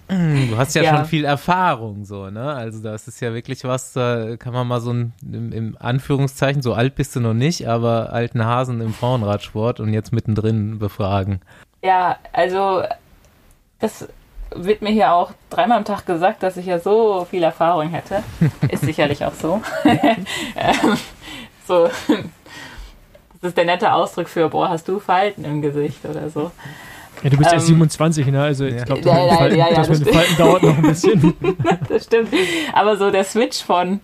Du 0.08 0.58
hast 0.58 0.76
ja, 0.76 0.84
Ja. 0.84 0.96
schon 0.98 1.06
viel 1.06 1.26
Erfahrung, 1.26 2.06
so, 2.06 2.30
ne? 2.30 2.54
Also, 2.54 2.82
das 2.82 3.08
ist 3.08 3.20
ja 3.20 3.34
wirklich 3.34 3.64
was, 3.64 3.94
da 3.94 4.38
kann 4.38 4.54
man 4.54 4.68
mal 4.68 4.82
so 4.82 4.92
ein, 4.92 5.14
im, 5.22 5.52
im 5.52 5.78
Anführungszeichen, 5.80 6.62
so 6.62 6.74
alt 6.74 6.96
bist 6.96 7.16
du 7.16 7.20
noch 7.20 7.34
nicht, 7.34 7.68
aber 7.68 8.12
alten 8.14 8.46
Hasen 8.46 8.82
im 8.82 8.94
Frauenradsport 8.94 9.80
und 9.80 9.94
jetzt 9.94 10.12
mittendrin 10.14 10.80
befragen. 10.80 11.42
Ja, 11.82 12.18
also 12.34 12.84
das 13.80 14.08
wird 14.56 14.82
mir 14.82 14.90
hier 14.90 15.14
auch 15.14 15.32
dreimal 15.50 15.78
am 15.78 15.86
Tag 15.86 16.06
gesagt, 16.06 16.44
dass 16.44 16.58
ich 16.58 16.66
ja 16.66 16.80
so 16.80 17.26
viel 17.30 17.44
Erfahrung 17.44 17.90
hätte. 17.90 18.24
Ist 18.70 18.84
sicherlich 18.84 19.24
auch 19.24 19.34
so. 19.34 19.62
ähm, 19.86 20.98
so. 21.68 21.90
Das 23.42 23.50
ist 23.52 23.58
der 23.58 23.66
nette 23.66 23.94
Ausdruck 23.94 24.28
für, 24.28 24.50
boah, 24.50 24.68
hast 24.68 24.88
du 24.90 25.00
Falten 25.00 25.46
im 25.46 25.62
Gesicht 25.62 26.04
oder 26.04 26.30
so. 26.30 26.52
Ja, 27.24 27.30
du 27.30 27.38
bist 27.38 27.52
erst 27.52 27.68
Ähm, 27.68 27.76
27, 27.76 28.28
ne? 28.28 28.42
Also 28.42 28.66
ich 28.66 28.84
glaube, 28.86 29.02
Ja, 29.02 29.18
ja, 29.26 29.28
das, 29.28 29.40
mit 29.42 29.52
den 29.52 29.58
ja, 29.60 29.68
ja, 29.70 29.76
Falten- 29.76 29.76
das 29.76 29.88
das 29.88 30.00
mit 30.00 30.08
den 30.08 30.14
Falten 30.14 30.38
dauert 30.38 30.64
noch 30.64 30.78
ein 30.78 30.82
bisschen. 30.84 31.34
das 31.90 32.04
stimmt. 32.06 32.30
Aber 32.74 32.96
so 32.98 33.12
der 33.12 33.24
Switch 33.26 33.64
von, 33.64 34.00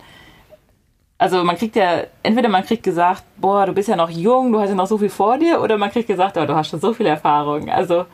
also 1.18 1.42
man 1.44 1.56
kriegt 1.56 1.76
ja, 1.76 2.02
entweder 2.22 2.48
man 2.48 2.64
kriegt 2.64 2.82
gesagt, 2.82 3.22
boah, 3.38 3.64
du 3.66 3.72
bist 3.72 3.88
ja 3.88 3.96
noch 3.96 4.10
jung, 4.10 4.52
du 4.52 4.60
hast 4.60 4.68
ja 4.68 4.74
noch 4.74 4.86
so 4.86 4.98
viel 4.98 5.08
vor 5.08 5.38
dir, 5.38 5.62
oder 5.62 5.78
man 5.78 5.90
kriegt 5.90 6.08
gesagt, 6.08 6.36
oh, 6.36 6.44
du 6.44 6.54
hast 6.54 6.68
schon 6.70 6.80
so 6.80 6.92
viel 6.92 7.06
Erfahrung. 7.06 7.70
Also, 7.70 8.04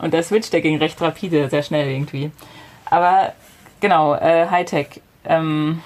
und 0.00 0.12
der 0.12 0.22
Switch, 0.24 0.50
der 0.50 0.60
ging 0.60 0.76
recht 0.78 1.00
rapide, 1.00 1.48
sehr 1.48 1.62
schnell 1.62 1.88
irgendwie. 1.90 2.30
Aber 2.86 3.32
genau, 3.80 4.14
äh, 4.14 4.46
Hightech. 4.50 5.00
Ähm, 5.24 5.82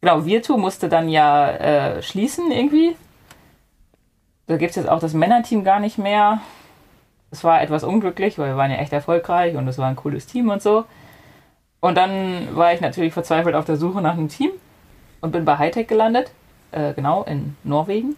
genau, 0.00 0.24
Virtu 0.24 0.56
musste 0.56 0.88
dann 0.88 1.08
ja 1.08 1.48
äh, 1.50 2.02
schließen 2.02 2.50
irgendwie. 2.50 2.96
Da 4.46 4.56
gibt 4.56 4.70
es 4.70 4.76
jetzt 4.76 4.88
auch 4.88 4.98
das 5.00 5.14
Männerteam 5.14 5.62
gar 5.64 5.78
nicht 5.80 5.98
mehr. 5.98 6.40
Es 7.32 7.42
war 7.42 7.62
etwas 7.62 7.82
unglücklich, 7.82 8.38
weil 8.38 8.50
wir 8.50 8.56
waren 8.56 8.70
ja 8.70 8.76
echt 8.76 8.92
erfolgreich 8.92 9.56
und 9.56 9.66
es 9.66 9.78
war 9.78 9.88
ein 9.88 9.96
cooles 9.96 10.26
Team 10.26 10.50
und 10.50 10.62
so. 10.62 10.84
Und 11.80 11.96
dann 11.96 12.54
war 12.54 12.72
ich 12.72 12.80
natürlich 12.80 13.12
verzweifelt 13.12 13.56
auf 13.56 13.64
der 13.64 13.76
Suche 13.76 14.00
nach 14.00 14.12
einem 14.12 14.28
Team 14.28 14.50
und 15.22 15.32
bin 15.32 15.44
bei 15.44 15.56
Hightech 15.56 15.88
gelandet, 15.88 16.30
äh, 16.70 16.92
genau 16.92 17.24
in 17.24 17.56
Norwegen. 17.64 18.16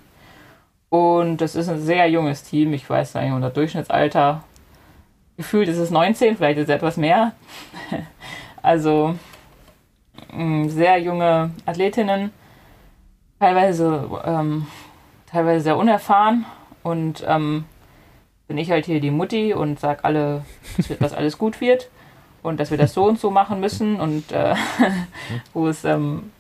Und 0.91 1.39
das 1.39 1.55
ist 1.55 1.69
ein 1.69 1.81
sehr 1.81 2.11
junges 2.11 2.43
Team. 2.43 2.73
Ich 2.73 2.91
weiß 2.91 3.17
eigentlich 3.17 3.33
unser 3.33 3.51
Durchschnittsalter. 3.51 4.43
Gefühlt 5.37 5.69
ist 5.69 5.79
es 5.79 5.91
19, 5.91 6.37
vielleicht 6.37 6.59
ist 6.59 6.69
es 6.69 6.75
etwas 6.75 6.97
mehr. 6.97 7.33
also 8.63 9.15
mh, 10.33 10.69
sehr 10.69 10.99
junge 10.99 11.51
Athletinnen, 11.67 12.33
teilweise, 13.39 14.11
ähm, 14.25 14.67
teilweise 15.31 15.61
sehr 15.65 15.77
unerfahren. 15.77 16.45
Und 16.83 17.25
ähm, 17.27 17.65
bin 18.47 18.59
ich 18.59 18.71
halt 18.71 18.87
hier 18.87 19.01
die 19.01 19.11
Mutti 19.11 19.55
und 19.55 19.81
sag 19.81 20.05
alle, 20.05 20.45
dass, 21.01 21.13
alles 21.13 21.39
gut 21.39 21.61
wird 21.61 21.91
und 22.43 22.61
dass 22.61 22.71
wir 22.71 22.79
das 22.79 22.95
so 22.95 23.05
und 23.05 23.19
so 23.19 23.31
machen 23.31 23.61
müssen 23.61 24.01
und 24.01 24.33
äh, 24.33 24.55
wo 25.53 25.69
es 25.69 25.85
ähm, 25.85 26.31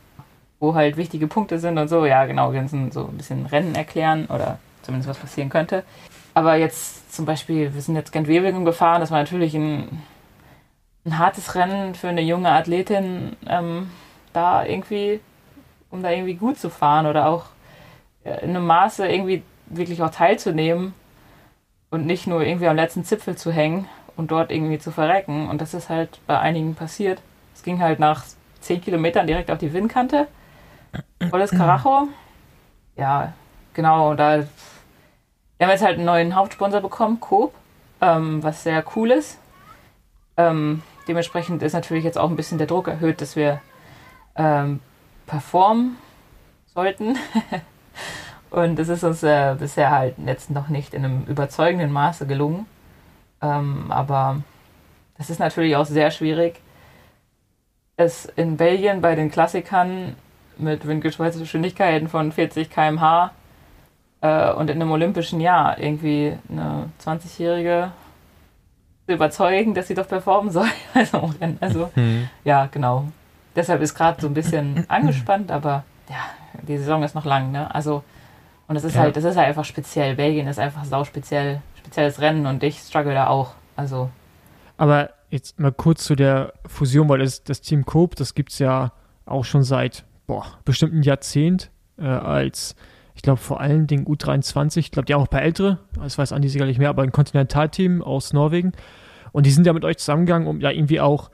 wo 0.60 0.74
halt 0.74 0.96
wichtige 0.96 1.26
Punkte 1.26 1.58
sind 1.58 1.78
und 1.78 1.88
so. 1.88 2.06
Ja, 2.06 2.24
genau, 2.24 2.52
wir 2.52 2.62
müssen 2.62 2.90
so 2.90 3.06
ein 3.06 3.16
bisschen 3.16 3.46
Rennen 3.46 3.74
erklären 3.74 4.26
oder 4.26 4.58
zumindest 4.82 5.10
was 5.10 5.18
passieren 5.18 5.50
könnte. 5.50 5.84
Aber 6.32 6.56
jetzt 6.56 7.14
zum 7.14 7.26
Beispiel, 7.26 7.74
wir 7.74 7.80
sind 7.80 7.96
jetzt 7.96 8.12
Gent-Wevelgem 8.12 8.64
gefahren, 8.64 9.00
das 9.00 9.10
war 9.10 9.18
natürlich 9.18 9.54
ein, 9.54 10.02
ein 11.04 11.18
hartes 11.18 11.54
Rennen 11.54 11.94
für 11.94 12.08
eine 12.08 12.22
junge 12.22 12.50
Athletin, 12.50 13.36
ähm, 13.46 13.90
da 14.32 14.64
irgendwie, 14.64 15.20
um 15.90 16.02
da 16.02 16.10
irgendwie 16.10 16.34
gut 16.34 16.58
zu 16.58 16.70
fahren 16.70 17.06
oder 17.06 17.28
auch 17.28 17.44
äh, 18.24 18.42
in 18.42 18.50
einem 18.50 18.66
Maße 18.66 19.06
irgendwie 19.06 19.42
wirklich 19.66 20.02
auch 20.02 20.10
teilzunehmen 20.10 20.92
und 21.94 22.06
nicht 22.06 22.26
nur 22.26 22.42
irgendwie 22.42 22.66
am 22.66 22.76
letzten 22.76 23.04
Zipfel 23.04 23.36
zu 23.36 23.52
hängen 23.52 23.88
und 24.16 24.30
dort 24.30 24.50
irgendwie 24.50 24.78
zu 24.78 24.90
verrecken. 24.90 25.48
Und 25.48 25.60
das 25.60 25.74
ist 25.74 25.88
halt 25.88 26.18
bei 26.26 26.38
einigen 26.38 26.74
passiert. 26.74 27.22
Es 27.54 27.62
ging 27.62 27.80
halt 27.80 28.00
nach 28.00 28.24
10 28.60 28.80
Kilometern 28.80 29.26
direkt 29.26 29.50
auf 29.50 29.58
die 29.58 29.72
Windkante. 29.72 30.26
Volles 31.30 31.50
Karacho. 31.52 32.08
Ja, 32.96 33.32
genau. 33.74 34.14
Da, 34.14 34.38
wir 34.38 35.66
haben 35.66 35.70
jetzt 35.70 35.84
halt 35.84 35.96
einen 35.96 36.06
neuen 36.06 36.34
Hauptsponsor 36.34 36.80
bekommen, 36.80 37.20
Coop, 37.20 37.54
ähm, 38.00 38.42
was 38.42 38.64
sehr 38.64 38.84
cool 38.96 39.12
ist. 39.12 39.38
Ähm, 40.36 40.82
dementsprechend 41.06 41.62
ist 41.62 41.74
natürlich 41.74 42.04
jetzt 42.04 42.18
auch 42.18 42.28
ein 42.28 42.36
bisschen 42.36 42.58
der 42.58 42.66
Druck 42.66 42.88
erhöht, 42.88 43.20
dass 43.20 43.36
wir 43.36 43.60
ähm, 44.34 44.80
performen 45.26 45.96
sollten. 46.74 47.16
Und 48.54 48.78
das 48.78 48.88
ist 48.88 49.02
uns 49.02 49.24
äh, 49.24 49.56
bisher 49.58 49.90
halt 49.90 50.14
jetzt 50.24 50.48
noch 50.48 50.68
nicht 50.68 50.94
in 50.94 51.04
einem 51.04 51.24
überzeugenden 51.24 51.90
Maße 51.90 52.24
gelungen. 52.24 52.66
Ähm, 53.42 53.90
aber 53.90 54.42
das 55.18 55.28
ist 55.28 55.40
natürlich 55.40 55.74
auch 55.74 55.86
sehr 55.86 56.12
schwierig, 56.12 56.60
es 57.96 58.26
in 58.36 58.56
Belgien 58.56 59.00
bei 59.00 59.16
den 59.16 59.28
Klassikern 59.28 60.14
mit 60.56 60.86
Windgeschwindigkeiten 60.86 62.06
von 62.06 62.30
40 62.30 62.70
km/h 62.70 63.32
äh, 64.20 64.52
und 64.52 64.70
in 64.70 64.80
einem 64.80 64.92
olympischen 64.92 65.40
Jahr 65.40 65.76
irgendwie 65.80 66.34
eine 66.48 66.90
20-Jährige 67.04 67.90
zu 69.06 69.14
überzeugen, 69.14 69.74
dass 69.74 69.88
sie 69.88 69.94
doch 69.94 70.06
performen 70.06 70.52
soll. 70.52 70.68
Also, 70.94 71.34
also 71.58 71.90
Hm. 71.94 72.28
ja, 72.44 72.68
genau. 72.70 73.08
Deshalb 73.56 73.82
ist 73.82 73.96
gerade 73.96 74.20
so 74.20 74.28
ein 74.28 74.34
bisschen 74.34 74.84
angespannt, 74.88 75.50
aber 75.50 75.82
ja, 76.08 76.62
die 76.62 76.78
Saison 76.78 77.02
ist 77.02 77.16
noch 77.16 77.24
lang, 77.24 77.50
ne? 77.50 77.74
Also, 77.74 78.04
und 78.68 78.76
es 78.76 78.84
ist 78.84 78.94
Ja. 78.94 79.02
halt, 79.02 79.16
das 79.16 79.24
ist 79.24 79.36
halt 79.36 79.48
einfach 79.48 79.64
speziell. 79.64 80.14
Belgien 80.16 80.46
ist 80.46 80.58
einfach 80.58 80.84
sau 80.84 81.04
speziell, 81.04 81.60
spezielles 81.76 82.20
Rennen 82.20 82.46
und 82.46 82.62
ich 82.62 82.78
struggle 82.78 83.14
da 83.14 83.26
auch. 83.28 83.54
Also, 83.76 84.10
Aber 84.76 85.10
jetzt 85.30 85.58
mal 85.60 85.72
kurz 85.72 86.04
zu 86.04 86.14
der 86.16 86.52
Fusion, 86.66 87.08
weil 87.08 87.18
das, 87.18 87.44
das 87.44 87.60
Team 87.60 87.84
Coop, 87.84 88.16
das 88.16 88.34
gibt 88.34 88.52
es 88.52 88.58
ja 88.58 88.92
auch 89.26 89.44
schon 89.44 89.62
seit 89.62 90.04
boah, 90.26 90.44
bestimmt 90.64 90.94
ein 90.94 91.02
Jahrzehnt 91.02 91.70
äh, 91.98 92.06
als, 92.06 92.74
ich 93.14 93.22
glaube 93.22 93.38
vor 93.40 93.60
allen 93.60 93.86
Dingen 93.86 94.06
U23, 94.06 94.78
ich 94.78 94.90
glaube 94.90 95.06
die 95.06 95.14
haben 95.14 95.20
auch 95.20 95.26
ein 95.26 95.30
paar 95.30 95.42
ältere, 95.42 95.78
das 96.00 96.18
weiß 96.18 96.32
Andi 96.32 96.48
sicherlich 96.48 96.78
mehr, 96.78 96.88
aber 96.88 97.02
ein 97.02 97.12
Kontinentalteam 97.12 98.02
aus 98.02 98.32
Norwegen. 98.32 98.72
Und 99.32 99.46
die 99.46 99.50
sind 99.50 99.66
ja 99.66 99.72
mit 99.72 99.84
euch 99.84 99.98
zusammengegangen, 99.98 100.46
um 100.48 100.60
ja 100.60 100.70
irgendwie 100.70 101.00
auch 101.00 101.30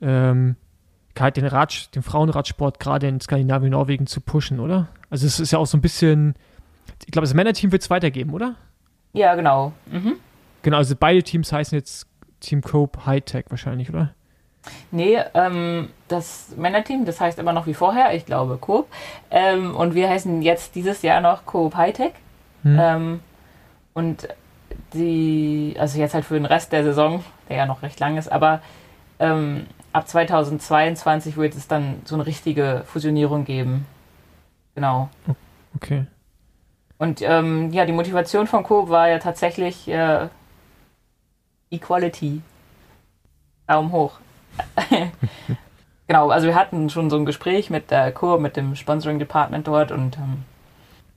ähm, 0.00 0.56
halt 1.18 1.36
den, 1.36 1.46
Rad, 1.46 1.94
den 1.94 2.02
Frauenradsport 2.02 2.80
gerade 2.80 3.06
in 3.06 3.20
Skandinavien, 3.20 3.70
Norwegen 3.72 4.06
zu 4.06 4.20
pushen, 4.22 4.58
oder? 4.60 4.88
Also 5.10 5.26
es 5.26 5.38
ist 5.40 5.50
ja 5.52 5.58
auch 5.58 5.66
so 5.66 5.76
ein 5.76 5.82
bisschen, 5.82 6.34
ich 7.04 7.12
glaube, 7.12 7.26
das 7.26 7.34
Männerteam 7.34 7.72
wird 7.72 7.82
es 7.82 7.90
weitergeben, 7.90 8.32
oder? 8.32 8.56
ja, 9.12 9.34
genau. 9.34 9.72
Mhm. 9.86 10.16
Genau, 10.62 10.76
also 10.78 10.94
beide 10.98 11.22
Teams 11.22 11.52
heißen 11.52 11.76
jetzt 11.76 12.06
Team 12.40 12.62
Cope 12.62 13.04
Hightech 13.04 13.46
wahrscheinlich, 13.50 13.90
oder? 13.90 14.14
Nee, 14.90 15.18
ähm, 15.34 15.88
das 16.08 16.54
Männerteam, 16.56 17.04
das 17.04 17.20
heißt 17.20 17.38
immer 17.38 17.52
noch 17.52 17.66
wie 17.66 17.74
vorher, 17.74 18.14
ich 18.14 18.26
glaube 18.26 18.58
Coop. 18.58 18.86
Ähm, 19.30 19.74
und 19.74 19.94
wir 19.94 20.08
heißen 20.08 20.40
jetzt 20.42 20.74
dieses 20.74 21.02
Jahr 21.02 21.20
noch 21.20 21.46
Coop 21.46 21.74
Hightech. 21.74 22.12
Hm. 22.62 22.78
Ähm, 22.80 23.20
und 23.92 24.28
die, 24.94 25.74
also 25.78 25.98
jetzt 25.98 26.14
halt 26.14 26.24
für 26.24 26.34
den 26.34 26.46
Rest 26.46 26.72
der 26.72 26.84
Saison, 26.84 27.24
der 27.48 27.56
ja 27.56 27.66
noch 27.66 27.82
recht 27.82 27.98
lang 27.98 28.16
ist, 28.16 28.30
aber 28.30 28.60
ähm, 29.18 29.66
ab 29.92 30.08
2022 30.08 31.36
wird 31.36 31.54
es 31.54 31.68
dann 31.68 32.00
so 32.04 32.14
eine 32.14 32.26
richtige 32.26 32.82
Fusionierung 32.86 33.44
geben. 33.44 33.86
Genau. 34.74 35.10
Okay. 35.76 36.06
Und 37.02 37.20
ähm, 37.20 37.72
ja, 37.72 37.84
die 37.84 37.90
Motivation 37.90 38.46
von 38.46 38.62
Coop 38.62 38.88
war 38.88 39.08
ja 39.08 39.18
tatsächlich 39.18 39.88
äh, 39.88 40.28
Equality. 41.68 42.42
Daumen 43.66 43.90
hoch. 43.90 44.20
genau, 46.06 46.30
also 46.30 46.46
wir 46.46 46.54
hatten 46.54 46.90
schon 46.90 47.10
so 47.10 47.16
ein 47.16 47.26
Gespräch 47.26 47.70
mit 47.70 47.90
der 47.90 48.12
Coop, 48.12 48.40
mit 48.40 48.56
dem 48.56 48.76
Sponsoring 48.76 49.18
Department 49.18 49.66
dort 49.66 49.90
und 49.90 50.16
ähm, 50.16 50.44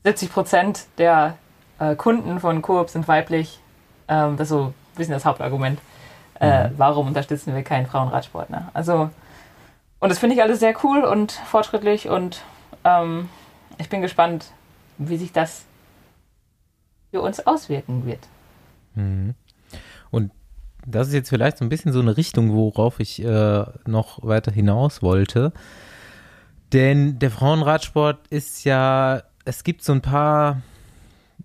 70 0.05 0.33
Prozent 0.33 0.86
der 0.97 1.38
äh, 1.77 1.95
Kunden 1.95 2.39
von 2.39 2.63
Coop 2.63 2.89
sind 2.89 3.07
weiblich. 3.07 3.59
Ähm, 4.07 4.38
das 4.38 4.47
ist 4.47 4.57
so 4.57 4.63
ein 4.63 4.73
bisschen 4.95 5.13
das 5.13 5.23
Hauptargument. 5.23 5.79
Äh, 6.39 6.69
warum 6.77 7.09
unterstützen 7.09 7.53
wir 7.53 7.61
keinen 7.61 7.86
Frauenradsport? 7.86 8.49
Ne? 8.49 8.69
Also, 8.73 9.11
und 9.99 10.09
das 10.09 10.17
finde 10.17 10.36
ich 10.36 10.41
alles 10.41 10.61
sehr 10.61 10.73
cool 10.83 11.03
und 11.03 11.31
fortschrittlich 11.31 12.09
und 12.09 12.41
ähm, 12.83 13.29
ich 13.77 13.88
bin 13.88 14.01
gespannt, 14.01 14.47
wie 14.97 15.17
sich 15.17 15.31
das 15.31 15.65
für 17.16 17.22
uns 17.22 17.47
auswirken 17.47 18.05
wird. 18.05 18.20
Mhm. 18.95 19.36
Und 20.11 20.34
das 20.86 21.07
ist 21.07 21.13
jetzt 21.13 21.30
vielleicht 21.30 21.57
so 21.57 21.63
ein 21.63 21.70
bisschen 21.70 21.93
so 21.93 22.01
eine 22.01 22.18
Richtung, 22.18 22.51
worauf 22.51 22.99
ich 22.99 23.24
äh, 23.24 23.63
noch 23.86 24.22
weiter 24.22 24.51
hinaus 24.51 25.01
wollte. 25.01 25.53
Denn 26.74 27.18
der 27.18 27.32
Frauenradsport 27.32 28.28
ist 28.28 28.66
ja, 28.66 29.24
es 29.45 29.63
gibt 29.63 29.82
so 29.82 29.93
ein 29.93 30.01
paar 30.01 30.61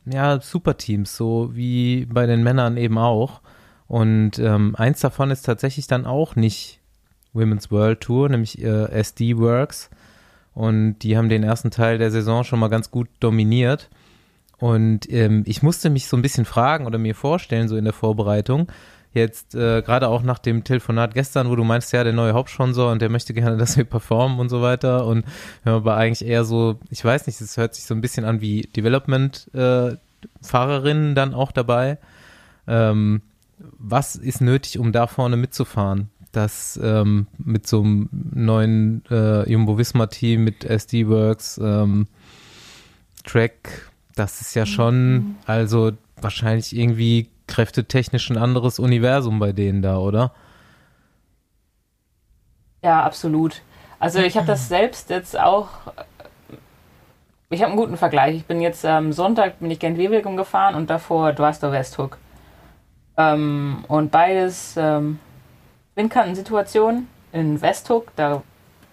ja, 0.06 0.40
Superteams, 0.40 1.16
so 1.16 1.54
wie 1.54 2.06
bei 2.06 2.26
den 2.26 2.42
Männern 2.42 2.76
eben 2.76 2.98
auch. 2.98 3.40
Und 3.86 4.40
ähm, 4.40 4.74
eins 4.74 4.98
davon 4.98 5.30
ist 5.30 5.42
tatsächlich 5.42 5.86
dann 5.86 6.04
auch 6.04 6.34
nicht 6.34 6.80
Women's 7.32 7.70
World 7.70 8.00
Tour, 8.00 8.28
nämlich 8.28 8.60
äh, 8.60 8.90
SD 8.90 9.38
Works. 9.38 9.88
Und 10.52 10.98
die 10.98 11.16
haben 11.16 11.28
den 11.28 11.44
ersten 11.44 11.70
Teil 11.70 11.98
der 11.98 12.10
Saison 12.10 12.42
schon 12.42 12.58
mal 12.58 12.70
ganz 12.70 12.90
gut 12.90 13.08
dominiert. 13.20 13.88
Und 14.60 15.10
ähm, 15.10 15.42
ich 15.46 15.62
musste 15.62 15.90
mich 15.90 16.06
so 16.06 16.16
ein 16.16 16.22
bisschen 16.22 16.44
fragen 16.44 16.86
oder 16.86 16.98
mir 16.98 17.14
vorstellen, 17.14 17.68
so 17.68 17.76
in 17.76 17.84
der 17.84 17.94
Vorbereitung, 17.94 18.68
jetzt 19.12 19.54
äh, 19.54 19.82
gerade 19.82 20.08
auch 20.08 20.22
nach 20.22 20.38
dem 20.38 20.64
Telefonat 20.64 21.12
gestern, 21.14 21.48
wo 21.48 21.56
du 21.56 21.64
meinst, 21.64 21.92
ja, 21.92 22.04
der 22.04 22.12
neue 22.12 22.34
Hauptsponsor 22.34 22.92
und 22.92 23.00
der 23.02 23.08
möchte 23.08 23.34
gerne, 23.34 23.56
dass 23.56 23.78
wir 23.78 23.84
performen 23.84 24.38
und 24.38 24.50
so 24.50 24.62
weiter. 24.62 25.06
Und 25.06 25.24
ja, 25.64 25.74
aber 25.76 25.96
eigentlich 25.96 26.28
eher 26.28 26.44
so, 26.44 26.78
ich 26.90 27.04
weiß 27.04 27.26
nicht, 27.26 27.40
es 27.40 27.56
hört 27.56 27.74
sich 27.74 27.84
so 27.84 27.94
ein 27.94 28.02
bisschen 28.02 28.24
an 28.24 28.40
wie 28.40 28.62
Development-Fahrerinnen 28.62 31.14
dann 31.14 31.34
auch 31.34 31.52
dabei. 31.52 31.98
Ähm, 32.68 33.22
was 33.78 34.16
ist 34.16 34.40
nötig, 34.40 34.78
um 34.78 34.92
da 34.92 35.06
vorne 35.06 35.36
mitzufahren? 35.36 36.08
Das 36.32 36.80
ähm, 36.82 37.26
mit 37.38 37.66
so 37.66 37.80
einem 37.80 38.08
neuen 38.12 39.02
äh, 39.10 39.50
Jumbo 39.50 39.78
Visma 39.78 40.06
Team 40.06 40.44
mit 40.44 40.64
SD 40.64 41.08
Works, 41.08 41.60
ähm, 41.62 42.06
Track, 43.24 43.89
das 44.14 44.40
ist 44.40 44.54
ja 44.54 44.66
schon, 44.66 45.36
also 45.46 45.92
wahrscheinlich 46.20 46.76
irgendwie 46.76 47.28
kräftetechnisch 47.46 48.30
ein 48.30 48.38
anderes 48.38 48.78
Universum 48.78 49.38
bei 49.38 49.52
denen 49.52 49.82
da, 49.82 49.98
oder? 49.98 50.32
Ja, 52.82 53.02
absolut. 53.02 53.62
Also 53.98 54.20
ich 54.20 54.36
habe 54.36 54.46
das 54.46 54.68
selbst 54.68 55.10
jetzt 55.10 55.38
auch. 55.38 55.68
Ich 57.50 57.60
habe 57.62 57.72
einen 57.72 57.80
guten 57.80 57.96
Vergleich. 57.96 58.36
Ich 58.36 58.46
bin 58.46 58.60
jetzt 58.60 58.86
am 58.86 59.12
Sonntag 59.12 59.58
bin 59.58 59.70
ich 59.70 59.78
Gent-Wevelgem 59.78 60.36
gefahren 60.36 60.74
und 60.74 60.88
davor 60.88 61.32
Dwastor 61.32 61.72
Westhook. 61.72 62.16
Ähm, 63.16 63.84
und 63.88 64.10
beides 64.10 64.76
ähm, 64.78 65.18
Windkantensituationen 65.96 67.08
in 67.32 67.60
Westhook. 67.60 68.12
Da 68.16 68.42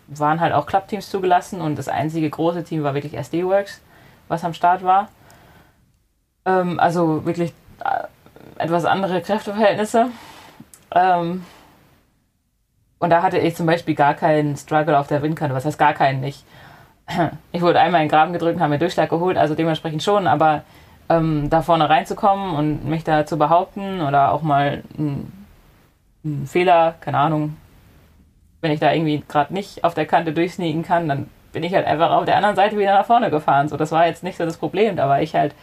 waren 0.08 0.42
halt 0.42 0.54
auch 0.54 0.66
Clubteams 0.66 1.10
zugelassen 1.10 1.62
und 1.62 1.78
das 1.78 1.88
einzige 1.88 2.30
große 2.30 2.64
Team 2.64 2.84
war 2.84 2.94
wirklich 2.94 3.16
SD 3.16 3.46
Works, 3.46 3.82
was 4.28 4.44
am 4.44 4.54
Start 4.54 4.84
war. 4.84 5.10
Ähm, 6.46 6.80
also 6.80 7.26
wirklich 7.26 7.54
äh, 7.84 8.04
etwas 8.58 8.86
andere 8.86 9.22
Kräfteverhältnisse. 9.22 10.08
Ähm, 10.94 11.46
und 13.00 13.10
da 13.10 13.22
hatte 13.22 13.38
ich 13.38 13.56
zum 13.56 13.66
Beispiel 13.66 13.96
gar 13.96 14.14
keinen 14.14 14.56
Struggle 14.56 14.98
auf 14.98 15.08
der 15.08 15.22
Windkante. 15.22 15.56
Was 15.56 15.66
heißt 15.66 15.78
gar 15.78 15.94
keinen 15.94 16.22
nicht? 16.22 16.44
Ich 17.52 17.62
wurde 17.62 17.80
einmal 17.80 18.02
in 18.02 18.08
den 18.08 18.12
Graben 18.12 18.34
gedrückt 18.34 18.56
und 18.56 18.62
habe 18.62 18.72
mir 18.72 18.80
Durchschlag 18.80 19.10
geholt, 19.10 19.38
also 19.38 19.56
dementsprechend 19.56 20.04
schon, 20.04 20.28
aber 20.28 20.64
ähm, 21.10 21.50
da 21.50 21.62
vorne 21.62 21.90
reinzukommen 21.90 22.56
und 22.56 22.86
mich 22.86 23.04
da 23.04 23.26
zu 23.26 23.38
behaupten 23.38 24.02
oder 24.02 24.32
auch 24.32 24.42
mal 24.42 24.84
einen 24.98 26.48
Fehler, 26.48 26.96
keine 27.00 27.20
Ahnung, 27.20 27.56
wenn 28.62 28.72
ich 28.72 28.80
da 28.80 28.92
irgendwie 28.92 29.24
gerade 29.28 29.54
nicht 29.54 29.84
auf 29.84 29.94
der 29.94 30.06
Kante 30.06 30.34
durchsneaken 30.34 30.84
kann, 30.84 31.08
dann 31.08 31.30
bin 31.52 31.64
ich 31.64 31.74
halt 31.74 31.86
einfach 31.86 32.12
auf 32.12 32.26
der 32.26 32.38
anderen 32.38 32.56
Seite 32.56 32.78
wieder 32.78 32.94
nach 32.94 33.06
vorne 33.06 33.30
gefahren. 33.30 33.70
So, 33.70 33.78
das 33.78 33.92
war 33.92 34.08
jetzt 34.08 34.24
nicht 34.24 34.38
so 34.38 34.46
das 34.46 34.58
Problem, 34.58 34.96
da 34.96 35.08
war 35.10 35.22
ich 35.22 35.36
halt 35.36 35.54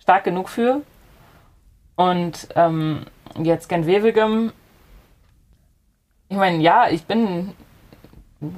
stark 0.00 0.24
genug 0.24 0.48
für. 0.48 0.82
Und 1.96 2.48
ähm, 2.56 3.06
jetzt 3.42 3.68
Gent-Wevelgem 3.68 4.52
ich 6.28 6.36
meine, 6.36 6.58
ja, 6.58 6.88
ich 6.88 7.04
bin 7.04 7.52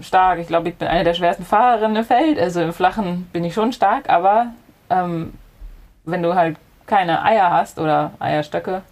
stark. 0.00 0.38
Ich 0.38 0.46
glaube, 0.46 0.68
ich 0.68 0.76
bin 0.76 0.88
eine 0.88 1.04
der 1.04 1.14
schwersten 1.14 1.44
Fahrerinnen 1.44 1.96
im 1.96 2.04
Feld. 2.04 2.38
Also 2.38 2.62
im 2.62 2.72
Flachen 2.72 3.28
bin 3.32 3.44
ich 3.44 3.54
schon 3.54 3.72
stark, 3.72 4.08
aber 4.08 4.48
ähm, 4.88 5.34
wenn 6.04 6.22
du 6.22 6.34
halt 6.34 6.56
keine 6.86 7.22
Eier 7.22 7.50
hast 7.50 7.78
oder 7.78 8.12
Eierstöcke 8.18 8.82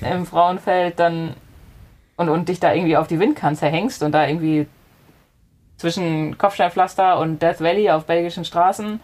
im 0.00 0.26
Frauenfeld, 0.26 0.98
dann 1.00 1.34
und, 2.16 2.28
und 2.28 2.48
dich 2.48 2.60
da 2.60 2.72
irgendwie 2.72 2.96
auf 2.96 3.08
die 3.08 3.18
Windkante 3.18 3.66
hängst 3.66 4.02
und 4.02 4.12
da 4.12 4.26
irgendwie 4.28 4.68
zwischen 5.82 6.38
Kopfsteinpflaster 6.38 7.18
und 7.18 7.42
Death 7.42 7.60
Valley 7.60 7.90
auf 7.90 8.04
belgischen 8.04 8.44
Straßen 8.44 9.00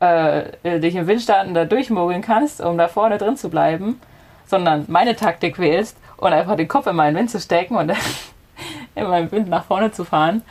äh, 0.00 0.78
dich 0.78 0.94
im 0.94 1.06
Windstarten 1.06 1.54
da 1.54 1.64
durchmogeln 1.64 2.20
kannst, 2.20 2.60
um 2.60 2.76
da 2.76 2.88
vorne 2.88 3.16
drin 3.16 3.38
zu 3.38 3.48
bleiben, 3.48 3.98
sondern 4.44 4.84
meine 4.88 5.16
Taktik 5.16 5.58
wählst 5.58 5.96
und 6.18 6.34
einfach 6.34 6.56
den 6.56 6.68
Kopf 6.68 6.86
in 6.86 6.94
meinen 6.94 7.16
Wind 7.16 7.30
zu 7.30 7.40
stecken 7.40 7.74
und 7.74 7.90
in 8.94 9.06
meinem 9.06 9.32
Wind 9.32 9.48
nach 9.48 9.64
vorne 9.64 9.92
zu 9.92 10.04
fahren. 10.04 10.42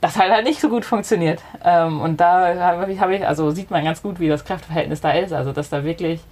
Das 0.00 0.16
hat 0.16 0.30
halt 0.30 0.44
nicht 0.46 0.62
so 0.62 0.70
gut 0.70 0.86
funktioniert. 0.86 1.42
Ähm, 1.62 2.00
und 2.00 2.18
da 2.18 2.54
habe 2.58 2.90
ich, 2.90 3.00
hab 3.00 3.10
ich, 3.10 3.26
also 3.26 3.50
sieht 3.50 3.70
man 3.70 3.84
ganz 3.84 4.00
gut, 4.00 4.18
wie 4.18 4.28
das 4.28 4.46
Kräfteverhältnis 4.46 5.02
da 5.02 5.10
ist. 5.10 5.34
Also, 5.34 5.52
dass 5.52 5.68
da 5.68 5.84
wirklich 5.84 6.22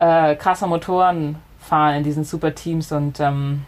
äh, 0.00 0.34
krasse 0.34 0.66
Motoren 0.66 1.36
fahren 1.60 1.98
in 1.98 2.02
diesen 2.02 2.24
super 2.24 2.52
Teams 2.56 2.90
und 2.90 3.20
ähm, 3.20 3.64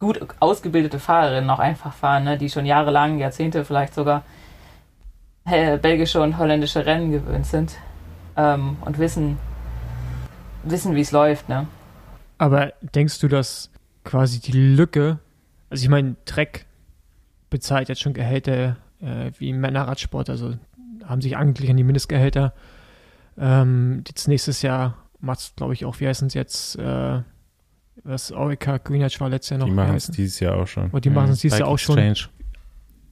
gut 0.00 0.20
ausgebildete 0.40 0.98
Fahrerinnen 0.98 1.50
auch 1.50 1.58
einfach 1.58 1.92
fahren, 1.92 2.24
ne, 2.24 2.38
die 2.38 2.50
schon 2.50 2.66
jahrelang, 2.66 3.18
Jahrzehnte 3.18 3.64
vielleicht 3.64 3.94
sogar 3.94 4.22
belgische 5.44 6.20
und 6.20 6.36
holländische 6.36 6.84
Rennen 6.84 7.10
gewöhnt 7.10 7.46
sind 7.46 7.78
ähm, 8.36 8.76
und 8.82 8.98
wissen, 8.98 9.38
wissen, 10.62 10.94
wie 10.94 11.00
es 11.00 11.10
läuft. 11.10 11.48
Ne? 11.48 11.66
Aber 12.36 12.72
denkst 12.94 13.18
du, 13.20 13.28
dass 13.28 13.70
quasi 14.04 14.40
die 14.40 14.52
Lücke, 14.52 15.18
also 15.70 15.82
ich 15.82 15.88
meine, 15.88 16.16
Trek 16.26 16.66
bezahlt 17.50 17.88
jetzt 17.88 18.02
schon 18.02 18.12
Gehälter 18.12 18.76
äh, 19.00 19.32
wie 19.38 19.50
im 19.50 19.60
Männerradsport, 19.60 20.28
also 20.28 20.54
haben 21.04 21.20
sich 21.20 21.36
eigentlich 21.36 21.70
an 21.70 21.76
die 21.76 21.84
Mindestgehälter. 21.84 22.52
Ähm, 23.38 24.04
jetzt 24.06 24.28
nächstes 24.28 24.62
Jahr 24.62 24.96
macht 25.20 25.40
es, 25.40 25.54
glaube 25.56 25.72
ich, 25.72 25.84
auch, 25.84 25.98
wie 26.00 26.08
heißen 26.08 26.28
es 26.28 26.34
jetzt, 26.34 26.76
äh, 26.76 27.22
was 28.04 28.32
Orica 28.32 28.78
Greenwich 28.78 29.20
war 29.20 29.28
letztes 29.28 29.50
Jahr 29.50 29.60
noch. 29.60 29.66
Die 29.66 29.72
machen 29.72 29.96
es 29.96 30.08
dieses 30.08 30.40
Jahr 30.40 30.56
auch 30.56 30.66
schon. 30.66 30.90
Und 30.90 31.04
die 31.04 31.10
machen 31.10 31.30
es 31.30 31.40
dieses 31.40 31.58
Bike 31.58 31.66
Jahr 31.66 31.68
auch 31.68 31.78
schon. 31.78 31.98
Exchange. 31.98 32.30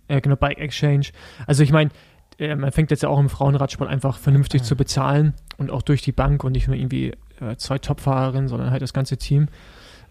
äh, 0.09 0.21
genau, 0.21 0.37
Bike 0.37 0.59
Exchange. 0.59 1.07
Also 1.47 1.63
ich 1.63 1.73
meine, 1.73 1.91
äh, 2.39 2.55
man 2.55 2.73
fängt 2.73 2.91
jetzt 2.91 3.03
ja 3.03 3.09
auch 3.09 3.19
im 3.19 3.29
Frauenradsport 3.29 3.89
einfach 3.89 4.19
vernünftig 4.19 4.63
zu 4.63 4.77
bezahlen 4.77 5.35
und 5.57 5.71
auch 5.71 5.83
durch 5.83 6.03
die 6.03 6.13
Bank 6.13 6.45
und 6.45 6.53
nicht 6.53 6.67
nur 6.67 6.77
irgendwie 6.77 7.13
äh, 7.41 7.57
zwei 7.57 7.79
Top-Fahrerinnen, 7.79 8.49
sondern 8.49 8.71
halt 8.71 8.83
das 8.83 8.93
ganze 8.93 9.17
Team. 9.17 9.49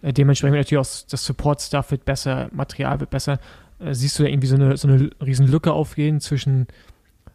Äh, 0.02 0.12
dementsprechend 0.12 0.56
natürlich 0.56 0.80
auch 0.80 1.06
das 1.10 1.24
Support-Stuff 1.24 1.90
wird 1.90 2.04
besser, 2.04 2.48
Material 2.52 3.00
wird 3.00 3.10
besser. 3.10 3.38
Äh, 3.78 3.94
siehst 3.94 4.18
du 4.18 4.22
da 4.22 4.28
irgendwie 4.28 4.48
so 4.48 4.56
eine, 4.56 4.76
so 4.76 4.88
eine 4.88 5.10
riesen 5.24 5.46
Lücke 5.46 5.72
aufgehen 5.72 6.20
zwischen, 6.20 6.66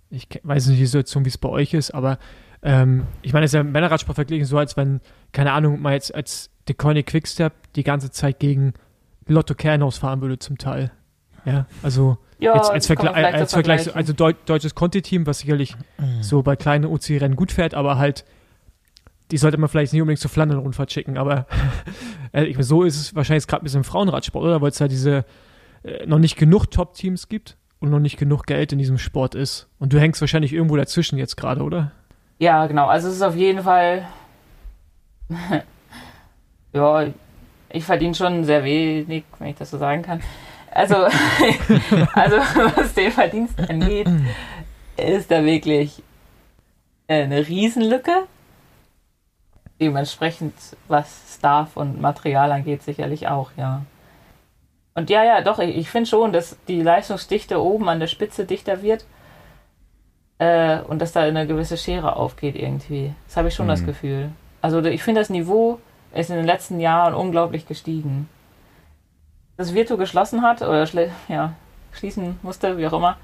ich 0.10 0.28
weiß 0.44 0.68
nicht 0.68 0.80
die 0.80 0.86
Situation, 0.86 1.26
wie 1.26 1.30
es 1.30 1.38
bei 1.38 1.50
euch 1.50 1.74
ist, 1.74 1.92
aber 1.92 2.18
ähm, 2.64 3.08
ich 3.22 3.34
meine, 3.34 3.46
es 3.46 3.50
ist 3.50 3.56
ja 3.56 3.62
im 3.62 3.72
Männerradsport 3.72 4.16
verglichen 4.16 4.46
so, 4.46 4.58
als 4.58 4.78
wenn, 4.78 5.02
keine 5.32 5.52
Ahnung, 5.52 5.82
mal 5.82 5.94
jetzt 5.94 6.14
als 6.14 6.50
DeCoiney 6.68 7.04
Quickstep 7.04 7.54
die 7.76 7.84
ganze 7.84 8.12
Zeit 8.12 8.40
gegen 8.40 8.74
Lotto 9.28 9.56
Kernhaus 9.56 9.98
fahren 9.98 10.22
würde 10.22 10.40
zum 10.40 10.58
Teil. 10.58 10.92
Ja, 11.46 11.66
also 11.82 12.18
Ja, 12.40 12.56
jetzt 12.56 12.70
als, 12.70 12.88
vielleicht 12.88 13.34
als 13.34 13.52
so 13.52 13.56
Vergleich, 13.56 13.96
also 13.96 14.14
Deu 14.14 14.34
deutsches 14.46 14.76
Conti-Team, 14.76 15.26
was 15.26 15.40
sicherlich 15.40 15.76
so 16.22 16.44
bei 16.44 16.56
kleinen 16.56 16.86
OC-Rennen 16.86 17.36
gut 17.36 17.52
fährt, 17.52 17.74
aber 17.74 17.98
halt, 17.98 18.26
die 19.32 19.38
sollte 19.38 19.58
man 19.58 19.70
vielleicht 19.70 19.94
nicht 19.94 20.02
unbedingt 20.02 20.20
zur 20.20 20.30
Flandern-Rundfahrt 20.30 20.92
schicken, 20.92 21.18
aber 21.18 21.48
äh, 22.34 22.44
ich, 22.44 22.58
so 22.60 22.84
ist 22.84 23.00
es 23.00 23.16
wahrscheinlich 23.16 23.48
gerade 23.48 23.64
ein 23.64 23.66
bisschen 23.66 23.80
im 23.80 23.86
Frauenradsport, 23.86 24.44
oder? 24.44 24.62
Weil 24.62 24.70
es 24.70 24.82
halt 24.82 24.92
diese 24.92 25.26
äh, 25.84 26.06
noch 26.06 26.20
nicht 26.20 26.36
genug 26.38 26.70
Top-Teams 26.70 27.28
gibt 27.28 27.58
und 27.80 27.90
noch 27.90 28.00
nicht 28.00 28.18
genug 28.18 28.46
Geld 28.46 28.72
in 28.72 28.78
diesem 28.78 29.00
Sport 29.00 29.34
ist. 29.34 29.68
Und 29.80 29.94
du 29.94 30.00
hängst 30.00 30.22
wahrscheinlich 30.22 30.54
irgendwo 30.54 30.76
dazwischen 30.76 31.18
jetzt 31.18 31.38
gerade, 31.38 31.64
oder? 31.64 31.92
Ja, 32.42 32.66
genau. 32.66 32.88
Also 32.88 33.08
es 33.08 33.18
ist 33.18 33.22
auf 33.22 33.36
jeden 33.36 33.62
Fall. 33.62 34.08
ja, 36.74 37.06
ich 37.70 37.84
verdiene 37.84 38.16
schon 38.16 38.44
sehr 38.46 38.64
wenig, 38.64 39.26
wenn 39.38 39.50
ich 39.50 39.58
das 39.58 39.70
so 39.70 39.78
sagen 39.78 40.02
kann. 40.02 40.24
Also, 40.72 40.96
also 42.14 42.38
was 42.38 42.96
den 42.96 43.12
Verdienst 43.12 43.60
angeht, 43.70 44.10
ist 44.98 45.30
da 45.30 45.46
wirklich 45.46 46.02
äh, 47.06 47.22
eine 47.26 47.48
Riesenlücke. 47.48 48.24
Dementsprechend, 49.80 50.56
was 50.88 51.36
Staff 51.36 51.78
und 51.78 52.02
Material 52.02 52.52
angeht, 52.52 52.82
sicherlich 52.82 53.28
auch, 53.28 53.52
ja. 53.56 53.84
Und 54.96 55.12
ja, 55.12 55.24
ja, 55.24 55.42
doch, 55.42 55.60
ich, 55.60 55.78
ich 55.78 55.92
finde 55.92 56.10
schon, 56.10 56.34
dass 56.34 56.58
die 56.68 56.82
Leistungsdichte 56.82 57.62
oben 57.62 57.88
an 57.88 58.00
der 58.00 58.08
Spitze 58.08 58.46
dichter 58.46 58.82
wird 58.82 59.06
äh, 60.42 60.80
und 60.88 61.00
dass 61.00 61.12
da 61.12 61.22
eine 61.22 61.46
gewisse 61.46 61.78
Schere 61.78 62.16
aufgeht 62.16 62.56
irgendwie. 62.56 63.14
Das 63.28 63.38
habe 63.38 63.50
ich 63.50 63.54
schon 63.54 63.68
das 63.68 63.82
Mhm. 63.82 63.86
Gefühl. 63.86 64.30
Also 64.62 64.84
ich 64.84 65.04
finde, 65.04 65.22
das 65.22 65.30
Niveau 65.30 65.80
ist 66.16 66.32
in 66.32 66.36
den 66.36 66.46
letzten 66.46 66.80
Jahren 66.80 67.14
unglaublich 67.14 67.68
gestiegen. 67.68 68.28
Das 69.58 69.76
Virtu 69.76 69.98
geschlossen 69.98 70.42
hat 70.42 70.64
oder 70.64 70.88
ja, 71.28 71.54
schließen 71.92 72.40
musste, 72.42 72.80
wie 72.80 72.88
auch 72.88 72.94
immer, 72.94 73.18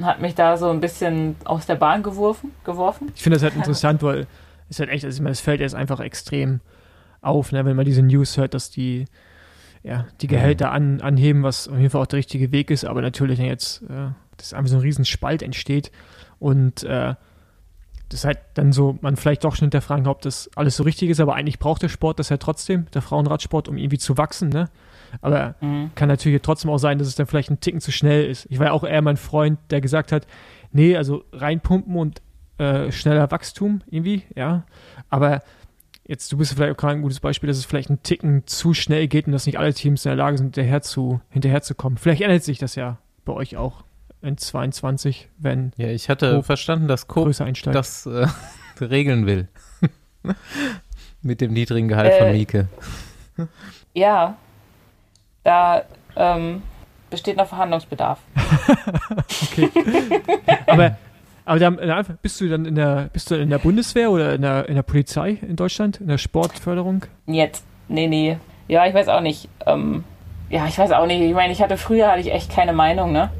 hat 0.00 0.20
mich 0.20 0.36
da 0.36 0.56
so 0.56 0.70
ein 0.70 0.80
bisschen 0.80 1.34
aus 1.44 1.66
der 1.66 1.74
Bahn 1.74 2.04
geworfen. 2.04 2.52
geworfen. 2.64 3.10
Ich 3.16 3.22
finde 3.24 3.36
das 3.36 3.42
halt 3.42 3.56
interessant, 3.56 4.00
weil 4.04 4.28
es 4.68 4.78
halt 4.78 4.88
echt, 4.90 5.04
also 5.04 5.16
ich 5.16 5.22
meine, 5.22 5.32
es 5.32 5.40
fällt 5.40 5.60
jetzt 5.60 5.74
einfach 5.74 5.98
extrem 5.98 6.60
auf, 7.22 7.50
ne, 7.50 7.64
wenn 7.64 7.74
man 7.74 7.84
diese 7.84 8.02
News 8.02 8.36
hört, 8.36 8.54
dass 8.54 8.70
die, 8.70 9.06
ja, 9.82 10.06
die 10.20 10.28
Gehälter 10.28 10.70
an, 10.70 11.00
anheben, 11.00 11.42
was 11.42 11.66
auf 11.66 11.76
jeden 11.76 11.90
Fall 11.90 12.02
auch 12.02 12.06
der 12.06 12.18
richtige 12.18 12.52
Weg 12.52 12.70
ist, 12.70 12.84
aber 12.84 13.02
natürlich 13.02 13.40
jetzt, 13.40 13.82
äh, 13.82 14.10
dass 14.40 14.54
einfach 14.54 14.70
so 14.70 14.76
ein 14.76 14.82
riesen 14.82 15.04
Spalt 15.04 15.42
entsteht 15.42 15.90
und 16.38 16.82
äh, 16.84 17.14
das 18.08 18.24
halt 18.24 18.38
dann 18.54 18.72
so, 18.72 18.98
man 19.02 19.16
vielleicht 19.16 19.44
doch 19.44 19.54
schon 19.54 19.66
hinterfragen, 19.66 20.08
ob 20.08 20.20
das 20.22 20.50
alles 20.56 20.76
so 20.76 20.82
richtig 20.82 21.10
ist, 21.10 21.20
aber 21.20 21.34
eigentlich 21.36 21.60
braucht 21.60 21.82
der 21.82 21.88
Sport 21.88 22.18
das 22.18 22.28
ja 22.28 22.38
trotzdem, 22.38 22.86
der 22.92 23.02
Frauenradsport, 23.02 23.68
um 23.68 23.76
irgendwie 23.78 23.98
zu 23.98 24.18
wachsen, 24.18 24.48
ne? 24.48 24.68
Aber 25.22 25.54
Mhm. 25.60 25.90
kann 25.94 26.08
natürlich 26.08 26.40
trotzdem 26.42 26.70
auch 26.70 26.78
sein, 26.78 26.98
dass 26.98 27.08
es 27.08 27.14
dann 27.14 27.26
vielleicht 27.26 27.50
ein 27.50 27.60
Ticken 27.60 27.80
zu 27.80 27.92
schnell 27.92 28.28
ist. 28.28 28.46
Ich 28.48 28.58
war 28.58 28.66
ja 28.66 28.72
auch 28.72 28.84
eher 28.84 29.02
mein 29.02 29.16
Freund, 29.16 29.58
der 29.70 29.80
gesagt 29.80 30.12
hat, 30.12 30.26
nee, 30.72 30.96
also 30.96 31.24
reinpumpen 31.32 31.94
und 31.96 32.20
äh, 32.58 32.90
schneller 32.92 33.30
Wachstum 33.30 33.82
irgendwie, 33.88 34.22
ja. 34.34 34.64
Aber 35.08 35.42
jetzt, 36.06 36.32
du 36.32 36.36
bist 36.36 36.52
vielleicht 36.54 36.72
auch 36.72 36.76
gerade 36.76 36.94
ein 36.94 37.02
gutes 37.02 37.20
Beispiel, 37.20 37.46
dass 37.48 37.56
es 37.58 37.64
vielleicht 37.64 37.90
ein 37.90 38.02
Ticken 38.02 38.46
zu 38.46 38.74
schnell 38.74 39.06
geht 39.08 39.26
und 39.26 39.32
dass 39.32 39.46
nicht 39.46 39.58
alle 39.58 39.72
Teams 39.74 40.04
in 40.04 40.10
der 40.10 40.16
Lage 40.16 40.36
sind, 40.38 40.56
hinterher 40.56 40.82
zu, 40.82 41.20
hinterherzukommen. 41.30 41.96
Vielleicht 41.96 42.22
ändert 42.22 42.42
sich 42.42 42.58
das 42.58 42.74
ja 42.74 42.98
bei 43.24 43.32
euch 43.32 43.56
auch 43.56 43.84
in 44.22 44.36
22, 44.36 45.28
wenn 45.38 45.72
Ja, 45.76 45.88
ich 45.88 46.08
hatte 46.08 46.34
Coop 46.36 46.46
verstanden, 46.46 46.88
dass 46.88 47.08
Coop 47.08 47.32
das 47.72 48.06
äh, 48.06 48.26
regeln 48.80 49.26
will. 49.26 49.48
Mit 51.22 51.40
dem 51.40 51.52
niedrigen 51.52 51.88
Gehalt 51.88 52.14
von 52.14 52.28
Äh, 52.28 52.32
Mieke. 52.32 52.68
Ja, 53.92 54.36
da 55.42 55.82
ähm, 56.14 56.62
besteht 57.10 57.36
noch 57.36 57.48
Verhandlungsbedarf. 57.48 58.20
aber 60.66 60.96
aber 61.44 61.58
dann, 61.58 61.76
bist 62.22 62.40
du 62.40 62.48
dann 62.48 62.64
in 62.64 62.76
der, 62.76 63.08
bist 63.12 63.30
du 63.30 63.34
in 63.34 63.50
der 63.50 63.58
Bundeswehr 63.58 64.12
oder 64.12 64.34
in 64.34 64.42
der, 64.42 64.68
in 64.68 64.76
der 64.76 64.84
Polizei 64.84 65.38
in 65.42 65.56
Deutschland, 65.56 66.00
in 66.00 66.06
der 66.06 66.18
Sportförderung? 66.18 67.04
Jetzt, 67.26 67.64
nee, 67.88 68.06
nee. 68.06 68.38
Ja, 68.68 68.86
ich 68.86 68.94
weiß 68.94 69.08
auch 69.08 69.20
nicht. 69.20 69.48
Ähm, 69.66 70.04
ja, 70.48 70.66
ich 70.68 70.78
weiß 70.78 70.92
auch 70.92 71.06
nicht. 71.06 71.20
Ich 71.20 71.34
meine, 71.34 71.52
ich 71.52 71.60
hatte 71.60 71.76
früher 71.76 72.08
hatte 72.08 72.20
ich 72.20 72.32
echt 72.32 72.52
keine 72.52 72.72
Meinung, 72.72 73.10
ne? 73.10 73.30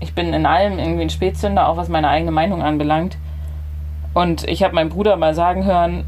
Ich 0.00 0.14
bin 0.14 0.32
in 0.34 0.46
allem 0.46 0.78
irgendwie 0.78 1.02
ein 1.02 1.10
Spätzünder, 1.10 1.68
auch 1.68 1.76
was 1.76 1.88
meine 1.88 2.08
eigene 2.08 2.30
Meinung 2.30 2.62
anbelangt. 2.62 3.16
Und 4.12 4.46
ich 4.48 4.62
habe 4.62 4.74
meinen 4.74 4.90
Bruder 4.90 5.16
mal 5.16 5.34
sagen 5.34 5.64
hören, 5.64 6.04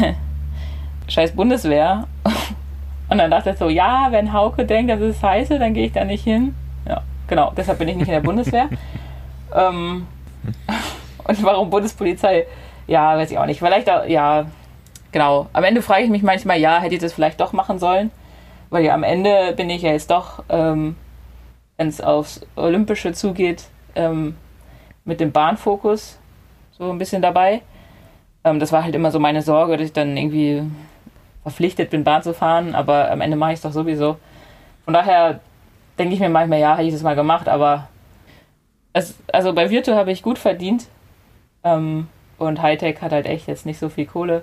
scheiß 1.08 1.32
Bundeswehr. 1.32 2.06
Und 3.08 3.18
dann 3.18 3.30
dachte 3.30 3.50
ich 3.50 3.58
so, 3.58 3.68
ja, 3.68 4.08
wenn 4.10 4.32
Hauke 4.32 4.64
denkt, 4.64 4.90
das 4.90 5.00
ist 5.00 5.20
scheiße, 5.20 5.58
dann 5.58 5.74
gehe 5.74 5.86
ich 5.86 5.92
da 5.92 6.04
nicht 6.04 6.24
hin. 6.24 6.54
Ja, 6.88 7.02
genau, 7.26 7.52
deshalb 7.54 7.78
bin 7.78 7.88
ich 7.88 7.96
nicht 7.96 8.08
in 8.08 8.14
der 8.14 8.20
Bundeswehr. 8.20 8.68
ähm, 9.54 10.06
und 11.24 11.44
warum 11.44 11.70
Bundespolizei? 11.70 12.46
Ja, 12.86 13.16
weiß 13.16 13.30
ich 13.30 13.38
auch 13.38 13.46
nicht. 13.46 13.58
Vielleicht 13.58 13.90
auch, 13.90 14.06
ja, 14.06 14.46
genau. 15.12 15.46
Am 15.52 15.64
Ende 15.64 15.82
frage 15.82 16.04
ich 16.04 16.10
mich 16.10 16.22
manchmal, 16.22 16.58
ja, 16.58 16.80
hätte 16.80 16.94
ich 16.94 17.00
das 17.00 17.12
vielleicht 17.12 17.40
doch 17.40 17.52
machen 17.52 17.78
sollen? 17.78 18.10
Weil 18.70 18.84
ja 18.84 18.94
am 18.94 19.02
Ende 19.02 19.52
bin 19.56 19.70
ich 19.70 19.82
ja 19.82 19.92
jetzt 19.92 20.10
doch, 20.10 20.42
ähm, 20.48 20.96
wenn 21.76 21.88
es 21.88 22.00
aufs 22.00 22.46
Olympische 22.56 23.12
zugeht, 23.12 23.64
ähm, 23.94 24.36
mit 25.04 25.20
dem 25.20 25.32
Bahnfokus 25.32 26.18
so 26.72 26.90
ein 26.90 26.98
bisschen 26.98 27.22
dabei. 27.22 27.62
Ähm, 28.44 28.58
das 28.58 28.72
war 28.72 28.84
halt 28.84 28.94
immer 28.94 29.10
so 29.10 29.18
meine 29.18 29.42
Sorge, 29.42 29.76
dass 29.76 29.86
ich 29.86 29.92
dann 29.92 30.16
irgendwie 30.16 30.62
verpflichtet 31.42 31.90
bin, 31.90 32.04
Bahn 32.04 32.22
zu 32.22 32.34
fahren, 32.34 32.74
aber 32.74 33.10
am 33.10 33.20
Ende 33.20 33.36
mache 33.36 33.52
ich 33.52 33.56
es 33.56 33.62
doch 33.62 33.72
sowieso. 33.72 34.16
Von 34.84 34.94
daher 34.94 35.40
denke 35.98 36.14
ich 36.14 36.20
mir 36.20 36.28
manchmal, 36.28 36.58
ja, 36.58 36.76
hätte 36.76 36.88
ich 36.88 36.94
das 36.94 37.02
mal 37.02 37.16
gemacht, 37.16 37.48
aber 37.48 37.88
es, 38.92 39.16
also 39.32 39.52
bei 39.52 39.70
Virtu 39.70 39.94
habe 39.94 40.12
ich 40.12 40.22
gut 40.22 40.38
verdient 40.38 40.86
ähm, 41.62 42.08
und 42.38 42.62
Hightech 42.62 43.00
hat 43.02 43.12
halt 43.12 43.26
echt 43.26 43.46
jetzt 43.46 43.66
nicht 43.66 43.78
so 43.78 43.88
viel 43.88 44.06
Kohle. 44.06 44.42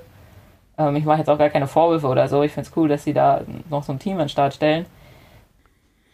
Ähm, 0.78 0.96
ich 0.96 1.06
mache 1.06 1.20
jetzt 1.20 1.30
auch 1.30 1.38
gar 1.38 1.50
keine 1.50 1.68
Vorwürfe 1.68 2.08
oder 2.08 2.28
so. 2.28 2.44
Ich 2.44 2.52
finde 2.52 2.70
es 2.70 2.78
cool, 2.78 2.88
dass 2.88 3.04
sie 3.04 3.14
da 3.14 3.42
noch 3.70 3.84
so 3.84 3.94
ein 3.94 4.00
Team 4.00 4.14
an 4.14 4.26
den 4.26 4.30
Start 4.30 4.54
stellen. 4.54 4.86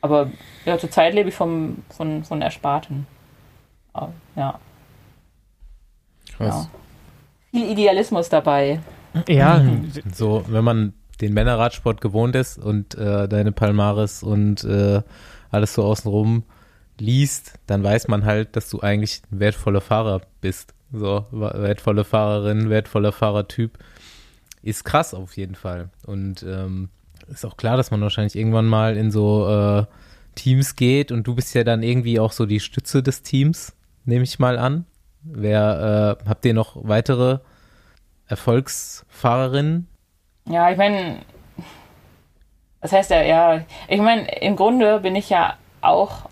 Aber 0.01 0.29
ja, 0.65 0.77
zurzeit 0.77 1.13
lebe 1.13 1.29
ich 1.29 1.35
vom, 1.35 1.83
von, 1.89 2.23
von 2.23 2.41
Ersparten. 2.41 3.07
Aber, 3.93 4.13
ja, 4.35 4.59
Krass. 6.37 6.69
viel 7.51 7.69
Idealismus 7.71 8.29
dabei. 8.29 8.79
Ja, 9.27 9.63
So, 10.13 10.45
wenn 10.47 10.63
man 10.63 10.93
den 11.21 11.33
Männerradsport 11.33 12.01
gewohnt 12.01 12.35
ist 12.35 12.59
und 12.59 12.95
äh, 12.95 13.27
deine 13.27 13.51
Palmares 13.51 14.21
und 14.21 14.63
äh, 14.63 15.01
alles 15.49 15.73
so 15.73 15.83
außenrum 15.83 16.43
liest, 16.99 17.53
dann 17.65 17.83
weiß 17.83 18.07
man 18.07 18.25
halt, 18.25 18.55
dass 18.55 18.69
du 18.69 18.81
eigentlich 18.81 19.21
ein 19.31 19.39
wertvoller 19.39 19.81
Fahrer 19.81 20.21
bist. 20.41 20.73
So, 20.91 21.25
wertvolle 21.31 22.03
Fahrerin, 22.03 22.69
wertvoller 22.69 23.11
Fahrertyp. 23.11 23.77
Ist 24.61 24.83
krass 24.83 25.13
auf 25.13 25.37
jeden 25.37 25.55
Fall. 25.55 25.89
Und 26.05 26.43
ähm, 26.43 26.89
ist 27.29 27.45
auch 27.45 27.57
klar, 27.57 27.77
dass 27.77 27.91
man 27.91 28.01
wahrscheinlich 28.01 28.35
irgendwann 28.35 28.65
mal 28.65 28.97
in 28.97 29.11
so 29.11 29.47
äh, 29.49 29.85
Teams 30.35 30.75
geht 30.75 31.11
und 31.11 31.25
du 31.25 31.35
bist 31.35 31.53
ja 31.55 31.63
dann 31.63 31.83
irgendwie 31.83 32.19
auch 32.19 32.31
so 32.31 32.45
die 32.45 32.59
Stütze 32.59 33.03
des 33.03 33.21
Teams, 33.21 33.75
nehme 34.05 34.23
ich 34.23 34.39
mal 34.39 34.57
an. 34.57 34.85
Wer, 35.23 36.17
äh, 36.23 36.29
habt 36.29 36.45
ihr 36.45 36.53
noch 36.53 36.77
weitere 36.87 37.39
Erfolgsfahrerinnen? 38.27 39.87
Ja, 40.45 40.71
ich 40.71 40.77
meine, 40.77 41.17
das 42.81 42.91
heißt 42.91 43.11
ja, 43.11 43.21
ja, 43.23 43.61
ich 43.87 43.99
meine, 43.99 44.27
im 44.41 44.55
Grunde 44.55 44.99
bin 44.99 45.15
ich 45.15 45.29
ja 45.29 45.57
auch 45.81 46.29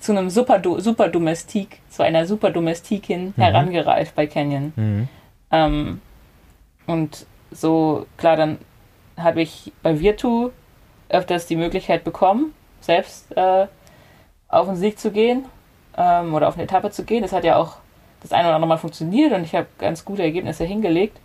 zu 0.00 0.12
einem 0.12 0.30
super, 0.30 0.60
super 0.78 1.08
Domestik, 1.08 1.80
zu 1.88 2.02
einer 2.02 2.26
super 2.26 2.50
Domestikin 2.50 3.32
herangereift 3.36 4.14
bei 4.14 4.26
Canyon. 4.26 4.72
Mhm. 4.76 5.08
Ähm, 5.50 6.00
und 6.86 7.26
so, 7.50 8.06
klar, 8.16 8.36
dann 8.36 8.58
habe 9.16 9.42
ich 9.42 9.72
bei 9.82 10.00
Virtu 10.00 10.50
öfters 11.08 11.46
die 11.46 11.56
Möglichkeit 11.56 12.04
bekommen, 12.04 12.54
selbst 12.80 13.36
äh, 13.36 13.66
auf 14.48 14.66
den 14.66 14.76
Sieg 14.76 14.98
zu 14.98 15.10
gehen 15.10 15.44
ähm, 15.96 16.34
oder 16.34 16.48
auf 16.48 16.54
eine 16.54 16.64
Etappe 16.64 16.90
zu 16.90 17.04
gehen. 17.04 17.22
Das 17.22 17.32
hat 17.32 17.44
ja 17.44 17.56
auch 17.56 17.76
das 18.20 18.32
eine 18.32 18.48
oder 18.48 18.56
andere 18.56 18.68
Mal 18.68 18.78
funktioniert 18.78 19.32
und 19.32 19.44
ich 19.44 19.54
habe 19.54 19.66
ganz 19.78 20.04
gute 20.04 20.22
Ergebnisse 20.22 20.64
hingelegt. 20.64 21.18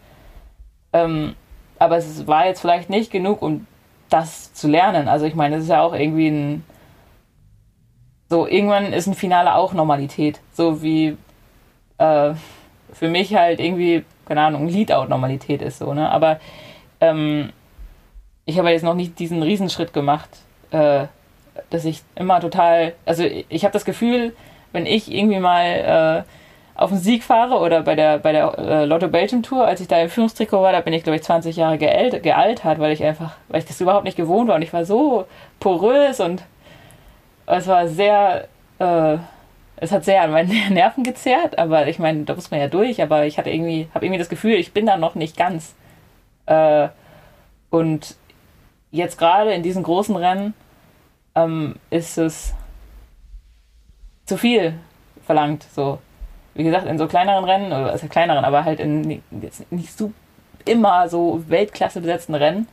Ähm, 0.94 1.36
aber 1.78 1.98
es 1.98 2.28
war 2.28 2.46
jetzt 2.46 2.62
vielleicht 2.62 2.90
nicht 2.90 3.12
genug, 3.12 3.42
um 3.42 3.66
das 4.10 4.54
zu 4.54 4.68
lernen. 4.68 5.08
Also 5.08 5.26
ich 5.26 5.36
meine, 5.36 5.58
es 5.58 5.64
ist 5.64 5.70
ja 5.70 5.82
auch 5.82 5.94
irgendwie 5.94 6.28
ein 6.28 6.64
so, 8.30 8.46
irgendwann 8.48 8.94
ist 8.94 9.08
ein 9.08 9.16
Finale 9.16 9.56
auch 9.56 9.74
Normalität. 9.74 10.40
So 10.54 10.84
wie 10.84 11.18
äh, 11.98 12.34
für 12.94 13.08
mich 13.08 13.36
halt 13.36 13.60
irgendwie, 13.60 14.06
keine 14.26 14.42
Ahnung, 14.42 14.64
ein 14.64 14.70
Leadout-Normalität 14.70 15.62
ist 15.64 15.80
so, 15.80 15.94
ne? 15.94 16.12
Aber 16.12 16.40
ähm, 17.02 17.52
ich 18.50 18.58
habe 18.58 18.72
jetzt 18.72 18.84
noch 18.84 18.96
nicht 18.96 19.20
diesen 19.20 19.44
Riesenschritt 19.44 19.94
gemacht, 19.94 20.30
äh, 20.72 21.06
dass 21.70 21.86
ich 21.86 22.02
immer 22.16 22.40
total, 22.40 22.94
also 23.06 23.24
ich 23.24 23.64
habe 23.64 23.74
das 23.74 23.86
Gefühl, 23.86 24.36
wenn 24.72 24.88
ich 24.88 25.14
irgendwie 25.14 25.40
mal 25.40 26.26
äh, 26.26 26.82
auf 26.82 26.90
den 26.90 27.00
Sieg 27.00 27.24
fahre 27.24 27.60
oder 27.60 27.82
bei 27.84 27.94
der, 27.96 28.18
bei 28.18 28.32
der 28.32 28.58
äh, 28.58 28.86
Lotto 28.86 29.08
Belgium 29.08 29.44
Tour, 29.44 29.68
als 29.68 29.82
ich 29.82 29.88
da 29.88 30.02
im 30.02 30.10
Führungstrikot 30.10 30.62
war, 30.62 30.72
da 30.72 30.82
bin 30.82 30.94
ich, 30.94 31.04
glaube 31.04 31.18
ich, 31.18 31.24
20 31.24 31.56
Jahre 31.58 31.78
gealt, 31.78 32.24
gealtert, 32.24 32.80
weil 32.80 32.92
ich 32.92 33.04
einfach, 33.04 33.34
weil 33.50 33.60
ich 33.60 33.68
das 33.68 33.82
überhaupt 33.82 34.06
nicht 34.06 34.18
gewohnt 34.18 34.48
war 34.48 34.56
und 34.56 34.64
ich 34.64 34.74
war 34.74 34.84
so 34.84 35.26
porös 35.60 36.20
und 36.20 36.44
es 37.46 37.68
war 37.68 37.88
sehr, 37.88 38.48
äh, 38.80 39.18
es 39.76 39.92
hat 39.92 40.06
sehr 40.06 40.24
an 40.24 40.32
meinen 40.32 40.50
Nerven 40.74 41.04
gezerrt, 41.04 41.60
aber 41.60 41.88
ich 41.88 42.00
meine, 42.00 42.24
da 42.24 42.34
muss 42.34 42.50
man 42.50 42.60
ja 42.60 42.68
durch, 42.68 43.00
aber 43.00 43.28
ich 43.28 43.38
hatte 43.38 43.52
irgendwie, 43.52 43.90
habe 43.94 44.06
irgendwie 44.06 44.20
das 44.20 44.30
Gefühl, 44.30 44.54
ich 44.54 44.74
bin 44.74 44.88
da 44.88 44.98
noch 44.98 45.14
nicht 45.14 45.38
ganz. 45.38 45.76
Äh, 46.48 46.88
und 47.70 48.16
jetzt 48.92 49.18
gerade 49.18 49.54
in 49.54 49.64
diesen 49.64 49.84
großen 49.84 50.16
Rennen 50.16 50.54
ähm, 51.36 51.76
ist 51.90 52.18
es 52.18 52.54
zu 54.26 54.38
viel 54.38 54.74
verlangt. 55.26 55.66
So, 55.74 56.00
wie 56.54 56.64
gesagt, 56.64 56.86
in 56.86 56.98
so 56.98 57.08
kleineren 57.08 57.46
Rennen, 57.46 57.68
oder 57.68 57.92
also 57.92 58.08
kleineren, 58.08 58.46
aber 58.46 58.66
halt 58.66 58.80
in 58.80 59.22
jetzt 59.42 59.72
nicht 59.72 59.98
so 59.98 60.12
immer 60.66 61.08
so 61.10 61.44
Weltklasse 61.48 62.02
besetzten 62.02 62.36
Rennen, 62.36 62.68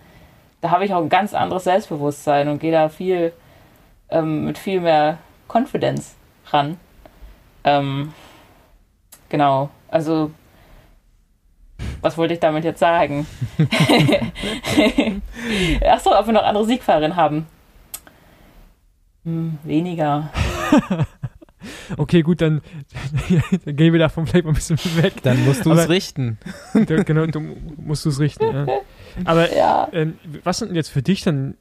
da 0.60 0.70
habe 0.70 0.84
ich 0.84 0.94
auch 0.94 1.02
ein 1.02 1.08
ganz 1.08 1.34
anderes 1.34 1.64
Selbstbewusstsein 1.64 2.48
und 2.48 2.58
gehe 2.58 2.72
da 2.72 2.88
viel 2.88 3.32
ähm, 4.10 4.44
mit 4.44 4.58
viel 4.58 4.80
mehr 4.80 5.18
Confidence 5.48 6.14
ran. 6.46 6.78
Ähm, 7.64 8.12
genau, 9.28 9.70
also 9.88 10.30
was 12.06 12.16
wollte 12.16 12.34
ich 12.34 12.40
damit 12.40 12.64
jetzt 12.64 12.78
sagen? 12.80 13.26
Achso, 15.84 16.16
ob 16.18 16.26
wir 16.26 16.32
noch 16.32 16.42
andere 16.44 16.64
Siegfahrerinnen 16.64 17.16
haben. 17.16 17.46
Hm, 19.24 19.58
weniger. 19.64 20.30
Okay, 21.96 22.22
gut, 22.22 22.40
dann, 22.42 22.60
dann 23.64 23.74
gehen 23.74 23.92
wir 23.92 23.98
davon 23.98 24.24
vielleicht 24.26 24.44
mal 24.44 24.52
ein 24.52 24.54
bisschen 24.54 24.78
weg. 25.02 25.14
Dann 25.24 25.44
musst 25.46 25.64
du 25.66 25.72
es 25.72 25.80
Aber- 25.80 25.88
richten. 25.88 26.38
Genau, 26.74 27.26
du 27.26 27.40
musst 27.76 28.04
du 28.04 28.10
es 28.10 28.20
richten. 28.20 28.44
Ja. 28.44 28.66
Aber 29.24 29.52
Ja. 29.56 29.88
ähm, 29.92 30.16
was 30.44 30.58
sind 30.58 30.68
denn 30.68 30.76
jetzt 30.76 30.90
für 30.90 31.02
dich 31.02 31.22
dann 31.22 31.56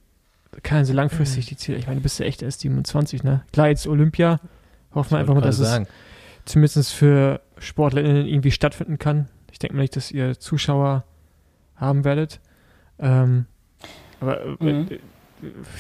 keine 0.62 0.86
so 0.86 0.94
langfristig 0.94 1.48
die 1.48 1.58
Ziele? 1.58 1.80
Ich 1.80 1.88
meine, 1.88 1.98
du 2.02 2.04
bist 2.04 2.20
ja 2.20 2.28
echt 2.28 2.44
erst 2.44 2.60
27, 2.60 3.24
ne? 3.24 3.42
Klar, 3.52 3.70
jetzt 3.70 3.88
Olympia. 3.88 4.40
Hoffen 4.94 5.12
wir 5.12 5.18
einfach 5.18 5.34
mal, 5.34 5.42
dass 5.42 5.58
es 5.58 5.70
sagen. 5.70 5.88
zumindest 6.46 6.94
für 6.94 7.42
SportlerInnen 7.58 8.28
irgendwie 8.28 8.52
stattfinden 8.52 9.00
kann. 9.00 9.28
Ich 9.56 9.60
denke 9.60 9.78
mal 9.78 9.84
nicht, 9.84 9.96
dass 9.96 10.12
ihr 10.12 10.38
Zuschauer 10.38 11.06
haben 11.78 12.04
werdet. 12.04 12.42
Ähm, 13.00 13.46
aber 14.20 14.42
äh, 14.42 14.56
Mhm. 14.60 14.88
äh, 14.92 15.00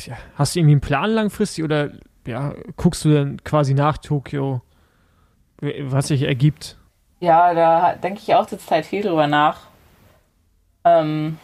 ja, 0.05 0.15
hast 0.35 0.55
du 0.55 0.59
irgendwie 0.59 0.75
einen 0.75 0.81
Plan 0.81 1.09
langfristig 1.11 1.61
oder 1.61 1.89
ja, 2.25 2.53
guckst 2.77 3.03
du 3.03 3.13
dann 3.13 3.43
quasi 3.43 3.73
nach 3.73 3.97
Tokio, 3.97 4.61
w- 5.59 5.83
was 5.91 6.07
sich 6.07 6.21
ergibt? 6.21 6.77
Ja, 7.19 7.53
da 7.53 7.95
denke 7.95 8.21
ich 8.23 8.33
auch 8.33 8.45
zur 8.47 8.59
Zeit 8.59 8.85
viel 8.85 9.01
drüber 9.03 9.27
nach. 9.27 9.63
Ähm, 10.85 11.37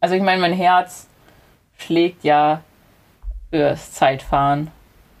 also 0.00 0.14
ich 0.14 0.22
meine, 0.22 0.40
mein 0.40 0.54
Herz 0.54 1.08
schlägt 1.76 2.24
ja 2.24 2.62
fürs 3.50 3.92
Zeitfahren 3.92 4.70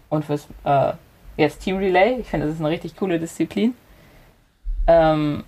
und 0.08 0.24
fürs 0.24 0.48
äh, 0.64 0.94
jetzt 1.36 1.60
Team 1.60 1.76
Relay. 1.76 2.18
Ich 2.18 2.28
finde, 2.28 2.46
das 2.46 2.54
ist 2.54 2.60
eine 2.62 2.70
richtig 2.70 2.96
coole 2.96 3.18
Disziplin. 3.20 3.74
Ähm, 4.86 5.44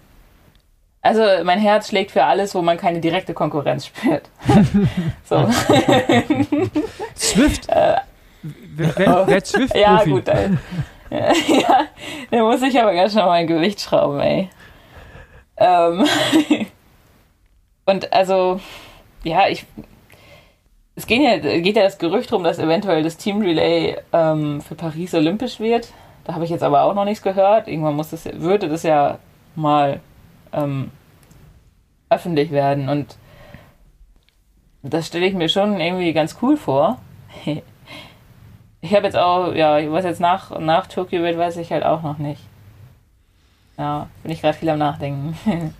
also 1.00 1.22
mein 1.44 1.58
Herz 1.58 1.88
schlägt 1.88 2.10
für 2.10 2.24
alles, 2.24 2.54
wo 2.54 2.62
man 2.62 2.76
keine 2.76 3.00
direkte 3.00 3.34
Konkurrenz 3.34 3.86
spürt. 3.86 4.28
so. 5.24 5.36
Swift? 7.16 7.68
wer, 7.68 8.02
wer, 8.42 9.24
wer 9.26 9.44
Swift? 9.44 9.76
Ja, 9.76 10.02
gut. 10.04 10.28
Ey. 10.28 10.50
ja, 11.10 11.86
da 12.30 12.42
muss 12.42 12.62
ich 12.62 12.78
aber 12.80 12.94
ganz 12.94 13.12
schnell 13.12 13.26
mein 13.26 13.46
Gewicht 13.46 13.80
schrauben, 13.80 14.20
ey. 14.20 14.50
Ähm. 15.56 16.04
Und 17.86 18.12
also, 18.12 18.60
ja, 19.24 19.48
ich. 19.48 19.64
Es 20.94 21.06
geht 21.06 21.22
ja, 21.22 21.38
geht 21.38 21.76
ja 21.76 21.84
das 21.84 21.98
Gerücht 21.98 22.32
rum, 22.32 22.42
dass 22.42 22.58
eventuell 22.58 23.04
das 23.04 23.16
Team 23.16 23.40
Relay 23.40 23.96
ähm, 24.12 24.60
für 24.60 24.74
Paris 24.74 25.14
olympisch 25.14 25.60
wird. 25.60 25.92
Da 26.24 26.34
habe 26.34 26.44
ich 26.44 26.50
jetzt 26.50 26.64
aber 26.64 26.82
auch 26.82 26.92
noch 26.92 27.04
nichts 27.04 27.22
gehört. 27.22 27.68
Irgendwann 27.68 27.94
muss 27.94 28.10
das, 28.10 28.24
würde 28.40 28.68
das 28.68 28.82
ja 28.82 29.18
mal 29.54 30.00
ähm, 30.52 30.90
öffentlich 32.10 32.50
werden. 32.50 32.88
Und 32.88 33.16
das 34.82 35.06
stelle 35.06 35.26
ich 35.26 35.34
mir 35.34 35.48
schon 35.48 35.80
irgendwie 35.80 36.12
ganz 36.12 36.36
cool 36.42 36.56
vor. 36.56 37.00
Ich 38.80 38.94
habe 38.94 39.06
jetzt 39.06 39.16
auch, 39.16 39.52
ja, 39.54 39.90
was 39.90 40.04
jetzt 40.04 40.20
nach, 40.20 40.56
nach 40.60 40.86
Tokio 40.86 41.20
wird, 41.22 41.36
weiß 41.36 41.56
ich 41.56 41.72
halt 41.72 41.82
auch 41.82 42.02
noch 42.02 42.18
nicht. 42.18 42.40
Ja, 43.76 44.08
bin 44.22 44.30
ich 44.30 44.40
gerade 44.40 44.56
viel 44.56 44.68
am 44.68 44.78
Nachdenken. 44.78 45.36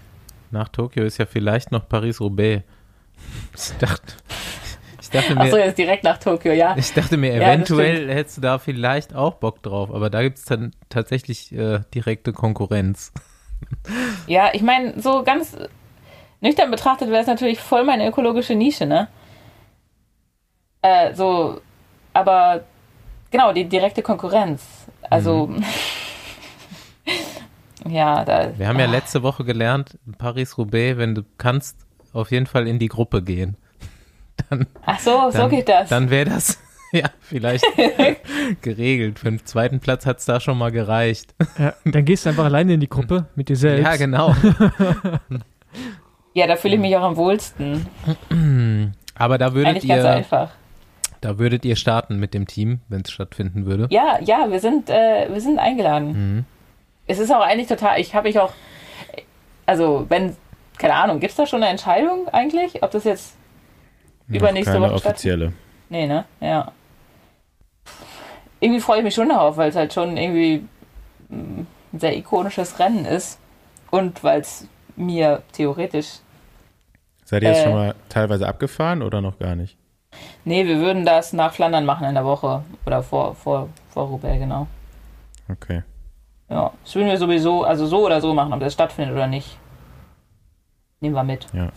Nach 0.51 0.69
Tokio 0.69 1.05
ist 1.05 1.19
ja 1.19 1.27
vielleicht 1.27 1.73
noch 1.73 1.89
Paris-Roubaix. 1.89 2.65
Ich 3.55 3.77
dachte, 3.79 4.15
ich 5.01 5.11
dachte 5.11 5.35
mir, 5.35 5.41
Achso, 5.41 5.57
jetzt 5.57 5.77
direkt 5.77 6.05
nach 6.05 6.19
Tokio, 6.19 6.53
ja. 6.53 6.77
ich 6.77 6.93
dachte 6.93 7.17
mir, 7.17 7.35
Ja, 7.35 7.53
eventuell 7.53 8.09
hättest 8.09 8.37
du 8.37 8.41
da 8.43 8.59
vielleicht 8.59 9.15
auch 9.15 9.35
Bock 9.35 9.63
drauf, 9.63 9.93
aber 9.93 10.09
da 10.09 10.23
gibt 10.23 10.39
es 10.39 10.45
dann 10.45 10.73
tatsächlich 10.89 11.53
äh, 11.53 11.81
direkte 11.93 12.33
Konkurrenz. 12.33 13.13
Ja, 14.27 14.51
ich 14.53 14.63
meine, 14.63 15.01
so 15.01 15.23
ganz 15.23 15.57
nüchtern 16.41 16.71
betrachtet 16.71 17.11
wäre 17.11 17.21
es 17.21 17.27
natürlich 17.27 17.61
voll 17.61 17.85
meine 17.85 18.07
ökologische 18.07 18.55
Nische, 18.55 18.87
ne? 18.87 19.09
Äh, 20.83 21.15
so, 21.15 21.61
aber 22.13 22.65
genau, 23.31 23.53
die 23.53 23.65
direkte 23.65 24.03
Konkurrenz. 24.03 24.63
Also, 25.11 25.51
ja, 27.89 28.25
da. 28.25 28.53
Wir 28.57 28.69
haben 28.69 28.79
ja 28.79 28.87
ah, 28.87 28.91
letzte 28.91 29.23
Woche 29.23 29.45
gelernt, 29.45 29.99
Paris-Roubaix, 30.19 30.99
wenn 30.99 31.15
du 31.15 31.23
kannst, 31.39 31.77
auf 32.13 32.31
jeden 32.31 32.47
Fall 32.47 32.67
in 32.67 32.79
die 32.79 32.89
Gruppe 32.89 33.23
gehen. 33.23 33.57
Ach 34.87 35.01
so, 35.01 35.31
so 35.31 35.39
Dann, 35.39 35.51
geht 35.51 35.69
das. 35.69 35.89
Dann 35.89 36.11
wäre 36.11 36.31
das 36.31 36.59
ja 36.93 37.11
vielleicht 37.21 37.65
geregelt. 38.63 39.19
Für 39.19 39.31
den 39.31 39.45
zweiten 39.45 39.81
Platz 39.81 40.07
hat 40.07 40.19
es 40.19 40.25
da 40.25 40.41
schon 40.41 40.59
mal 40.59 40.71
gereicht. 40.71 41.35
Ja, 41.59 41.75
dann 41.85 42.05
gehst 42.05 42.25
du 42.25 42.31
einfach 42.31 42.45
alleine 42.45 42.75
in 42.75 42.81
die 42.81 42.89
Gruppe 42.89 43.27
mit 43.35 43.49
dir 43.49 43.57
selbst. 43.57 43.85
Ja, 43.85 43.97
genau. 43.97 44.35
ja, 46.35 46.47
da 46.47 46.57
fühle 46.57 46.75
ich 46.75 46.81
mich 46.81 46.97
auch 46.97 47.03
am 47.03 47.17
wohlsten. 47.17 47.87
Aber 49.15 49.39
da 49.39 49.53
würdet 49.53 49.69
Eigentlich 49.69 49.89
ganz 49.89 50.05
ihr, 50.05 50.11
einfach. 50.11 50.51
da 51.21 51.39
würdet 51.39 51.65
ihr 51.65 51.77
starten 51.77 52.19
mit 52.19 52.35
dem 52.35 52.47
Team, 52.47 52.81
wenn 52.89 53.03
es 53.03 53.11
stattfinden 53.11 53.67
würde. 53.67 53.89
Ja, 53.91 54.19
ja, 54.23 54.51
wir 54.51 54.61
sind, 54.61 54.89
äh, 54.89 55.29
wir 55.31 55.41
sind 55.41 55.59
eingeladen. 55.59 56.37
Mhm. 56.37 56.45
Es 57.07 57.19
ist 57.19 57.33
auch 57.33 57.41
eigentlich 57.41 57.69
total, 57.69 58.01
ich 58.01 58.15
habe 58.15 58.29
mich 58.29 58.39
auch, 58.39 58.53
also 59.67 60.07
wenn, 60.09 60.37
keine 60.79 60.95
Ahnung, 60.95 61.21
gibt 61.21 61.31
es 61.31 61.37
da 61.37 61.47
schon 61.47 61.63
eine 61.63 61.71
Entscheidung 61.71 62.29
eigentlich, 62.29 62.83
ob 62.83 62.91
das 62.93 63.05
jetzt 63.05 63.35
übernächste 64.29 64.75
Woche 64.75 64.99
stattfindet? 64.99 65.07
offizielle. 65.07 65.53
Nee, 65.89 66.07
ne? 66.07 66.25
Ja. 66.41 66.73
Irgendwie 68.61 68.81
freue 68.81 68.99
ich 68.99 69.05
mich 69.05 69.15
schon 69.15 69.29
darauf, 69.29 69.57
weil 69.57 69.71
es 69.71 69.77
halt 69.77 69.93
schon 69.93 70.17
irgendwie 70.17 70.65
mm, 71.29 71.61
ein 71.93 71.99
sehr 71.99 72.17
ikonisches 72.17 72.79
Rennen 72.79 73.05
ist 73.05 73.39
und 73.91 74.23
weil 74.25 74.41
es 74.41 74.67
mir 74.97 75.43
theoretisch, 75.53 76.19
Seid 77.25 77.43
ihr 77.43 77.51
jetzt 77.51 77.61
Äh. 77.61 77.65
schon 77.65 77.73
mal 77.75 77.95
teilweise 78.09 78.49
abgefahren 78.49 79.03
oder 79.03 79.21
noch 79.21 79.39
gar 79.39 79.55
nicht? 79.55 79.77
nee, 80.45 80.67
wir 80.67 80.79
würden 80.81 81.05
das 81.05 81.33
nach 81.35 81.53
Flandern 81.53 81.85
machen 81.85 82.07
in 82.09 82.15
der 82.15 82.25
Woche 82.25 82.63
oder 82.87 83.03
vor, 83.03 83.35
vor, 83.35 83.69
vor 83.91 84.07
Roubaix, 84.07 84.39
genau. 84.41 84.67
Okay. 85.51 85.83
Ja, 86.49 86.73
das 86.83 86.95
würden 86.95 87.09
wir 87.09 87.19
sowieso, 87.19 87.63
also 87.65 87.87
so 87.87 88.07
oder 88.07 88.21
so 88.23 88.33
machen, 88.33 88.53
ob 88.55 88.61
das 88.61 88.73
stattfindet 88.73 89.15
oder 89.15 89.27
nicht. 89.27 89.59
Nehmen 91.01 91.15
wir 91.15 91.25
mit. 91.25 91.47
Ja. 91.53 91.69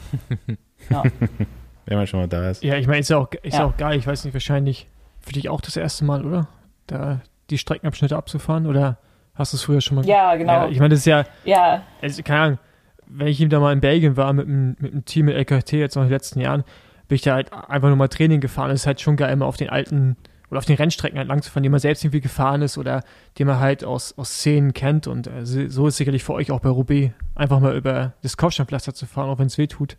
Ja. 0.90 1.04
Wenn 1.86 1.98
man 1.98 2.08
schon 2.08 2.22
mal 2.22 2.28
da 2.28 2.50
ist. 2.50 2.64
Ja, 2.64 2.76
ich 2.78 2.88
meine, 2.88 3.00
ist 3.00 3.10
ja 3.10 3.18
auch, 3.18 3.28
ist. 3.44 3.56
Ja. 3.56 3.66
auch 3.66 3.76
geil. 3.76 3.98
Ich 4.00 4.08
weiß 4.08 4.24
nicht, 4.24 4.34
wahrscheinlich 4.34 4.88
für 5.20 5.34
dich 5.34 5.50
auch 5.50 5.60
das 5.62 5.76
erste 5.76 6.06
Mal, 6.06 6.26
oder? 6.26 6.48
Da 6.92 7.22
die 7.50 7.58
Streckenabschnitte 7.58 8.16
abzufahren 8.16 8.66
oder 8.66 8.98
hast 9.34 9.54
du 9.54 9.58
es 9.58 9.64
früher 9.64 9.82
schon 9.82 9.96
mal 9.96 10.06
Ja, 10.06 10.36
genau. 10.36 10.54
Ja, 10.54 10.68
ich 10.70 10.80
meine, 10.80 10.90
das 10.90 11.00
ist 11.00 11.06
ja, 11.06 11.26
Ja, 11.44 11.82
also, 12.02 12.24
keine 12.24 12.40
Ahnung, 12.40 12.60
wenn 13.08 13.28
ich 13.28 13.40
ihm 13.42 13.50
da 13.50 13.60
mal 13.60 13.74
in 13.74 13.82
Belgien 13.82 14.18
war 14.18 14.32
mit 14.34 14.48
dem, 14.48 14.76
mit 14.80 15.06
Team 15.06 15.26
mit 15.26 15.36
LKT 15.36 15.74
jetzt 15.74 15.96
noch 15.96 16.04
in 16.04 16.10
den 16.10 16.14
letzten 16.14 16.40
Jahren, 16.40 16.64
bin 17.08 17.16
ich 17.16 17.22
da 17.22 17.34
halt 17.34 17.52
einfach 17.52 17.90
nur 17.90 17.98
mal 17.98 18.08
Training 18.08 18.40
gefahren. 18.40 18.70
Das 18.70 18.82
ist 18.82 18.88
halt 18.88 19.02
schon 19.02 19.18
geil, 19.18 19.34
immer 19.34 19.46
auf 19.46 19.58
den 19.58 19.70
alten 19.70 20.16
oder 20.50 20.60
auf 20.60 20.66
den 20.66 20.76
Rennstrecken 20.76 21.18
halt 21.18 21.28
lang 21.28 21.42
zu 21.42 21.50
fahren, 21.50 21.64
die 21.64 21.70
man 21.70 21.80
selbst 21.80 22.04
irgendwie 22.04 22.20
gefahren 22.20 22.62
ist 22.62 22.78
oder 22.78 23.04
die 23.38 23.46
man 23.46 23.60
halt 23.60 23.84
aus, 23.86 24.18
aus 24.18 24.30
Szenen 24.30 24.74
kennt. 24.74 25.08
Und 25.08 25.28
äh, 25.28 25.46
so 25.46 25.88
ist 25.88 25.98
sicherlich 25.98 26.24
für 26.24 26.34
euch 26.34 26.52
auch 26.52 26.60
bei 26.60 26.70
Roubaix, 26.70 27.14
einfach 27.36 27.60
mal 27.60 27.76
über 27.76 28.14
das 28.22 28.38
Kopfsteinpflaster 28.38 28.94
zu 28.94 29.06
fahren, 29.06 29.30
auch 29.30 29.40
wenn 29.40 29.48
es 29.48 29.58
weh 29.58 29.68
tut. 29.68 29.98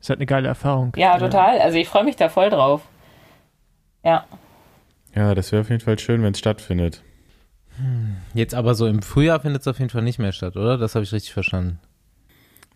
Ist 0.00 0.10
halt 0.10 0.18
eine 0.18 0.26
geile 0.26 0.48
Erfahrung. 0.48 0.92
Ja, 0.96 1.18
total. 1.18 1.58
Also 1.60 1.78
ich 1.78 1.88
freue 1.88 2.04
mich 2.04 2.16
da 2.16 2.28
voll 2.28 2.50
drauf. 2.50 2.82
Ja. 4.04 4.24
Ja, 5.16 5.34
das 5.34 5.50
wäre 5.50 5.62
auf 5.62 5.70
jeden 5.70 5.80
Fall 5.80 5.98
schön, 5.98 6.22
wenn 6.22 6.32
es 6.32 6.38
stattfindet. 6.38 7.02
Jetzt 8.34 8.54
aber 8.54 8.74
so 8.74 8.86
im 8.86 9.02
Frühjahr 9.02 9.40
findet 9.40 9.62
es 9.62 9.68
auf 9.68 9.78
jeden 9.78 9.90
Fall 9.90 10.02
nicht 10.02 10.18
mehr 10.18 10.32
statt, 10.32 10.56
oder? 10.56 10.78
Das 10.78 10.94
habe 10.94 11.04
ich 11.04 11.12
richtig 11.12 11.32
verstanden. 11.32 11.78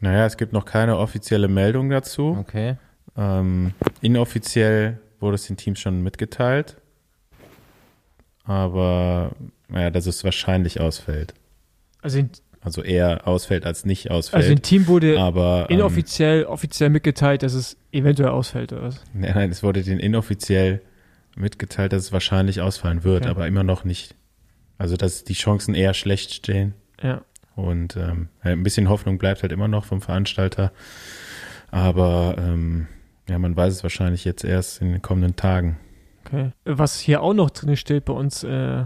Naja, 0.00 0.24
es 0.26 0.36
gibt 0.38 0.52
noch 0.52 0.64
keine 0.64 0.96
offizielle 0.96 1.48
Meldung 1.48 1.90
dazu. 1.90 2.36
Okay. 2.40 2.76
Ähm, 3.16 3.74
inoffiziell 4.00 4.98
wurde 5.20 5.34
es 5.34 5.46
den 5.46 5.58
Teams 5.58 5.80
schon 5.80 6.02
mitgeteilt. 6.02 6.76
Aber 8.44 9.32
naja, 9.68 9.90
dass 9.90 10.06
es 10.06 10.24
wahrscheinlich 10.24 10.80
ausfällt. 10.80 11.34
Also, 12.02 12.18
in, 12.18 12.30
Also 12.62 12.82
eher 12.82 13.26
ausfällt 13.28 13.66
als 13.66 13.84
nicht 13.84 14.10
ausfällt. 14.10 14.42
also 14.42 14.52
im 14.52 14.62
Team 14.62 14.86
wurde 14.86 15.20
aber 15.20 15.66
ähm, 15.68 15.76
inoffiziell, 15.78 16.44
offiziell 16.44 16.88
mitgeteilt, 16.88 17.42
dass 17.42 17.52
es 17.52 17.76
eventuell 17.92 18.30
ausfällt 18.30 18.72
oder 18.72 18.84
was. 18.84 19.04
Nein, 19.12 19.32
nein, 19.34 19.50
es 19.50 19.62
wurde 19.62 19.82
denen 19.82 20.00
inoffiziell 20.00 20.80
mitgeteilt, 21.36 21.92
dass 21.92 22.04
es 22.04 22.12
wahrscheinlich 22.12 22.60
ausfallen 22.60 23.04
wird, 23.04 23.22
Okay. 23.22 23.30
aber 23.30 23.46
immer 23.46 23.62
noch 23.62 23.84
nicht. 23.84 24.14
Also, 24.78 24.96
dass 24.96 25.24
die 25.24 25.34
Chancen 25.34 25.74
eher 25.74 25.94
schlecht 25.94 26.32
stehen. 26.32 26.74
Ja. 27.02 27.22
Und 27.56 27.96
ähm, 27.96 28.28
ja, 28.44 28.52
ein 28.52 28.62
bisschen 28.62 28.88
Hoffnung 28.88 29.18
bleibt 29.18 29.42
halt 29.42 29.52
immer 29.52 29.68
noch 29.68 29.84
vom 29.84 30.00
Veranstalter. 30.00 30.72
Aber 31.70 32.36
ähm, 32.38 32.86
ja, 33.28 33.38
man 33.38 33.56
weiß 33.56 33.74
es 33.74 33.82
wahrscheinlich 33.82 34.24
jetzt 34.24 34.44
erst 34.44 34.80
in 34.80 34.92
den 34.92 35.02
kommenden 35.02 35.36
Tagen. 35.36 35.78
Okay. 36.24 36.52
Was 36.64 36.98
hier 37.00 37.22
auch 37.22 37.34
noch 37.34 37.50
drin 37.50 37.76
steht 37.76 38.04
bei 38.06 38.12
uns 38.12 38.42
äh, 38.44 38.84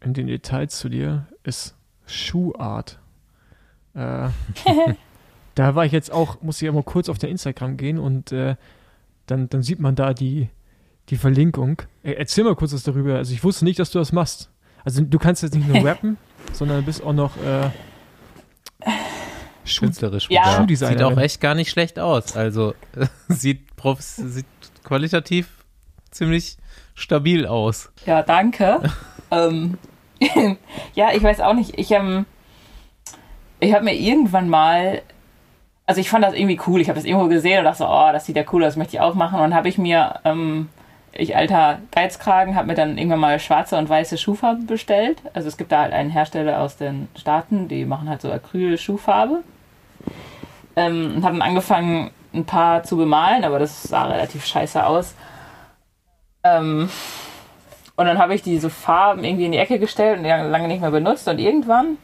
in 0.00 0.14
den 0.14 0.26
Details 0.26 0.78
zu 0.78 0.88
dir, 0.88 1.26
ist 1.44 1.76
Schuhart. 2.06 2.98
Äh, 3.94 4.28
da 5.54 5.74
war 5.74 5.84
ich 5.84 5.92
jetzt 5.92 6.12
auch, 6.12 6.40
muss 6.42 6.56
ich 6.60 6.66
ja 6.66 6.72
mal 6.72 6.82
kurz 6.82 7.08
auf 7.08 7.18
der 7.18 7.30
Instagram 7.30 7.76
gehen 7.76 7.98
und 7.98 8.32
äh, 8.32 8.56
dann, 9.26 9.48
dann 9.48 9.62
sieht 9.62 9.80
man 9.80 9.94
da 9.94 10.14
die, 10.14 10.48
die 11.10 11.16
Verlinkung. 11.16 11.82
Äh, 12.02 12.12
erzähl 12.12 12.44
mal 12.44 12.54
kurz 12.54 12.72
was 12.72 12.82
darüber. 12.82 13.16
Also 13.16 13.32
ich 13.32 13.44
wusste 13.44 13.64
nicht, 13.64 13.78
dass 13.78 13.90
du 13.90 13.98
das 13.98 14.12
machst. 14.12 14.50
Also 14.84 15.02
du 15.02 15.18
kannst 15.18 15.42
jetzt 15.42 15.54
nicht 15.54 15.68
nur 15.68 15.84
rappen, 15.84 16.16
sondern 16.52 16.84
bist 16.84 17.02
auch 17.02 17.12
noch 17.12 17.36
äh, 17.36 17.70
Künstlerisch. 19.78 20.28
Ja. 20.30 20.42
begabt. 20.42 20.56
Schuhdesignerin. 20.58 20.98
Sieht 20.98 21.18
auch 21.18 21.20
echt 21.20 21.40
gar 21.40 21.54
nicht 21.54 21.70
schlecht 21.70 21.98
aus. 21.98 22.36
Also 22.36 22.74
sieht, 23.28 23.76
profs 23.76 24.16
sieht 24.16 24.46
qualitativ 24.84 25.48
ziemlich 26.10 26.56
stabil 26.94 27.46
aus. 27.46 27.90
Ja, 28.06 28.22
danke. 28.22 28.80
ähm, 29.30 29.78
ja, 30.94 31.12
ich 31.12 31.22
weiß 31.22 31.40
auch 31.40 31.54
nicht. 31.54 31.78
Ich, 31.78 31.90
ähm, 31.90 32.26
ich 33.60 33.72
habe 33.74 33.84
mir 33.84 33.94
irgendwann 33.94 34.48
mal, 34.48 35.02
also 35.86 36.00
ich 36.00 36.10
fand 36.10 36.24
das 36.24 36.34
irgendwie 36.34 36.60
cool. 36.66 36.80
Ich 36.80 36.88
habe 36.88 36.98
das 36.98 37.06
irgendwo 37.06 37.28
gesehen 37.28 37.58
und 37.58 37.64
dachte 37.64 37.78
so, 37.78 37.88
oh, 37.88 38.10
das 38.12 38.26
sieht 38.26 38.36
ja 38.36 38.44
cool 38.52 38.64
aus, 38.64 38.70
das 38.70 38.76
möchte 38.76 38.96
ich 38.96 39.00
auch 39.00 39.14
machen. 39.14 39.36
Und 39.36 39.42
dann 39.42 39.54
habe 39.54 39.68
ich 39.68 39.78
mir, 39.78 40.20
ähm, 40.24 40.68
ich 41.12 41.36
alter 41.36 41.80
Geizkragen, 41.90 42.54
habe 42.54 42.68
mir 42.68 42.74
dann 42.74 42.96
irgendwann 42.96 43.20
mal 43.20 43.38
schwarze 43.40 43.76
und 43.76 43.88
weiße 43.88 44.16
Schuhfarbe 44.16 44.62
bestellt. 44.62 45.20
Also 45.32 45.48
es 45.48 45.56
gibt 45.56 45.72
da 45.72 45.82
halt 45.82 45.92
einen 45.92 46.10
Hersteller 46.10 46.60
aus 46.60 46.76
den 46.76 47.08
Staaten, 47.16 47.68
die 47.68 47.84
machen 47.84 48.08
halt 48.08 48.22
so 48.22 48.30
Acryl-Schuhfarbe. 48.30 49.42
Ähm, 50.76 51.14
und 51.16 51.24
habe 51.24 51.36
dann 51.38 51.42
angefangen, 51.42 52.10
ein 52.32 52.44
paar 52.44 52.84
zu 52.84 52.96
bemalen, 52.96 53.44
aber 53.44 53.58
das 53.58 53.82
sah 53.82 54.04
relativ 54.04 54.46
scheiße 54.46 54.86
aus. 54.86 55.14
Ähm, 56.44 56.88
und 57.96 58.06
dann 58.06 58.18
habe 58.18 58.34
ich 58.34 58.42
diese 58.42 58.70
Farben 58.70 59.24
irgendwie 59.24 59.46
in 59.46 59.52
die 59.52 59.58
Ecke 59.58 59.78
gestellt 59.78 60.18
und 60.18 60.24
lange 60.24 60.68
nicht 60.68 60.80
mehr 60.80 60.90
benutzt. 60.90 61.28
Und 61.28 61.38
irgendwann 61.38 61.98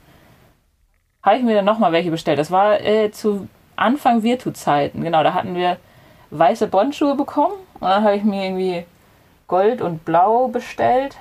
habe 1.23 1.37
ich 1.37 1.43
mir 1.43 1.55
dann 1.55 1.65
nochmal 1.65 1.93
welche 1.93 2.11
bestellt. 2.11 2.39
Das 2.39 2.51
war 2.51 2.81
äh, 2.81 3.11
zu 3.12 3.49
Anfang 3.77 4.23
Virtu-Zeiten. 4.23 5.03
Genau, 5.03 5.23
da 5.23 5.33
hatten 5.33 5.55
wir 5.55 5.78
weiße 6.31 6.66
Bondschuhe 6.66 7.15
bekommen. 7.15 7.55
Und 7.74 7.89
dann 7.89 8.03
habe 8.03 8.16
ich 8.16 8.24
mir 8.24 8.45
irgendwie 8.45 8.85
Gold 9.47 9.81
und 9.81 10.05
Blau 10.05 10.48
bestellt. 10.48 11.16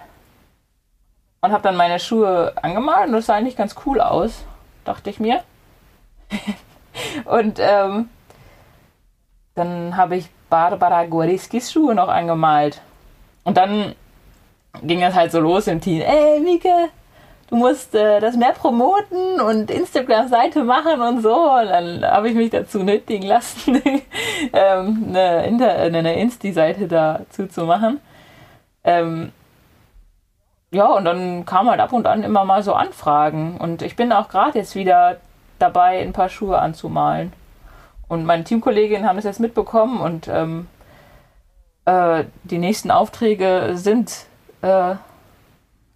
Und 1.42 1.52
habe 1.52 1.64
dann 1.64 1.76
meine 1.76 2.00
Schuhe 2.00 2.54
angemalt. 2.62 3.08
Und 3.08 3.14
das 3.14 3.28
sah 3.28 3.36
eigentlich 3.36 3.56
ganz 3.56 3.76
cool 3.86 4.02
aus, 4.02 4.44
dachte 4.84 5.10
ich 5.10 5.20
mir. 5.20 5.44
und 7.26 7.60
ähm, 7.60 8.10
dann 9.54 9.96
habe 9.96 10.18
ich 10.18 10.30
Barbara 10.50 11.06
Goriskis 11.06 11.72
Schuhe 11.72 11.96
noch 11.96 12.10
angemalt. 12.10 12.82
Und 13.44 13.58
dann 13.58 13.96
ging 14.84 15.04
es 15.04 15.14
halt 15.14 15.32
so 15.32 15.40
los 15.40 15.68
im 15.68 15.82
Team. 15.82 16.02
Ey, 16.02 16.40
Mike, 16.40 16.70
du 17.50 17.56
musst 17.56 17.96
äh, 17.96 18.20
das 18.20 18.36
mehr 18.36 18.52
promoten 18.54 19.40
und 19.40 19.72
Instagram-Seite 19.72 20.64
machen 20.64 21.02
und 21.02 21.22
so. 21.22 21.34
Und 21.34 21.68
dann 21.68 22.04
habe 22.04 22.30
ich 22.30 22.36
mich 22.36 22.50
dazu 22.50 22.84
nötigen 22.84 23.28
lassen, 23.28 23.82
ähm, 24.54 25.12
eine 25.14 26.20
Insti-Seite 26.20 26.88
dazu 26.88 27.48
zu 27.48 27.66
machen. 27.66 28.02
Ähm, 28.86 29.32
ja, 30.72 30.86
und 30.86 31.06
dann 31.06 31.46
kam 31.46 31.70
halt 31.70 31.80
ab 31.80 31.92
und 31.94 32.06
an 32.08 32.24
immer 32.24 32.46
mal 32.46 32.64
so 32.64 32.74
Anfragen. 32.74 33.58
Und 33.58 33.82
ich 33.82 33.96
bin 33.96 34.12
auch 34.12 34.30
gerade 34.30 34.58
jetzt 34.58 34.76
wieder 34.76 35.18
dabei, 35.60 36.00
ein 36.02 36.14
paar 36.14 36.30
Schuhe 36.30 36.60
anzumalen. 36.60 37.34
Und 38.08 38.26
meine 38.26 38.44
Teamkolleginnen 38.44 39.08
haben 39.08 39.16
das 39.16 39.26
jetzt 39.26 39.40
mitbekommen 39.40 40.00
und 40.00 40.28
ähm, 40.28 40.68
äh, 41.86 42.26
die 42.44 42.60
nächsten 42.60 42.92
Aufträge 42.92 43.72
sind, 43.74 44.28
äh, 44.62 44.96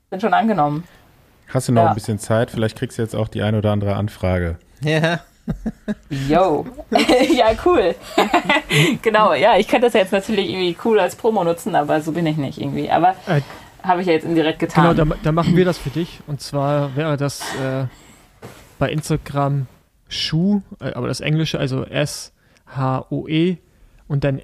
sind 0.09 0.21
schon 0.21 0.33
angenommen. 0.33 0.85
Hast 1.53 1.67
du 1.67 1.71
noch 1.71 1.83
Ja. 1.83 1.87
ein 1.89 1.95
bisschen 1.95 2.19
Zeit? 2.19 2.51
Vielleicht 2.51 2.77
kriegst 2.77 2.97
du 2.97 3.01
jetzt 3.03 3.15
auch 3.15 3.27
die 3.27 3.41
eine 3.43 3.57
oder 3.59 3.71
andere 3.71 3.95
Anfrage. 3.95 4.57
Ja. 4.81 5.19
Yo. 6.27 6.65
ja, 7.33 7.47
cool. 7.65 7.95
genau, 9.01 9.33
ja, 9.33 9.57
ich 9.57 9.67
könnte 9.67 9.87
das 9.87 9.93
jetzt 9.93 10.11
natürlich 10.11 10.49
irgendwie 10.49 10.75
cool 10.85 10.99
als 10.99 11.15
Promo 11.15 11.43
nutzen, 11.43 11.75
aber 11.75 12.01
so 12.01 12.11
bin 12.11 12.25
ich 12.25 12.37
nicht 12.37 12.59
irgendwie. 12.59 12.89
Aber 12.91 13.15
Äh, 13.27 13.41
habe 13.83 14.01
ich 14.01 14.07
ja 14.07 14.13
jetzt 14.13 14.25
indirekt 14.25 14.59
Genau, 14.59 14.89
getan. 14.93 15.09
da, 15.09 15.15
da 15.23 15.31
machen 15.31 15.55
wir 15.55 15.65
das 15.65 15.77
für 15.77 15.89
dich. 15.89 16.19
Und 16.27 16.41
zwar 16.41 16.95
wäre 16.95 17.17
das 17.17 17.41
äh, 17.55 17.85
bei 18.77 18.91
Instagram 18.91 19.67
Schuh, 20.07 20.61
äh, 20.81 20.93
aber 20.93 21.07
das 21.07 21.21
Englische, 21.21 21.59
also 21.59 21.83
S-H-O-E 21.85 23.57
und 24.07 24.23
dann 24.23 24.39
E 24.39 24.43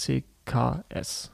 M-I-E-K-I-C-K-S. 0.00 1.30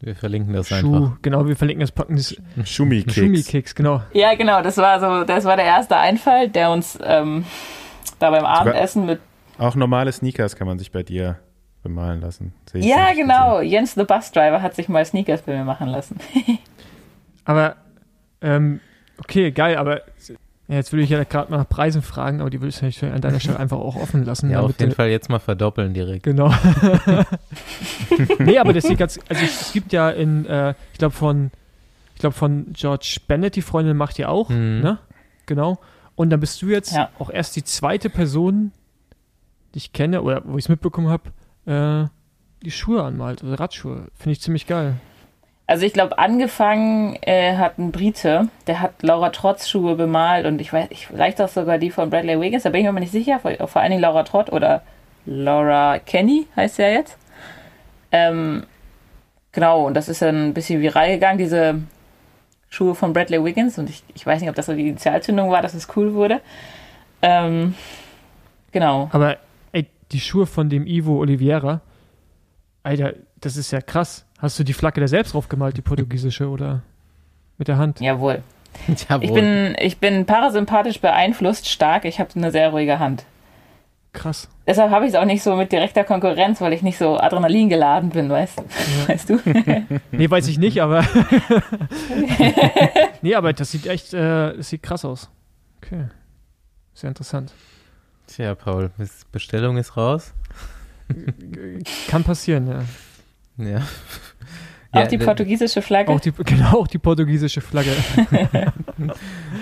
Wir 0.00 0.14
verlinken 0.14 0.52
das 0.52 0.68
Schuh, 0.68 0.94
einfach. 0.94 1.22
genau, 1.22 1.46
wir 1.46 1.56
verlinken 1.56 1.80
das 1.80 1.90
Packen 1.90 2.14
des 2.14 2.40
Schumi-Kicks. 2.64 3.14
Schumi-Kicks, 3.14 3.74
genau. 3.74 4.02
ja, 4.12 4.34
genau, 4.36 4.62
das 4.62 4.76
war 4.76 5.00
so, 5.00 5.24
das 5.24 5.44
war 5.44 5.56
der 5.56 5.64
erste 5.64 5.96
Einfall, 5.96 6.48
der 6.48 6.70
uns 6.70 6.96
ähm, 7.02 7.44
da 8.20 8.30
beim 8.30 8.44
Abendessen 8.44 9.06
mit. 9.06 9.20
Auch 9.58 9.74
normale 9.74 10.12
Sneakers 10.12 10.54
kann 10.54 10.68
man 10.68 10.78
sich 10.78 10.92
bei 10.92 11.02
dir 11.02 11.40
bemalen 11.82 12.20
lassen. 12.20 12.52
Sehe 12.70 12.80
ich 12.80 12.86
Ja, 12.86 13.06
hab 13.06 13.12
ich 13.12 13.18
genau. 13.18 13.60
Jens 13.60 13.94
the 13.94 14.04
Bus 14.04 14.30
Driver 14.30 14.62
hat 14.62 14.76
sich 14.76 14.88
mal 14.88 15.04
Sneakers 15.04 15.42
bei 15.42 15.56
mir 15.56 15.64
machen 15.64 15.88
lassen. 15.88 16.18
Aber, 17.44 17.76
ähm, 18.40 18.80
okay, 19.18 19.50
geil, 19.50 19.76
aber 19.78 20.02
ja, 20.68 20.74
jetzt 20.76 20.92
würde 20.92 21.02
ich 21.02 21.10
ja 21.10 21.24
gerade 21.24 21.50
mal 21.50 21.58
nach 21.58 21.68
Preisen 21.68 22.02
fragen, 22.02 22.40
aber 22.40 22.50
die 22.50 22.60
würde 22.60 22.68
ich 22.68 22.80
natürlich 22.82 23.02
an 23.04 23.20
deiner 23.20 23.40
Stelle 23.40 23.58
einfach 23.58 23.78
auch 23.78 23.96
offen 23.96 24.24
lassen. 24.24 24.50
Ja, 24.50 24.60
auf 24.60 24.78
jeden 24.78 24.92
Fall 24.92 25.08
jetzt 25.08 25.28
mal 25.30 25.38
verdoppeln 25.38 25.94
direkt. 25.94 26.22
Genau. 26.24 26.52
nee, 28.38 28.58
aber 28.58 28.72
das 28.72 28.84
sieht 28.84 28.98
ganz, 28.98 29.18
also 29.28 29.44
es 29.44 29.72
gibt 29.72 29.92
ja 29.92 30.10
in, 30.10 30.46
äh, 30.46 30.74
ich 30.92 30.98
glaube 30.98 31.14
von, 31.14 31.50
ich 32.14 32.20
glaube 32.20 32.34
von 32.34 32.72
George 32.72 33.18
Bennett, 33.26 33.56
die 33.56 33.62
Freundin 33.62 33.96
macht 33.96 34.18
ja 34.18 34.28
auch, 34.28 34.48
Mhm. 34.50 34.80
ne? 34.80 34.98
Genau. 35.46 35.78
Und 36.14 36.30
dann 36.30 36.40
bist 36.40 36.60
du 36.62 36.66
jetzt 36.66 36.92
Ja. 36.94 37.10
auch 37.18 37.30
erst 37.30 37.56
die 37.56 37.64
zweite 37.64 38.10
Person, 38.10 38.72
die 39.74 39.78
ich 39.78 39.92
kenne, 39.92 40.22
oder 40.22 40.42
wo 40.44 40.58
ich 40.58 40.64
es 40.64 40.68
mitbekommen 40.68 41.08
habe, 41.08 41.30
äh, 41.66 42.08
die 42.64 42.70
Schuhe 42.72 43.02
anmalt, 43.04 43.42
also 43.42 43.54
Radschuhe. 43.54 44.08
Finde 44.16 44.32
ich 44.32 44.40
ziemlich 44.40 44.66
geil. 44.66 44.96
Also 45.68 45.84
ich 45.84 45.92
glaube, 45.92 46.18
angefangen 46.18 47.18
äh, 47.20 47.56
hat 47.56 47.76
ein 47.78 47.92
Brite, 47.92 48.48
der 48.66 48.80
hat 48.80 49.02
Laura 49.02 49.28
Trotz 49.28 49.68
Schuhe 49.68 49.96
bemalt 49.96 50.46
und 50.46 50.62
ich 50.62 50.72
weiß, 50.72 50.86
ich, 50.88 51.08
vielleicht 51.08 51.42
auch 51.42 51.48
sogar 51.48 51.76
die 51.76 51.90
von 51.90 52.08
Bradley 52.08 52.40
Wiggins, 52.40 52.62
da 52.62 52.70
bin 52.70 52.86
ich 52.86 52.90
mir 52.90 53.00
nicht 53.00 53.12
sicher, 53.12 53.38
vor, 53.38 53.52
vor 53.68 53.82
allen 53.82 53.90
Dingen 53.90 54.00
Laura 54.00 54.22
Trott 54.22 54.50
oder 54.50 54.80
Laura 55.26 55.98
Kenny 55.98 56.46
heißt 56.56 56.76
sie 56.76 56.82
ja 56.82 56.88
jetzt. 56.88 57.18
Ähm, 58.12 58.64
genau, 59.52 59.86
und 59.86 59.92
das 59.92 60.08
ist 60.08 60.22
dann 60.22 60.48
ein 60.48 60.54
bisschen 60.54 60.80
viral 60.80 61.10
gegangen, 61.10 61.36
diese 61.36 61.82
Schuhe 62.70 62.94
von 62.94 63.12
Bradley 63.12 63.44
Wiggins 63.44 63.76
und 63.76 63.90
ich, 63.90 64.02
ich 64.14 64.24
weiß 64.24 64.40
nicht, 64.40 64.48
ob 64.48 64.56
das 64.56 64.64
so 64.64 64.72
die 64.72 64.88
Initialzündung 64.88 65.50
war, 65.50 65.60
dass 65.60 65.74
es 65.74 65.86
cool 65.96 66.14
wurde. 66.14 66.40
Ähm, 67.20 67.74
genau. 68.72 69.10
Aber 69.12 69.36
ey, 69.72 69.86
die 70.12 70.20
Schuhe 70.20 70.46
von 70.46 70.70
dem 70.70 70.86
Ivo 70.86 71.18
Oliveira, 71.18 71.82
Alter, 72.82 73.12
das 73.38 73.58
ist 73.58 73.70
ja 73.70 73.82
krass. 73.82 74.24
Hast 74.38 74.58
du 74.58 74.64
die 74.64 74.72
Flagge 74.72 75.00
da 75.00 75.08
selbst 75.08 75.34
drauf 75.34 75.48
gemalt, 75.48 75.76
die 75.76 75.82
portugiesische, 75.82 76.48
oder 76.48 76.82
mit 77.58 77.68
der 77.68 77.76
Hand? 77.76 78.00
Jawohl. 78.00 78.42
Jawohl. 79.08 79.24
Ich 79.24 79.32
bin, 79.34 79.76
ich 79.80 79.98
bin 79.98 80.26
parasympathisch 80.26 81.00
beeinflusst, 81.00 81.68
stark. 81.68 82.04
Ich 82.04 82.20
habe 82.20 82.30
eine 82.36 82.50
sehr 82.52 82.70
ruhige 82.70 82.98
Hand. 82.98 83.24
Krass. 84.12 84.48
Deshalb 84.66 84.90
habe 84.90 85.04
ich 85.04 85.10
es 85.10 85.14
auch 85.16 85.24
nicht 85.24 85.42
so 85.42 85.54
mit 85.56 85.70
direkter 85.72 86.04
Konkurrenz, 86.04 86.60
weil 86.60 86.72
ich 86.72 86.82
nicht 86.82 86.98
so 86.98 87.18
Adrenalin 87.18 87.68
geladen 87.68 88.10
bin, 88.10 88.30
weißt, 88.30 88.62
weißt 89.06 89.30
du? 89.30 89.40
Nee, 90.12 90.30
weiß 90.30 90.48
ich 90.48 90.58
nicht, 90.58 90.80
aber. 90.82 91.04
nee, 93.22 93.34
aber 93.34 93.52
das 93.52 93.70
sieht 93.72 93.86
echt, 93.86 94.14
äh, 94.14 94.56
das 94.56 94.68
sieht 94.68 94.82
krass 94.82 95.04
aus. 95.04 95.30
Okay. 95.82 96.08
Sehr 96.94 97.08
interessant. 97.08 97.52
Tja, 98.26 98.54
Paul, 98.54 98.90
Bestellung 99.32 99.76
ist 99.76 99.96
raus. 99.96 100.32
Kann 102.08 102.24
passieren, 102.24 102.66
ja. 102.68 102.80
Ja. 103.58 103.78
Auch 103.78 103.82
Ja, 105.00 105.06
die 105.06 105.18
portugiesische 105.18 105.82
Flagge. 105.82 106.10
Auch 106.10 106.20
die, 106.20 106.32
genau, 106.32 106.80
auch 106.80 106.86
die 106.86 106.98
portugiesische 106.98 107.60
Flagge. 107.60 107.90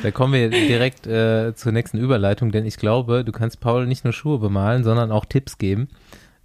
Da 0.02 0.10
kommen 0.10 0.32
wir 0.32 0.48
direkt 0.48 1.06
äh, 1.06 1.55
zur 1.55 1.73
nächsten 1.73 1.98
Überleitung, 1.98 2.52
denn 2.52 2.64
ich 2.64 2.77
glaube, 2.77 3.24
du 3.24 3.32
kannst 3.32 3.60
Paul 3.60 3.86
nicht 3.86 4.05
nur 4.05 4.12
Schuhe 4.12 4.39
bemalen, 4.39 4.82
sondern 4.85 5.10
auch 5.12 5.24
Tipps 5.24 5.59
geben. 5.59 5.89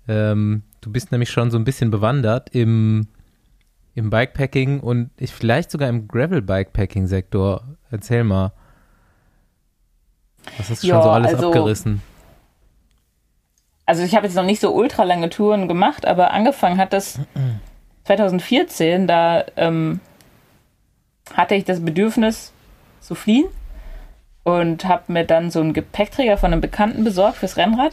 Ähm, 0.08 0.64
du 0.82 0.92
bist 0.92 1.12
nämlich 1.12 1.30
schon 1.30 1.52
so 1.52 1.58
ein 1.58 1.64
bisschen 1.64 1.92
bewandert 1.92 2.50
im, 2.54 3.08
im 3.96 4.10
Bikepacking 4.10 4.80
und 4.82 5.12
ich, 5.18 5.32
vielleicht 5.32 5.72
sogar 5.72 5.88
im 5.90 6.08
Gravel-Bikepacking-Sektor. 6.08 7.64
Erzähl 7.92 8.24
mal. 8.24 8.52
Was 10.58 10.70
hast 10.70 10.84
du 10.84 10.88
schon 10.88 10.98
Ja, 10.98 11.04
so 11.04 11.10
alles 11.12 11.34
also- 11.36 11.48
abgerissen? 11.48 12.02
Also 13.92 14.04
ich 14.04 14.16
habe 14.16 14.26
jetzt 14.26 14.38
noch 14.38 14.46
nicht 14.46 14.62
so 14.62 14.74
ultra 14.74 15.04
lange 15.04 15.30
Touren 15.30 15.68
gemacht, 15.68 16.06
aber 16.06 16.32
angefangen 16.32 16.78
hat 16.78 16.94
das 16.94 17.20
2014, 18.06 19.06
da 19.06 19.44
ähm, 19.58 20.00
hatte 21.34 21.56
ich 21.56 21.66
das 21.66 21.84
Bedürfnis 21.84 22.54
zu 23.02 23.16
fliehen 23.16 23.48
und 24.46 24.86
habe 24.86 25.12
mir 25.12 25.26
dann 25.26 25.52
so 25.52 25.60
einen 25.60 25.74
Gepäckträger 25.74 26.38
von 26.38 26.54
einem 26.54 26.62
Bekannten 26.62 27.04
besorgt 27.04 27.36
fürs 27.36 27.58
Rennrad 27.58 27.92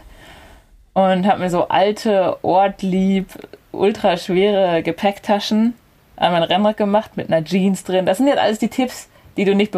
und 0.95 1.27
habe 1.27 1.41
mir 1.41 1.51
so 1.51 1.67
alte, 1.67 2.37
ortlieb, 2.45 3.31
ultra 3.73 4.17
schwere 4.19 4.85
Gepäcktaschen 4.85 5.75
an 6.15 6.31
mein 6.31 6.45
Rennrad 6.45 6.77
gemacht 6.77 7.17
mit 7.17 7.27
einer 7.27 7.43
Jeans 7.43 7.83
drin. 7.83 8.07
Das 8.07 8.19
sind 8.19 8.29
jetzt 8.29 8.39
alles 8.39 8.61
die 8.61 8.69
Tipps, 8.69 9.09
die 9.39 9.45
du 9.45 9.55
nicht 9.55 9.73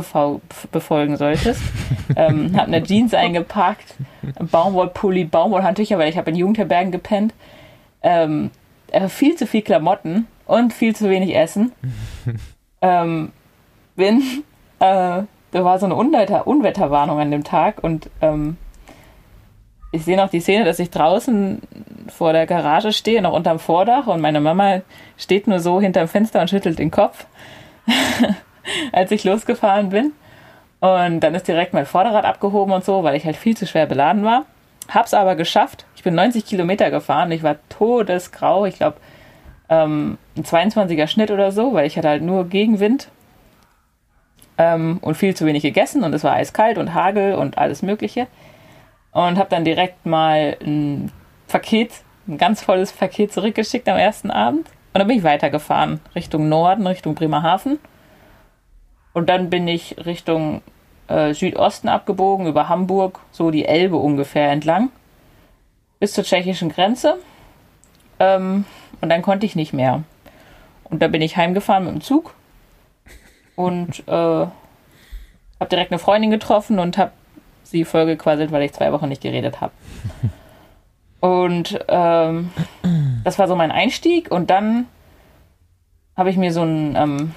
befolgen 0.73 1.17
solltest. 1.19 1.61
ähm, 2.17 2.57
habe 2.57 2.69
eine 2.69 2.83
Jeans 2.83 3.13
eingepackt, 3.13 3.95
Baumwollpulli, 4.51 5.25
Baumwollhandtücher, 5.25 5.99
weil 5.99 6.09
ich 6.09 6.17
habe 6.17 6.31
in 6.31 6.37
Jugendherbergen 6.37 6.91
gepennt. 6.91 7.35
Ähm, 8.03 8.51
äh, 8.91 9.09
viel 9.09 9.37
zu 9.37 9.47
viel 9.47 9.61
Klamotten 9.61 10.27
und 10.47 10.73
viel 10.73 10.97
zu 10.97 11.11
wenig 11.11 11.37
Essen. 11.37 11.73
ähm, 12.81 13.33
bin, 13.97 14.23
äh, 14.79 14.81
da 14.81 15.27
war 15.53 15.79
so 15.79 15.85
eine 15.85 15.95
Unwetter 15.95 16.47
Unwetterwarnung 16.47 17.21
an 17.21 17.31
dem 17.31 17.45
Tag 17.45 17.85
und 17.85 18.09
ähm, 18.23 18.57
ich 19.93 20.05
sehe 20.05 20.17
noch 20.17 20.31
die 20.31 20.41
Szene, 20.41 20.65
dass 20.65 20.79
ich 20.79 20.89
draußen 20.89 21.61
vor 22.09 22.33
der 22.33 22.47
Garage 22.47 22.93
stehe, 22.93 23.21
noch 23.21 23.35
unterm 23.35 23.59
Vordach 23.59 24.07
und 24.07 24.23
meine 24.23 24.41
Mama 24.41 24.81
steht 25.19 25.47
nur 25.47 25.61
so 25.61 25.83
hinterm 25.83 26.09
Fenster 26.09 26.41
und 26.41 26.49
schüttelt 26.49 26.79
den 26.79 26.91
Kopf, 26.91 27.27
als 28.93 29.11
ich 29.11 29.25
losgefahren 29.25 29.91
bin. 29.91 30.13
Und 30.81 31.21
dann 31.21 31.35
ist 31.35 31.47
direkt 31.47 31.75
mein 31.75 31.87
Vorderrad 31.87 32.25
abgehoben 32.25 32.73
und 32.73 32.85
so, 32.85 33.03
weil 33.03 33.15
ich 33.15 33.27
halt 33.27 33.37
viel 33.37 33.57
zu 33.57 33.67
schwer 33.67 33.87
beladen 33.87 34.25
war. 34.25 34.47
Hab's 34.89 35.15
aber 35.15 35.37
geschafft. 35.37 35.85
Ich 35.95 36.03
bin 36.03 36.15
90 36.15 36.47
Kilometer 36.47 36.91
gefahren. 36.91 37.31
Ich 37.33 37.43
war 37.43 37.57
todesgrau. 37.69 38.65
Ich 38.65 38.77
glaube, 38.77 38.97
ähm, 39.69 40.19
ein 40.37 40.45
22er 40.45 41.07
Schnitt 41.07 41.31
oder 41.31 41.53
so, 41.53 41.75
weil 41.75 41.87
ich 41.87 41.97
hatte 41.97 42.09
halt 42.09 42.23
nur 42.23 42.49
Gegenwind 42.49 43.09
ähm, 44.59 44.99
und 45.01 45.17
viel 45.17 45.35
zu 45.35 45.47
wenig 45.47 45.63
gegessen 45.63 46.03
und 46.03 46.13
es 46.13 46.25
war 46.25 46.35
eiskalt 46.35 46.77
und 46.77 46.93
Hagel 46.93 47.35
und 47.35 47.57
alles 47.57 47.83
Mögliche. 47.83 48.27
Und 49.13 49.39
habe 49.39 49.51
dann 49.51 49.65
direkt 49.65 50.07
mal 50.07 50.57
ein 50.61 51.11
Paket, 51.49 51.93
ein 52.29 52.39
ganz 52.39 52.63
volles 52.63 52.93
Paket 52.93 53.33
zurückgeschickt 53.33 53.89
am 53.89 53.97
ersten 53.97 54.31
Abend. 54.31 54.69
Und 54.93 54.99
dann 54.99 55.07
bin 55.07 55.19
ich 55.19 55.25
weitergefahren 55.25 56.01
Richtung 56.15 56.49
Norden, 56.49 56.87
Richtung 56.87 57.15
Bremerhaven. 57.15 57.79
Und 59.13 59.29
dann 59.29 59.51
bin 59.51 59.67
ich 59.69 59.97
Richtung 60.05 60.63
äh, 61.09 61.35
Südosten 61.35 61.89
abgebogen, 61.89 62.47
über 62.47 62.69
Hamburg, 62.69 63.21
so 63.33 63.51
die 63.51 63.65
Elbe 63.65 63.97
ungefähr 63.97 64.51
entlang, 64.51 64.91
bis 65.99 66.13
zur 66.13 66.25
tschechischen 66.25 66.69
Grenze. 66.69 67.19
Ähm, 68.19 68.65
und 69.01 69.09
dann 69.09 69.23
konnte 69.23 69.47
ich 69.47 69.57
nicht 69.57 69.73
mehr. 69.73 70.03
Und 70.85 71.03
da 71.03 71.09
bin 71.09 71.23
ich 71.23 71.37
heimgefahren 71.37 71.85
mit 71.85 71.95
dem 71.95 72.01
Zug 72.01 72.35
und 73.57 74.03
äh, 74.07 74.13
habe 74.13 74.51
direkt 75.71 75.93
eine 75.93 75.99
Freundin 75.99 76.31
getroffen 76.31 76.79
und 76.79 76.99
habe 76.99 77.13
sie 77.65 77.85
vollgequasselt, 77.85 78.53
weil 78.53 78.63
ich 78.63 78.73
zwei 78.73 78.93
Wochen 78.93 79.09
nicht 79.09 79.23
geredet 79.23 79.61
habe. 79.61 79.73
Und 81.21 81.79
ähm, 81.89 82.51
das 83.25 83.39
war 83.39 83.47
so 83.47 83.55
mein 83.55 83.71
Einstieg 83.71 84.31
und 84.31 84.49
dann 84.49 84.87
habe 86.17 86.31
ich 86.31 86.39
mir 86.39 86.51
so 86.51 86.63
einen, 86.63 86.97
ähm, 86.97 87.35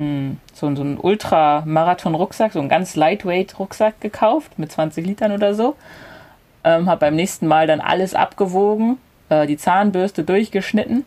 so, 0.00 0.74
so 0.74 0.82
einen 0.82 0.98
Ultra-Marathon-Rucksack, 0.98 2.52
so 2.52 2.58
einen 2.58 2.68
ganz 2.68 2.96
Lightweight-Rucksack 2.96 4.00
gekauft 4.00 4.58
mit 4.58 4.72
20 4.72 5.06
Litern 5.06 5.32
oder 5.32 5.54
so. 5.54 5.76
Ähm, 6.64 6.88
habe 6.88 7.00
beim 7.00 7.16
nächsten 7.16 7.46
Mal 7.46 7.66
dann 7.66 7.80
alles 7.80 8.14
abgewogen, 8.14 8.98
äh, 9.28 9.46
die 9.46 9.56
Zahnbürste 9.56 10.24
durchgeschnitten, 10.24 11.04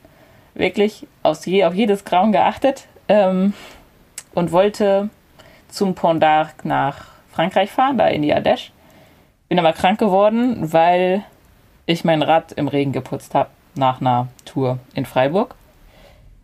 wirklich 0.54 1.08
aus 1.24 1.46
je, 1.46 1.66
auf 1.66 1.74
jedes 1.74 2.06
Grauen 2.06 2.32
geachtet 2.32 2.88
ähm, 3.08 3.54
und 4.34 4.52
wollte 4.52 5.10
zum 5.70 5.96
Pont 5.96 6.24
d'Arc 6.24 6.54
nach 6.64 7.06
Frankreich 7.32 7.72
fahren, 7.72 7.98
da 7.98 8.08
in 8.08 8.22
die 8.22 8.34
Ardèche. 8.34 8.70
Bin 9.50 9.60
aber 9.60 9.74
krank 9.74 10.00
geworden, 10.00 10.72
weil 10.72 11.24
ich 11.86 12.04
mein 12.04 12.22
Rad 12.22 12.52
im 12.54 12.68
Regen 12.68 12.92
geputzt 12.92 13.34
habe 13.34 13.50
nach 13.76 14.02
einer 14.02 14.28
Tour 14.46 14.78
in 14.94 15.06
Freiburg. 15.06 15.56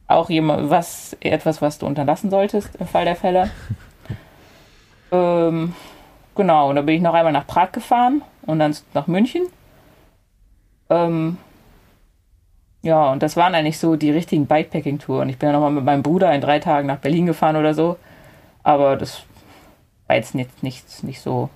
Auch 0.10 0.30
jemand, 0.30 0.70
was, 0.70 1.16
etwas, 1.22 1.62
was 1.62 1.78
du 1.78 1.86
unterlassen 1.86 2.30
solltest 2.32 2.76
im 2.78 2.88
Fall 2.88 3.06
der 3.06 3.16
Fälle. 3.16 3.50
ähm, 5.12 5.74
genau, 6.36 6.70
und 6.70 6.76
dann 6.76 6.86
bin 6.86 6.96
ich 6.96 7.02
noch 7.02 7.14
einmal 7.14 7.32
nach 7.32 7.48
Prag 7.48 7.72
gefahren 7.72 8.24
und 8.42 8.60
dann 8.60 8.76
nach 8.94 9.08
München. 9.08 9.44
Ähm, 10.90 11.38
ja, 12.82 13.12
und 13.12 13.22
das 13.22 13.38
waren 13.38 13.54
eigentlich 13.54 13.78
so 13.78 13.96
die 13.96 14.10
richtigen 14.12 14.48
Bikepacking-Touren. 14.48 15.30
Ich 15.30 15.38
bin 15.38 15.48
dann 15.48 15.54
nochmal 15.54 15.72
mit 15.72 15.84
meinem 15.84 16.02
Bruder 16.02 16.34
in 16.34 16.42
drei 16.42 16.60
Tagen 16.60 16.88
nach 16.88 16.98
Berlin 16.98 17.26
gefahren 17.26 17.56
oder 17.56 17.74
so. 17.74 17.98
Aber 18.64 18.96
das 18.96 19.22
war 20.08 20.16
jetzt 20.16 20.34
nicht, 20.34 20.64
nicht, 20.64 21.04
nicht 21.04 21.22
so. 21.22 21.50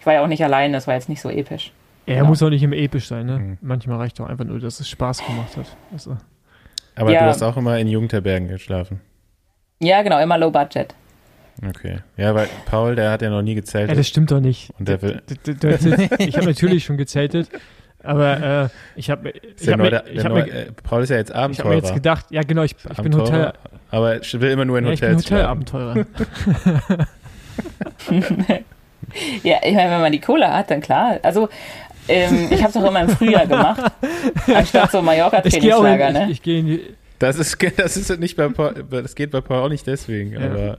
Ich 0.00 0.06
war 0.06 0.14
ja 0.14 0.22
auch 0.22 0.26
nicht 0.26 0.42
allein, 0.42 0.72
das 0.72 0.86
war 0.86 0.94
jetzt 0.94 1.08
nicht 1.08 1.20
so 1.20 1.30
episch. 1.30 1.72
Er 2.06 2.16
Genau. 2.16 2.28
muss 2.28 2.42
auch 2.42 2.48
nicht 2.50 2.62
immer 2.62 2.76
episch 2.76 3.06
sein, 3.06 3.26
ne? 3.26 3.38
Mhm. 3.38 3.58
Manchmal 3.60 3.98
reicht 3.98 4.18
doch 4.18 4.28
einfach 4.28 4.44
nur, 4.46 4.58
dass 4.58 4.80
es 4.80 4.88
Spaß 4.88 5.24
gemacht 5.24 5.56
hat. 5.56 5.76
Also, 5.92 6.16
Aber 7.00 7.12
Ja. 7.12 7.20
du 7.20 7.26
hast 7.26 7.42
auch 7.42 7.56
immer 7.56 7.78
in 7.78 7.88
Jugendherbergen 7.88 8.48
geschlafen. 8.48 9.00
Ja, 9.80 10.02
genau, 10.02 10.20
immer 10.20 10.36
low 10.36 10.50
budget. 10.50 10.94
Okay. 11.66 11.98
Ja, 12.16 12.34
weil 12.34 12.48
Paul, 12.66 12.94
der 12.94 13.10
hat 13.10 13.22
ja 13.22 13.30
noch 13.30 13.42
nie 13.42 13.54
ja, 13.54 13.60
gezeltet. 13.60 13.98
das 13.98 14.06
stimmt 14.08 14.30
doch 14.30 14.40
nicht. 14.40 14.70
und 14.78 14.88
der 14.88 15.00
will. 15.02 15.22
Ich 16.18 16.36
habe 16.36 16.46
natürlich 16.46 16.84
schon 16.84 16.96
gezeltet, 16.96 17.48
aber 18.02 18.64
äh, 18.64 18.68
ich 18.96 19.10
habe 19.10 19.30
ich 19.30 19.64
der 19.66 19.72
hab 19.74 19.80
mir, 19.80 20.04
ich 20.12 20.24
hab 20.24 20.32
neue, 20.32 20.44
mir, 20.44 20.52
äh, 20.52 20.72
Paul 20.82 21.02
ist 21.02 21.08
ja 21.10 21.16
jetzt 21.16 21.30
ich 21.30 21.36
hab 21.36 21.48
mir 21.50 21.54
Abenteurer. 21.56 21.74
jetzt 21.76 21.94
gedacht, 21.94 22.26
ja 22.30 22.42
genau, 22.42 22.62
ich, 22.62 22.72
ich 22.72 22.82
bin 22.82 23.14
Abenteurer, 23.14 23.26
Hotel, 23.26 23.52
Aber 23.90 24.14
er 24.14 24.40
will 24.40 24.50
immer 24.50 24.64
nur 24.64 24.78
in 24.78 24.86
ja, 24.86 24.92
ich 24.92 25.00
bin 25.00 25.10
Hotels. 25.16 25.30
Hotelabenteurer. 25.30 26.06
Ja, 29.42 29.56
ich 29.64 29.74
meine, 29.74 29.90
wenn 29.90 30.00
man 30.02 30.12
die 30.12 30.20
Kohle 30.20 30.52
hat, 30.52 30.70
dann 30.70 30.80
klar. 30.80 31.18
Also, 31.22 31.48
ähm, 32.08 32.48
ich 32.50 32.60
habe 32.62 32.70
es 32.70 32.76
auch 32.76 32.88
immer 32.88 33.02
im 33.02 33.08
Frühjahr 33.10 33.46
gemacht, 33.46 33.92
anstatt 34.52 34.90
so 34.92 35.02
Mallorca-Trainingslager, 35.02 36.10
ne? 36.12 36.24
ich, 36.26 36.30
ich 36.32 36.42
gehe 36.42 36.58
in 36.60 36.66
die, 36.66 36.80
Das 37.18 37.38
ist, 37.38 37.56
das 37.76 37.96
ist 37.96 38.18
nicht 38.18 38.36
bei 38.36 38.48
Paul, 38.48 38.84
das 38.90 39.14
geht 39.14 39.30
bei 39.30 39.40
Paul 39.40 39.58
auch 39.58 39.68
nicht 39.68 39.86
deswegen, 39.86 40.32
Ja. 40.32 40.40
aber 40.40 40.78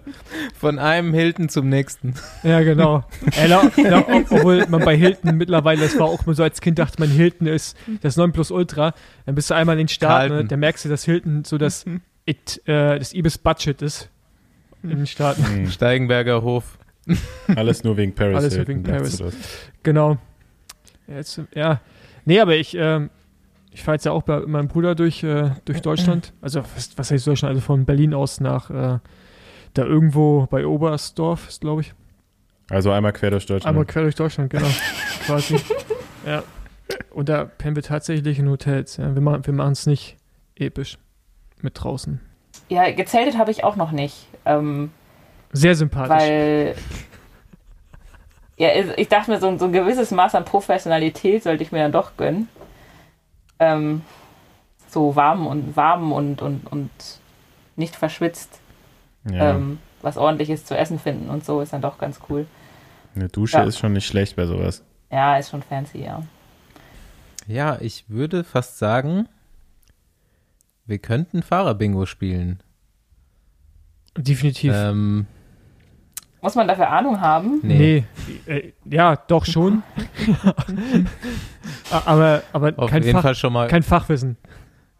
Von 0.60 0.80
einem 0.80 1.14
Hilton 1.14 1.50
zum 1.50 1.70
nächsten. 1.70 2.16
Ja, 2.44 2.62
genau. 2.62 3.04
Na, 3.48 3.72
na, 3.78 4.00
ob- 4.08 4.32
obwohl 4.32 4.66
man 4.68 4.84
bei 4.84 4.96
Hilton 4.98 5.38
mittlerweile, 5.38 5.82
das 5.82 5.98
war 6.00 6.08
auch 6.08 6.26
immer 6.26 6.34
so 6.36 6.44
als 6.44 6.60
Kind, 6.62 6.80
dachte 6.80 7.00
man, 7.00 7.10
Hilton 7.10 7.48
ist 7.48 7.78
das 8.02 8.18
9 8.18 8.32
Plus 8.32 8.52
Ultra. 8.52 8.94
Dann 9.26 9.36
bist 9.36 9.50
du 9.50 9.54
einmal 9.54 9.76
in 9.76 9.84
den 9.84 9.88
Staaten, 9.88 10.34
ne, 10.36 10.46
dann 10.46 10.60
merkst 10.60 10.84
du, 10.86 10.90
dass 10.90 11.06
Hilton 11.06 11.44
so 11.46 11.58
das, 11.58 11.86
it, 12.26 12.60
äh, 12.66 12.98
das 13.00 13.14
Ibis 13.14 13.38
Budget 13.38 13.82
ist 13.82 14.10
in 14.84 14.90
den 14.90 15.08
Staaten. 15.08 15.46
hm, 15.46 15.70
Steigenberger 15.70 16.42
Hof. 16.42 16.80
alles 17.56 17.84
nur 17.84 17.98
wegen 17.98 18.14
Paris. 18.16 18.36
Alles 18.38 18.56
nur 18.58 18.66
Hilton, 18.66 18.84
wegen 18.88 18.98
Paris. 18.98 19.22
Genau. 19.84 20.18
Ja, 21.12 21.18
Jetzt, 21.18 21.42
ja. 21.54 21.82
Nee, 22.26 22.40
aber 22.40 22.56
ich, 22.56 22.76
ähm, 22.76 23.10
ich 23.72 23.84
fahre 23.84 23.96
jetzt 23.96 24.06
ja 24.06 24.12
auch 24.12 24.24
bei 24.24 24.40
meinem 24.42 24.68
Bruder 24.68 24.96
durch, 24.96 25.24
äh, 25.24 25.52
durch 25.66 25.82
Deutschland. 25.82 26.34
Also, 26.42 26.64
was, 26.76 26.98
was 26.98 27.12
heißt 27.12 27.26
Deutschland? 27.28 27.52
Also 27.56 27.62
von 27.62 27.86
Berlin 27.86 28.14
aus 28.14 28.40
nach 28.40 28.70
äh, 28.70 29.00
da 29.74 29.86
irgendwo 29.86 30.48
bei 30.48 30.66
Oberstdorf, 30.66 31.48
ist 31.48 31.62
glaube 31.62 31.82
ich. 31.82 31.94
Also 32.70 32.92
einmal 32.92 33.14
quer 33.14 33.32
durch 33.32 33.46
Deutschland. 33.46 33.68
Einmal 33.68 33.86
quer 33.86 34.04
durch 34.04 34.16
Deutschland, 34.16 34.50
genau. 34.50 34.68
quasi. 35.26 35.58
Ja. 36.26 36.44
Und 37.12 37.30
da 37.30 37.46
pennen 37.46 37.76
wir 37.76 37.84
tatsächlich 37.84 38.40
in 38.40 38.50
Hotels. 38.50 38.98
Ja. 38.98 39.14
Wir 39.14 39.22
machen 39.22 39.46
wir 39.46 39.64
es 39.66 39.86
nicht 39.86 40.18
episch 40.56 40.98
mit 41.62 41.82
draußen. 41.82 42.20
Ja, 42.70 42.92
gezeltet 42.92 43.38
habe 43.38 43.52
ich 43.52 43.64
auch 43.64 43.76
noch 43.76 43.92
nicht. 43.92 44.28
Ähm, 44.46 44.92
Sehr 45.52 45.76
sympathisch. 45.76 46.10
weil 46.10 46.76
ja, 48.62 48.70
ich 48.98 49.10
dachte 49.10 49.32
mir, 49.32 49.40
so, 49.40 49.48
ein- 49.48 49.58
so 49.60 49.66
ein 49.66 49.72
gewisses 49.74 50.12
Maß 50.12 50.36
an 50.36 50.46
Professionalität 50.46 51.44
sollte 51.44 51.64
ich 51.64 51.72
mir 51.72 51.80
dann 51.80 51.92
doch 51.92 52.16
gönnen. 52.18 52.48
Ähm, 53.60 54.02
so 54.88 55.16
warm 55.16 55.48
und 55.48 55.76
warm 55.76 56.12
und, 56.12 56.42
und, 56.42 56.68
und 56.72 56.90
nicht 57.76 57.96
verschwitzt 57.96 58.60
Ja, 59.30 59.52
ähm, 59.52 59.80
was 60.02 60.18
ordentliches 60.18 60.66
zu 60.66 60.76
essen 60.78 61.00
finden 61.00 61.30
und 61.30 61.46
so 61.46 61.62
ist 61.62 61.74
dann 61.74 61.82
doch 61.82 61.98
ganz 61.98 62.20
cool. 62.30 62.46
eine 63.16 63.30
Dusche 63.30 63.58
ja. 63.58 63.64
ist 63.64 63.78
schon 63.80 63.94
nicht 63.94 64.06
schlecht 64.08 64.36
bei 64.36 64.46
sowas. 64.46 64.84
Ja, 65.12 65.38
ist 65.38 65.50
schon 65.50 65.62
fancy, 65.64 66.04
ja. 66.04 66.24
Ja, 67.48 67.78
ich 67.82 68.06
würde 68.10 68.44
fast 68.44 68.78
sagen, 68.78 69.28
wir 70.86 70.98
könnten 71.00 71.42
Fahrer-Bingo 71.44 72.06
spielen. 72.06 72.62
Definitiv. 74.18 74.74
Ähm, 74.76 75.26
Muss 76.42 76.56
man 76.56 76.68
dafür 76.68 76.90
Ahnung 76.90 77.22
haben? 77.22 77.60
nee, 77.62 78.04
Nee. 78.48 78.52
Äh, 78.52 78.74
ja, 78.86 79.16
doch 79.16 79.46
schon. 79.46 79.84
aber 82.06 82.42
aber 82.54 82.74
auf 82.78 82.90
kein, 82.90 83.04
jeden 83.04 83.16
Fach, 83.16 83.22
Fall 83.24 83.36
schon 83.36 83.54
mal 83.54 83.68
kein 83.68 83.84
Fachwissen. 83.84 84.38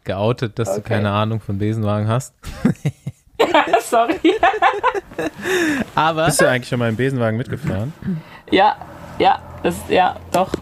geoutet, 0.04 0.58
dass 0.58 0.68
du 0.74 0.80
Okay. 0.80 0.94
keine 0.94 1.10
Ahnung 1.10 1.40
von 1.40 1.58
Besenwagen 1.58 2.08
hast. 2.08 2.34
Sorry. 3.80 4.14
Aber 5.96 6.26
Bist 6.26 6.40
du 6.40 6.48
eigentlich 6.48 6.68
schon 6.68 6.78
mal 6.78 6.88
im 6.88 6.96
Besenwagen 6.96 7.36
mitgefahren? 7.36 7.92
Ja, 8.50 8.76
ja, 9.18 9.40
das 9.64 9.76
ja, 9.88 10.16
doch. 10.32 10.52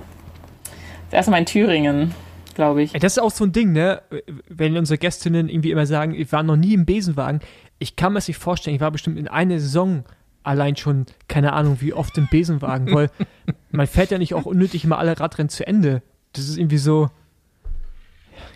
Das 1.04 1.12
erste 1.12 1.30
Mal 1.30 1.38
in 1.38 1.46
Thüringen, 1.46 2.14
glaube 2.54 2.82
ich. 2.82 2.92
Das 2.92 3.16
ist 3.16 3.18
auch 3.18 3.30
so 3.30 3.44
ein 3.44 3.52
Ding, 3.52 3.72
ne? 3.72 4.00
Wenn 4.48 4.76
unsere 4.78 4.96
Gästinnen 4.96 5.48
irgendwie 5.50 5.70
immer 5.72 5.84
sagen, 5.86 6.14
ich 6.14 6.32
war 6.32 6.42
noch 6.42 6.56
nie 6.56 6.72
im 6.72 6.86
Besenwagen. 6.86 7.40
Ich 7.78 7.96
kann 7.96 8.12
mir 8.14 8.18
das 8.18 8.28
nicht 8.28 8.38
vorstellen. 8.38 8.76
Ich 8.76 8.80
war 8.82 8.90
bestimmt 8.90 9.18
in 9.18 9.28
einer 9.28 9.58
Saison 9.58 10.04
allein 10.42 10.76
schon, 10.76 11.06
keine 11.28 11.52
Ahnung, 11.52 11.78
wie 11.80 11.92
oft 11.92 12.16
im 12.18 12.28
Besenwagen, 12.30 12.94
weil 12.94 13.10
man 13.70 13.86
fährt 13.86 14.10
ja 14.10 14.18
nicht 14.18 14.34
auch 14.34 14.46
unnötig 14.46 14.84
immer 14.84 14.98
alle 14.98 15.18
Radrennen 15.18 15.48
zu 15.48 15.66
Ende. 15.66 16.02
Das 16.32 16.48
ist 16.48 16.58
irgendwie 16.58 16.78
so, 16.78 17.10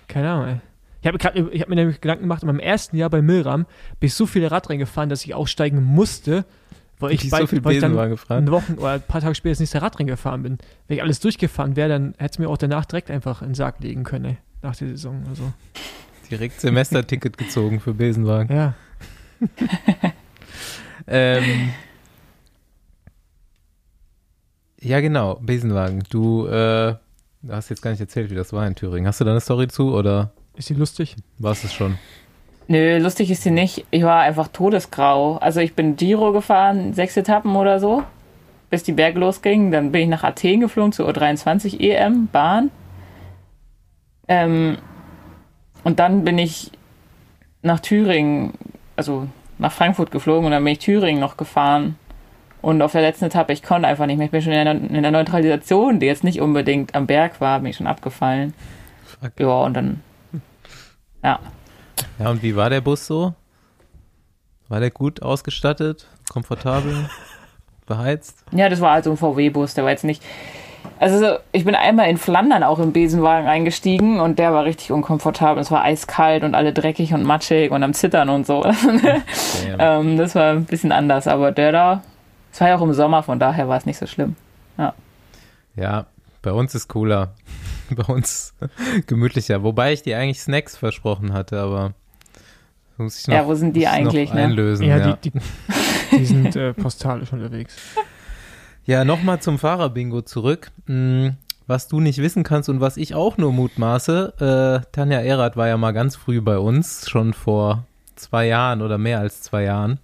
keine 0.09 0.31
Ahnung, 0.31 0.49
ey. 0.49 0.61
Ich 1.03 1.09
habe 1.09 1.19
hab 1.19 1.69
mir 1.69 1.75
nämlich 1.75 2.01
Gedanken 2.01 2.23
gemacht, 2.23 2.43
in 2.43 2.47
meinem 2.47 2.61
ersten 2.61 2.97
Jahr 2.97 3.11
bei 3.11 3.21
Milram 3.21 3.67
bin 4.01 4.07
ich 4.07 4.15
so 4.15 4.25
viele 4.25 4.51
Radrennen 4.51 4.79
gefahren, 4.79 5.11
dass 5.11 5.23
ich 5.25 5.35
aussteigen 5.35 5.85
musste, 5.85 6.47
weil 6.99 7.13
ich, 7.13 7.25
ich 7.25 7.31
bei, 7.31 7.41
so 7.41 7.47
viel 7.47 7.63
weil 7.63 7.79
dann 7.79 7.99
eine 7.99 8.51
Woche 8.51 8.75
oder 8.77 8.93
ein 8.93 9.03
paar 9.03 9.21
Tage 9.21 9.35
später 9.35 9.53
das 9.53 9.61
nächste 9.61 9.83
Radrennen 9.83 10.07
gefahren 10.07 10.43
bin. 10.43 10.59
Wenn 10.89 10.97
ich 10.97 11.03
alles 11.03 11.21
durchgefahren 11.21 11.77
wäre, 11.77 11.91
dann 11.91 12.15
hätte 12.17 12.33
es 12.33 12.39
mir 12.39 12.49
auch 12.49 12.57
danach 12.57 12.87
direkt 12.87 13.11
einfach 13.11 13.43
in 13.43 13.49
den 13.49 13.55
Sarg 13.55 13.81
legen 13.81 14.05
können, 14.05 14.25
ey, 14.25 14.37
nach 14.63 14.77
der 14.77 14.89
Saison. 14.89 15.23
Also, 15.29 15.53
Direkt 16.31 16.59
Semesterticket 16.63 17.37
gezogen 17.37 17.81
für 17.81 17.93
Besenwagen. 17.93 18.55
ja. 18.57 18.75
Ähm, 21.07 21.69
ja, 24.81 25.01
genau, 25.01 25.39
Besenwagen. 25.41 26.03
Du 26.11 26.47
äh, 26.47 26.95
hast 27.49 27.71
jetzt 27.71 27.83
gar 27.83 27.91
nicht 27.91 28.01
erzählt, 28.01 28.31
wie 28.31 28.35
das 28.35 28.53
war 28.53 28.67
in 28.67 28.75
Thüringen. 28.75 29.07
Hast 29.07 29.21
du 29.21 29.25
da 29.25 29.33
eine 29.33 29.41
Story 29.41 29.69
zu 29.69 29.95
oder 29.95 30.33
Ist 30.57 30.69
die 30.69 30.75
lustig? 30.75 31.17
war 31.39 31.53
es 31.53 31.65
es 31.65 31.73
schon? 31.73 31.99
Nö, 32.67 32.99
lustig 32.99 33.31
ist 33.31 33.43
sie 33.43 33.51
nicht. 33.51 33.85
Ich 33.91 34.03
war 34.05 34.21
einfach 34.21 34.49
todesgrau. 34.49 35.37
Also 35.37 35.61
ich 35.61 35.75
bin 35.75 35.97
Giro 35.97 36.33
gefahren, 36.33 36.95
sechs 36.95 37.17
Etappen 37.17 37.55
oder 37.57 37.79
so, 37.79 38.03
bis 38.71 38.83
die 38.83 38.93
Berge 38.93 39.19
losgingen. 39.19 39.71
Dann 39.71 39.93
bin 39.93 40.03
ich 40.03 40.09
nach 40.09 40.25
Athen 40.25 40.61
geflogen 40.61 40.93
zur 40.93 41.09
U23 41.09 41.81
EM, 41.81 42.29
Bahn. 42.29 42.71
Ähm, 44.29 44.79
und 45.83 45.99
dann 45.99 46.25
bin 46.25 46.39
ich 46.39 46.71
nach 47.61 47.81
Thüringen, 47.81 48.55
also 48.97 49.29
nach 49.59 49.73
Frankfurt 49.73 50.11
geflogen 50.11 50.47
und 50.47 50.53
dann 50.53 50.65
bin 50.65 50.73
ich 50.73 50.79
Thüringen 50.79 51.21
noch 51.21 51.37
gefahren. 51.37 51.97
Und 52.63 52.81
auf 52.81 52.93
der 52.93 53.03
letzten 53.03 53.27
Etappe, 53.27 53.53
ich 53.53 53.63
konnte 53.63 53.87
einfach 53.87 54.07
nicht 54.07 54.17
mehr. 54.17 54.25
Ich 54.25 54.31
bin 54.31 54.41
schon 54.41 54.53
in 54.53 54.65
der, 54.65 54.75
in 54.75 55.03
der 55.03 55.11
Neutralisation, 55.11 56.01
die 56.01 56.07
jetzt 56.07 56.25
nicht 56.25 56.41
unbedingt 56.41 56.95
am 56.95 57.07
Berg 57.07 57.41
war, 57.41 57.61
bin 57.61 57.71
ich 57.71 57.77
schon 57.77 57.87
abgefallen. 57.87 58.55
Fuck. 59.05 59.33
Ja, 59.39 59.63
und 59.65 59.75
dann, 59.75 60.01
ja. 61.23 61.39
Ja, 62.19 62.31
und 62.31 62.43
wie 62.43 62.57
war 62.57 62.71
der 62.71 62.81
Bus 62.81 63.07
so? 63.07 63.35
War 64.69 64.81
der 64.81 64.91
gut 64.91 65.23
ausgestattet, 65.23 66.07
komfortabel, 66.33 67.11
beheizt? 67.87 68.45
Ja, 68.53 68.71
das 68.71 68.81
war 68.81 68.93
also 68.93 69.11
ein 69.11 69.19
VW-Bus, 69.19 69.75
der 69.75 69.85
war 69.85 69.91
jetzt 69.91 70.05
nicht. 70.05 70.23
Also 70.99 71.19
so, 71.19 71.37
ich 71.53 71.65
bin 71.65 71.75
einmal 71.75 72.09
in 72.09 72.17
Flandern 72.17 72.63
auch 72.63 72.79
im 72.79 72.93
Besenwagen 72.93 73.49
eingestiegen 73.49 74.21
und 74.21 74.39
der 74.39 74.53
war 74.53 74.65
richtig 74.65 74.93
unkomfortabel. 74.93 75.61
Es 75.61 75.71
war 75.71 75.83
eiskalt 75.83 76.45
und 76.45 76.55
alle 76.55 76.73
dreckig 76.73 77.13
und 77.13 77.25
matschig 77.25 77.71
und 77.73 77.83
am 77.83 77.95
Zittern 77.95 78.29
und 78.29 78.47
so. 78.47 78.65
Ähm, 79.79 80.17
das 80.17 80.35
war 80.35 80.53
ein 80.53 80.67
bisschen 80.67 80.93
anders, 80.93 81.27
aber 81.27 81.51
der 81.51 81.73
da, 81.73 82.03
es 82.53 82.61
war 82.61 82.69
ja 82.69 82.77
auch 82.77 82.83
im 82.83 82.93
Sommer, 82.93 83.23
von 83.23 83.41
daher 83.41 83.69
war 83.69 83.77
es 83.77 83.87
nicht 83.87 83.99
so 83.99 84.07
schlimm. 84.07 84.37
Ja, 85.77 86.07
bei 86.43 86.53
uns 86.53 86.75
ist 86.75 86.89
cooler. 86.89 87.35
Bei 87.91 88.05
uns 88.05 88.55
gemütlicher. 89.07 89.63
Wobei 89.63 89.93
ich 89.93 90.03
dir 90.03 90.19
eigentlich 90.19 90.41
Snacks 90.41 90.77
versprochen 90.77 91.35
hatte, 91.35 91.61
aber 91.61 91.93
muss 92.97 93.21
ich 93.21 93.29
noch, 93.29 93.35
Ja, 93.35 93.47
wo 93.47 93.55
sind 93.55 93.77
die 93.77 93.87
eigentlich, 93.87 94.31
noch 94.31 94.37
ne? 94.37 94.45
einlösen. 94.45 94.87
Ja, 94.87 94.97
ja. 94.97 95.13
Die, 95.17 95.31
die, 95.31 95.41
die 96.13 96.25
sind 96.25 96.57
äh, 96.57 96.73
postalisch 96.73 97.31
unterwegs. 97.33 97.77
Ja, 98.87 99.05
nochmal 99.05 99.41
zum 99.41 99.59
Fahrerbingo 99.59 100.23
zurück. 100.23 100.71
Hm, 100.87 101.37
Was 101.67 101.89
du 101.89 102.01
nicht 102.01 102.19
wissen 102.19 102.43
kannst 102.43 102.69
und 102.69 102.83
was 102.83 102.99
ich 102.99 103.15
auch 103.15 103.39
nur 103.39 103.51
mutmaße, 103.51 104.83
äh, 104.85 104.87
Tanja 104.93 105.21
Erath 105.21 105.57
war 105.57 105.67
ja 105.69 105.79
mal 105.79 105.93
ganz 105.93 106.15
früh 106.15 106.43
bei 106.43 106.59
uns, 106.59 107.09
schon 107.09 107.33
vor 107.33 107.87
zwei 108.17 108.47
Jahren 108.47 108.83
oder 108.83 108.99
mehr 108.99 109.21
als 109.21 109.41
zwei 109.41 109.63
Jahren. 109.63 109.99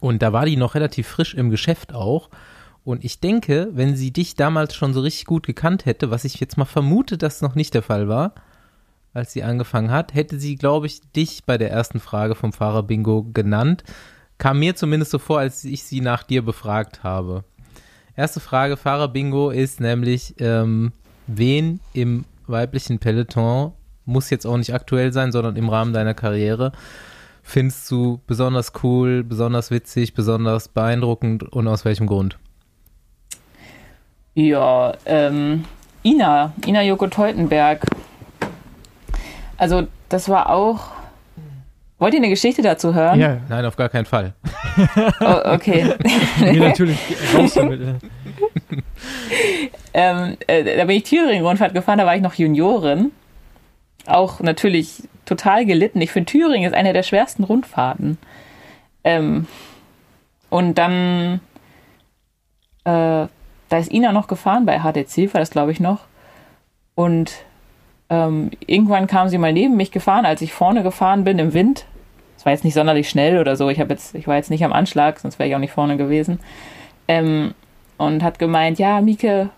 Und 0.00 0.20
da 0.22 0.32
war 0.32 0.46
die 0.46 0.56
noch 0.56 0.74
relativ 0.74 1.06
frisch 1.06 1.34
im 1.34 1.50
Geschäft 1.50 1.94
auch. 1.94 2.28
Und 2.82 3.04
ich 3.04 3.20
denke, 3.20 3.68
wenn 3.72 3.94
sie 3.94 4.12
dich 4.12 4.34
damals 4.34 4.74
schon 4.74 4.92
so 4.92 5.00
richtig 5.00 5.26
gut 5.26 5.46
gekannt 5.46 5.86
hätte, 5.86 6.10
was 6.10 6.24
ich 6.24 6.40
jetzt 6.40 6.56
mal 6.58 6.64
vermute, 6.64 7.16
dass 7.16 7.40
noch 7.40 7.54
nicht 7.54 7.72
der 7.72 7.82
Fall 7.82 8.08
war, 8.08 8.34
als 9.12 9.32
sie 9.32 9.44
angefangen 9.44 9.92
hat, 9.92 10.12
hätte 10.12 10.40
sie, 10.40 10.56
glaube 10.56 10.86
ich, 10.86 11.00
dich 11.12 11.44
bei 11.44 11.56
der 11.56 11.70
ersten 11.70 12.00
Frage 12.00 12.34
vom 12.34 12.52
Fahrerbingo 12.52 13.28
genannt. 13.32 13.84
Kam 14.38 14.58
mir 14.58 14.74
zumindest 14.74 15.12
so 15.12 15.20
vor, 15.20 15.38
als 15.38 15.62
ich 15.64 15.84
sie 15.84 16.00
nach 16.00 16.24
dir 16.24 16.44
befragt 16.44 17.04
habe. 17.04 17.44
Erste 18.16 18.38
Frage, 18.38 18.76
Fahrerbingo 18.76 19.50
ist 19.50 19.80
nämlich, 19.80 20.34
ähm, 20.38 20.92
wen 21.26 21.80
im 21.94 22.24
weiblichen 22.46 23.00
Peloton, 23.00 23.72
muss 24.04 24.30
jetzt 24.30 24.46
auch 24.46 24.56
nicht 24.56 24.72
aktuell 24.72 25.12
sein, 25.12 25.32
sondern 25.32 25.56
im 25.56 25.68
Rahmen 25.68 25.92
deiner 25.92 26.14
Karriere, 26.14 26.72
findest 27.42 27.90
du 27.90 28.20
besonders 28.26 28.72
cool, 28.82 29.24
besonders 29.24 29.70
witzig, 29.70 30.14
besonders 30.14 30.68
beeindruckend 30.68 31.42
und 31.42 31.66
aus 31.66 31.84
welchem 31.84 32.06
Grund? 32.06 32.38
Ja, 34.34 34.94
ähm, 35.06 35.64
Ina, 36.04 36.52
Ina 36.66 36.82
Joko 36.82 37.08
Teutenberg. 37.08 37.84
Also, 39.56 39.86
das 40.08 40.28
war 40.28 40.50
auch. 40.50 40.92
Wollt 42.04 42.12
ihr 42.12 42.20
eine 42.20 42.28
Geschichte 42.28 42.60
dazu 42.60 42.92
hören? 42.92 43.18
Ja, 43.18 43.38
Nein, 43.48 43.64
auf 43.64 43.76
gar 43.76 43.88
keinen 43.88 44.04
Fall. 44.04 44.34
Oh, 45.22 45.54
okay. 45.54 45.94
nee, 46.38 46.58
natürlich. 46.58 46.98
Raus 47.34 47.54
damit. 47.54 47.80
äh. 47.80 48.82
ähm, 49.94 50.36
äh, 50.46 50.76
da 50.76 50.84
bin 50.84 50.98
ich 50.98 51.04
Thüringen-Rundfahrt 51.04 51.72
gefahren, 51.72 51.96
da 51.96 52.04
war 52.04 52.14
ich 52.14 52.20
noch 52.20 52.34
Juniorin. 52.34 53.10
Auch 54.04 54.40
natürlich 54.40 55.04
total 55.24 55.64
gelitten. 55.64 55.98
Ich 56.02 56.12
finde, 56.12 56.30
Thüringen 56.30 56.70
ist 56.70 56.76
eine 56.76 56.92
der 56.92 57.04
schwersten 57.04 57.42
Rundfahrten. 57.42 58.18
Ähm, 59.02 59.46
und 60.50 60.74
dann, 60.76 61.40
äh, 62.84 62.90
da 63.70 63.78
ist 63.78 63.90
Ina 63.90 64.12
noch 64.12 64.26
gefahren 64.26 64.66
bei 64.66 64.80
HTC, 64.80 65.32
war 65.32 65.40
das 65.40 65.48
glaube 65.48 65.72
ich 65.72 65.80
noch. 65.80 66.00
Und 66.96 67.32
ähm, 68.10 68.50
irgendwann 68.66 69.06
kam 69.06 69.30
sie 69.30 69.38
mal 69.38 69.54
neben 69.54 69.78
mich 69.78 69.90
gefahren, 69.90 70.26
als 70.26 70.42
ich 70.42 70.52
vorne 70.52 70.82
gefahren 70.82 71.24
bin 71.24 71.38
im 71.38 71.54
Wind. 71.54 71.86
War 72.44 72.52
jetzt 72.52 72.64
nicht 72.64 72.74
sonderlich 72.74 73.08
schnell 73.08 73.38
oder 73.38 73.56
so. 73.56 73.68
Ich 73.68 73.78
jetzt, 73.78 74.14
ich 74.14 74.28
war 74.28 74.36
jetzt 74.36 74.50
nicht 74.50 74.64
am 74.64 74.72
Anschlag, 74.72 75.18
sonst 75.18 75.38
wäre 75.38 75.48
ich 75.48 75.54
auch 75.54 75.60
nicht 75.60 75.72
vorne 75.72 75.96
gewesen. 75.96 76.38
Ähm, 77.08 77.54
und 77.96 78.22
hat 78.22 78.38
gemeint, 78.38 78.78
ja, 78.78 79.00
Mieke, 79.00 79.50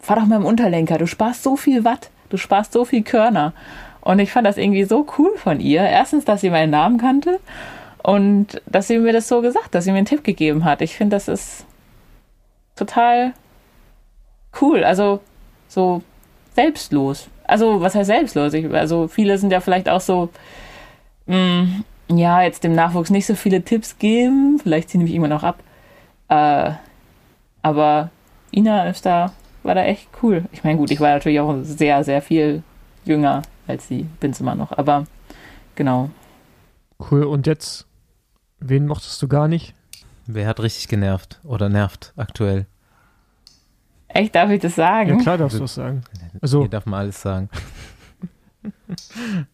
fahr 0.00 0.16
doch 0.16 0.26
mal 0.26 0.36
im 0.36 0.44
Unterlenker, 0.44 0.98
du 0.98 1.06
sparst 1.06 1.42
so 1.42 1.56
viel 1.56 1.84
Watt, 1.84 2.10
du 2.28 2.36
sparst 2.36 2.72
so 2.72 2.84
viel 2.84 3.02
Körner. 3.02 3.52
Und 4.00 4.18
ich 4.18 4.32
fand 4.32 4.46
das 4.46 4.58
irgendwie 4.58 4.84
so 4.84 5.06
cool 5.18 5.30
von 5.36 5.60
ihr. 5.60 5.80
Erstens, 5.80 6.26
dass 6.26 6.42
sie 6.42 6.50
meinen 6.50 6.70
Namen 6.70 6.98
kannte 6.98 7.40
und 8.02 8.60
dass 8.66 8.86
sie 8.86 8.98
mir 8.98 9.14
das 9.14 9.28
so 9.28 9.40
gesagt, 9.40 9.74
dass 9.74 9.84
sie 9.84 9.92
mir 9.92 9.98
einen 9.98 10.06
Tipp 10.06 10.24
gegeben 10.24 10.64
hat. 10.64 10.82
Ich 10.82 10.94
finde, 10.94 11.16
das 11.16 11.26
ist 11.26 11.64
total 12.76 13.32
cool. 14.60 14.84
Also 14.84 15.20
so 15.68 16.02
selbstlos. 16.54 17.28
Also, 17.46 17.80
was 17.80 17.94
heißt 17.94 18.06
selbstlos? 18.06 18.52
Ich, 18.54 18.70
also, 18.72 19.08
viele 19.08 19.38
sind 19.38 19.50
ja 19.50 19.60
vielleicht 19.60 19.88
auch 19.88 20.00
so, 20.00 20.30
mh, 21.26 21.82
ja, 22.08 22.42
jetzt 22.42 22.64
dem 22.64 22.74
Nachwuchs 22.74 23.10
nicht 23.10 23.26
so 23.26 23.34
viele 23.34 23.62
Tipps 23.62 23.98
geben. 23.98 24.58
Vielleicht 24.62 24.90
ziehen 24.90 25.02
mich 25.02 25.14
immer 25.14 25.28
noch 25.28 25.42
ab. 25.42 25.62
Äh, 26.28 26.72
aber 27.62 28.10
Ina 28.52 28.88
ist 28.88 29.06
da, 29.06 29.32
war 29.62 29.74
da 29.74 29.84
echt 29.84 30.08
cool. 30.22 30.44
Ich 30.52 30.64
meine, 30.64 30.78
gut, 30.78 30.90
ich 30.90 31.00
war 31.00 31.10
natürlich 31.10 31.40
auch 31.40 31.56
sehr, 31.62 32.04
sehr 32.04 32.20
viel 32.22 32.62
jünger 33.04 33.42
als 33.66 33.88
sie, 33.88 34.06
bin's 34.20 34.40
immer 34.40 34.54
noch. 34.54 34.72
Aber 34.72 35.06
genau. 35.74 36.10
Cool. 37.10 37.24
Und 37.24 37.46
jetzt, 37.46 37.86
wen 38.60 38.86
mochtest 38.86 39.20
du 39.22 39.28
gar 39.28 39.48
nicht? 39.48 39.74
Wer 40.26 40.46
hat 40.46 40.60
richtig 40.60 40.88
genervt 40.88 41.40
oder 41.44 41.68
nervt 41.68 42.12
aktuell? 42.16 42.66
Echt, 44.08 44.34
darf 44.34 44.50
ich 44.50 44.60
das 44.60 44.76
Ja, 44.76 44.84
sagen? 45.04 45.18
klar 45.18 45.38
darfst 45.38 45.56
du 45.56 45.62
das 45.62 45.74
sagen. 45.74 46.02
Also, 46.40 46.60
Hier 46.60 46.68
darf 46.68 46.86
man 46.86 47.00
alles 47.00 47.20
sagen. 47.20 47.48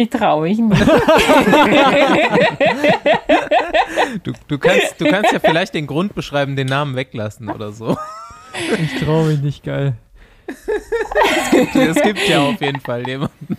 Ich 0.00 0.08
traue 0.08 0.48
mich 0.48 0.58
nicht. 0.58 0.82
Du, 4.24 4.32
du, 4.48 4.58
kannst, 4.58 5.00
du 5.00 5.04
kannst 5.04 5.32
ja 5.32 5.38
vielleicht 5.38 5.74
den 5.74 5.86
Grund 5.86 6.14
beschreiben, 6.14 6.56
den 6.56 6.66
Namen 6.66 6.96
weglassen 6.96 7.48
oder 7.50 7.70
so. 7.72 7.96
ich 8.78 9.04
traue 9.04 9.28
mich 9.28 9.40
nicht, 9.40 9.62
geil. 9.62 9.94
Es 10.46 12.02
gibt 12.02 12.26
ja 12.28 12.40
auf 12.40 12.60
jeden 12.60 12.80
Fall 12.80 13.06
jemanden. 13.06 13.56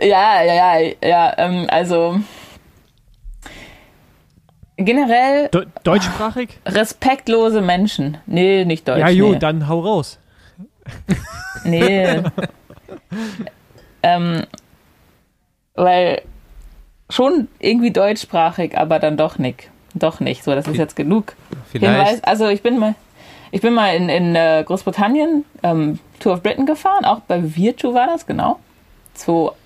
Ja, 0.00 0.42
ja, 0.42 0.78
ja, 0.78 0.92
ja. 1.02 1.34
Ähm, 1.38 1.66
also 1.68 2.20
generell 4.76 5.48
De 5.48 5.66
deutschsprachig? 5.84 6.58
respektlose 6.66 7.60
Menschen. 7.60 8.18
Nee, 8.26 8.64
nicht 8.64 8.86
deutsch. 8.88 9.00
ja, 9.00 9.08
jo, 9.08 9.32
nee. 9.32 9.38
dann 9.38 9.68
hau 9.68 9.80
raus. 9.80 10.18
Nee. 11.64 12.22
ähm, 14.02 14.42
weil 15.74 16.22
schon 17.10 17.48
irgendwie 17.58 17.90
deutschsprachig, 17.90 18.76
aber 18.76 18.98
dann 18.98 19.16
doch 19.16 19.38
nicht. 19.38 19.70
Doch 19.94 20.20
nicht. 20.20 20.42
So, 20.44 20.54
das 20.54 20.66
ist 20.66 20.78
jetzt 20.78 20.96
genug. 20.96 21.34
Hinweis. 21.72 22.24
Also 22.24 22.48
ich 22.48 22.62
bin 22.62 22.78
mal, 22.78 22.94
ich 23.50 23.60
bin 23.60 23.74
mal 23.74 23.94
in, 23.94 24.08
in 24.08 24.34
äh, 24.34 24.64
Großbritannien 24.66 25.44
ähm, 25.62 25.98
Tour 26.18 26.34
of 26.34 26.42
Britain 26.42 26.66
gefahren, 26.66 27.04
auch 27.04 27.20
bei 27.20 27.56
Virtu 27.56 27.92
war 27.94 28.06
das, 28.06 28.26
genau. 28.26 28.58
2018. 29.14 29.56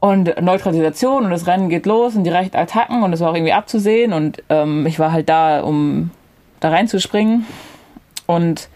Und 0.00 0.40
Neutralisation 0.40 1.24
und 1.24 1.30
das 1.30 1.48
Rennen 1.48 1.68
geht 1.68 1.84
los 1.84 2.14
und 2.14 2.22
die 2.22 2.30
rechten 2.30 2.56
Attacken 2.56 3.02
und 3.02 3.12
es 3.12 3.20
war 3.20 3.30
auch 3.30 3.34
irgendwie 3.34 3.52
abzusehen 3.52 4.12
und 4.12 4.44
ähm, 4.48 4.86
ich 4.86 5.00
war 5.00 5.10
halt 5.10 5.28
da, 5.28 5.60
um 5.62 6.12
da 6.60 6.68
reinzuspringen 6.68 7.46
und 8.26 8.68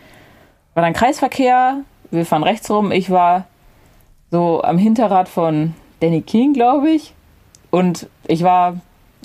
war 0.75 0.83
dann 0.83 0.95
Kreisverkehr, 0.95 1.83
wir 2.13 2.27
fahren 2.27 2.45
rechts 2.45 2.71
rum, 2.71 2.93
ich 2.93 3.11
war 3.11 3.47
so 4.31 4.63
am 4.63 4.79
Hinterrad 4.79 5.29
von 5.29 5.75
Danny 6.01 6.23
King, 6.23 6.53
glaube 6.53 6.91
ich. 6.91 7.15
Und 7.71 8.09
ich 8.29 8.43
war, 8.43 8.77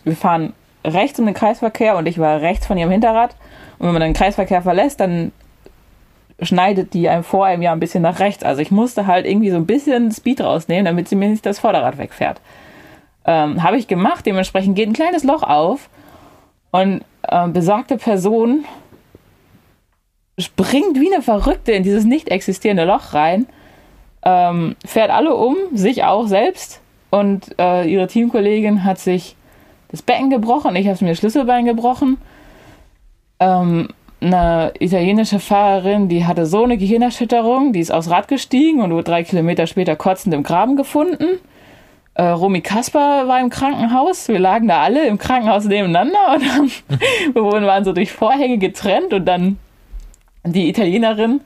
wir 0.03 0.15
fahren 0.15 0.53
rechts 0.85 1.19
um 1.19 1.25
den 1.25 1.35
Kreisverkehr 1.35 1.97
und 1.97 2.07
ich 2.07 2.17
war 2.17 2.41
rechts 2.41 2.65
von 2.65 2.77
ihrem 2.77 2.91
Hinterrad. 2.91 3.35
Und 3.77 3.87
wenn 3.87 3.93
man 3.93 4.01
den 4.01 4.13
Kreisverkehr 4.13 4.61
verlässt, 4.61 4.99
dann 4.99 5.31
schneidet 6.41 6.93
die 6.93 7.09
einem 7.09 7.23
vor 7.23 7.45
einem 7.45 7.61
ja 7.61 7.71
ein 7.71 7.79
bisschen 7.79 8.03
nach 8.03 8.19
rechts. 8.19 8.43
Also 8.43 8.61
ich 8.61 8.71
musste 8.71 9.07
halt 9.07 9.25
irgendwie 9.25 9.49
so 9.49 9.57
ein 9.57 9.65
bisschen 9.65 10.11
Speed 10.11 10.41
rausnehmen, 10.41 10.85
damit 10.85 11.09
sie 11.09 11.15
mir 11.15 11.29
nicht 11.29 11.45
das 11.45 11.59
Vorderrad 11.59 11.97
wegfährt. 11.97 12.39
Ähm, 13.25 13.63
Habe 13.63 13.77
ich 13.77 13.87
gemacht, 13.87 14.25
dementsprechend 14.25 14.75
geht 14.75 14.87
ein 14.87 14.93
kleines 14.93 15.23
Loch 15.23 15.43
auf. 15.43 15.89
Und 16.71 17.03
ähm, 17.29 17.53
besagte 17.53 17.97
Person 17.97 18.65
springt 20.37 20.99
wie 20.99 21.11
eine 21.11 21.21
Verrückte 21.21 21.71
in 21.71 21.83
dieses 21.83 22.05
nicht 22.05 22.29
existierende 22.29 22.85
Loch 22.85 23.13
rein, 23.13 23.47
ähm, 24.23 24.75
fährt 24.85 25.09
alle 25.09 25.35
um, 25.35 25.55
sich 25.73 26.03
auch 26.03 26.27
selbst 26.27 26.81
und 27.09 27.55
äh, 27.59 27.89
ihre 27.89 28.07
Teamkollegin 28.07 28.83
hat 28.83 28.99
sich 28.99 29.35
das 29.89 30.01
Becken 30.01 30.29
gebrochen, 30.29 30.75
ich 30.75 30.87
habe 30.87 31.03
mir 31.03 31.11
das 31.11 31.19
Schlüsselbein 31.19 31.65
gebrochen. 31.65 32.17
Ähm, 33.39 33.87
eine 34.19 34.73
italienische 34.79 35.39
Fahrerin, 35.39 36.09
die 36.09 36.25
hatte 36.25 36.45
so 36.45 36.63
eine 36.63 36.77
Gehirnerschütterung, 36.77 37.71
die 37.71 37.79
ist 37.79 37.91
aufs 37.91 38.09
Rad 38.09 38.27
gestiegen 38.27 38.81
und 38.81 38.91
wurde 38.91 39.03
drei 39.03 39.23
Kilometer 39.23 39.67
später 39.67 39.95
kotzend 39.95 40.33
im 40.33 40.43
Graben 40.43 40.75
gefunden. 40.75 41.39
Äh, 42.15 42.23
Romy 42.23 42.61
Kasper 42.61 43.27
war 43.27 43.39
im 43.39 43.49
Krankenhaus. 43.49 44.27
Wir 44.27 44.39
lagen 44.39 44.67
da 44.67 44.81
alle 44.81 45.05
im 45.05 45.19
Krankenhaus 45.19 45.65
nebeneinander 45.65 46.33
und 46.33 46.51
haben, 46.51 46.71
wir 47.33 47.43
waren 47.43 47.85
so 47.85 47.93
durch 47.93 48.11
Vorhänge 48.11 48.57
getrennt 48.57 49.13
und 49.13 49.25
dann 49.25 49.59
die 50.43 50.69
Italienerin, 50.69 51.41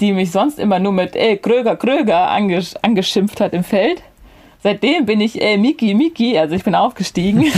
die 0.00 0.12
mich 0.12 0.30
sonst 0.30 0.58
immer 0.58 0.78
nur 0.78 0.92
mit 0.92 1.16
ey, 1.16 1.36
Kröger, 1.36 1.76
Kröger 1.76 2.30
angesch 2.30 2.74
angeschimpft 2.82 3.40
hat 3.40 3.52
im 3.52 3.64
Feld. 3.64 4.02
Seitdem 4.62 5.04
bin 5.06 5.20
ich 5.20 5.40
ey, 5.42 5.58
Miki, 5.58 5.94
Miki, 5.94 6.38
also 6.38 6.54
ich 6.54 6.64
bin 6.64 6.74
aufgestiegen. 6.74 7.42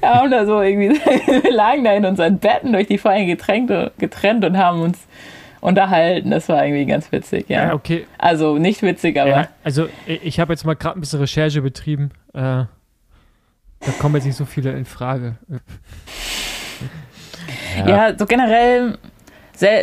wir 0.00 0.08
haben 0.08 0.30
da 0.30 0.46
so 0.46 0.60
irgendwie, 0.60 0.90
wir 1.42 1.52
lagen 1.52 1.84
da 1.84 1.92
in 1.92 2.04
unseren 2.04 2.38
Betten 2.38 2.72
durch 2.72 2.86
die 2.86 2.98
Vorhänge 2.98 3.36
getrennt, 3.36 3.70
getrennt 3.98 4.44
und 4.44 4.56
haben 4.56 4.80
uns 4.80 5.06
unterhalten. 5.60 6.30
Das 6.30 6.48
war 6.48 6.64
irgendwie 6.64 6.86
ganz 6.86 7.10
witzig, 7.12 7.48
ja. 7.48 7.68
Ja, 7.68 7.74
okay. 7.74 8.06
Also 8.18 8.58
nicht 8.58 8.82
witzig, 8.82 9.18
aber 9.18 9.30
Ja, 9.30 9.48
also 9.62 9.88
ich 10.06 10.24
ich 10.24 10.40
habe 10.40 10.52
jetzt 10.52 10.64
mal 10.64 10.74
gerade 10.74 10.98
ein 10.98 11.00
bisschen 11.00 11.20
Recherche 11.20 11.62
betrieben. 11.62 12.10
Äh, 12.32 12.64
da 13.84 13.92
kommen 13.98 14.14
jetzt 14.14 14.24
nicht 14.24 14.36
so 14.36 14.44
viele 14.44 14.72
in 14.72 14.84
Frage. 14.84 15.36
Ja, 17.86 18.16
so 18.16 18.26
generell 18.26 18.98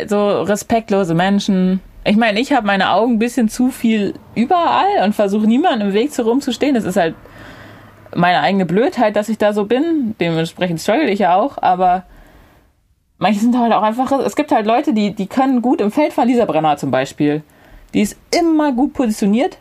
so 0.06 0.42
respektlose 0.42 1.14
Menschen. 1.14 1.80
Ich 2.04 2.16
meine, 2.16 2.40
ich 2.40 2.52
habe 2.52 2.66
meine 2.66 2.90
Augen 2.90 3.14
ein 3.14 3.18
bisschen 3.18 3.48
zu 3.48 3.70
viel 3.70 4.14
überall 4.34 5.04
und 5.04 5.14
versuche 5.14 5.46
niemandem 5.46 5.88
im 5.88 5.94
Weg 5.94 6.12
zu 6.12 6.24
rumzustehen. 6.24 6.74
Das 6.74 6.84
ist 6.84 6.96
halt 6.96 7.14
meine 8.14 8.40
eigene 8.40 8.66
Blödheit, 8.66 9.16
dass 9.16 9.28
ich 9.28 9.38
da 9.38 9.52
so 9.52 9.64
bin. 9.64 10.14
Dementsprechend 10.20 10.80
struggle 10.80 11.08
ich 11.08 11.20
ja 11.20 11.36
auch, 11.36 11.58
aber 11.58 12.04
manche 13.18 13.40
sind 13.40 13.58
halt 13.58 13.72
auch 13.72 13.82
einfach. 13.82 14.10
Es 14.20 14.36
gibt 14.36 14.52
halt 14.52 14.66
Leute, 14.66 14.92
die, 14.92 15.14
die 15.14 15.26
können 15.26 15.62
gut 15.62 15.80
im 15.80 15.90
Feld 15.90 16.12
fahren. 16.12 16.28
Lisa 16.28 16.44
Brenner 16.44 16.76
zum 16.76 16.90
Beispiel. 16.90 17.42
Die 17.94 18.00
ist 18.00 18.18
immer 18.36 18.72
gut 18.72 18.94
positioniert, 18.94 19.58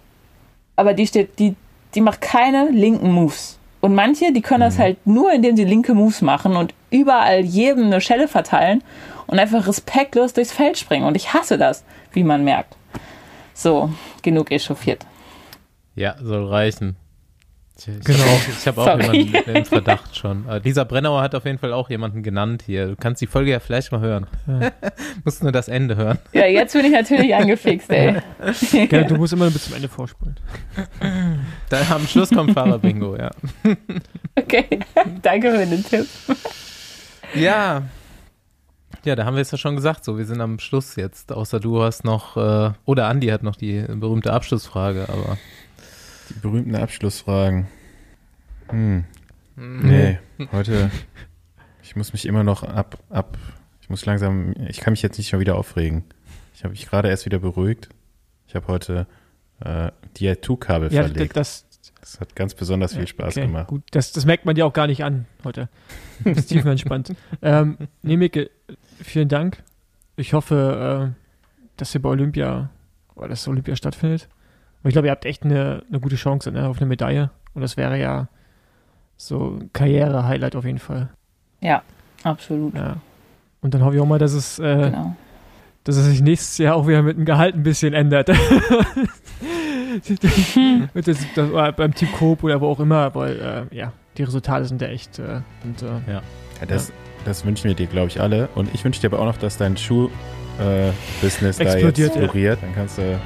aber 0.75 0.93
die 0.93 1.05
steht, 1.05 1.37
die, 1.37 1.55
die 1.93 2.01
macht 2.01 2.21
keine 2.21 2.69
linken 2.69 3.11
Moves. 3.11 3.59
Und 3.81 3.93
manche, 3.93 4.31
die 4.31 4.41
können 4.41 4.61
das 4.61 4.79
halt 4.79 5.05
nur, 5.05 5.31
indem 5.33 5.55
sie 5.55 5.65
linke 5.65 5.93
Moves 5.93 6.21
machen 6.21 6.55
und 6.55 6.73
überall 6.91 7.39
jedem 7.41 7.85
eine 7.85 8.01
Schelle 8.01 8.27
verteilen 8.27 8.83
und 9.27 9.39
einfach 9.39 9.65
respektlos 9.67 10.33
durchs 10.33 10.51
Feld 10.51 10.77
springen. 10.77 11.05
Und 11.05 11.15
ich 11.15 11.33
hasse 11.33 11.57
das, 11.57 11.83
wie 12.11 12.23
man 12.23 12.43
merkt. 12.43 12.75
So, 13.53 13.91
genug 14.21 14.51
echauffiert. 14.51 15.05
Ja, 15.95 16.15
soll 16.21 16.47
reichen. 16.47 16.95
Ich, 17.77 17.87
ich 17.87 18.03
Genau. 18.03 18.19
habe 18.19 18.29
auch, 18.29 18.47
ich 18.59 18.67
hab 18.67 18.77
auch 18.77 19.13
jemanden 19.13 19.55
im 19.55 19.65
Verdacht 19.65 20.15
schon. 20.15 20.47
Äh, 20.47 20.61
dieser 20.61 20.85
Brennauer 20.85 21.21
hat 21.21 21.33
auf 21.35 21.45
jeden 21.45 21.57
Fall 21.57 21.73
auch 21.73 21.89
jemanden 21.89 22.21
genannt 22.23 22.63
hier. 22.65 22.87
Du 22.87 22.95
kannst 22.95 23.21
die 23.21 23.27
Folge 23.27 23.51
ja 23.51 23.59
vielleicht 23.59 23.91
mal 23.91 24.01
hören. 24.01 24.27
Musst 25.25 25.41
nur 25.41 25.51
das 25.51 25.67
Ende 25.67 25.95
hören. 25.95 26.19
Ja, 26.33 26.45
jetzt 26.45 26.73
bin 26.73 26.85
ich 26.85 26.91
natürlich 26.91 27.33
angefixt, 27.33 27.89
ey. 27.91 28.17
Gell, 28.87 29.05
du 29.05 29.15
musst 29.15 29.33
immer 29.33 29.49
bis 29.49 29.65
zum 29.65 29.75
Ende 29.75 29.87
vorspulen. 29.89 30.35
Da 31.69 31.79
am 31.89 32.05
Schluss 32.07 32.29
kommt 32.29 32.51
Fahrer-Bingo, 32.53 33.15
ja. 33.17 33.31
Okay, 34.35 34.79
danke 35.21 35.51
für 35.51 35.65
den 35.65 35.83
Tipp. 35.83 36.07
Ja. 37.35 37.83
Ja, 39.03 39.15
da 39.15 39.25
haben 39.25 39.35
wir 39.35 39.41
es 39.41 39.51
ja 39.51 39.57
schon 39.57 39.75
gesagt, 39.75 40.03
so, 40.03 40.17
wir 40.17 40.25
sind 40.25 40.41
am 40.41 40.59
Schluss 40.59 40.95
jetzt. 40.95 41.31
Außer 41.31 41.59
du 41.59 41.81
hast 41.81 42.03
noch, 42.03 42.37
äh, 42.37 42.71
oder 42.85 43.07
Andi 43.07 43.27
hat 43.27 43.41
noch 43.41 43.55
die 43.55 43.81
berühmte 43.87 44.31
Abschlussfrage, 44.33 45.07
aber. 45.09 45.37
Die 46.29 46.33
berühmten 46.39 46.75
Abschlussfragen. 46.75 47.67
Hm. 48.69 49.05
Nee, 49.55 50.19
heute. 50.51 50.91
Ich 51.83 51.95
muss 51.95 52.13
mich 52.13 52.25
immer 52.25 52.43
noch 52.43 52.63
ab, 52.63 52.99
ab. 53.09 53.37
Ich 53.81 53.89
muss 53.89 54.05
langsam. 54.05 54.53
Ich 54.69 54.79
kann 54.79 54.93
mich 54.93 55.01
jetzt 55.01 55.17
nicht 55.17 55.29
schon 55.29 55.39
wieder 55.39 55.55
aufregen. 55.55 56.03
Ich 56.55 56.63
habe 56.63 56.71
mich 56.71 56.85
gerade 56.87 57.09
erst 57.09 57.25
wieder 57.25 57.39
beruhigt. 57.39 57.89
Ich 58.47 58.55
habe 58.55 58.67
heute 58.67 59.07
äh, 59.59 59.91
DI2-Kabel 60.17 60.93
Ja, 60.93 61.03
verlegt. 61.03 61.35
das, 61.35 61.65
Das 62.01 62.19
hat 62.19 62.35
ganz 62.35 62.55
besonders 62.55 62.95
viel 62.95 63.07
Spaß 63.07 63.37
okay, 63.37 63.45
gemacht. 63.45 63.67
Gut, 63.67 63.83
das, 63.91 64.11
das 64.11 64.25
merkt 64.25 64.45
man 64.45 64.55
dir 64.55 64.65
auch 64.65 64.73
gar 64.73 64.87
nicht 64.87 65.03
an 65.03 65.25
heute. 65.43 65.69
Du 66.23 66.33
bist 66.33 66.49
tiefenentspannt. 66.49 67.13
ähm, 67.41 67.77
nee, 68.01 68.17
Micke, 68.17 68.49
vielen 69.01 69.29
Dank. 69.29 69.63
Ich 70.15 70.33
hoffe, 70.33 71.13
äh, 71.13 71.21
dass 71.77 71.93
ihr 71.93 72.01
bei 72.01 72.09
Olympia, 72.09 72.69
oder 73.15 73.29
dass 73.29 73.47
Olympia 73.47 73.75
stattfindet. 73.75 74.27
Und 74.83 74.89
ich 74.89 74.93
glaube, 74.93 75.07
ihr 75.07 75.11
habt 75.11 75.25
echt 75.25 75.43
eine, 75.43 75.83
eine 75.89 75.99
gute 75.99 76.15
Chance 76.15 76.51
ne, 76.51 76.67
auf 76.67 76.77
eine 76.77 76.87
Medaille. 76.87 77.29
Und 77.53 77.61
das 77.61 77.77
wäre 77.77 77.99
ja 77.99 78.27
so 79.15 79.57
ein 79.59 79.71
Karriere-Highlight 79.71 80.55
auf 80.55 80.65
jeden 80.65 80.79
Fall. 80.79 81.09
Ja, 81.59 81.83
absolut. 82.23 82.73
Ja. 82.75 82.97
Und 83.61 83.75
dann 83.75 83.83
hoffe 83.83 83.95
ich 83.95 84.01
auch 84.01 84.07
mal, 84.07 84.17
dass 84.17 84.33
es, 84.33 84.57
äh, 84.57 84.89
Genau. 84.89 85.15
dass 85.83 85.97
es 85.97 86.05
sich 86.05 86.21
nächstes 86.21 86.57
Jahr 86.57 86.75
auch 86.75 86.87
wieder 86.87 87.03
mit 87.03 87.17
dem 87.17 87.25
Gehalt 87.25 87.53
ein 87.53 87.61
bisschen 87.61 87.93
ändert. 87.93 88.29
mit 90.93 91.07
das, 91.07 91.17
das, 91.35 91.49
oder 91.49 91.71
beim 91.71 91.93
Team 91.93 92.11
Coop 92.13 92.43
oder 92.43 92.61
wo 92.61 92.67
auch 92.69 92.79
immer, 92.79 93.13
weil 93.15 93.67
äh, 93.71 93.75
ja, 93.75 93.93
die 94.17 94.23
Resultate 94.23 94.65
sind 94.65 94.81
ja 94.81 94.87
echt. 94.87 95.19
Äh, 95.19 95.41
und, 95.63 95.81
äh, 95.81 96.11
Ja, 96.11 96.21
das, 96.67 96.91
das 97.25 97.45
wünschen 97.45 97.65
wir 97.65 97.75
dir, 97.75 97.87
glaube 97.87 98.07
ich, 98.07 98.19
alle. 98.19 98.49
Und 98.55 98.73
ich 98.73 98.83
wünsche 98.83 99.01
dir 99.01 99.07
aber 99.07 99.19
auch 99.19 99.25
noch, 99.25 99.37
dass 99.37 99.57
dein 99.57 99.77
Schuh-Business 99.77 101.57
da 101.57 101.63
jetzt 101.63 101.73
Explodiert, 101.75 102.15
ja. 102.15 102.21
floriert. 102.21 102.59
Dann 102.61 102.75
kannst 102.75 102.97
du 102.97 103.19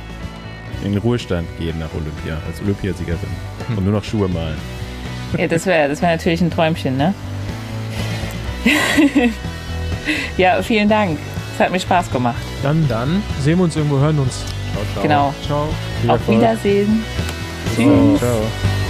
in 0.83 0.91
den 0.91 1.01
Ruhestand 1.01 1.47
gehen 1.57 1.79
nach 1.79 1.93
Olympia, 1.93 2.37
als 2.47 2.61
Olympiasiegerin. 2.61 3.19
Hm. 3.67 3.77
Und 3.77 3.83
nur 3.83 3.93
noch 3.93 4.03
Schuhe 4.03 4.27
malen. 4.27 4.57
Ja, 5.37 5.47
das 5.47 5.65
wäre 5.65 5.89
das 5.89 6.01
wär 6.01 6.11
natürlich 6.11 6.41
ein 6.41 6.51
Träumchen, 6.51 6.97
ne? 6.97 7.13
ja, 10.37 10.61
vielen 10.61 10.89
Dank. 10.89 11.19
Es 11.53 11.59
hat 11.59 11.71
mir 11.71 11.79
Spaß 11.79 12.11
gemacht. 12.11 12.35
dann, 12.63 12.87
Dann, 12.87 13.23
sehen 13.41 13.57
wir 13.57 13.63
uns 13.63 13.75
irgendwo, 13.75 13.97
hören 13.97 14.19
uns. 14.19 14.43
Ciao, 14.75 14.85
ciao. 14.93 15.03
Genau. 15.03 15.33
Ciao. 15.45 15.69
Auf. 16.07 16.27
Wiedersehen. 16.27 17.03
Ciao. 17.75 18.17
Ciao. 18.17 18.84